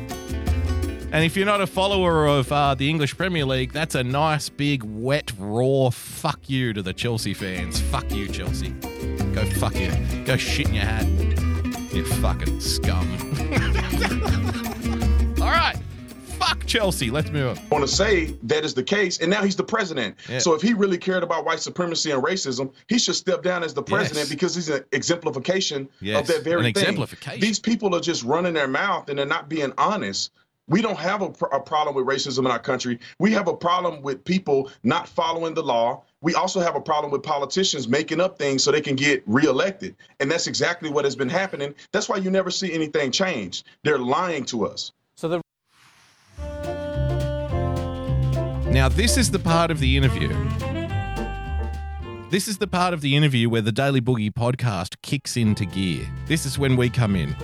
and 1.14 1.23
if 1.23 1.38
you're 1.38 1.45
not 1.45 1.61
a 1.61 1.68
follower 1.68 2.26
of 2.27 2.52
uh, 2.52 2.73
the 2.76 2.90
English 2.90 3.15
Premier 3.15 3.45
League, 3.45 3.72
that's 3.72 3.95
a 3.95 4.03
nice, 4.03 4.49
big, 4.49 4.84
wet, 4.84 5.31
raw 5.38 5.90
fuck 5.91 6.49
you 6.49 6.73
to 6.73 6.81
the 6.81 6.94
Chelsea 6.94 7.34
fans. 7.35 7.80
Fuck 7.80 8.11
you, 8.11 8.27
Chelsea. 8.27 8.69
Go 9.34 9.45
fuck 9.52 9.76
you. 9.76 9.91
Go 10.26 10.35
shit 10.38 10.68
in 10.69 10.73
your 10.76 10.85
hat. 10.85 11.06
You 11.94 12.03
fucking 12.06 12.60
scum. 12.60 13.07
All 15.41 15.49
right. 15.52 15.76
Fuck 16.40 16.65
Chelsea. 16.65 17.11
Let's 17.11 17.30
move 17.30 17.57
on. 17.57 17.64
I 17.64 17.68
want 17.76 17.88
to 17.88 17.95
say 17.95 18.35
that 18.44 18.65
is 18.65 18.73
the 18.73 18.84
case, 18.84 19.19
and 19.19 19.30
now 19.30 19.44
he's 19.44 19.56
the 19.56 19.64
president. 19.64 20.15
Yeah. 20.27 20.40
So 20.40 20.56
if 20.56 20.61
he 20.64 20.73
really 20.73 20.98
cared 20.98 21.22
about 21.23 21.45
white 21.45 21.60
supremacy 21.60 22.10
and 22.11 22.23
racism, 22.23 22.73
he 22.90 22.98
should 22.98 23.15
step 23.15 23.44
down 23.44 23.64
as 23.64 23.73
the 23.76 23.84
president 23.84 24.18
Yes. 24.26 24.30
because 24.30 24.56
he's 24.56 24.69
an 24.69 24.84
exemplification 24.91 25.88
Yes, 26.02 26.22
of 26.22 26.27
that 26.35 26.44
very 26.44 26.68
an 26.68 26.73
thing. 26.73 26.81
exemplification. 26.84 27.40
These 27.40 27.60
people 27.60 27.94
are 27.95 28.02
just 28.02 28.23
running 28.23 28.53
their 28.53 28.68
mouth 28.68 29.10
and 29.10 29.18
they're 29.19 29.26
not 29.27 29.48
being 29.48 29.72
honest. 29.77 30.31
We 30.68 30.81
don't 30.81 30.98
have 30.98 31.22
a, 31.22 31.30
pr- 31.30 31.45
a 31.48 31.60
problem 31.60 31.95
with 31.95 32.06
racism 32.06 32.40
in 32.40 32.48
our 32.48 32.60
country. 32.60 32.99
We 33.19 33.31
have 33.34 33.48
a 33.48 33.56
problem 33.56 34.02
with 34.02 34.23
people 34.23 34.72
not 34.84 35.10
following 35.10 35.53
the 35.53 35.64
law. 35.64 36.03
We 36.22 36.34
also 36.35 36.61
have 36.61 36.76
a 36.76 36.81
problem 36.81 37.11
with 37.11 37.22
politicians 37.22 37.88
making 37.88 38.22
up 38.22 38.38
things 38.38 38.64
so 38.64 38.72
they 38.72 38.80
can 38.80 38.95
get 38.95 39.23
reelected. 39.26 39.95
And 40.22 40.31
that's 40.31 40.48
exactly 40.48 40.90
what 40.90 41.03
has 41.03 41.18
been 41.18 41.30
happening. 41.30 41.76
That's 41.91 42.07
why 42.07 42.18
you 42.18 42.31
never 42.31 42.49
see 42.49 42.72
anything 42.73 43.11
change. 43.11 43.65
They're 43.84 43.98
lying 43.98 44.45
to 44.45 44.65
us. 44.65 44.94
So 45.15 45.27
the 45.27 45.41
Now, 48.72 48.88
this 48.88 49.18
is 49.18 49.31
the 49.31 49.40
part 49.40 49.69
of 49.69 49.80
the 49.80 49.98
interview. 49.98 50.30
This 52.30 52.48
is 52.48 52.57
the 52.57 52.68
part 52.68 52.94
of 52.95 53.02
the 53.02 53.15
interview 53.15 53.49
where 53.49 53.61
the 53.61 53.72
Daily 53.72 54.02
Boogie 54.02 54.31
podcast 54.31 54.95
kicks 55.03 55.38
into 55.38 55.65
gear. 55.65 56.07
This 56.26 56.45
is 56.48 56.57
when 56.57 56.77
we 56.77 56.90
come 56.90 57.15
in. 57.15 57.35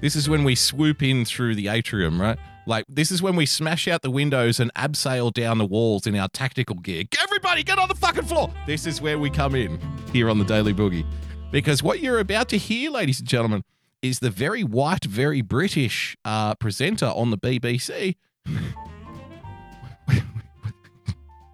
This 0.00 0.16
is 0.16 0.28
when 0.28 0.44
we 0.44 0.54
swoop 0.54 1.02
in 1.02 1.26
through 1.26 1.54
the 1.54 1.68
atrium, 1.68 2.20
right? 2.20 2.38
Like, 2.66 2.86
this 2.88 3.10
is 3.10 3.20
when 3.20 3.36
we 3.36 3.44
smash 3.44 3.86
out 3.86 4.00
the 4.00 4.10
windows 4.10 4.58
and 4.58 4.72
abseil 4.74 5.32
down 5.32 5.58
the 5.58 5.66
walls 5.66 6.06
in 6.06 6.16
our 6.16 6.28
tactical 6.28 6.76
gear. 6.76 7.04
Everybody, 7.22 7.62
get 7.62 7.78
on 7.78 7.88
the 7.88 7.94
fucking 7.94 8.24
floor! 8.24 8.50
This 8.66 8.86
is 8.86 9.02
where 9.02 9.18
we 9.18 9.28
come 9.28 9.54
in 9.54 9.78
here 10.12 10.30
on 10.30 10.38
the 10.38 10.44
Daily 10.44 10.72
Boogie. 10.72 11.04
Because 11.50 11.82
what 11.82 12.00
you're 12.00 12.18
about 12.18 12.48
to 12.50 12.58
hear, 12.58 12.90
ladies 12.90 13.20
and 13.20 13.28
gentlemen, 13.28 13.62
is 14.00 14.20
the 14.20 14.30
very 14.30 14.64
white, 14.64 15.04
very 15.04 15.42
British 15.42 16.16
uh, 16.24 16.54
presenter 16.54 17.06
on 17.06 17.30
the 17.30 17.38
BBC 17.38 18.14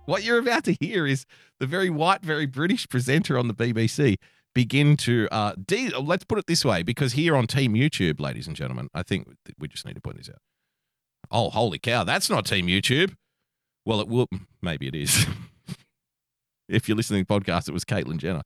what 0.06 0.22
you're 0.22 0.38
about 0.38 0.64
to 0.64 0.76
hear 0.80 1.06
is 1.06 1.26
the 1.58 1.66
very 1.66 1.90
white, 1.90 2.22
very 2.22 2.46
British 2.46 2.88
presenter 2.88 3.38
on 3.38 3.48
the 3.48 3.54
BBC 3.54 4.16
begin 4.56 4.96
to 4.96 5.28
uh, 5.30 5.52
de- 5.66 5.90
let's 6.00 6.24
put 6.24 6.38
it 6.38 6.46
this 6.46 6.64
way, 6.64 6.82
because 6.82 7.12
here 7.12 7.36
on 7.36 7.46
Team 7.46 7.74
YouTube, 7.74 8.18
ladies 8.18 8.46
and 8.46 8.56
gentlemen, 8.56 8.88
I 8.94 9.02
think 9.02 9.28
we 9.58 9.68
just 9.68 9.84
need 9.84 9.96
to 9.96 10.00
point 10.00 10.16
this 10.16 10.30
out. 10.30 10.38
Oh, 11.30 11.50
holy 11.50 11.78
cow, 11.78 12.04
that's 12.04 12.30
not 12.30 12.46
Team 12.46 12.66
YouTube. 12.66 13.14
Well, 13.84 14.00
it 14.00 14.08
will. 14.08 14.28
Maybe 14.62 14.88
it 14.88 14.94
is. 14.94 15.26
if 16.70 16.88
you're 16.88 16.96
listening 16.96 17.26
to 17.26 17.28
the 17.28 17.40
podcast, 17.40 17.68
it 17.68 17.72
was 17.72 17.84
Caitlyn 17.84 18.16
Jenner. 18.16 18.40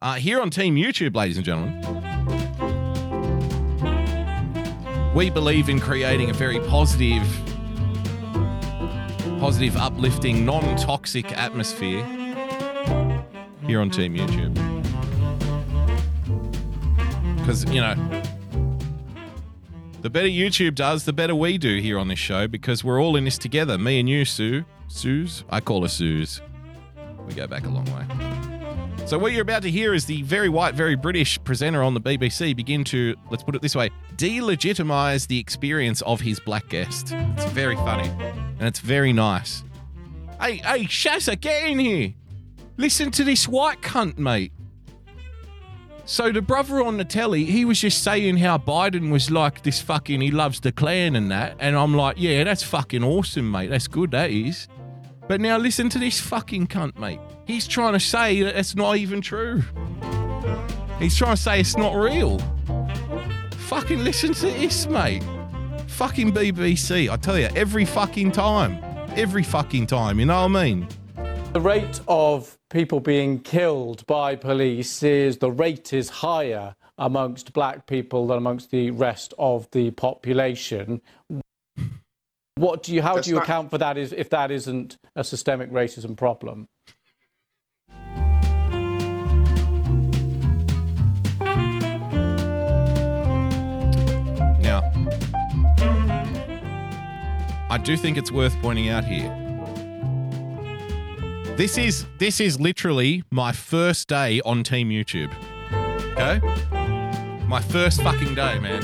Uh, 0.00 0.14
here 0.14 0.40
on 0.40 0.50
Team 0.50 0.76
YouTube, 0.76 1.16
ladies 1.16 1.36
and 1.36 1.44
gentlemen, 1.44 1.74
we 5.12 5.28
believe 5.28 5.68
in 5.68 5.80
creating 5.80 6.30
a 6.30 6.34
very 6.34 6.60
positive 6.60 7.26
positive, 9.40 9.76
uplifting, 9.76 10.44
non 10.44 10.76
toxic 10.76 11.36
atmosphere 11.36 12.04
here 13.66 13.80
on 13.80 13.90
Team 13.90 14.14
YouTube. 14.14 14.67
Because, 17.48 17.64
you 17.72 17.80
know, 17.80 17.94
The 20.02 20.10
better 20.10 20.28
YouTube 20.28 20.74
does, 20.74 21.06
the 21.06 21.14
better 21.14 21.34
we 21.34 21.56
do 21.56 21.80
here 21.80 21.98
on 21.98 22.06
this 22.08 22.18
show 22.18 22.46
because 22.46 22.84
we're 22.84 23.02
all 23.02 23.16
in 23.16 23.24
this 23.24 23.38
together. 23.38 23.78
Me 23.78 23.98
and 23.98 24.06
you, 24.06 24.26
Sue. 24.26 24.66
Suze? 24.88 25.44
I 25.48 25.60
call 25.60 25.80
her 25.80 25.88
Suze. 25.88 26.42
We 27.26 27.32
go 27.32 27.46
back 27.46 27.64
a 27.64 27.70
long 27.70 27.86
way. 27.86 29.06
So, 29.06 29.18
what 29.18 29.32
you're 29.32 29.40
about 29.40 29.62
to 29.62 29.70
hear 29.70 29.94
is 29.94 30.04
the 30.04 30.20
very 30.24 30.50
white, 30.50 30.74
very 30.74 30.94
British 30.94 31.42
presenter 31.42 31.82
on 31.82 31.94
the 31.94 32.02
BBC 32.02 32.54
begin 32.54 32.84
to, 32.84 33.16
let's 33.30 33.44
put 33.44 33.54
it 33.54 33.62
this 33.62 33.74
way, 33.74 33.88
delegitimize 34.16 35.26
the 35.26 35.38
experience 35.38 36.02
of 36.02 36.20
his 36.20 36.38
black 36.40 36.68
guest. 36.68 37.14
It's 37.14 37.46
very 37.46 37.76
funny 37.76 38.10
and 38.58 38.68
it's 38.68 38.80
very 38.80 39.14
nice. 39.14 39.64
Hey, 40.38 40.56
hey, 40.56 40.84
Shazza, 40.84 41.40
get 41.40 41.64
in 41.64 41.78
here. 41.78 42.12
Listen 42.76 43.10
to 43.12 43.24
this 43.24 43.48
white 43.48 43.80
cunt, 43.80 44.18
mate. 44.18 44.52
So 46.08 46.32
the 46.32 46.40
brother 46.40 46.82
on 46.82 46.96
the 46.96 47.04
telly, 47.04 47.44
he 47.44 47.66
was 47.66 47.82
just 47.82 48.02
saying 48.02 48.38
how 48.38 48.56
Biden 48.56 49.12
was 49.12 49.30
like 49.30 49.62
this 49.62 49.82
fucking, 49.82 50.22
he 50.22 50.30
loves 50.30 50.58
the 50.58 50.72
Klan 50.72 51.14
and 51.16 51.30
that. 51.30 51.56
And 51.58 51.76
I'm 51.76 51.94
like, 51.94 52.16
yeah, 52.18 52.44
that's 52.44 52.62
fucking 52.62 53.04
awesome, 53.04 53.50
mate. 53.50 53.68
That's 53.68 53.88
good, 53.88 54.12
that 54.12 54.30
is. 54.30 54.68
But 55.28 55.42
now 55.42 55.58
listen 55.58 55.90
to 55.90 55.98
this 55.98 56.18
fucking 56.18 56.68
cunt, 56.68 56.98
mate. 56.98 57.20
He's 57.46 57.68
trying 57.68 57.92
to 57.92 58.00
say 58.00 58.40
that 58.40 58.58
it's 58.58 58.74
not 58.74 58.96
even 58.96 59.20
true. 59.20 59.62
He's 60.98 61.14
trying 61.14 61.36
to 61.36 61.42
say 61.42 61.60
it's 61.60 61.76
not 61.76 61.94
real. 61.94 62.38
Fucking 63.68 64.02
listen 64.02 64.32
to 64.32 64.46
this, 64.46 64.86
mate. 64.86 65.22
Fucking 65.88 66.32
BBC. 66.32 67.10
I 67.10 67.16
tell 67.18 67.38
you, 67.38 67.50
every 67.54 67.84
fucking 67.84 68.32
time. 68.32 68.82
Every 69.14 69.42
fucking 69.42 69.86
time, 69.88 70.18
you 70.18 70.24
know 70.24 70.46
what 70.46 70.56
I 70.56 70.64
mean? 70.64 70.88
The 71.52 71.60
rate 71.60 72.00
of 72.08 72.57
people 72.70 73.00
being 73.00 73.40
killed 73.40 74.06
by 74.06 74.36
police 74.36 75.02
is 75.02 75.38
the 75.38 75.50
rate 75.50 75.92
is 75.92 76.08
higher 76.08 76.74
amongst 76.98 77.52
black 77.52 77.86
people 77.86 78.26
than 78.26 78.36
amongst 78.38 78.70
the 78.70 78.90
rest 78.90 79.32
of 79.38 79.70
the 79.70 79.90
population. 79.92 81.00
What 82.56 82.82
do 82.82 82.92
you 82.92 83.02
how 83.02 83.14
That's 83.14 83.26
do 83.26 83.30
you 83.30 83.36
not- 83.36 83.44
account 83.44 83.70
for 83.70 83.78
that 83.78 83.96
is 83.96 84.12
if 84.12 84.30
that 84.30 84.50
isn't 84.50 84.98
a 85.14 85.24
systemic 85.24 85.70
racism 85.70 86.16
problem? 86.16 86.68
Now, 94.60 94.82
I 97.70 97.78
do 97.82 97.96
think 97.96 98.16
it's 98.18 98.30
worth 98.32 98.54
pointing 98.60 98.88
out 98.88 99.04
here. 99.04 99.47
This 101.58 101.76
is 101.76 102.06
this 102.18 102.40
is 102.40 102.60
literally 102.60 103.24
my 103.32 103.50
first 103.50 104.06
day 104.06 104.40
on 104.44 104.62
Team 104.62 104.90
YouTube. 104.90 105.34
Okay? 106.12 106.38
My 107.48 107.60
first 107.60 108.00
fucking 108.00 108.36
day, 108.36 108.60
man. 108.60 108.80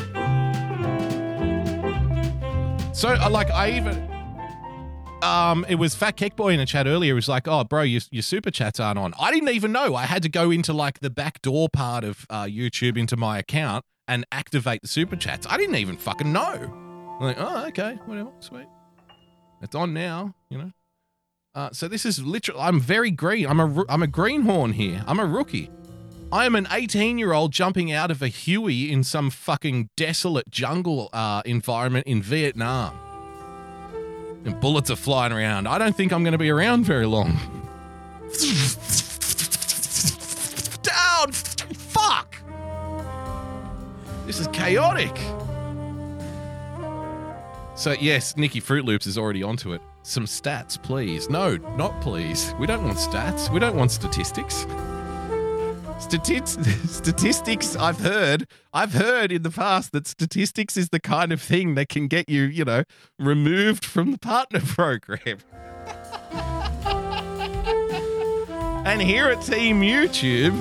So, 2.93 3.11
uh, 3.11 3.31
like, 3.31 3.49
I 3.53 3.77
even 3.77 4.11
um, 5.23 5.65
it 5.69 5.77
was 5.77 5.95
Fat 5.95 6.17
Keck 6.17 6.35
Boy 6.35 6.53
in 6.53 6.59
a 6.59 6.67
chat 6.67 6.89
earlier. 6.89 7.11
He 7.11 7.15
was 7.15 7.29
like, 7.29 7.47
"Oh, 7.47 7.63
bro, 7.63 7.83
your, 7.83 8.01
your 8.11 8.23
super 8.23 8.51
chats 8.51 8.81
aren't 8.81 8.99
on." 8.99 9.15
I 9.21 9.31
didn't 9.31 9.51
even 9.51 9.71
know. 9.71 9.95
I 9.95 10.07
had 10.07 10.25
to 10.25 10.29
go 10.29 10.51
into 10.51 10.73
like 10.73 10.99
the 10.99 11.11
back 11.11 11.43
door 11.43 11.69
part 11.69 12.03
of 12.03 12.27
uh, 12.29 12.43
YouTube 12.43 12.99
into 12.99 13.17
my 13.17 13.39
account 13.39 13.85
and 14.09 14.27
activate 14.33 14.83
the 14.83 14.89
super 14.89 15.15
chats. 15.15 15.47
I 15.49 15.59
didn't 15.59 15.77
even 15.77 15.97
fucking 15.97 16.33
know. 16.33 16.73
I'm 17.21 17.25
like, 17.25 17.37
oh, 17.39 17.67
okay, 17.69 18.01
whatever, 18.07 18.33
sweet. 18.41 18.67
It's 19.63 19.77
on 19.77 19.95
now, 19.95 20.35
you 20.51 20.59
know. 20.59 20.73
Uh, 21.55 21.71
so 21.73 21.87
this 21.87 22.05
is 22.05 22.23
literally. 22.25 22.61
I'm 22.61 22.81
very 22.81 23.11
green. 23.11 23.47
I'm 23.47 23.61
a 23.61 23.85
I'm 23.89 24.03
a 24.03 24.09
greenhorn 24.09 24.73
here. 24.73 25.05
I'm 25.07 25.21
a 25.21 25.27
rookie. 25.27 25.71
I 26.33 26.47
am 26.47 26.57
an 26.57 26.67
18 26.71 27.17
year 27.17 27.33
old 27.33 27.53
jumping 27.53 27.93
out 27.93 28.11
of 28.11 28.21
a 28.21 28.27
Huey 28.27 28.91
in 28.91 29.05
some 29.05 29.31
fucking 29.31 29.91
desolate 29.95 30.51
jungle 30.51 31.11
uh, 31.13 31.43
environment 31.45 32.09
in 32.09 32.23
Vietnam. 32.23 32.99
And 34.45 34.59
bullets 34.61 34.91
are 34.91 34.97
flying 34.97 35.33
around. 35.33 35.69
I 35.69 35.79
don't 35.79 35.97
think 35.97 36.13
I'm 36.13 36.25
going 36.25 36.33
to 36.33 36.39
be 36.39 36.51
around 36.51 36.85
very 36.85 37.07
long. 37.07 37.39
Down! 40.83 41.33
Fuck! 41.33 42.37
This 44.27 44.41
is 44.41 44.49
chaotic. 44.49 45.17
So, 47.77 47.93
yes, 47.93 48.37
Nikki 48.37 48.61
Fruit 48.61 48.85
Loops 48.85 49.07
is 49.07 49.17
already 49.17 49.43
onto 49.43 49.73
it. 49.73 49.81
Some 50.07 50.27
stats, 50.27 50.81
please. 50.81 51.31
No, 51.31 51.57
not 51.79 51.99
please. 52.03 52.55
We 52.61 52.67
don't 52.67 52.85
want 52.85 52.99
stats. 52.99 53.51
We 53.51 53.59
don't 53.59 53.75
want 53.75 53.91
statistics. 53.91 54.67
Statis- 55.99 56.89
statistics, 56.89 57.75
I've 57.75 58.01
heard, 58.01 58.47
I've 58.75 58.93
heard 58.93 59.33
in 59.33 59.45
the 59.45 59.51
past 59.51 59.93
that 59.93 60.07
statistics 60.07 60.77
is 60.77 60.91
the 60.91 61.01
kind 61.01 61.33
of 61.33 61.41
thing 61.41 61.75
that 61.77 61.89
can 61.89 62.09
get 62.09 62.29
you, 62.29 62.43
you 62.43 62.67
know, 62.67 62.85
removed 63.19 63.83
from 63.83 64.13
the 64.13 64.19
partner 64.19 64.61
program. 64.67 65.39
and 68.87 69.01
here 69.01 69.29
at 69.29 69.41
Team 69.41 69.81
YouTube, 69.81 70.55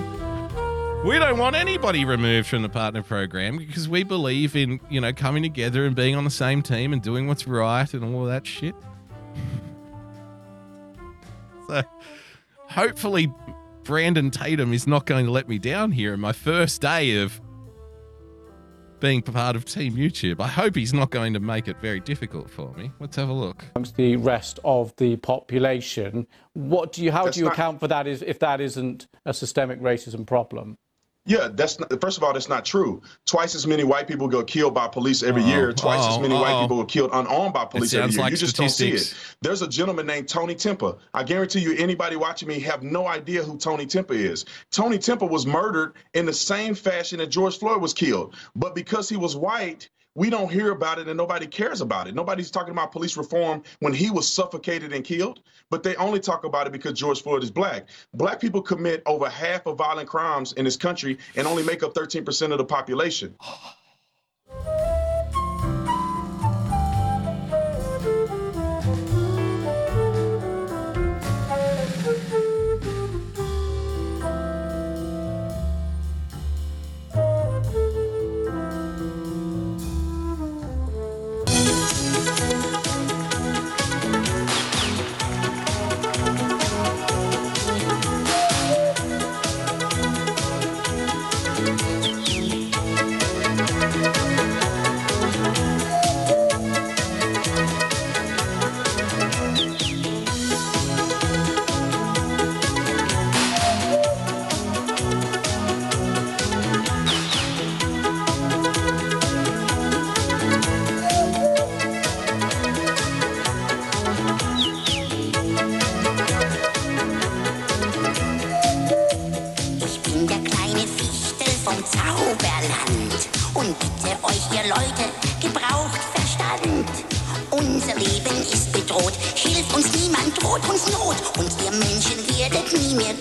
we 1.04 1.20
don't 1.20 1.38
want 1.38 1.58
anybody 1.58 2.06
removed 2.06 2.48
from 2.48 2.62
the 2.62 2.70
partner 2.70 3.04
program 3.04 3.58
because 3.58 3.90
we 3.90 4.04
believe 4.06 4.56
in, 4.56 4.80
you 4.90 5.02
know, 5.02 5.12
coming 5.12 5.44
together 5.44 5.86
and 5.86 5.98
being 5.98 6.16
on 6.16 6.24
the 6.24 6.30
same 6.32 6.62
team 6.62 6.94
and 6.94 7.02
doing 7.02 7.28
what's 7.28 7.46
right 7.46 7.94
and 7.94 8.16
all 8.16 8.24
that 8.24 8.48
shit. 8.48 8.74
So 11.74 11.84
hopefully 12.70 13.32
Brandon 13.84 14.32
Tatum 14.32 14.74
is 14.74 14.88
not 14.88 15.06
going 15.06 15.26
to 15.26 15.32
let 15.32 15.48
me 15.50 15.58
down 15.60 15.92
here 15.92 16.14
in 16.14 16.20
my 16.20 16.32
first 16.34 16.82
day 16.82 17.20
of 17.22 17.42
being 19.00 19.22
part 19.22 19.56
of 19.58 19.66
Team 19.66 19.96
YouTube. 19.96 20.40
I 20.40 20.48
hope 20.48 20.76
he's 20.76 20.94
not 20.94 21.10
going 21.12 21.34
to 21.34 21.40
make 21.42 21.68
it 21.68 21.78
very 21.82 22.00
difficult 22.00 22.50
for 22.50 22.72
me. 22.78 22.90
Let's 23.02 23.18
have 23.18 23.28
a 23.28 23.34
look. 23.34 23.66
amongst 23.76 23.98
the 23.98 24.16
rest 24.16 24.60
of 24.64 24.96
the 24.96 25.18
population. 25.18 26.26
What 26.54 26.94
do 26.94 27.04
you 27.04 27.12
how 27.12 27.26
That's 27.26 27.36
do 27.36 27.42
you 27.42 27.46
not- 27.46 27.54
account 27.54 27.80
for 27.82 27.90
that 27.90 28.08
is 28.08 28.22
if 28.22 28.40
that 28.40 28.62
isn't 28.62 29.08
a 29.26 29.34
systemic 29.34 29.82
racism 29.82 30.26
problem? 30.26 30.78
Yeah, 31.26 31.48
that's 31.54 31.80
not, 31.80 32.02
first 32.02 32.18
of 32.18 32.24
all, 32.24 32.34
that's 32.34 32.50
not 32.50 32.66
true. 32.66 33.02
Twice 33.26 33.56
as 33.56 33.66
many 33.66 33.86
white 33.86 34.08
people 34.08 34.28
get 34.28 34.46
killed 34.46 34.74
by 34.74 34.90
police 34.90 35.24
every 35.24 35.42
Uh-oh. 35.44 35.48
year. 35.50 35.74
Twice 35.74 36.02
as 36.02 36.16
Uh-oh. 36.16 36.20
many 36.22 36.34
white 36.34 36.52
Uh-oh. 36.52 36.62
people 36.64 36.84
get 36.84 36.92
killed 36.92 37.12
unarmed 37.14 37.54
by 37.54 37.64
police 37.66 37.94
every 37.94 38.12
year. 38.12 38.22
like 38.22 38.32
you 38.32 38.38
just 38.38 38.58
don't 38.58 38.70
see 38.70 38.92
it. 38.92 39.16
There's 39.42 39.62
a 39.62 39.68
gentleman 39.68 40.06
named 40.06 40.28
Tony 40.28 40.54
Timpa. 40.54 40.98
I 41.14 41.24
guarantee 41.24 41.60
you, 41.62 41.76
anybody 41.78 42.18
watching 42.18 42.50
me 42.50 42.60
have 42.60 42.84
no 42.84 43.08
idea 43.08 43.42
who 43.42 43.58
Tony 43.58 43.86
Timpa 43.86 44.12
is. 44.12 44.46
Tony 44.72 44.98
Timpa 44.98 45.30
was 45.30 45.46
murdered 45.46 45.94
in 46.14 46.26
the 46.26 46.34
same 46.34 46.76
fashion 46.76 47.20
that 47.20 47.28
George 47.28 47.58
Floyd 47.58 47.82
was 47.82 47.94
killed, 47.94 48.36
but 48.56 48.76
because 48.76 49.08
he 49.08 49.16
was 49.16 49.36
white. 49.36 49.90
We 50.16 50.30
don't 50.30 50.52
hear 50.52 50.72
about 50.72 51.00
it 51.00 51.08
and 51.08 51.18
nobody 51.18 51.48
cares 51.48 51.82
about 51.82 52.08
it. 52.08 52.14
Nobody's 52.14 52.52
talking 52.52 52.72
about 52.72 52.92
police 52.92 53.18
reform 53.18 53.64
when 53.80 53.94
he 53.94 54.12
was 54.12 54.30
suffocated 54.30 54.94
and 54.94 55.04
killed, 55.04 55.42
but 55.72 55.82
they 55.82 55.96
only 55.96 56.20
talk 56.20 56.44
about 56.44 56.68
it 56.68 56.74
because 56.74 56.94
George 56.94 57.24
Floyd 57.24 57.42
is 57.42 57.50
black. 57.50 57.90
Black 58.14 58.40
people 58.40 58.62
commit 58.62 59.02
over 59.08 59.28
half 59.28 59.66
of 59.66 59.78
violent 59.78 60.08
crimes 60.08 60.54
in 60.54 60.66
this 60.66 60.78
country 60.78 61.18
and 61.36 61.48
only 61.48 61.64
make 61.64 61.82
up 61.82 61.96
13% 61.96 62.52
of 62.52 62.60
the 62.60 62.66
population. 62.66 63.36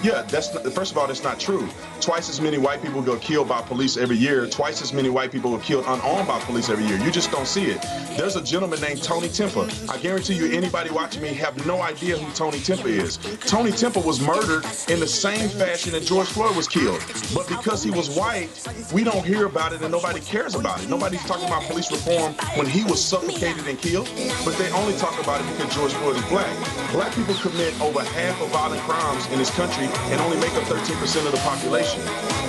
Yeah, 0.02 0.22
that's 0.22 0.54
not, 0.54 0.62
first 0.72 0.92
of 0.92 0.98
all, 0.98 1.08
that's 1.08 1.24
not 1.24 1.40
true. 1.40 1.68
Twice 2.00 2.28
as 2.28 2.40
many 2.40 2.56
white 2.56 2.80
people 2.82 3.02
go 3.02 3.16
killed 3.16 3.48
by 3.48 3.60
police 3.62 3.96
every 3.96 4.16
year. 4.16 4.46
Twice 4.46 4.80
as 4.80 4.92
many 4.92 5.10
white 5.10 5.32
people 5.32 5.52
are 5.54 5.60
killed 5.60 5.84
unarmed 5.88 6.28
by 6.28 6.38
police 6.40 6.70
every 6.70 6.84
year. 6.84 6.98
You 6.98 7.10
just 7.10 7.32
don't 7.32 7.48
see 7.48 7.66
it. 7.66 7.82
There's 8.16 8.36
a 8.36 8.42
gentleman 8.42 8.80
named 8.80 9.02
Tony 9.02 9.26
Timpa. 9.28 9.68
I 9.90 9.98
guarantee 9.98 10.34
you, 10.34 10.52
anybody 10.52 10.90
watching 10.90 11.20
me 11.22 11.34
have 11.34 11.66
no 11.66 11.82
idea 11.82 12.16
who 12.16 12.32
Tony 12.32 12.58
Timpa 12.58 12.86
is. 12.86 13.16
Tony 13.40 13.72
Timpa 13.72 14.04
was 14.04 14.20
murdered 14.20 14.64
in 14.88 15.00
the 15.00 15.06
same 15.06 15.48
fashion 15.48 15.92
that 15.92 16.04
George 16.04 16.28
Floyd 16.28 16.54
was 16.54 16.68
killed. 16.68 17.02
But 17.34 17.48
because 17.48 17.82
he 17.82 17.90
was 17.90 18.08
white, 18.16 18.50
we 18.92 19.02
don't 19.02 19.26
hear 19.26 19.46
about 19.46 19.72
it 19.72 19.82
and 19.82 19.90
nobody 19.90 20.20
cares 20.20 20.54
about 20.54 20.80
it. 20.80 20.88
Nobody's 20.88 21.24
talking 21.24 21.46
about 21.46 21.64
police 21.64 21.90
reform 21.90 22.34
when 22.54 22.66
he 22.66 22.84
was 22.84 23.04
suffocated 23.04 23.66
and 23.66 23.78
killed, 23.78 24.08
but 24.44 24.56
they 24.58 24.70
only 24.72 24.94
talk 24.96 25.20
about 25.20 25.40
it 25.40 25.46
because 25.56 25.74
George 25.74 25.92
Floyd 25.94 26.16
is 26.16 26.24
black. 26.26 26.54
Black 26.92 27.12
people 27.14 27.34
commit 27.34 27.78
over 27.80 28.02
half 28.02 28.40
of 28.40 28.48
violent 28.50 28.80
crimes 28.82 29.26
in 29.32 29.38
this 29.38 29.50
country 29.50 29.87
and 30.10 30.20
only 30.20 30.36
make 30.38 30.54
up 30.54 30.64
13% 30.64 31.26
of 31.26 31.32
the 31.32 31.42
population. 31.44 32.00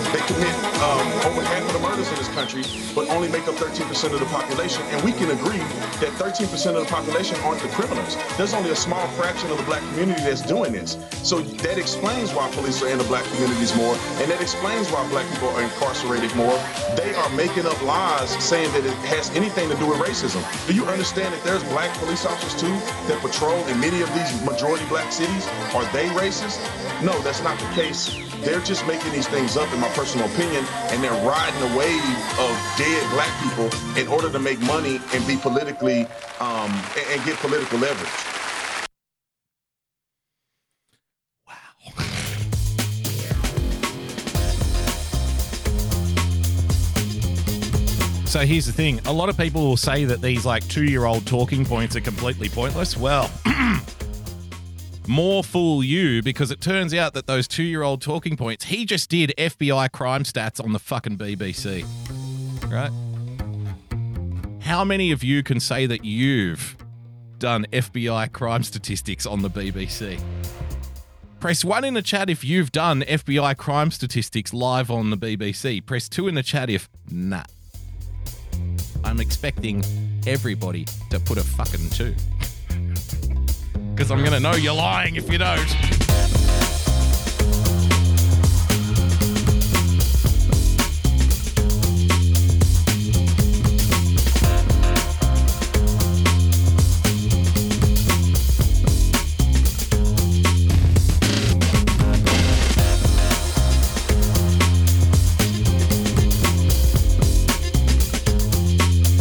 They 0.09 0.25
commit 0.25 0.55
um, 0.81 1.05
over 1.29 1.41
half 1.45 1.61
of 1.61 1.73
the 1.73 1.79
murders 1.85 2.09
in 2.09 2.15
this 2.15 2.29
country, 2.29 2.63
but 2.95 3.07
only 3.09 3.29
make 3.29 3.47
up 3.47 3.55
13% 3.55 4.13
of 4.13 4.19
the 4.19 4.25
population. 4.25 4.81
And 4.89 5.03
we 5.03 5.11
can 5.11 5.29
agree 5.29 5.61
that 6.01 6.09
13% 6.17 6.49
of 6.73 6.81
the 6.81 6.89
population 6.89 7.37
aren't 7.41 7.61
the 7.61 7.67
criminals. 7.69 8.17
There's 8.37 8.53
only 8.53 8.71
a 8.71 8.75
small 8.75 9.05
fraction 9.19 9.51
of 9.51 9.57
the 9.57 9.63
black 9.63 9.81
community 9.93 10.21
that's 10.21 10.41
doing 10.41 10.73
this. 10.73 10.97
So 11.21 11.41
that 11.61 11.77
explains 11.77 12.33
why 12.33 12.49
police 12.51 12.81
are 12.81 12.89
in 12.89 12.97
the 12.97 13.03
black 13.05 13.23
communities 13.35 13.75
more, 13.75 13.93
and 14.17 14.31
that 14.31 14.41
explains 14.41 14.89
why 14.89 15.07
black 15.09 15.29
people 15.29 15.49
are 15.49 15.61
incarcerated 15.61 16.33
more. 16.35 16.57
They 16.95 17.13
are 17.13 17.29
making 17.35 17.67
up 17.67 17.79
lies 17.83 18.31
saying 18.43 18.71
that 18.73 18.85
it 18.85 18.97
has 19.13 19.29
anything 19.35 19.69
to 19.69 19.75
do 19.77 19.87
with 19.87 19.99
racism. 19.99 20.41
Do 20.65 20.73
you 20.73 20.85
understand 20.85 21.33
that 21.35 21.43
there's 21.43 21.63
black 21.69 21.95
police 21.99 22.25
officers 22.25 22.59
too 22.59 22.73
that 23.07 23.21
patrol 23.21 23.61
in 23.67 23.79
many 23.79 24.01
of 24.01 24.09
these 24.15 24.31
majority 24.41 24.85
black 24.89 25.11
cities? 25.11 25.45
Are 25.75 25.85
they 25.93 26.07
racist? 26.17 26.57
No, 27.03 27.13
that's 27.29 27.43
not 27.43 27.59
the 27.59 27.75
case. 27.79 28.09
They're 28.37 28.59
just 28.61 28.87
making 28.87 29.11
these 29.11 29.27
things 29.27 29.55
up, 29.55 29.71
in 29.71 29.79
my 29.79 29.89
personal 29.89 30.25
opinion, 30.33 30.65
and 30.89 31.03
they're 31.03 31.11
riding 31.23 31.59
the 31.59 31.77
wave 31.77 32.01
of 32.39 32.57
dead 32.75 33.11
black 33.11 33.29
people 33.43 33.69
in 34.01 34.07
order 34.07 34.31
to 34.31 34.39
make 34.39 34.59
money 34.61 34.99
and 35.13 35.27
be 35.27 35.37
politically 35.37 36.07
um, 36.39 36.71
and, 36.97 37.05
and 37.11 37.25
get 37.25 37.37
political 37.37 37.77
leverage. 37.77 38.09
Wow. 41.47 41.53
So 48.25 48.39
here's 48.39 48.65
the 48.65 48.73
thing: 48.73 49.01
a 49.05 49.13
lot 49.13 49.29
of 49.29 49.37
people 49.37 49.61
will 49.61 49.77
say 49.77 50.03
that 50.05 50.23
these 50.23 50.47
like 50.47 50.67
two-year-old 50.67 51.27
talking 51.27 51.63
points 51.63 51.95
are 51.95 52.01
completely 52.01 52.49
pointless. 52.49 52.97
Well, 52.97 53.29
more 55.09 55.43
fool 55.43 55.83
you 55.83 56.21
because 56.21 56.51
it 56.51 56.61
turns 56.61 56.93
out 56.93 57.15
that 57.15 57.25
those 57.25 57.47
two-year-old 57.47 57.99
talking 57.99 58.37
points, 58.37 58.65
he 58.65 58.85
just 58.85 59.09
did 59.09 59.33
FBI 59.37 59.91
crime 59.91 60.23
stats 60.23 60.63
on 60.63 60.71
the 60.71 60.79
fucking 60.79 61.17
BBC, 61.17 61.83
right? 62.71 62.91
How 64.61 64.83
many 64.83 65.11
of 65.11 65.23
you 65.23 65.41
can 65.41 65.59
say 65.59 65.87
that 65.87 66.05
you've 66.05 66.77
done 67.39 67.65
FBI 67.73 68.31
crime 68.31 68.61
statistics 68.61 69.25
on 69.25 69.41
the 69.41 69.49
BBC? 69.49 70.21
Press 71.39 71.65
1 71.65 71.85
in 71.85 71.95
the 71.95 72.03
chat 72.03 72.29
if 72.29 72.43
you've 72.43 72.71
done 72.71 73.01
FBI 73.01 73.57
crime 73.57 73.89
statistics 73.89 74.53
live 74.53 74.91
on 74.91 75.09
the 75.09 75.17
BBC. 75.17 75.83
Press 75.83 76.07
2 76.07 76.27
in 76.27 76.35
the 76.35 76.43
chat 76.43 76.69
if 76.69 76.87
nah. 77.09 77.43
I'm 79.03 79.19
expecting 79.19 79.83
everybody 80.27 80.85
to 81.09 81.19
put 81.19 81.39
a 81.39 81.43
fucking 81.43 81.89
2. 81.89 82.13
Because 83.99 84.11
I'm 84.11 84.19
going 84.19 84.31
to 84.31 84.39
know 84.39 84.55
you're 84.55 84.73
lying 84.73 85.17
if 85.17 85.29
you 85.29 85.37
don't. 85.37 85.59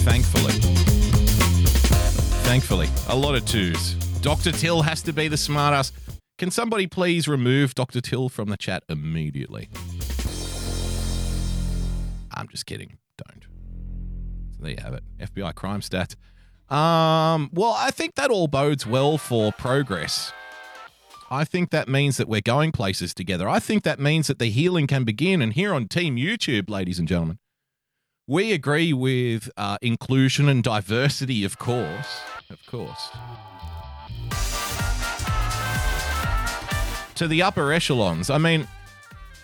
Thankfully. 0.05 0.53
Thankfully. 2.45 2.89
A 3.09 3.17
lot 3.17 3.35
of 3.35 3.45
twos. 3.45 3.97
Dr. 4.21 4.53
Till 4.53 4.83
has 4.83 5.03
to 5.03 5.13
be 5.13 5.29
the 5.29 5.37
smartass. 5.37 5.93
Can 6.39 6.51
somebody 6.51 6.87
please 6.87 7.29
remove 7.29 7.75
Dr. 7.75 8.01
Till 8.01 8.29
from 8.29 8.49
the 8.49 8.57
chat 8.57 8.85
immediately? 8.89 9.69
I'm 12.33 12.49
just 12.49 12.67
kidding. 12.67 12.99
Don't. 13.17 13.47
So 14.57 14.63
there 14.63 14.73
you 14.73 14.83
have 14.83 14.95
it. 14.95 15.05
FBI 15.21 15.55
crime 15.55 15.81
stats. 15.81 16.15
Um, 16.73 17.51
well, 17.53 17.75
I 17.77 17.91
think 17.91 18.17
that 18.17 18.31
all 18.31 18.47
bodes 18.47 18.87
well 18.87 19.19
for 19.19 19.53
progress. 19.53 20.33
I 21.31 21.45
think 21.45 21.71
that 21.71 21.89
means 21.89 22.17
that 22.17 22.29
we're 22.29 22.41
going 22.41 22.73
places 22.73 23.15
together. 23.15 23.49
I 23.49 23.59
think 23.59 23.83
that 23.85 23.99
means 23.99 24.27
that 24.29 24.39
the 24.39 24.51
healing 24.51 24.87
can 24.87 25.05
begin. 25.05 25.43
And 25.43 25.53
here 25.53 25.75
on 25.75 25.89
Team 25.89 26.17
YouTube, 26.17 26.69
ladies 26.71 26.99
and 26.99 27.07
gentlemen, 27.07 27.39
we 28.27 28.53
agree 28.53 28.93
with 28.93 29.51
uh, 29.57 29.79
inclusion 29.81 30.49
and 30.49 30.63
diversity, 30.63 31.45
of 31.45 31.59
course. 31.59 32.21
Of 32.51 32.65
course. 32.67 33.11
To 37.17 37.27
the 37.27 37.43
upper 37.43 37.73
echelons. 37.73 38.31
I 38.31 38.39
mean, 38.39 38.69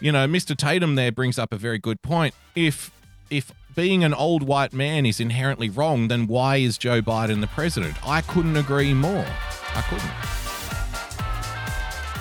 you 0.01 0.12
know, 0.12 0.27
Mr. 0.27 0.56
Tatum 0.56 0.94
there 0.94 1.11
brings 1.11 1.39
up 1.39 1.52
a 1.52 1.56
very 1.56 1.78
good 1.78 2.02
point. 2.02 2.35
If 2.55 2.90
if 3.31 3.52
being 3.74 4.05
an 4.05 4.15
old 4.15 4.44
white 4.44 4.73
man 4.73 5.06
is 5.06 5.19
inherently 5.19 5.69
wrong, 5.69 6.09
then 6.09 6.27
why 6.27 6.56
is 6.56 6.78
Joe 6.78 7.02
Biden 7.02 7.40
the 7.40 7.48
president? 7.48 7.97
I 8.06 8.20
couldn't 8.20 8.56
agree 8.56 8.94
more. 8.94 9.27
I 9.74 9.82
couldn't. 9.89 10.11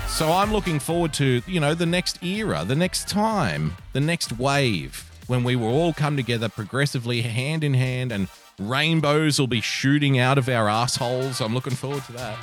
So 0.10 0.32
I'm 0.32 0.52
looking 0.52 0.80
forward 0.80 1.14
to, 1.14 1.42
you 1.48 1.60
know, 1.60 1.74
the 1.74 1.86
next 1.86 2.24
era, 2.24 2.64
the 2.66 2.76
next 2.76 3.08
time, 3.08 3.76
the 3.94 4.02
next 4.02 4.38
wave 4.38 5.10
when 5.28 5.44
we 5.44 5.56
will 5.56 5.70
all 5.70 5.94
come 5.94 6.16
together 6.16 6.50
progressively 6.50 7.22
hand 7.22 7.64
in 7.64 7.74
hand 7.74 8.12
and 8.12 8.28
rainbows 8.60 9.40
will 9.40 9.48
be 9.48 9.62
shooting 9.62 10.20
out 10.20 10.38
of 10.38 10.50
our 10.50 10.70
assholes. 10.70 11.42
I'm 11.42 11.54
looking 11.54 11.74
forward 11.74 12.04
to 12.06 12.12
that. 12.14 12.38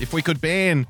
If 0.00 0.12
we 0.12 0.22
could 0.22 0.40
ban, 0.40 0.86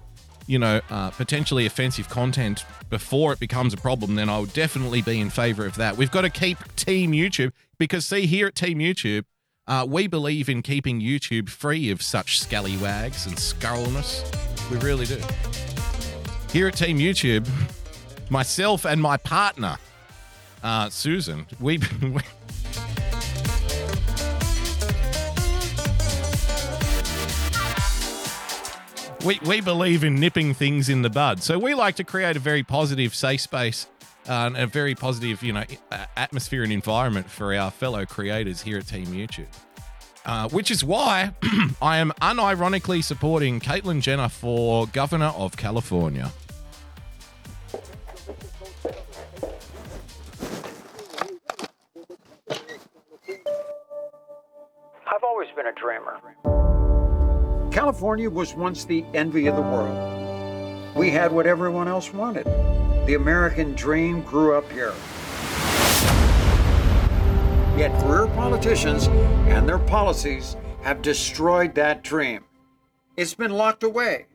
you 0.47 0.59
know, 0.59 0.81
uh, 0.89 1.11
potentially 1.11 1.67
offensive 1.67 2.09
content 2.09 2.65
before 2.89 3.33
it 3.33 3.41
becomes 3.41 3.75
a 3.75 3.77
problem, 3.77 4.15
then 4.15 4.29
I 4.29 4.39
would 4.39 4.53
definitely 4.53 5.03
be 5.03 5.21
in 5.21 5.31
favor 5.31 5.67
of 5.67 5.75
that. 5.77 5.97
We've 5.97 6.11
got 6.11 6.23
to 6.23 6.31
keep 6.31 6.59
Team 6.77 7.13
YouTube 7.13 7.53
because, 7.79 8.07
see, 8.07 8.27
here 8.27 8.47
at 8.47 8.55
Team 8.55 8.79
YouTube, 8.79 9.25
uh, 9.67 9.87
we 9.89 10.07
believe 10.07 10.49
in 10.49 10.63
keeping 10.63 11.01
YouTube 11.01 11.49
free 11.49 11.91
of 11.91 12.03
such 12.03 12.41
scallywags 12.41 13.27
and 13.27 13.37
scurrilness. 13.37 14.25
We 14.71 14.79
really 14.79 15.07
do. 15.07 15.21
Here 16.53 16.69
at 16.69 16.77
Team 16.77 16.99
YouTube, 16.99 17.49
myself 18.31 18.85
and 18.85 19.01
my 19.01 19.17
partner, 19.17 19.77
uh, 20.63 20.89
Susan, 20.91 21.47
we. 21.61 21.81
We 29.25 29.39
we, 29.47 29.61
believe 29.61 30.05
in 30.05 30.15
nipping 30.17 30.55
things 30.55 30.89
in 30.89 31.03
the 31.03 31.11
bud. 31.11 31.43
So 31.43 31.59
we 31.59 31.75
like 31.75 31.97
to 31.97 32.05
create 32.05 32.37
a 32.37 32.41
very 32.41 32.63
positive, 32.63 33.15
safe 33.15 33.41
space 33.41 33.87
uh, 34.29 34.33
and 34.33 34.57
a 34.57 34.67
very 34.67 34.95
positive, 34.95 35.43
you 35.43 35.53
know, 35.53 35.65
atmosphere 36.17 36.63
and 36.63 36.73
environment 36.73 37.31
for 37.31 37.55
our 37.55 37.71
fellow 37.71 38.07
creators 38.07 38.63
here 38.63 38.79
at 38.79 38.87
Team 38.87 39.07
YouTube. 39.07 39.49
Uh, 40.27 40.49
which 40.51 40.71
is 40.71 40.85
why 40.85 41.33
I 41.83 41.97
am 41.97 42.13
unironically 42.21 43.03
supporting 43.03 43.59
Caitlyn 43.59 44.03
Jenner 44.03 44.29
for 44.29 44.87
governor 44.87 45.33
of 45.37 45.57
California. 45.57 46.31
I've 55.07 55.25
always 55.25 55.49
been 55.57 55.67
a 55.67 55.73
dreamer. 55.73 56.21
California 57.71 58.29
was 58.29 58.55
once 58.55 58.85
the 58.85 59.05
envy 59.15 59.47
of 59.47 59.57
the 59.57 59.63
world. 59.63 60.97
We 60.97 61.11
had 61.11 61.33
what 61.33 61.47
everyone 61.47 61.89
else 61.89 62.13
wanted. 62.13 62.45
The 63.07 63.15
American 63.15 63.75
dream 63.75 64.23
grew 64.23 64.55
up 64.55 64.71
here. 64.73 64.93
Yet 67.79 67.93
career 68.03 68.27
politicians 68.35 69.07
and 69.49 69.69
their 69.69 69.79
policies 69.79 70.57
have 70.83 71.01
destroyed 71.01 71.75
that 71.77 72.03
dream. 72.03 72.45
It's 73.17 73.35
been 73.35 73.53
locked 73.53 73.83
away, 73.83 74.27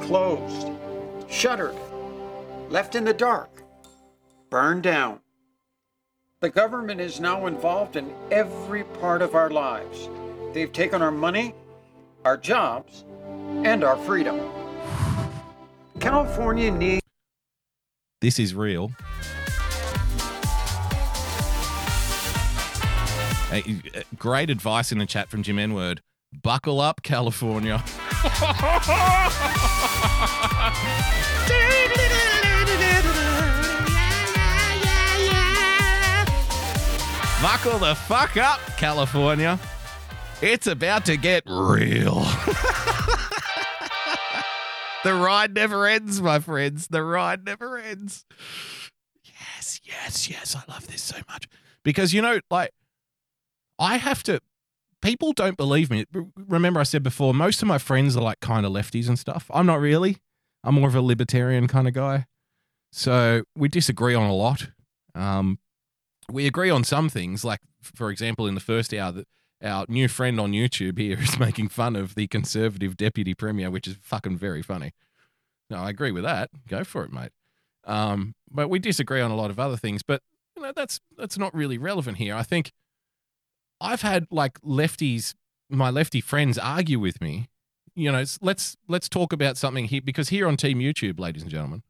closed, 0.00 0.68
shuttered, 1.28 1.76
left 2.68 2.94
in 2.94 3.04
the 3.04 3.14
dark, 3.14 3.62
burned 4.50 4.82
down. 4.82 5.20
The 6.40 6.50
government 6.50 7.00
is 7.00 7.18
now 7.18 7.46
involved 7.46 7.96
in 7.96 8.14
every 8.30 8.84
part 8.84 9.22
of 9.22 9.34
our 9.34 9.50
lives 9.50 10.08
They've 10.52 10.72
taken 10.72 11.02
our 11.02 11.10
money, 11.10 11.54
our 12.28 12.36
jobs, 12.36 13.06
and 13.64 13.82
our 13.82 13.96
freedom. 13.96 14.38
California 15.98 16.70
needs. 16.70 17.00
This 18.20 18.38
is 18.38 18.54
real. 18.54 18.92
Hey, 23.48 23.80
uh, 23.96 24.02
great 24.18 24.50
advice 24.50 24.92
in 24.92 24.98
the 24.98 25.06
chat 25.06 25.30
from 25.30 25.42
Jim 25.42 25.58
N-word. 25.58 26.02
Buckle 26.42 26.82
up, 26.82 27.02
California. 27.02 27.78
Buckle 37.40 37.78
the 37.78 37.94
fuck 38.06 38.36
up, 38.36 38.60
California. 38.76 39.58
It's 40.40 40.68
about 40.68 41.04
to 41.06 41.16
get 41.16 41.42
real. 41.46 42.20
the 45.02 45.14
ride 45.14 45.52
never 45.52 45.84
ends, 45.84 46.22
my 46.22 46.38
friends. 46.38 46.86
The 46.86 47.02
ride 47.02 47.44
never 47.44 47.76
ends. 47.76 48.24
Yes, 49.24 49.80
yes, 49.82 50.30
yes. 50.30 50.54
I 50.54 50.62
love 50.70 50.86
this 50.86 51.02
so 51.02 51.16
much. 51.28 51.48
Because, 51.82 52.14
you 52.14 52.22
know, 52.22 52.38
like, 52.52 52.70
I 53.80 53.96
have 53.96 54.22
to. 54.24 54.40
People 55.02 55.32
don't 55.32 55.56
believe 55.56 55.90
me. 55.90 56.04
Remember, 56.36 56.78
I 56.78 56.84
said 56.84 57.02
before, 57.02 57.34
most 57.34 57.60
of 57.60 57.66
my 57.66 57.78
friends 57.78 58.16
are 58.16 58.22
like 58.22 58.38
kind 58.38 58.64
of 58.64 58.70
lefties 58.70 59.08
and 59.08 59.18
stuff. 59.18 59.50
I'm 59.52 59.66
not 59.66 59.80
really. 59.80 60.18
I'm 60.62 60.76
more 60.76 60.88
of 60.88 60.94
a 60.94 61.00
libertarian 61.00 61.66
kind 61.66 61.88
of 61.88 61.94
guy. 61.94 62.26
So 62.92 63.42
we 63.56 63.68
disagree 63.68 64.14
on 64.14 64.30
a 64.30 64.34
lot. 64.34 64.68
Um, 65.16 65.58
we 66.30 66.46
agree 66.46 66.70
on 66.70 66.84
some 66.84 67.08
things, 67.08 67.44
like, 67.44 67.60
for 67.82 68.10
example, 68.10 68.46
in 68.46 68.54
the 68.54 68.60
first 68.60 68.94
hour, 68.94 69.10
that 69.12 69.26
our 69.62 69.86
new 69.88 70.08
friend 70.08 70.38
on 70.40 70.52
YouTube 70.52 70.98
here 70.98 71.18
is 71.20 71.38
making 71.38 71.68
fun 71.68 71.96
of 71.96 72.14
the 72.14 72.26
conservative 72.26 72.96
deputy 72.96 73.34
premier, 73.34 73.70
which 73.70 73.86
is 73.86 73.96
fucking 74.02 74.38
very 74.38 74.62
funny. 74.62 74.92
No, 75.70 75.78
I 75.78 75.90
agree 75.90 76.12
with 76.12 76.24
that. 76.24 76.50
Go 76.66 76.84
for 76.84 77.04
it, 77.04 77.12
mate. 77.12 77.32
Um, 77.84 78.34
but 78.50 78.68
we 78.68 78.78
disagree 78.78 79.20
on 79.20 79.30
a 79.30 79.36
lot 79.36 79.50
of 79.50 79.58
other 79.58 79.76
things. 79.76 80.02
But 80.02 80.22
you 80.56 80.62
know, 80.62 80.72
that's 80.74 81.00
that's 81.16 81.38
not 81.38 81.54
really 81.54 81.78
relevant 81.78 82.18
here. 82.18 82.34
I 82.34 82.42
think 82.42 82.72
I've 83.80 84.02
had 84.02 84.26
like 84.30 84.60
lefties, 84.60 85.34
my 85.68 85.90
lefty 85.90 86.20
friends 86.20 86.58
argue 86.58 86.98
with 86.98 87.20
me. 87.20 87.48
You 87.94 88.12
know, 88.12 88.24
let's 88.40 88.76
let's 88.86 89.08
talk 89.08 89.32
about 89.32 89.56
something 89.56 89.86
here 89.86 90.00
because 90.02 90.28
here 90.28 90.46
on 90.46 90.56
Team 90.56 90.78
YouTube, 90.78 91.18
ladies 91.18 91.42
and 91.42 91.50
gentlemen, 91.50 91.82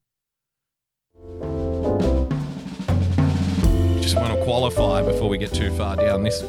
just 4.09 4.23
want 4.23 4.39
to 4.39 4.43
qualify 4.43 5.03
before 5.03 5.29
we 5.29 5.37
get 5.37 5.53
too 5.53 5.71
far 5.73 5.95
down 5.95 6.23
this 6.23 6.43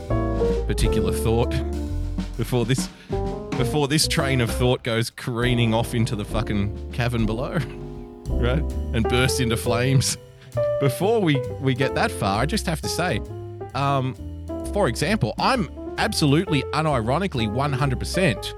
particular 0.66 1.12
thought. 1.12 1.54
Before 2.38 2.64
this, 2.64 2.88
before 3.58 3.90
this 3.90 4.08
train 4.08 4.40
of 4.40 4.50
thought 4.50 4.82
goes 4.82 5.10
careening 5.10 5.74
off 5.74 5.94
into 5.94 6.16
the 6.16 6.24
fucking 6.24 6.94
cavern 6.94 7.26
below, 7.26 7.58
right, 8.30 8.64
and 8.94 9.04
bursts 9.10 9.42
into 9.42 9.58
flames. 9.58 10.18
Before 10.80 11.20
we 11.20 11.38
we 11.60 11.74
get 11.74 11.96
that 11.96 12.12
far, 12.12 12.40
I 12.40 12.46
just 12.46 12.66
have 12.66 12.80
to 12.80 12.88
say, 12.88 13.20
um, 13.76 14.16
for 14.72 14.88
example, 14.88 15.36
I'm 15.38 15.70
absolutely 15.98 16.62
unironically 16.72 17.50
100%. 17.50 18.54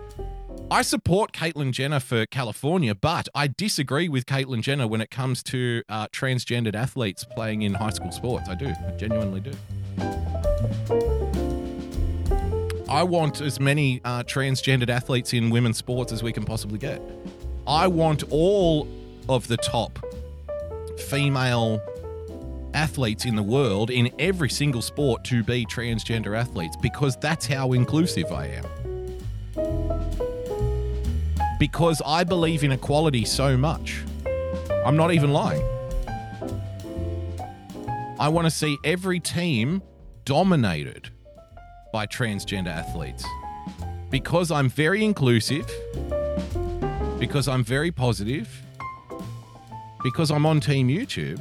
I 0.71 0.83
support 0.83 1.33
Caitlyn 1.33 1.73
Jenner 1.73 1.99
for 1.99 2.25
California, 2.25 2.95
but 2.95 3.27
I 3.35 3.47
disagree 3.47 4.07
with 4.07 4.25
Caitlyn 4.25 4.61
Jenner 4.61 4.87
when 4.87 5.01
it 5.01 5.11
comes 5.11 5.43
to 5.43 5.83
uh, 5.89 6.07
transgendered 6.13 6.75
athletes 6.75 7.25
playing 7.25 7.63
in 7.63 7.73
high 7.73 7.89
school 7.89 8.13
sports. 8.13 8.47
I 8.47 8.55
do. 8.55 8.67
I 8.67 8.91
genuinely 8.91 9.41
do. 9.41 9.51
I 12.87 13.03
want 13.03 13.41
as 13.41 13.59
many 13.59 13.99
uh, 14.05 14.23
transgendered 14.23 14.87
athletes 14.87 15.33
in 15.33 15.49
women's 15.49 15.77
sports 15.77 16.13
as 16.13 16.23
we 16.23 16.31
can 16.31 16.45
possibly 16.45 16.79
get. 16.79 17.01
I 17.67 17.87
want 17.87 18.23
all 18.31 18.87
of 19.27 19.49
the 19.49 19.57
top 19.57 19.99
female 21.09 21.81
athletes 22.73 23.25
in 23.25 23.35
the 23.35 23.43
world 23.43 23.89
in 23.89 24.09
every 24.19 24.49
single 24.49 24.81
sport 24.81 25.25
to 25.25 25.43
be 25.43 25.65
transgender 25.65 26.39
athletes 26.39 26.77
because 26.81 27.17
that's 27.17 27.45
how 27.45 27.73
inclusive 27.73 28.31
I 28.31 28.45
am. 28.45 28.90
Because 31.61 32.01
I 32.03 32.23
believe 32.23 32.63
in 32.63 32.71
equality 32.71 33.23
so 33.23 33.55
much. 33.55 34.01
I'm 34.83 34.97
not 34.97 35.13
even 35.13 35.31
lying. 35.31 35.63
I 38.19 38.29
want 38.29 38.47
to 38.47 38.49
see 38.49 38.79
every 38.83 39.19
team 39.19 39.83
dominated 40.25 41.11
by 41.93 42.07
transgender 42.07 42.69
athletes 42.69 43.23
because 44.09 44.49
I'm 44.49 44.69
very 44.69 45.05
inclusive, 45.05 45.69
because 47.19 47.47
I'm 47.47 47.63
very 47.63 47.91
positive, 47.91 48.49
because 50.01 50.31
I'm 50.31 50.47
on 50.47 50.61
Team 50.61 50.87
YouTube, 50.87 51.39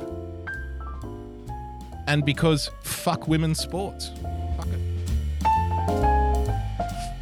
and 2.06 2.26
because 2.26 2.70
fuck 2.82 3.26
women's 3.26 3.58
sports. 3.58 4.10
Fuck 4.58 4.68
it. 4.68 4.80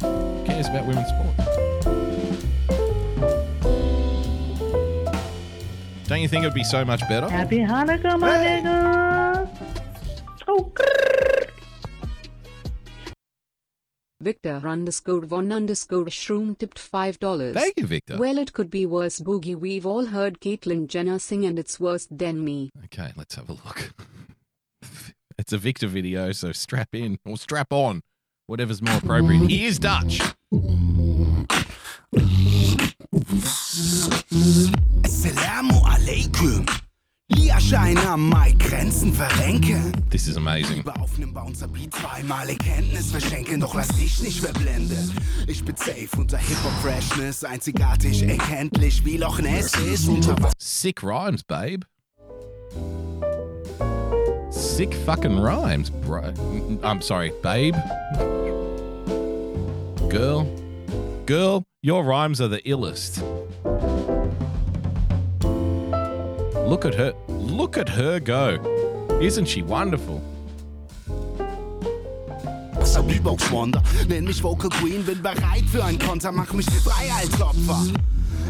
Who 0.01 0.43
cares 0.45 0.67
about 0.67 0.85
women's 0.85 1.07
sports? 1.07 1.28
Don't 6.09 6.21
you 6.21 6.27
think 6.27 6.43
it 6.43 6.47
would 6.47 6.55
be 6.55 6.63
so 6.63 6.83
much 6.83 7.07
better? 7.07 7.29
Happy 7.29 7.59
Hanukkah, 7.59 8.19
my 8.19 8.35
nigga. 8.39 9.47
Oh, 10.47 10.73
Victor 14.19 14.59
underscore 14.65 15.19
one 15.19 15.51
underscore 15.51 16.05
shroom 16.05 16.57
tipped 16.57 16.79
five 16.79 17.19
dollars. 17.19 17.53
Thank 17.53 17.75
you, 17.77 17.85
Victor. 17.85 18.17
Well, 18.17 18.39
it 18.39 18.53
could 18.53 18.71
be 18.71 18.87
worse, 18.87 19.19
Boogie. 19.19 19.55
We've 19.55 19.85
all 19.85 20.07
heard 20.07 20.41
Caitlyn 20.41 20.87
Jenner 20.87 21.19
sing, 21.19 21.45
and 21.45 21.59
it's 21.59 21.79
worse 21.79 22.07
than 22.09 22.43
me. 22.43 22.71
Okay, 22.85 23.13
let's 23.15 23.35
have 23.35 23.49
a 23.49 23.53
look. 23.53 23.93
It's 25.37 25.53
a 25.53 25.57
Victor 25.57 25.87
video, 25.87 26.33
so 26.33 26.51
strap 26.51 26.89
in 26.93 27.17
or 27.25 27.37
strap 27.37 27.71
on, 27.71 28.01
whatever's 28.47 28.81
more 28.81 28.97
appropriate. 28.97 29.49
He 29.49 29.65
is 29.65 29.79
Dutch. 29.79 30.19
Assalamu 35.03 35.81
alaikum. 35.85 36.65
Liaschein 37.31 37.97
am 37.99 38.29
Mai, 38.29 38.53
Grenzen 38.59 39.13
verrenken. 39.13 39.93
This 40.09 40.27
is 40.27 40.35
amazing. 40.35 40.77
Lieber 40.77 40.99
auf 40.99 41.17
nem 41.17 41.33
Bouncer 41.33 41.67
Beat 41.67 41.93
zweimal 41.93 42.49
Erkenntnis 42.49 43.11
verschenken, 43.11 43.61
doch 43.61 43.73
lass 43.73 43.87
dich 43.89 44.21
nicht 44.21 44.41
verblenden. 44.41 45.11
Ich 45.47 45.63
bin 45.63 45.75
safe 45.75 46.09
unter 46.17 46.37
Hip-Hop-Freshness, 46.37 47.43
einzigartig 47.43 48.23
erkenntlich 48.23 49.05
wie 49.05 49.17
Loch 49.17 49.39
Ness 49.39 49.73
ist 49.75 50.07
unter. 50.07 50.35
Sick 50.57 51.01
rhymes, 51.01 51.43
babe. 51.43 51.85
Sick 54.49 54.93
fucking 55.05 55.37
rhymes, 55.37 55.89
bro. 55.89 56.33
I'm 56.83 57.01
sorry, 57.01 57.31
babe. 57.41 57.75
Girl. 60.09 60.47
Girl, 61.29 61.63
your 61.83 62.03
rhymes 62.03 62.41
are 62.41 62.47
the 62.47 62.59
illest. 62.63 63.21
Look 66.67 66.85
at 66.85 66.95
her. 66.95 67.13
Look 67.27 67.77
at 67.77 67.87
her 67.87 68.19
go. 68.19 68.57
Isn't 69.21 69.45
she 69.45 69.61
wonderful? 69.61 70.23
Wonder. 73.51 73.81
Nenn 74.07 74.25
mich 74.25 74.41
Vocal 74.41 74.69
Queen, 74.71 75.03
bin 75.05 75.21
bereit 75.21 75.65
für 75.71 75.83
ein 75.83 75.99
Konter, 75.99 76.31
mach 76.31 76.51
mich 76.53 76.65
frei 76.65 77.11
als 77.11 77.39
Opfer. 77.39 77.93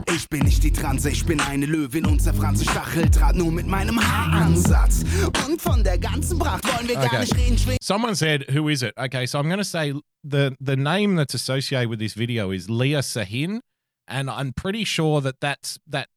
Ich 0.08 0.30
bin 0.30 0.42
nicht 0.42 0.64
die 0.64 0.72
Transe, 0.72 1.10
ich 1.10 1.26
bin 1.26 1.40
eine 1.40 1.66
Löwin 1.66 2.06
und 2.06 2.22
zerfranse 2.22 2.64
Stacheldraht 2.64 3.36
nur 3.36 3.52
mit 3.52 3.68
meinem 3.68 4.00
Haaransatz. 4.00 5.04
Und 5.48 5.62
von 5.62 5.84
der 5.84 5.98
ganzen 5.98 6.40
Pracht 6.40 6.66
wollen 6.66 6.88
wir 6.88 6.96
gar 6.96 7.20
nicht 7.20 7.36
reden. 7.36 7.78
Someone 7.82 8.16
said, 8.16 8.46
"Who 8.54 8.70
is 8.70 8.82
it?" 8.82 8.96
Okay, 8.98 9.26
so 9.26 9.40
I'm 9.40 9.48
going 9.48 9.58
to 9.58 9.64
say 9.64 9.94
the 10.24 10.56
the 10.60 10.76
name 10.76 11.16
that's 11.16 11.34
associated 11.34 11.90
with 11.90 12.00
this 12.00 12.14
video 12.14 12.52
is 12.52 12.70
Leah 12.70 13.02
Sahin, 13.02 13.62
and 14.08 14.30
I'm 14.30 14.54
pretty 14.54 14.86
sure 14.86 15.22
that 15.22 15.40
that's 15.40 15.80
that 15.88 16.08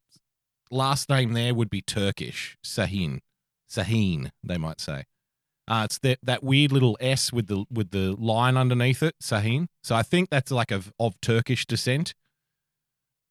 last 0.71 1.09
name 1.09 1.33
there 1.35 1.55
would 1.55 1.71
be 1.71 1.83
Turkish. 1.83 2.57
Sahin, 2.65 3.21
Sahin, 3.71 4.31
they 4.43 4.59
might 4.59 4.81
say. 4.81 5.05
Uh, 5.69 5.83
it's 5.85 5.99
that 6.01 6.19
that 6.23 6.43
weird 6.43 6.73
little 6.73 6.97
S 7.01 7.33
with 7.33 7.47
the 7.47 7.65
with 7.71 7.91
the 7.91 8.15
line 8.19 8.57
underneath 8.57 9.03
it, 9.03 9.15
Sahin. 9.23 9.67
So 9.83 9.95
I 9.95 10.03
think 10.03 10.31
that's 10.31 10.51
like 10.51 10.71
of 10.71 10.93
of 10.99 11.21
Turkish 11.21 11.67
descent, 11.67 12.15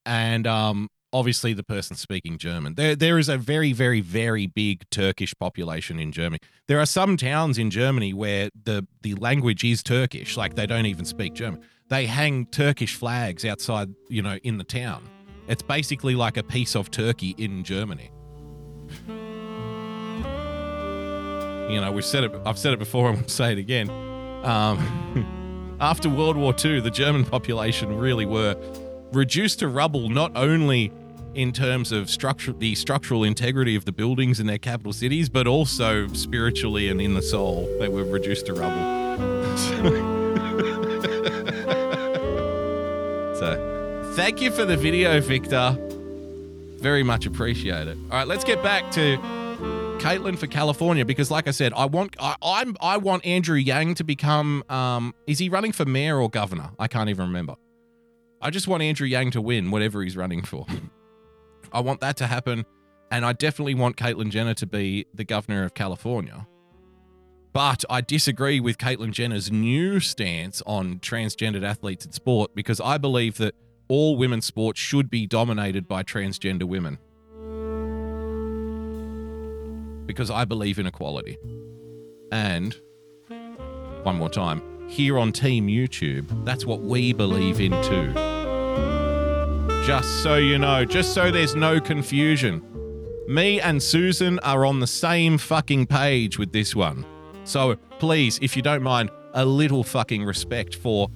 and 0.04 0.46
um, 0.46 0.88
obviously 1.12 1.52
the 1.52 1.62
person 1.62 1.96
speaking 1.96 2.38
German. 2.38 2.74
There 2.74 2.96
there 2.96 3.18
is 3.18 3.28
a 3.28 3.36
very 3.36 3.72
very 3.72 4.00
very 4.00 4.46
big 4.46 4.88
Turkish 4.90 5.34
population 5.38 5.98
in 5.98 6.12
Germany. 6.12 6.40
There 6.68 6.80
are 6.80 6.86
some 6.86 7.16
towns 7.16 7.58
in 7.58 7.70
Germany 7.70 8.12
where 8.12 8.50
the 8.64 8.86
the 9.02 9.14
language 9.14 9.64
is 9.64 9.82
Turkish, 9.82 10.36
like 10.36 10.54
they 10.54 10.66
don't 10.66 10.86
even 10.86 11.04
speak 11.04 11.34
German. 11.34 11.60
They 11.88 12.06
hang 12.06 12.46
Turkish 12.46 12.94
flags 12.94 13.44
outside, 13.44 13.90
you 14.08 14.22
know, 14.22 14.38
in 14.42 14.58
the 14.58 14.64
town. 14.64 15.02
It's 15.48 15.62
basically 15.62 16.14
like 16.14 16.36
a 16.36 16.42
piece 16.42 16.74
of 16.74 16.90
Turkey 16.90 17.34
in 17.36 17.64
Germany. 17.64 18.10
You 21.68 21.80
know, 21.80 21.92
we've 21.92 22.04
said 22.04 22.24
it. 22.24 22.32
I've 22.46 22.58
said 22.58 22.72
it 22.72 22.78
before, 22.78 23.08
and 23.10 23.18
we'll 23.18 23.28
say 23.28 23.52
it 23.52 23.58
again. 23.58 23.90
Um, 24.44 25.76
after 25.80 26.08
World 26.08 26.36
War 26.36 26.54
II, 26.64 26.80
the 26.80 26.90
German 26.90 27.24
population 27.24 27.96
really 27.96 28.26
were 28.26 28.56
reduced 29.12 29.60
to 29.60 29.68
rubble 29.68 30.08
not 30.08 30.32
only 30.34 30.90
in 31.34 31.52
terms 31.52 31.92
of 31.92 32.10
structure, 32.10 32.52
the 32.52 32.74
structural 32.74 33.24
integrity 33.24 33.76
of 33.76 33.84
the 33.84 33.92
buildings 33.92 34.40
in 34.40 34.46
their 34.46 34.58
capital 34.58 34.92
cities, 34.92 35.28
but 35.28 35.46
also 35.46 36.06
spiritually 36.08 36.88
and 36.88 37.00
in 37.00 37.14
the 37.14 37.22
soul. 37.22 37.68
They 37.78 37.88
were 37.88 38.04
reduced 38.04 38.46
to 38.46 38.54
rubble. 38.54 39.02
so, 43.36 44.12
thank 44.14 44.40
you 44.40 44.50
for 44.50 44.64
the 44.64 44.76
video, 44.76 45.20
Victor. 45.20 45.76
Very 46.80 47.02
much 47.02 47.26
appreciate 47.26 47.88
it. 47.88 47.96
All 48.10 48.18
right, 48.18 48.26
let's 48.26 48.44
get 48.44 48.62
back 48.62 48.90
to 48.92 49.16
Caitlyn 49.98 50.36
for 50.36 50.48
California 50.48 51.04
because, 51.04 51.30
like 51.30 51.46
I 51.46 51.52
said, 51.52 51.72
I 51.74 51.86
want 51.86 52.16
I, 52.18 52.36
I'm 52.42 52.76
I 52.80 52.96
want 52.96 53.24
Andrew 53.24 53.56
Yang 53.56 53.96
to 53.96 54.04
become. 54.04 54.64
Um, 54.68 55.14
is 55.26 55.38
he 55.38 55.48
running 55.48 55.72
for 55.72 55.84
mayor 55.84 56.20
or 56.20 56.28
governor? 56.28 56.70
I 56.78 56.88
can't 56.88 57.08
even 57.08 57.26
remember. 57.26 57.54
I 58.44 58.50
just 58.50 58.66
want 58.66 58.82
Andrew 58.82 59.06
Yang 59.06 59.30
to 59.32 59.40
win 59.40 59.70
whatever 59.70 60.02
he's 60.02 60.16
running 60.16 60.42
for. 60.42 60.66
I 61.72 61.78
want 61.78 62.00
that 62.00 62.16
to 62.16 62.26
happen, 62.26 62.66
and 63.08 63.24
I 63.24 63.32
definitely 63.32 63.74
want 63.74 63.96
Caitlyn 63.96 64.30
Jenner 64.30 64.54
to 64.54 64.66
be 64.66 65.06
the 65.14 65.22
governor 65.22 65.62
of 65.62 65.74
California. 65.74 66.48
But 67.52 67.84
I 67.88 68.00
disagree 68.00 68.58
with 68.58 68.78
Caitlyn 68.78 69.12
Jenner's 69.12 69.52
new 69.52 70.00
stance 70.00 70.60
on 70.66 70.98
transgendered 70.98 71.62
athletes 71.62 72.04
in 72.04 72.10
sport 72.10 72.52
because 72.54 72.80
I 72.80 72.98
believe 72.98 73.36
that 73.38 73.54
all 73.86 74.16
women's 74.16 74.46
sports 74.46 74.80
should 74.80 75.08
be 75.08 75.26
dominated 75.26 75.86
by 75.86 76.02
transgender 76.02 76.64
women. 76.64 76.98
Because 80.06 80.30
I 80.30 80.44
believe 80.46 80.80
in 80.80 80.86
equality. 80.86 81.38
And, 82.32 82.74
one 84.02 84.16
more 84.16 84.30
time, 84.30 84.71
here 84.92 85.18
on 85.18 85.32
Team 85.32 85.68
YouTube, 85.68 86.26
that's 86.44 86.66
what 86.66 86.82
we 86.82 87.14
believe 87.14 87.60
in 87.62 87.72
too. 87.82 88.12
Just 89.86 90.22
so 90.22 90.36
you 90.36 90.58
know, 90.58 90.84
just 90.84 91.14
so 91.14 91.30
there's 91.30 91.54
no 91.54 91.80
confusion. 91.80 92.62
Me 93.26 93.58
and 93.58 93.82
Susan 93.82 94.38
are 94.40 94.66
on 94.66 94.80
the 94.80 94.86
same 94.86 95.38
fucking 95.38 95.86
page 95.86 96.38
with 96.38 96.52
this 96.52 96.76
one. 96.76 97.06
So 97.44 97.76
please, 97.98 98.38
if 98.42 98.54
you 98.54 98.60
don't 98.60 98.82
mind, 98.82 99.08
a 99.32 99.46
little 99.46 99.82
fucking 99.82 100.24
respect 100.24 100.74
for 100.74 101.08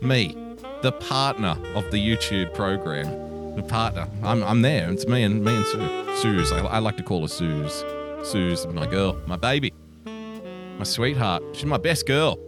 me, 0.00 0.34
the 0.80 0.92
partner 0.92 1.58
of 1.74 1.90
the 1.90 1.98
YouTube 1.98 2.54
program. 2.54 3.56
The 3.56 3.62
partner. 3.62 4.08
I'm, 4.22 4.42
I'm 4.42 4.62
there. 4.62 4.90
It's 4.90 5.06
me 5.06 5.22
and 5.22 5.44
me 5.44 5.54
and 5.54 5.66
Sue. 5.66 6.16
Suze. 6.16 6.52
I, 6.52 6.60
I 6.64 6.78
like 6.78 6.96
to 6.96 7.02
call 7.02 7.22
her 7.22 7.28
Suze. 7.28 7.84
Suze, 8.22 8.66
my 8.68 8.86
girl, 8.86 9.20
my 9.26 9.36
baby, 9.36 9.74
my 10.06 10.84
sweetheart. 10.84 11.42
She's 11.52 11.66
my 11.66 11.76
best 11.76 12.06
girl. 12.06 12.38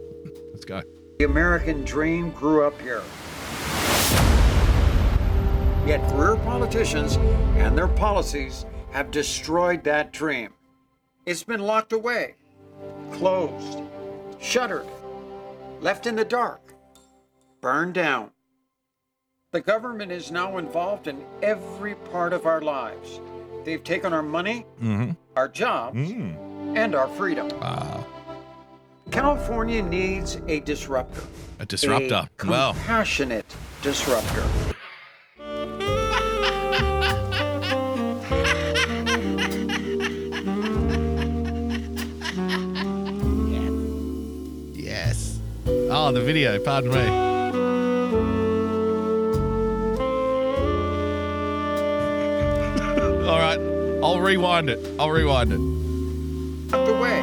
Let's 0.61 0.83
go. 0.83 0.91
The 1.17 1.25
American 1.25 1.83
dream 1.83 2.29
grew 2.31 2.63
up 2.63 2.79
here. 2.81 3.01
Yet 5.87 6.07
career 6.11 6.35
politicians 6.35 7.15
and 7.57 7.75
their 7.75 7.87
policies 7.87 8.67
have 8.91 9.09
destroyed 9.09 9.83
that 9.85 10.13
dream. 10.13 10.53
It's 11.25 11.41
been 11.41 11.61
locked 11.61 11.93
away, 11.93 12.35
closed, 13.11 13.81
shuttered, 14.39 14.85
left 15.79 16.05
in 16.05 16.15
the 16.15 16.25
dark, 16.25 16.75
burned 17.61 17.95
down. 17.95 18.29
The 19.53 19.61
government 19.61 20.11
is 20.11 20.31
now 20.31 20.59
involved 20.59 21.07
in 21.07 21.23
every 21.41 21.95
part 21.95 22.33
of 22.33 22.45
our 22.45 22.61
lives. 22.61 23.19
They've 23.65 23.83
taken 23.83 24.13
our 24.13 24.21
money, 24.23 24.67
Mm-hmm. 24.79 25.11
our 25.35 25.47
jobs, 25.47 25.97
and 25.97 26.93
our 26.93 27.07
freedom. 27.07 27.49
California 29.11 29.81
needs 29.81 30.37
a 30.47 30.59
disruptor. 30.61 31.21
A 31.59 31.65
disruptor. 31.65 32.27
Well. 32.45 32.47
A 32.47 32.51
Wow. 32.51 32.71
compassionate 32.73 33.45
disruptor. 33.81 34.43
Yes. 44.73 45.39
Oh, 45.67 46.11
the 46.11 46.21
video. 46.21 46.59
Pardon 46.63 46.91
me. 46.91 47.01
All 53.27 53.39
right. 53.39 53.59
I'll 54.03 54.19
rewind 54.19 54.69
it. 54.69 54.79
I'll 54.99 55.11
rewind 55.11 55.53
it. 55.53 55.59
Locked 56.71 56.89
away, 56.89 57.21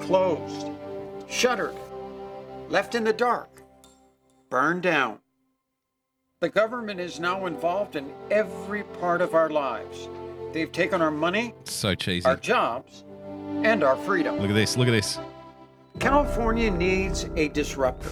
closed, 0.00 0.63
shuttered, 1.34 1.74
left 2.68 2.94
in 2.94 3.02
the 3.02 3.12
dark, 3.12 3.62
burned 4.50 4.82
down. 4.82 5.18
The 6.40 6.48
government 6.48 7.00
is 7.00 7.18
now 7.18 7.46
involved 7.46 7.96
in 7.96 8.12
every 8.30 8.84
part 8.84 9.20
of 9.20 9.34
our 9.34 9.50
lives. 9.50 10.08
They've 10.52 10.70
taken 10.70 11.02
our 11.02 11.10
money, 11.10 11.52
So 11.64 11.94
cheesy. 11.96 12.24
our 12.26 12.36
jobs, 12.36 13.02
and 13.64 13.82
our 13.82 13.96
freedom. 13.96 14.38
Look 14.38 14.50
at 14.50 14.54
this. 14.54 14.76
Look 14.76 14.86
at 14.86 14.92
this. 14.92 15.18
California 15.98 16.70
needs 16.70 17.24
a 17.36 17.48
disruptor, 17.48 18.10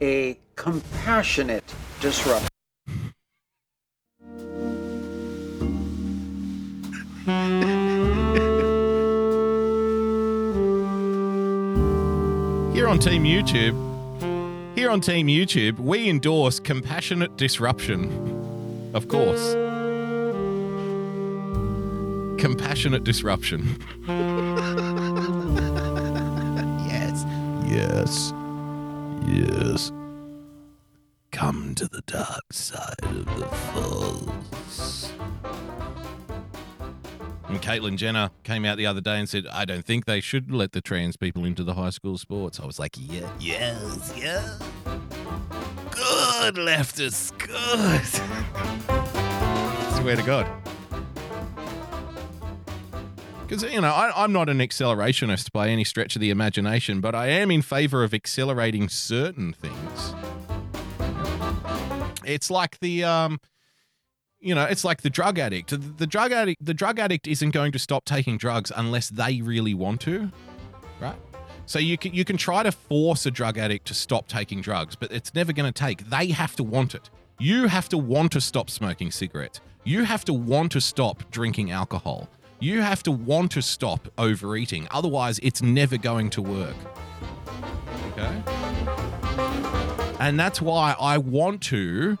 a 0.00 0.38
compassionate 0.56 1.64
disruptor. 2.00 2.48
Here 12.84 12.90
on 12.90 12.98
Team 12.98 13.24
YouTube, 13.24 14.76
here 14.76 14.90
on 14.90 15.00
Team 15.00 15.26
YouTube, 15.26 15.78
we 15.78 16.06
endorse 16.10 16.60
compassionate 16.60 17.34
disruption. 17.38 18.90
Of 18.92 19.08
course. 19.08 19.54
Compassionate 22.38 23.02
disruption. 23.02 23.82
yes. 26.86 27.24
Yes. 27.64 28.34
Yes. 29.28 29.90
Come 31.32 31.74
to 31.76 31.88
the 31.88 32.02
dark 32.02 32.52
side 32.52 33.02
of 33.02 33.24
the 33.38 33.46
force. 33.46 35.10
And 37.48 37.60
Caitlyn 37.60 37.96
Jenner 37.96 38.30
came 38.42 38.64
out 38.64 38.78
the 38.78 38.86
other 38.86 39.00
day 39.00 39.18
and 39.18 39.28
said, 39.28 39.46
I 39.52 39.64
don't 39.64 39.84
think 39.84 40.06
they 40.06 40.20
should 40.20 40.50
let 40.50 40.72
the 40.72 40.80
trans 40.80 41.16
people 41.16 41.44
into 41.44 41.62
the 41.62 41.74
high 41.74 41.90
school 41.90 42.16
sports. 42.18 42.58
I 42.58 42.66
was 42.66 42.78
like, 42.78 42.96
yeah, 42.98 43.28
yes, 43.38 44.14
yeah. 44.16 44.58
Good, 45.90 46.54
leftists, 46.56 47.30
good. 47.38 48.04
Swear 50.00 50.16
to 50.16 50.22
God. 50.22 50.46
Because, 53.46 53.62
you 53.70 53.80
know, 53.80 53.92
I, 53.92 54.10
I'm 54.16 54.32
not 54.32 54.48
an 54.48 54.58
accelerationist 54.58 55.52
by 55.52 55.68
any 55.68 55.84
stretch 55.84 56.16
of 56.16 56.20
the 56.20 56.30
imagination, 56.30 57.02
but 57.02 57.14
I 57.14 57.28
am 57.28 57.50
in 57.50 57.60
favor 57.60 58.02
of 58.02 58.14
accelerating 58.14 58.88
certain 58.88 59.52
things. 59.52 60.14
It's 62.24 62.50
like 62.50 62.80
the, 62.80 63.04
um, 63.04 63.38
you 64.44 64.54
know, 64.54 64.64
it's 64.64 64.84
like 64.84 65.00
the 65.00 65.10
drug 65.10 65.38
addict. 65.38 65.70
The, 65.70 65.78
the 65.78 66.06
drug 66.06 66.30
addict, 66.30 66.64
the 66.64 66.74
drug 66.74 66.98
addict 66.98 67.26
isn't 67.26 67.50
going 67.50 67.72
to 67.72 67.78
stop 67.78 68.04
taking 68.04 68.36
drugs 68.36 68.70
unless 68.74 69.08
they 69.08 69.40
really 69.40 69.72
want 69.74 70.02
to, 70.02 70.30
right? 71.00 71.16
So 71.66 71.78
you 71.78 71.96
can 71.96 72.12
you 72.12 72.26
can 72.26 72.36
try 72.36 72.62
to 72.62 72.70
force 72.70 73.24
a 73.24 73.30
drug 73.30 73.56
addict 73.56 73.86
to 73.86 73.94
stop 73.94 74.28
taking 74.28 74.60
drugs, 74.60 74.96
but 74.96 75.10
it's 75.10 75.34
never 75.34 75.52
going 75.52 75.72
to 75.72 75.78
take. 75.78 76.10
They 76.10 76.26
have 76.28 76.54
to 76.56 76.62
want 76.62 76.94
it. 76.94 77.08
You 77.38 77.68
have 77.68 77.88
to 77.88 77.98
want 77.98 78.32
to 78.32 78.40
stop 78.40 78.68
smoking 78.68 79.10
cigarettes. 79.10 79.60
You 79.82 80.04
have 80.04 80.24
to 80.26 80.34
want 80.34 80.72
to 80.72 80.80
stop 80.80 81.30
drinking 81.30 81.70
alcohol. 81.70 82.28
You 82.60 82.82
have 82.82 83.02
to 83.04 83.12
want 83.12 83.50
to 83.52 83.62
stop 83.62 84.08
overeating. 84.18 84.88
Otherwise, 84.90 85.40
it's 85.42 85.62
never 85.62 85.96
going 85.96 86.30
to 86.30 86.42
work. 86.42 86.76
Okay? 88.12 88.42
And 90.20 90.38
that's 90.38 90.62
why 90.62 90.94
I 91.00 91.18
want 91.18 91.62
to 91.64 92.18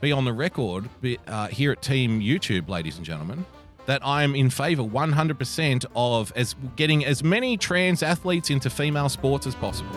be 0.00 0.12
on 0.12 0.24
the 0.24 0.32
record 0.32 0.88
uh, 1.26 1.48
here 1.48 1.72
at 1.72 1.82
Team 1.82 2.20
YouTube, 2.20 2.68
ladies 2.68 2.96
and 2.96 3.04
gentlemen, 3.04 3.44
that 3.86 4.04
I 4.04 4.22
am 4.22 4.34
in 4.34 4.50
favor 4.50 4.82
100% 4.82 5.86
of 5.96 6.32
as 6.36 6.54
getting 6.76 7.04
as 7.04 7.24
many 7.24 7.56
trans 7.56 8.02
athletes 8.02 8.50
into 8.50 8.70
female 8.70 9.08
sports 9.08 9.46
as 9.46 9.54
possible. 9.54 9.92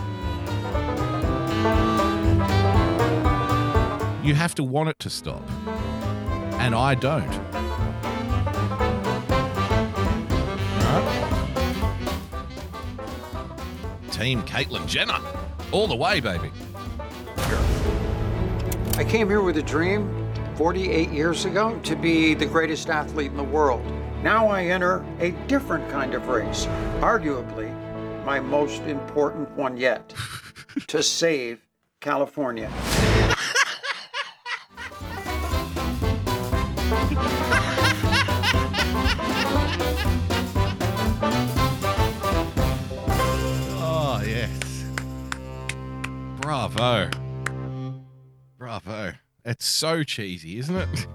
You 4.24 4.36
have 4.36 4.56
to 4.56 4.64
want 4.64 4.90
it 4.90 5.00
to 5.00 5.10
stop. 5.10 5.44
And 6.60 6.76
I 6.76 6.96
don't. 6.96 7.32
Team 14.12 14.44
Caitlyn 14.44 14.86
Jenner. 14.88 15.18
All 15.72 15.88
the 15.88 15.96
way, 15.96 16.20
baby. 16.20 16.52
I 19.02 19.04
came 19.04 19.30
here 19.30 19.42
with 19.42 19.58
a 19.58 19.64
dream 19.64 20.32
48 20.58 21.10
years 21.10 21.46
ago 21.46 21.80
to 21.86 21.96
be 21.96 22.36
the 22.36 22.46
greatest 22.46 22.88
athlete 22.88 23.32
in 23.32 23.36
the 23.36 23.44
world. 23.44 23.84
Now 24.22 24.48
I 24.48 24.66
enter 24.66 25.04
a 25.20 25.32
different 25.48 25.90
kind 25.90 26.14
of 26.14 26.28
race, 26.28 26.68
arguably 27.00 27.74
my 28.24 28.40
most 28.40 28.84
important 28.84 29.50
one 29.58 29.76
yet 29.76 30.14
to 30.88 31.02
save 31.02 31.68
California. 32.00 32.72
Oh, 43.80 44.22
yes. 44.24 44.86
Bravo. 46.40 47.21
Bravo. 48.72 49.12
It's 49.44 49.66
so 49.66 50.02
cheesy, 50.02 50.58
isn't 50.58 50.78
it? 50.78 51.08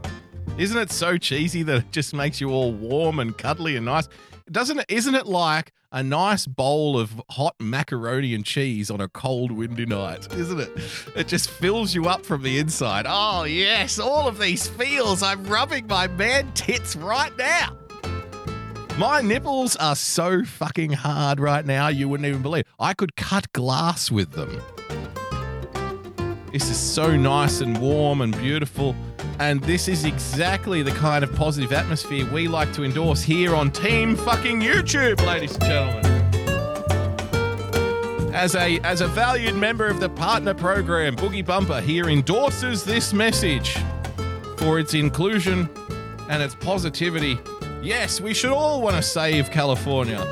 Isn't 0.59 0.77
it 0.77 0.91
so 0.91 1.17
cheesy 1.17 1.63
that 1.63 1.77
it 1.79 1.91
just 1.91 2.13
makes 2.13 2.39
you 2.39 2.51
all 2.51 2.71
warm 2.71 3.19
and 3.19 3.37
cuddly 3.37 3.77
and 3.77 3.87
nice? 3.87 4.11
Doesn't 4.53 4.81
it? 4.81 4.85
Isn't 4.91 5.15
it 5.15 5.25
like 5.25 5.73
a 5.91 6.03
nice 6.03 6.47
bowl 6.47 6.99
of 6.99 7.19
hot 7.31 7.55
macaroni 7.59 8.35
and 8.35 8.45
cheese 8.45 8.91
on 8.91 9.01
a 9.01 9.09
cold, 9.09 9.53
windy 9.53 9.87
night? 9.87 10.31
Isn't 10.35 10.61
it? 10.61 10.71
It 11.17 11.29
just 11.29 11.49
fills 11.49 11.95
you 11.95 12.05
up 12.09 12.27
from 12.27 12.43
the 12.43 12.59
inside. 12.59 13.07
Oh 13.09 13.45
yes, 13.45 13.99
all 13.99 14.29
of 14.29 14.39
these 14.39 14.69
feels. 14.69 15.23
I'm 15.23 15.43
rubbing 15.45 15.87
my 15.87 16.09
man 16.09 16.53
tits 16.53 16.95
right 16.95 17.35
now. 17.39 17.75
My 18.99 19.23
nipples 19.23 19.77
are 19.77 19.97
so 19.97 20.45
fucking 20.45 20.93
hard 20.93 21.41
right 21.41 21.65
now, 21.65 21.89
you 21.89 22.07
wouldn't 22.07 22.27
even 22.27 22.43
believe. 22.43 22.65
I 22.79 22.93
could 22.93 23.17
cut 23.17 23.51
glass 23.55 24.11
with 24.11 24.33
them. 24.33 24.61
This 26.57 26.71
is 26.71 26.79
so 26.79 27.15
nice 27.15 27.61
and 27.61 27.77
warm 27.77 28.23
and 28.23 28.35
beautiful. 28.39 28.97
And 29.41 29.61
this 29.65 29.89
is 29.89 30.07
exactly 30.07 30.83
the 30.83 30.91
kind 30.91 31.23
of 31.23 31.31
positive 31.35 31.71
atmosphere 31.71 32.27
we 32.33 32.49
like 32.49 32.73
to 32.73 32.83
endorse 32.83 33.21
here 33.21 33.55
on 33.55 33.71
Team 33.71 34.17
Fucking 34.17 34.63
YouTube, 34.63 35.21
ladies 35.27 35.55
and 35.57 35.65
gentlemen. 35.65 36.07
As 38.35 38.55
a 38.55 38.81
as 38.85 39.03
a 39.03 39.07
valued 39.09 39.55
member 39.55 39.87
of 39.87 40.01
the 40.01 40.09
partner 40.09 40.55
program, 40.55 41.15
Boogie 41.15 41.45
Bumper 41.45 41.83
here 41.83 42.09
endorses 42.09 42.85
this 42.85 43.13
message 43.13 43.77
for 44.57 44.79
its 44.79 44.95
inclusion 44.95 45.69
and 46.31 46.43
its 46.43 46.55
positivity. 46.55 47.39
Yes, 47.83 48.19
we 48.19 48.33
should 48.33 48.53
all 48.53 48.81
want 48.81 48.97
to 48.97 49.03
save 49.03 49.51
California, 49.51 50.27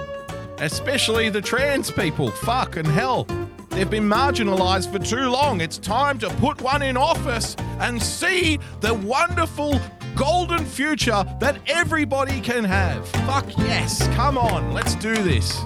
especially 0.57 1.29
the 1.29 1.43
trans 1.43 1.91
people. 1.91 2.31
Fucking 2.31 2.87
hell. 2.87 3.27
They've 3.75 3.91
been 3.91 4.09
marginalized 4.09 4.93
for 4.93 5.01
too 5.01 5.29
long. 5.29 5.61
It's 5.61 5.79
time 5.79 6.17
to 6.21 6.31
put 6.35 6.63
one 6.63 6.81
in 6.81 6.97
office 6.97 7.57
and 7.81 8.01
see 8.01 8.61
the 8.79 8.95
wonderful 8.95 9.81
golden 10.15 10.65
future 10.65 11.25
that 11.41 11.59
everybody 11.67 12.41
can 12.41 12.63
have. 12.63 13.09
Fuck 13.27 13.59
yes. 13.59 14.07
Come 14.15 14.39
on, 14.39 14.73
let's 14.73 14.95
do 14.95 15.17
this. 15.17 15.59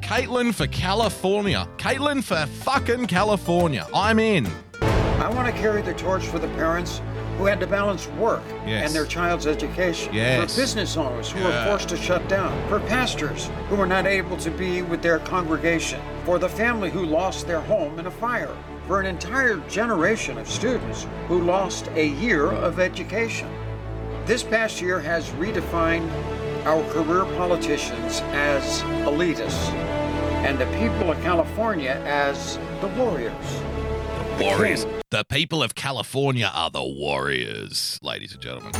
Caitlyn 0.00 0.52
for 0.52 0.66
California. 0.66 1.68
Caitlyn 1.76 2.24
for 2.24 2.44
fucking 2.64 3.06
California. 3.06 3.86
I'm 3.94 4.18
in. 4.18 4.48
I 4.82 5.30
want 5.32 5.46
to 5.46 5.52
carry 5.52 5.80
the 5.80 5.94
torch 5.94 6.24
for 6.24 6.40
the 6.40 6.48
parents 6.48 7.00
who 7.42 7.48
had 7.48 7.58
to 7.58 7.66
balance 7.66 8.06
work 8.20 8.40
Yes. 8.64 8.86
and 8.86 8.94
their 8.94 9.04
child's 9.04 9.48
education. 9.48 10.14
Yes. 10.14 10.54
For 10.54 10.60
business 10.60 10.96
owners 10.96 11.28
who 11.28 11.40
Yeah. 11.40 11.46
were 11.64 11.70
forced 11.70 11.88
to 11.88 11.96
shut 11.96 12.28
down. 12.28 12.52
For 12.68 12.78
pastors 12.78 13.50
who 13.68 13.74
were 13.74 13.86
not 13.86 14.06
able 14.06 14.36
to 14.36 14.48
be 14.50 14.82
with 14.82 15.02
their 15.02 15.18
congregation. 15.18 16.00
For 16.24 16.38
the 16.38 16.48
family 16.48 16.88
who 16.88 17.04
lost 17.04 17.48
their 17.48 17.58
home 17.58 17.98
in 17.98 18.06
a 18.06 18.12
fire. 18.12 18.50
For 18.86 19.00
an 19.00 19.06
entire 19.06 19.56
generation 19.68 20.38
of 20.38 20.48
students 20.48 21.04
who 21.26 21.40
lost 21.40 21.88
a 21.96 22.06
year 22.06 22.46
of 22.46 22.78
education. 22.78 23.48
This 24.24 24.44
past 24.44 24.80
year 24.80 25.00
has 25.00 25.28
redefined 25.30 26.08
our 26.64 26.84
career 26.92 27.24
politicians 27.36 28.22
as 28.32 28.82
elitists 29.04 29.68
and 30.46 30.60
the 30.60 30.66
people 30.78 31.10
of 31.10 31.20
California 31.24 32.00
as 32.06 32.56
the 32.80 32.86
warriors. 32.86 33.34
Warriors. 34.42 34.84
The 35.10 35.24
people 35.24 35.62
of 35.62 35.76
California 35.76 36.50
are 36.52 36.68
the 36.68 36.82
warriors, 36.82 38.00
ladies 38.02 38.32
and 38.32 38.42
gentlemen. 38.42 38.72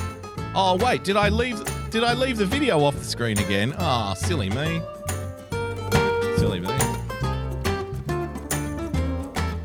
Oh 0.57 0.77
wait, 0.77 1.05
did 1.05 1.17
I 1.17 1.29
leave 1.29 1.63
did 1.91 2.03
I 2.03 2.15
leave 2.15 2.37
the 2.37 2.47
video 2.47 2.83
off 2.83 2.97
the 2.97 3.05
screen 3.05 3.39
again? 3.39 3.73
Ah, 3.79 4.15
silly 4.15 4.51
me. 4.51 4.83
Silly 6.37 6.59
me. 6.59 6.69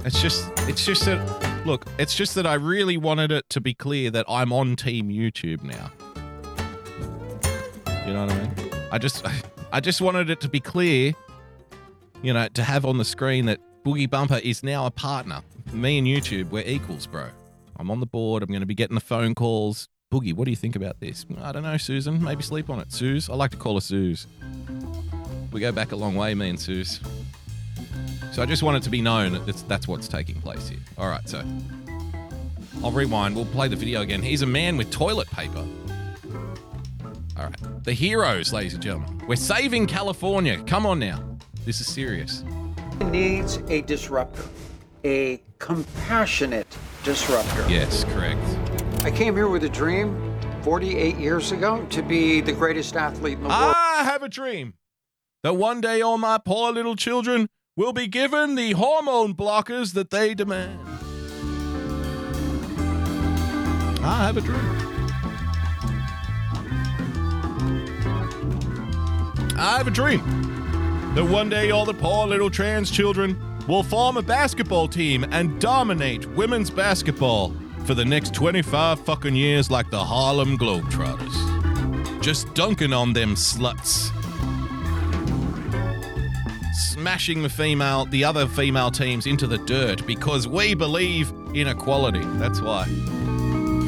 It's 0.05 0.21
just 0.21 0.47
it's 0.69 0.85
just 0.85 1.03
that 1.05 1.65
look, 1.65 1.87
it's 1.97 2.13
just 2.13 2.35
that 2.35 2.45
I 2.45 2.53
really 2.53 2.97
wanted 2.97 3.31
it 3.31 3.49
to 3.49 3.59
be 3.59 3.73
clear 3.73 4.11
that 4.11 4.25
I'm 4.29 4.53
on 4.53 4.75
team 4.75 5.09
YouTube 5.09 5.63
now. 5.63 5.91
You 8.05 8.13
know 8.13 8.27
what 8.27 8.35
I 8.35 8.39
mean? 8.39 8.51
I 8.91 8.99
just 8.99 9.25
I 9.71 9.79
just 9.79 9.99
wanted 9.99 10.29
it 10.29 10.41
to 10.41 10.47
be 10.47 10.59
clear, 10.59 11.13
you 12.21 12.33
know, 12.33 12.47
to 12.49 12.63
have 12.63 12.85
on 12.85 12.99
the 12.99 13.05
screen 13.05 13.47
that 13.47 13.59
Boogie 13.83 14.07
Bumper 14.07 14.39
is 14.43 14.61
now 14.61 14.85
a 14.85 14.91
partner. 14.91 15.41
Me 15.73 15.97
and 15.97 16.07
YouTube, 16.07 16.49
we're 16.49 16.63
equals, 16.65 17.07
bro. 17.07 17.27
I'm 17.77 17.91
on 17.91 17.99
the 17.99 18.05
board. 18.05 18.43
I'm 18.43 18.49
going 18.49 18.61
to 18.61 18.65
be 18.65 18.75
getting 18.75 18.95
the 18.95 19.01
phone 19.01 19.35
calls. 19.35 19.89
Boogie, 20.11 20.33
what 20.33 20.45
do 20.45 20.51
you 20.51 20.57
think 20.57 20.75
about 20.75 20.99
this? 20.99 21.25
I 21.41 21.51
don't 21.51 21.63
know, 21.63 21.77
Susan. 21.77 22.23
Maybe 22.23 22.41
sleep 22.41 22.69
on 22.69 22.79
it. 22.79 22.91
Suze, 22.93 23.29
I 23.29 23.35
like 23.35 23.51
to 23.51 23.57
call 23.57 23.75
her 23.75 23.81
Suze. 23.81 24.25
We 25.51 25.59
go 25.59 25.71
back 25.71 25.91
a 25.91 25.95
long 25.95 26.15
way, 26.15 26.33
me 26.33 26.49
and 26.49 26.59
Suze. 26.59 27.01
So 28.31 28.41
I 28.41 28.45
just 28.45 28.63
want 28.63 28.77
it 28.77 28.83
to 28.83 28.89
be 28.89 29.01
known 29.01 29.33
that 29.33 29.63
that's, 29.67 29.87
what's 29.87 30.07
taking 30.07 30.39
place 30.41 30.69
here. 30.69 30.79
All 30.97 31.09
right, 31.09 31.27
so 31.27 31.43
I'll 32.83 32.91
rewind. 32.91 33.35
We'll 33.35 33.45
play 33.45 33.67
the 33.67 33.75
video 33.75 34.01
again. 34.01 34.21
He's 34.21 34.43
a 34.43 34.45
man 34.45 34.77
with 34.77 34.91
toilet 34.91 35.29
paper. 35.31 35.65
All 37.37 37.45
right. 37.45 37.83
The 37.83 37.93
heroes, 37.93 38.53
ladies 38.53 38.73
and 38.73 38.83
gentlemen. 38.83 39.21
We're 39.27 39.35
saving 39.35 39.87
California. 39.87 40.61
Come 40.65 40.85
on 40.85 40.99
now. 40.99 41.23
This 41.65 41.81
is 41.81 41.87
serious. 41.87 42.43
needs 43.11 43.57
a 43.69 43.81
disruptor, 43.81 44.43
a 45.07 45.41
compassionate 45.57 46.67
disruptor. 47.03 47.65
Yes, 47.69 48.03
correct. 48.03 48.41
I 49.05 49.11
came 49.11 49.35
here 49.35 49.47
with 49.47 49.63
a 49.63 49.69
dream 49.69 50.37
48 50.63 51.15
years 51.15 51.53
ago 51.53 51.85
to 51.91 52.01
be 52.01 52.41
the 52.41 52.51
greatest 52.51 52.95
athlete 52.97 53.37
in 53.37 53.43
the 53.43 53.49
world. 53.49 53.73
I 53.75 54.03
have 54.03 54.21
a 54.21 54.27
dream 54.27 54.73
that 55.43 55.53
one 55.53 55.79
day 55.79 56.01
all 56.01 56.17
my 56.17 56.37
poor 56.37 56.73
little 56.73 56.97
children 56.97 57.47
will 57.77 57.93
be 57.93 58.07
given 58.07 58.55
the 58.55 58.73
hormone 58.73 59.33
blockers 59.33 59.93
that 59.93 60.09
they 60.09 60.33
demand. 60.33 60.77
I 64.03 64.25
have 64.25 64.35
a 64.35 64.41
dream. 64.41 64.87
I 69.57 69.77
have 69.77 69.87
a 69.87 69.91
dream 69.91 70.21
that 71.15 71.23
one 71.23 71.47
day 71.47 71.71
all 71.71 71.85
the 71.85 71.93
poor 71.93 72.27
little 72.27 72.49
trans 72.49 72.91
children 72.91 73.41
will 73.67 73.83
form 73.83 74.17
a 74.17 74.21
basketball 74.21 74.87
team 74.87 75.25
and 75.31 75.59
dominate 75.59 76.25
women's 76.31 76.69
basketball 76.69 77.53
for 77.85 77.93
the 77.93 78.05
next 78.05 78.33
25 78.33 78.99
fucking 79.01 79.35
years 79.35 79.69
like 79.69 79.89
the 79.89 80.03
Harlem 80.03 80.57
Globetrotters. 80.57 82.21
Just 82.21 82.53
dunking 82.53 82.93
on 82.93 83.13
them 83.13 83.35
sluts. 83.35 84.11
Smashing 86.73 87.43
the 87.43 87.49
female, 87.49 88.05
the 88.05 88.23
other 88.23 88.47
female 88.47 88.91
teams 88.91 89.25
into 89.25 89.47
the 89.47 89.57
dirt 89.59 90.05
because 90.05 90.47
we 90.47 90.73
believe 90.73 91.31
in 91.53 91.67
equality. 91.67 92.23
That's 92.37 92.61
why. 92.61 92.85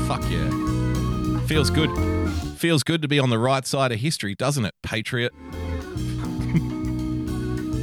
Fuck 0.07 0.23
yeah. 0.29 0.49
Feels 1.47 1.69
good. 1.69 1.89
Feels 2.57 2.83
good 2.83 3.01
to 3.01 3.07
be 3.07 3.19
on 3.19 3.29
the 3.29 3.39
right 3.39 3.65
side 3.65 3.91
of 3.91 3.99
history, 3.99 4.35
doesn't 4.35 4.65
it, 4.65 4.75
Patriot? 4.83 5.33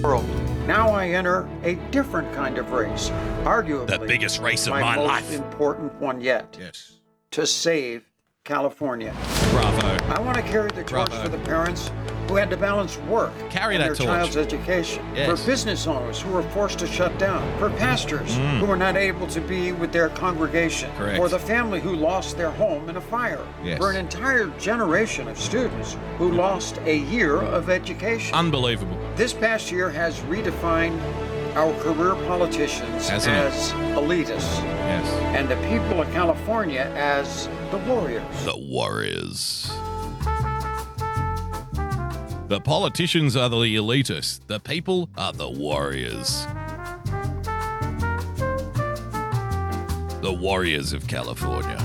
Now 0.66 0.88
I 0.90 1.08
enter 1.10 1.48
a 1.62 1.76
different 1.92 2.32
kind 2.34 2.58
of 2.58 2.72
race, 2.72 3.10
arguably 3.44 3.86
The 4.00 4.06
biggest 4.06 4.40
race 4.40 4.66
of 4.66 4.70
my, 4.72 4.80
my 4.80 4.96
most 4.96 5.06
life. 5.06 5.32
important 5.32 5.94
one 6.00 6.20
yet. 6.20 6.56
Yes. 6.58 6.98
To 7.32 7.46
save 7.46 8.04
California. 8.42 9.14
Bravo. 9.50 9.86
I 10.12 10.20
want 10.20 10.36
to 10.38 10.42
carry 10.42 10.70
the 10.70 10.82
torch 10.82 11.08
Bravo. 11.08 11.22
for 11.22 11.28
the 11.28 11.38
parents 11.44 11.90
who 12.28 12.36
had 12.36 12.50
to 12.50 12.56
balance 12.56 12.98
work 13.08 13.32
Carry 13.50 13.74
and 13.76 13.82
that 13.82 13.86
their 13.88 13.94
torch. 13.94 14.06
child's 14.08 14.36
education. 14.36 15.04
Yes. 15.14 15.28
For 15.40 15.46
business 15.46 15.86
owners 15.86 16.20
who 16.20 16.30
were 16.32 16.42
forced 16.42 16.78
to 16.80 16.86
shut 16.86 17.16
down. 17.18 17.42
For 17.58 17.70
pastors 17.70 18.30
Mm. 18.36 18.58
who 18.58 18.66
were 18.66 18.76
not 18.76 18.96
able 18.96 19.26
to 19.28 19.40
be 19.40 19.72
with 19.72 19.92
their 19.92 20.08
congregation. 20.10 20.90
Correct. 20.98 21.16
For 21.16 21.28
the 21.28 21.38
family 21.38 21.80
who 21.80 21.94
lost 21.94 22.36
their 22.36 22.50
home 22.50 22.88
in 22.88 22.96
a 22.96 23.00
fire. 23.00 23.40
Yes. 23.64 23.78
For 23.78 23.90
an 23.90 23.96
entire 23.96 24.46
generation 24.58 25.28
of 25.28 25.38
students 25.38 25.96
who 26.18 26.32
lost 26.32 26.78
a 26.84 26.96
year 26.98 27.36
of 27.40 27.70
education. 27.70 28.34
Unbelievable. 28.34 28.96
This 29.16 29.32
past 29.32 29.70
year 29.70 29.90
has 29.90 30.18
redefined 30.20 31.00
our 31.54 31.72
career 31.80 32.14
politicians 32.26 33.08
Hasn't 33.08 33.34
it? 33.34 33.38
as 33.52 33.72
elitists 33.96 34.62
Yes. 34.62 35.06
and 35.36 35.48
the 35.48 35.56
people 35.68 36.02
of 36.02 36.12
California 36.12 36.90
as 36.96 37.48
the 37.70 37.78
warriors. 37.78 38.22
The 38.44 38.58
Warriors. 38.58 39.70
The 42.48 42.60
politicians 42.60 43.34
are 43.36 43.48
the 43.48 43.56
elitists. 43.56 44.38
The 44.46 44.60
people 44.60 45.08
are 45.18 45.32
the 45.32 45.50
warriors. 45.50 46.46
The 50.22 50.32
warriors 50.32 50.92
of 50.92 51.08
California. 51.08 51.76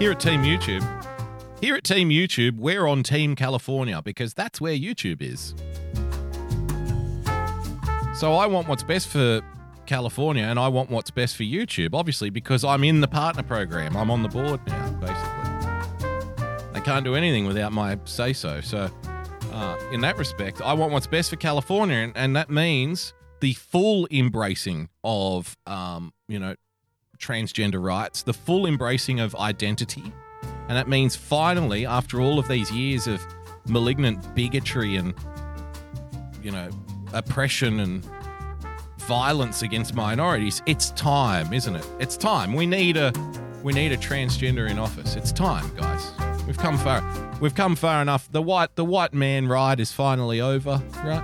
Here 0.00 0.10
at 0.10 0.18
Team 0.18 0.42
YouTube, 0.42 0.82
Here 1.60 1.76
at 1.76 1.84
Team 1.84 2.08
YouTube, 2.08 2.56
we're 2.56 2.88
on 2.88 3.04
Team 3.04 3.36
California 3.36 4.02
because 4.02 4.34
that's 4.34 4.60
where 4.60 4.74
YouTube 4.74 5.22
is. 5.22 5.54
So 8.18 8.34
I 8.34 8.46
want 8.46 8.66
what's 8.66 8.82
best 8.82 9.06
for 9.06 9.42
California 9.86 10.42
and 10.42 10.58
I 10.58 10.66
want 10.66 10.90
what's 10.90 11.12
best 11.12 11.36
for 11.36 11.44
YouTube, 11.44 11.94
obviously, 11.94 12.30
because 12.30 12.64
I'm 12.64 12.82
in 12.82 13.00
the 13.00 13.08
partner 13.08 13.44
program. 13.44 13.96
I'm 13.96 14.10
on 14.10 14.24
the 14.24 14.28
board 14.28 14.60
now, 14.66 14.90
basically. 14.94 15.37
They 16.78 16.84
can't 16.84 17.04
do 17.04 17.16
anything 17.16 17.44
without 17.44 17.72
my 17.72 17.98
say 18.04 18.32
so. 18.32 18.60
So, 18.60 18.88
uh, 19.52 19.78
in 19.90 20.00
that 20.02 20.16
respect, 20.16 20.62
I 20.62 20.74
want 20.74 20.92
what's 20.92 21.08
best 21.08 21.28
for 21.28 21.34
California, 21.34 21.96
and, 21.96 22.16
and 22.16 22.36
that 22.36 22.50
means 22.50 23.14
the 23.40 23.54
full 23.54 24.06
embracing 24.12 24.88
of, 25.02 25.56
um, 25.66 26.12
you 26.28 26.38
know, 26.38 26.54
transgender 27.18 27.82
rights, 27.82 28.22
the 28.22 28.32
full 28.32 28.64
embracing 28.64 29.18
of 29.18 29.34
identity. 29.34 30.12
And 30.68 30.76
that 30.76 30.86
means 30.86 31.16
finally, 31.16 31.84
after 31.84 32.20
all 32.20 32.38
of 32.38 32.46
these 32.46 32.70
years 32.70 33.08
of 33.08 33.26
malignant 33.66 34.36
bigotry 34.36 34.94
and, 34.94 35.14
you 36.44 36.52
know, 36.52 36.70
oppression 37.12 37.80
and 37.80 38.08
violence 38.98 39.62
against 39.62 39.94
minorities, 39.94 40.62
it's 40.66 40.92
time, 40.92 41.52
isn't 41.52 41.74
it? 41.74 41.86
It's 41.98 42.16
time. 42.16 42.54
We 42.54 42.66
need 42.66 42.96
a 42.96 43.12
we 43.64 43.72
need 43.72 43.90
a 43.90 43.96
transgender 43.96 44.70
in 44.70 44.78
office. 44.78 45.16
It's 45.16 45.32
time, 45.32 45.74
guys. 45.74 46.12
We've 46.48 46.56
come 46.56 46.78
far. 46.78 47.04
We've 47.42 47.54
come 47.54 47.76
far 47.76 48.00
enough. 48.00 48.32
The 48.32 48.40
white 48.40 48.74
the 48.74 48.84
white 48.84 49.12
man 49.12 49.48
ride 49.48 49.80
is 49.80 49.92
finally 49.92 50.40
over, 50.40 50.82
right? 51.04 51.22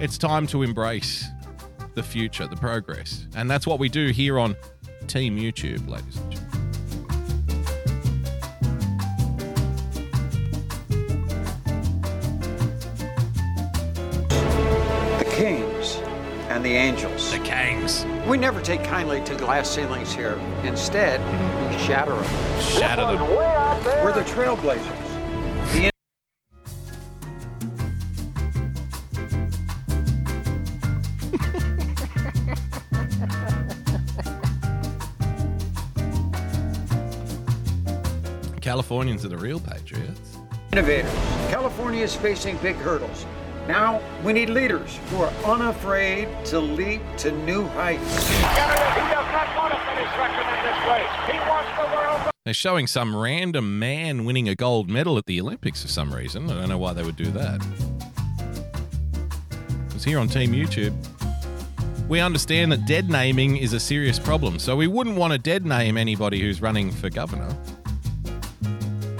It's 0.00 0.18
time 0.18 0.48
to 0.48 0.64
embrace 0.64 1.28
the 1.94 2.02
future, 2.02 2.48
the 2.48 2.56
progress. 2.56 3.28
And 3.36 3.48
that's 3.48 3.68
what 3.68 3.78
we 3.78 3.88
do 3.88 4.08
here 4.08 4.40
on 4.40 4.56
Team 5.06 5.38
YouTube, 5.38 5.88
ladies 5.88 6.16
and 6.16 6.32
gentlemen. 6.32 6.50
The 15.20 15.30
kings 15.36 15.98
and 16.48 16.64
the 16.64 16.74
angels. 16.74 17.30
The 17.30 17.38
kings. 17.90 18.28
We 18.28 18.36
never 18.36 18.60
take 18.60 18.84
kindly 18.84 19.22
to 19.24 19.34
glass 19.36 19.68
ceilings 19.68 20.12
here. 20.12 20.40
Instead, 20.64 21.20
we 21.70 21.78
shatter 21.78 22.14
them. 22.14 22.60
Shatter 22.60 23.16
them. 23.16 23.28
We're 24.04 24.12
the 24.12 24.22
trailblazers. 24.22 24.96
The 25.72 25.90
Californians 38.60 39.24
are 39.24 39.28
the 39.28 39.36
real 39.36 39.58
patriots. 39.58 40.36
innovators. 40.72 41.10
California 41.50 42.04
is 42.04 42.14
facing 42.14 42.56
big 42.58 42.76
hurdles. 42.76 43.26
Now, 43.68 44.00
we 44.24 44.32
need 44.32 44.50
leaders 44.50 44.98
who 45.10 45.22
are 45.22 45.32
unafraid 45.44 46.28
to 46.46 46.58
leap 46.58 47.02
to 47.18 47.30
new 47.30 47.66
heights. 47.68 48.30
They're 52.44 52.54
showing 52.54 52.86
some 52.86 53.14
random 53.14 53.78
man 53.78 54.24
winning 54.24 54.48
a 54.48 54.54
gold 54.54 54.88
medal 54.88 55.18
at 55.18 55.26
the 55.26 55.40
Olympics 55.40 55.82
for 55.82 55.88
some 55.88 56.12
reason. 56.12 56.50
I 56.50 56.54
don't 56.54 56.68
know 56.68 56.78
why 56.78 56.94
they 56.94 57.02
would 57.02 57.16
do 57.16 57.30
that. 57.32 57.64
Because 59.88 60.04
here 60.04 60.18
on 60.18 60.26
Team 60.26 60.52
YouTube, 60.52 60.94
we 62.08 62.18
understand 62.18 62.72
that 62.72 62.86
dead 62.86 63.08
naming 63.08 63.56
is 63.58 63.72
a 63.72 63.78
serious 63.78 64.18
problem, 64.18 64.58
so 64.58 64.74
we 64.74 64.88
wouldn't 64.88 65.16
want 65.16 65.32
to 65.32 65.38
dead 65.38 65.64
name 65.64 65.96
anybody 65.96 66.40
who's 66.40 66.60
running 66.60 66.90
for 66.90 67.08
governor. 67.08 67.54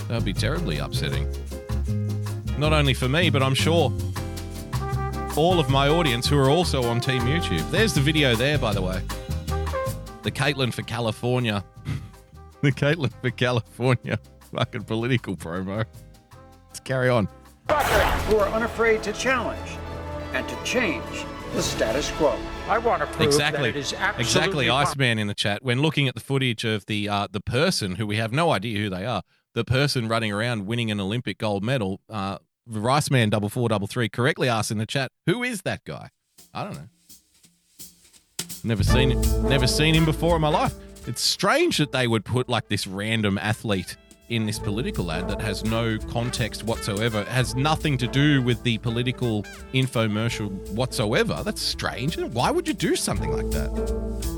That 0.08 0.16
would 0.16 0.24
be 0.24 0.32
terribly 0.32 0.78
upsetting. 0.78 1.32
Not 2.58 2.72
only 2.72 2.94
for 2.94 3.08
me, 3.08 3.30
but 3.30 3.44
I'm 3.44 3.54
sure 3.54 3.92
all 5.40 5.58
of 5.58 5.70
my 5.70 5.88
audience 5.88 6.28
who 6.28 6.36
are 6.36 6.50
also 6.50 6.82
on 6.82 7.00
Team 7.00 7.22
YouTube. 7.22 7.68
There's 7.70 7.94
the 7.94 8.00
video 8.02 8.36
there, 8.36 8.58
by 8.58 8.74
the 8.74 8.82
way. 8.82 9.00
The 10.22 10.30
Caitlyn 10.30 10.70
for 10.70 10.82
California. 10.82 11.64
the 12.60 12.70
Caitlyn 12.70 13.10
for 13.22 13.30
California 13.30 14.18
fucking 14.54 14.84
political 14.84 15.38
promo. 15.38 15.86
Let's 16.68 16.80
carry 16.80 17.08
on. 17.08 17.26
Who 17.68 18.36
are 18.36 18.50
unafraid 18.50 19.02
to 19.04 19.14
challenge 19.14 19.78
and 20.34 20.46
to 20.46 20.62
change 20.62 21.24
the 21.54 21.62
status 21.62 22.10
quo. 22.12 22.38
I 22.68 22.76
want 22.76 23.00
to 23.00 23.06
prove 23.06 23.26
exactly. 23.28 23.70
that 23.70 23.78
it 23.78 23.80
is 23.80 23.94
absolutely 23.94 24.66
exactly. 24.66 24.70
Iceman 24.70 25.18
in 25.18 25.26
the 25.26 25.34
chat. 25.34 25.64
When 25.64 25.80
looking 25.80 26.06
at 26.06 26.14
the 26.14 26.20
footage 26.20 26.64
of 26.64 26.84
the 26.84 27.08
uh, 27.08 27.28
the 27.30 27.40
person 27.40 27.94
who 27.94 28.06
we 28.06 28.16
have 28.16 28.30
no 28.30 28.50
idea 28.50 28.78
who 28.78 28.90
they 28.90 29.06
are, 29.06 29.22
the 29.54 29.64
person 29.64 30.06
running 30.06 30.32
around 30.32 30.66
winning 30.66 30.90
an 30.90 31.00
Olympic 31.00 31.38
gold 31.38 31.64
medal, 31.64 32.02
uh, 32.10 32.36
Iceman 32.68 33.30
double 33.30 33.48
four 33.48 33.68
double 33.68 33.86
three 33.86 34.08
correctly 34.08 34.48
asked 34.48 34.70
in 34.70 34.78
the 34.78 34.86
chat, 34.86 35.10
"Who 35.26 35.42
is 35.42 35.62
that 35.62 35.84
guy?" 35.84 36.10
I 36.52 36.64
don't 36.64 36.74
know. 36.74 36.88
Never 38.62 38.84
seen. 38.84 39.20
Never 39.48 39.66
seen 39.66 39.94
him 39.94 40.04
before 40.04 40.36
in 40.36 40.42
my 40.42 40.48
life. 40.48 40.74
It's 41.06 41.22
strange 41.22 41.78
that 41.78 41.92
they 41.92 42.06
would 42.06 42.24
put 42.24 42.48
like 42.48 42.68
this 42.68 42.86
random 42.86 43.38
athlete 43.38 43.96
in 44.28 44.46
this 44.46 44.58
political 44.58 45.10
ad 45.10 45.28
that 45.28 45.40
has 45.40 45.64
no 45.64 45.98
context 45.98 46.62
whatsoever. 46.62 47.22
It 47.22 47.28
has 47.28 47.54
nothing 47.56 47.98
to 47.98 48.06
do 48.06 48.42
with 48.42 48.62
the 48.62 48.78
political 48.78 49.42
infomercial 49.74 50.50
whatsoever. 50.72 51.42
That's 51.44 51.62
strange. 51.62 52.16
Why 52.16 52.50
would 52.50 52.68
you 52.68 52.74
do 52.74 52.94
something 52.94 53.32
like 53.32 53.50
that? 53.50 53.70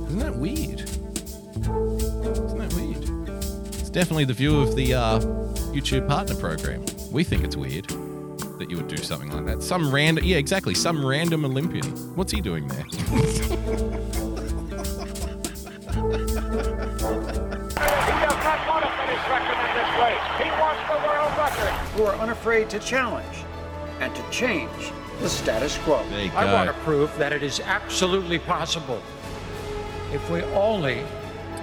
Isn't 0.07 0.19
that 0.21 0.37
weird? 0.37 0.81
Isn't 0.81 2.59
that 2.59 2.73
weird? 2.75 3.29
It's 3.75 3.91
definitely 3.91 4.25
the 4.25 4.35
view 4.35 4.61
of 4.61 4.77
the 4.77 4.95
uh, 4.95 5.21
YouTube 5.73 6.09
partner 6.09 6.37
program. 6.37 6.85
We 7.11 7.25
think 7.25 7.45
it's 7.45 7.57
weird 7.57 7.93
that 8.63 8.71
you 8.71 8.77
would 8.77 8.87
do 8.87 8.97
something 8.99 9.29
like 9.31 9.45
that. 9.45 9.61
Some 9.61 9.93
random, 9.93 10.25
yeah, 10.25 10.37
exactly. 10.37 10.73
Some 10.73 11.05
random 11.05 11.45
Olympian. 11.45 11.85
What's 12.15 12.31
he 12.31 12.41
doing 12.41 12.69
there? 12.69 12.85
He 12.85 12.93
does 12.93 13.09
not 18.39 18.61
want 18.69 18.85
to 18.85 18.91
finish 19.03 19.23
second 19.27 19.59
in 19.59 19.71
this 19.75 19.91
race. 19.99 20.25
He 20.39 20.49
wants 20.61 20.83
the 20.87 20.99
world 21.05 21.33
record. 21.37 21.73
Who 21.97 22.05
are 22.05 22.15
unafraid 22.17 22.71
to 22.71 22.79
challenge 22.79 23.37
and 23.99 24.15
to 24.15 24.23
change 24.31 24.93
the 25.21 25.29
status 25.29 25.77
quo. 25.79 26.05
There 26.11 26.25
you 26.27 26.31
I 26.37 26.53
want 26.53 26.69
to 26.69 26.75
prove 26.85 27.17
that 27.19 27.33
it 27.33 27.43
is 27.43 27.59
absolutely 27.59 28.39
possible. 28.39 29.03
If 30.13 30.31
we 30.31 30.43
only 30.43 31.03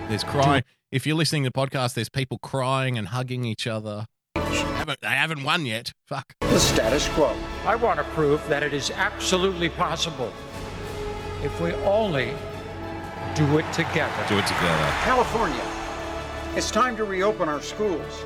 There's 0.09 0.25
crying. 0.25 0.63
If 0.91 1.07
you're 1.07 1.15
listening 1.15 1.43
to 1.45 1.49
the 1.49 1.53
podcast, 1.53 1.93
there's 1.93 2.09
people 2.09 2.39
crying 2.39 2.97
and 2.97 3.07
hugging 3.07 3.45
each 3.45 3.67
other. 3.67 4.05
Haven't, 4.35 5.03
haven't 5.03 5.43
won 5.43 5.65
yet. 5.65 5.93
Fuck. 6.07 6.35
the 6.41 6.59
status 6.59 7.07
quo. 7.09 7.35
I 7.65 7.75
want 7.75 7.97
to 7.99 8.03
prove 8.15 8.45
that 8.49 8.63
it 8.63 8.73
is 8.73 8.91
absolutely 8.91 9.69
possible. 9.69 10.31
If 11.43 11.59
we 11.61 11.73
only 11.85 12.33
do 13.35 13.57
it 13.57 13.71
together. 13.73 14.25
Do 14.27 14.37
it 14.37 14.47
together. 14.47 14.91
California, 15.03 15.63
it's 16.55 16.71
time 16.71 16.97
to 16.97 17.03
reopen 17.05 17.47
our 17.47 17.61
schools, 17.61 18.23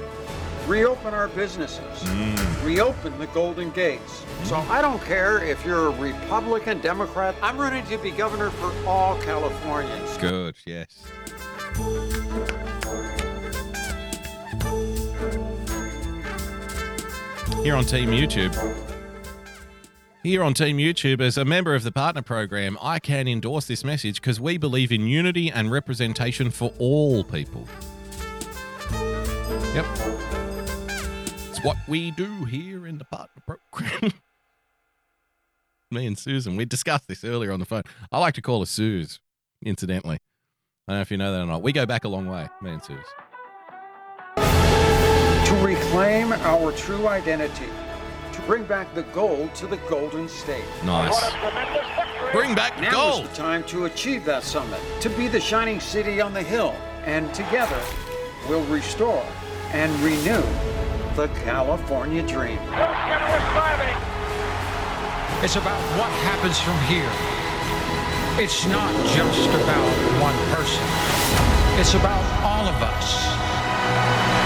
reopen 0.68 1.14
our 1.14 1.28
businesses, 1.30 2.04
Mm. 2.04 2.66
reopen 2.66 3.18
the 3.20 3.28
Golden 3.28 3.70
Gates. 3.72 4.24
So 4.46 4.56
I 4.70 4.82
don't 4.82 5.02
care 5.04 5.44
if 5.44 5.64
you're 5.66 5.88
a 5.88 5.92
Republican, 5.92 6.80
Democrat, 6.82 7.36
I'm 7.42 7.58
running 7.58 7.86
to 7.88 7.98
be 7.98 8.12
governor 8.12 8.50
for 8.50 8.72
all 8.88 9.18
Californians. 9.22 10.18
Good, 10.18 10.56
yes. 10.66 11.04
Here 17.64 17.78
on 17.78 17.86
Team 17.86 18.10
YouTube. 18.10 18.54
Here 20.22 20.44
on 20.44 20.54
Team 20.54 20.80
YouTube, 20.80 21.22
as 21.22 21.38
a 21.38 21.46
member 21.46 21.74
of 21.74 21.84
the 21.84 21.94
partner 21.94 22.22
program, 22.22 22.78
I 22.82 23.00
can 23.00 23.26
endorse 23.26 23.68
this 23.68 23.86
message 23.86 24.16
because 24.16 24.38
we 24.38 24.58
believe 24.58 24.92
in 24.92 25.08
unity 25.08 25.50
and 25.50 25.72
representation 25.72 26.52
for 26.52 26.74
all 26.78 27.24
people. 27.24 27.66
Yep. 28.92 29.86
It's 31.50 31.64
what 31.64 31.78
we 31.88 32.12
do 32.12 32.44
here 32.44 32.86
in 32.86 32.98
the 32.98 33.06
partner 33.06 33.42
program. 33.48 34.12
Me 35.92 36.06
and 36.06 36.20
Susan, 36.20 36.58
we 36.58 36.66
discussed 36.66 37.08
this 37.08 37.24
earlier 37.24 37.54
on 37.54 37.62
the 37.62 37.66
phone. 37.66 37.84
I 38.12 38.20
like 38.20 38.34
to 38.34 38.42
call 38.42 38.60
her 38.60 38.66
Suze, 38.66 39.22
incidentally. 39.66 40.18
I 40.90 40.92
don't 40.92 40.98
know 40.98 41.02
if 41.02 41.12
you 41.12 41.18
know 41.18 41.32
that 41.32 41.42
or 41.42 41.46
not. 41.46 41.62
We 41.62 41.72
go 41.72 41.86
back 41.86 42.04
a 42.04 42.10
long 42.10 42.28
way, 42.28 42.50
me 42.62 42.72
and 42.72 42.84
Suze. 42.84 42.98
To 45.54 45.60
reclaim 45.64 46.34
our 46.34 46.72
true 46.72 47.08
identity, 47.08 47.70
to 48.32 48.42
bring 48.42 48.64
back 48.64 48.92
the 48.96 49.04
gold 49.04 49.54
to 49.54 49.68
the 49.68 49.78
Golden 49.88 50.28
State. 50.28 50.66
Nice. 50.84 51.32
Bring 52.32 52.56
back 52.56 52.76
the 52.78 52.82
now 52.82 52.92
gold. 52.92 53.26
is 53.26 53.30
the 53.30 53.36
time 53.36 53.64
to 53.66 53.86
achieve 53.86 54.26
that 54.26 54.42
summit, 54.42 54.82
to 55.02 55.10
be 55.10 55.28
the 55.28 55.40
shining 55.40 55.80
city 55.80 56.20
on 56.20 56.34
the 56.34 56.42
hill, 56.42 56.76
and 57.06 57.32
together 57.36 57.80
we'll 58.50 58.66
restore 58.66 59.24
and 59.74 59.94
renew 60.00 60.42
the 61.16 61.28
California 61.44 62.26
dream. 62.26 62.58
It's 65.44 65.56
about 65.56 65.80
what 66.00 66.10
happens 66.26 66.58
from 66.58 66.80
here. 66.90 67.12
It's 68.44 68.66
not 68.66 68.92
just 69.14 69.50
about 69.50 69.88
one 70.20 70.36
person. 70.50 70.84
It's 71.80 71.94
about 71.94 72.24
all 72.44 72.68
of 72.68 72.82
us. 72.82 74.43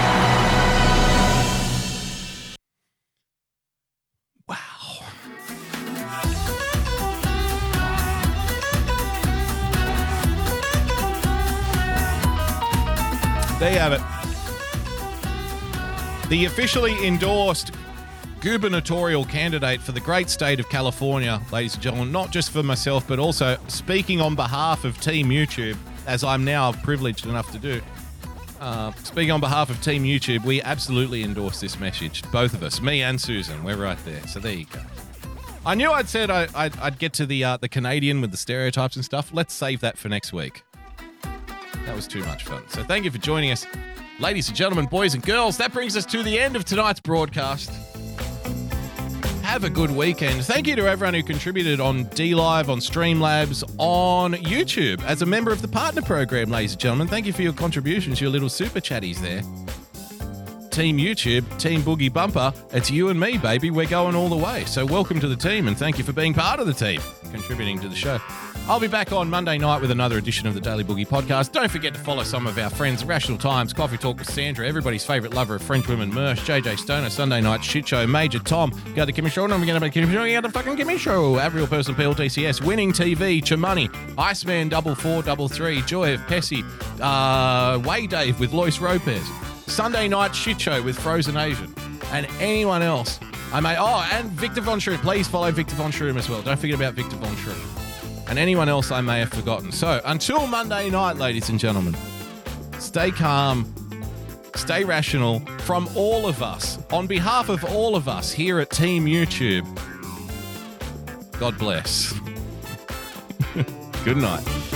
Have 13.66 13.92
it. 13.92 14.00
The 16.28 16.44
officially 16.44 17.06
endorsed 17.06 17.72
gubernatorial 18.40 19.24
candidate 19.24 19.80
for 19.80 19.92
the 19.92 20.00
great 20.00 20.30
state 20.30 20.60
of 20.60 20.68
California, 20.68 21.40
ladies 21.50 21.74
and 21.74 21.82
gentlemen, 21.82 22.12
not 22.12 22.30
just 22.30 22.50
for 22.50 22.62
myself, 22.62 23.06
but 23.08 23.18
also 23.18 23.58
speaking 23.68 24.20
on 24.20 24.34
behalf 24.34 24.84
of 24.84 25.00
Team 25.00 25.28
YouTube, 25.28 25.76
as 26.06 26.22
I'm 26.22 26.44
now 26.44 26.72
privileged 26.72 27.26
enough 27.26 27.50
to 27.52 27.58
do. 27.58 27.80
Uh, 28.60 28.92
speaking 29.02 29.30
on 29.30 29.40
behalf 29.40 29.70
of 29.70 29.80
Team 29.82 30.04
YouTube, 30.04 30.44
we 30.44 30.62
absolutely 30.62 31.22
endorse 31.22 31.60
this 31.60 31.78
message. 31.78 32.22
Both 32.30 32.54
of 32.54 32.62
us, 32.62 32.80
me 32.80 33.02
and 33.02 33.20
Susan, 33.20 33.62
we're 33.64 33.76
right 33.76 33.98
there. 34.04 34.26
So 34.26 34.40
there 34.40 34.54
you 34.54 34.66
go. 34.66 34.80
I 35.66 35.74
knew 35.74 35.90
I'd 35.90 36.08
said 36.08 36.30
I, 36.30 36.48
I'd, 36.54 36.78
I'd 36.78 36.98
get 36.98 37.12
to 37.14 37.26
the 37.26 37.44
uh, 37.44 37.56
the 37.56 37.68
Canadian 37.68 38.20
with 38.20 38.30
the 38.30 38.36
stereotypes 38.36 38.96
and 38.96 39.04
stuff. 39.04 39.30
Let's 39.32 39.52
save 39.52 39.80
that 39.80 39.98
for 39.98 40.08
next 40.08 40.32
week. 40.32 40.62
That 41.88 41.96
was 41.96 42.06
too 42.06 42.22
much 42.24 42.44
fun. 42.44 42.62
So 42.68 42.84
thank 42.84 43.06
you 43.06 43.10
for 43.10 43.16
joining 43.16 43.50
us, 43.50 43.66
ladies 44.20 44.48
and 44.48 44.56
gentlemen, 44.56 44.84
boys 44.84 45.14
and 45.14 45.22
girls. 45.22 45.56
That 45.56 45.72
brings 45.72 45.96
us 45.96 46.04
to 46.04 46.22
the 46.22 46.38
end 46.38 46.54
of 46.54 46.66
tonight's 46.66 47.00
broadcast. 47.00 47.70
Have 49.42 49.64
a 49.64 49.70
good 49.70 49.90
weekend. 49.90 50.44
Thank 50.44 50.66
you 50.66 50.76
to 50.76 50.86
everyone 50.86 51.14
who 51.14 51.22
contributed 51.22 51.80
on 51.80 52.04
D 52.10 52.34
Live, 52.34 52.68
on 52.68 52.80
Streamlabs, 52.80 53.64
on 53.78 54.34
YouTube 54.34 55.02
as 55.04 55.22
a 55.22 55.26
member 55.26 55.50
of 55.50 55.62
the 55.62 55.68
partner 55.68 56.02
program, 56.02 56.50
ladies 56.50 56.72
and 56.72 56.80
gentlemen. 56.82 57.08
Thank 57.08 57.24
you 57.24 57.32
for 57.32 57.40
your 57.40 57.54
contributions, 57.54 58.20
your 58.20 58.28
little 58.28 58.50
super 58.50 58.80
chatties 58.80 59.22
there. 59.22 59.40
Team 60.68 60.98
YouTube, 60.98 61.58
Team 61.58 61.80
Boogie 61.80 62.12
Bumper, 62.12 62.52
it's 62.72 62.90
you 62.90 63.08
and 63.08 63.18
me, 63.18 63.38
baby. 63.38 63.70
We're 63.70 63.88
going 63.88 64.14
all 64.14 64.28
the 64.28 64.36
way. 64.36 64.66
So 64.66 64.84
welcome 64.84 65.20
to 65.20 65.26
the 65.26 65.36
team 65.36 65.66
and 65.66 65.76
thank 65.76 65.96
you 65.96 66.04
for 66.04 66.12
being 66.12 66.34
part 66.34 66.60
of 66.60 66.66
the 66.66 66.74
team, 66.74 67.00
contributing 67.32 67.80
to 67.80 67.88
the 67.88 67.96
show. 67.96 68.18
I'll 68.68 68.78
be 68.78 68.86
back 68.86 69.12
on 69.12 69.30
Monday 69.30 69.56
night 69.56 69.80
with 69.80 69.90
another 69.90 70.18
edition 70.18 70.46
of 70.46 70.52
the 70.52 70.60
Daily 70.60 70.84
Boogie 70.84 71.08
podcast. 71.08 71.52
Don't 71.52 71.70
forget 71.70 71.94
to 71.94 72.00
follow 72.00 72.22
some 72.22 72.46
of 72.46 72.58
our 72.58 72.68
friends, 72.68 73.02
Rational 73.02 73.38
Times, 73.38 73.72
Coffee 73.72 73.96
Talk 73.96 74.18
with 74.18 74.30
Sandra, 74.30 74.68
everybody's 74.68 75.06
favourite 75.06 75.32
lover 75.34 75.54
of 75.54 75.62
French 75.62 75.88
women, 75.88 76.12
Mersh, 76.12 76.40
JJ 76.40 76.78
Stoner, 76.78 77.08
Sunday 77.08 77.40
Night 77.40 77.64
Shit 77.64 77.88
Show, 77.88 78.06
Major 78.06 78.40
Tom, 78.40 78.70
Go 78.94 79.06
to 79.06 79.12
Kimmy 79.12 79.30
Show, 79.32 79.46
no, 79.46 79.56
we're 79.56 79.64
going 79.64 79.80
to 79.80 79.88
Kimmy 79.88 80.12
Show, 80.12 80.24
you 80.24 80.34
got 80.34 80.42
the 80.42 80.50
fucking 80.50 80.76
Kimmy 80.76 80.98
Show, 80.98 81.38
Avril 81.38 81.66
Person, 81.66 81.94
PLTCS, 81.94 82.62
Winning 82.62 82.92
TV, 82.92 83.42
Cha 83.42 83.56
Money, 83.56 83.88
Iceman 84.18 84.68
double 84.68 84.94
four 84.94 85.22
double 85.22 85.48
three, 85.48 85.80
Joy 85.82 86.12
of 86.12 86.20
Pessy, 86.26 86.62
uh, 87.00 87.78
Way 87.78 88.06
Dave 88.06 88.38
with 88.38 88.52
Lois 88.52 88.76
Ropez, 88.76 89.24
Sunday 89.66 90.08
Night 90.08 90.34
Shit 90.34 90.60
Show 90.60 90.82
with 90.82 90.98
Frozen 90.98 91.38
Asian, 91.38 91.74
and 92.12 92.26
anyone 92.38 92.82
else. 92.82 93.18
I 93.50 93.60
may, 93.60 93.76
oh, 93.78 94.06
and 94.12 94.28
Victor 94.32 94.60
Von 94.60 94.78
Schroom. 94.78 94.98
Please 94.98 95.26
follow 95.26 95.50
Victor 95.50 95.74
Von 95.76 95.90
Schroom 95.90 96.18
as 96.18 96.28
well. 96.28 96.42
Don't 96.42 96.58
forget 96.58 96.76
about 96.76 96.92
Victor 96.92 97.16
Von 97.16 97.34
Schroom 97.36 97.77
and 98.28 98.38
anyone 98.38 98.68
else 98.68 98.90
I 98.90 99.00
may 99.00 99.18
have 99.20 99.30
forgotten. 99.30 99.72
So 99.72 100.00
until 100.04 100.46
Monday 100.46 100.90
night, 100.90 101.16
ladies 101.16 101.48
and 101.48 101.58
gentlemen, 101.58 101.96
stay 102.78 103.10
calm, 103.10 103.72
stay 104.54 104.84
rational 104.84 105.40
from 105.60 105.88
all 105.94 106.26
of 106.26 106.42
us, 106.42 106.78
on 106.90 107.06
behalf 107.06 107.48
of 107.48 107.64
all 107.64 107.96
of 107.96 108.08
us 108.08 108.32
here 108.32 108.58
at 108.60 108.70
Team 108.70 109.06
YouTube. 109.06 109.66
God 111.38 111.56
bless. 111.58 112.12
Good 114.04 114.16
night. 114.16 114.67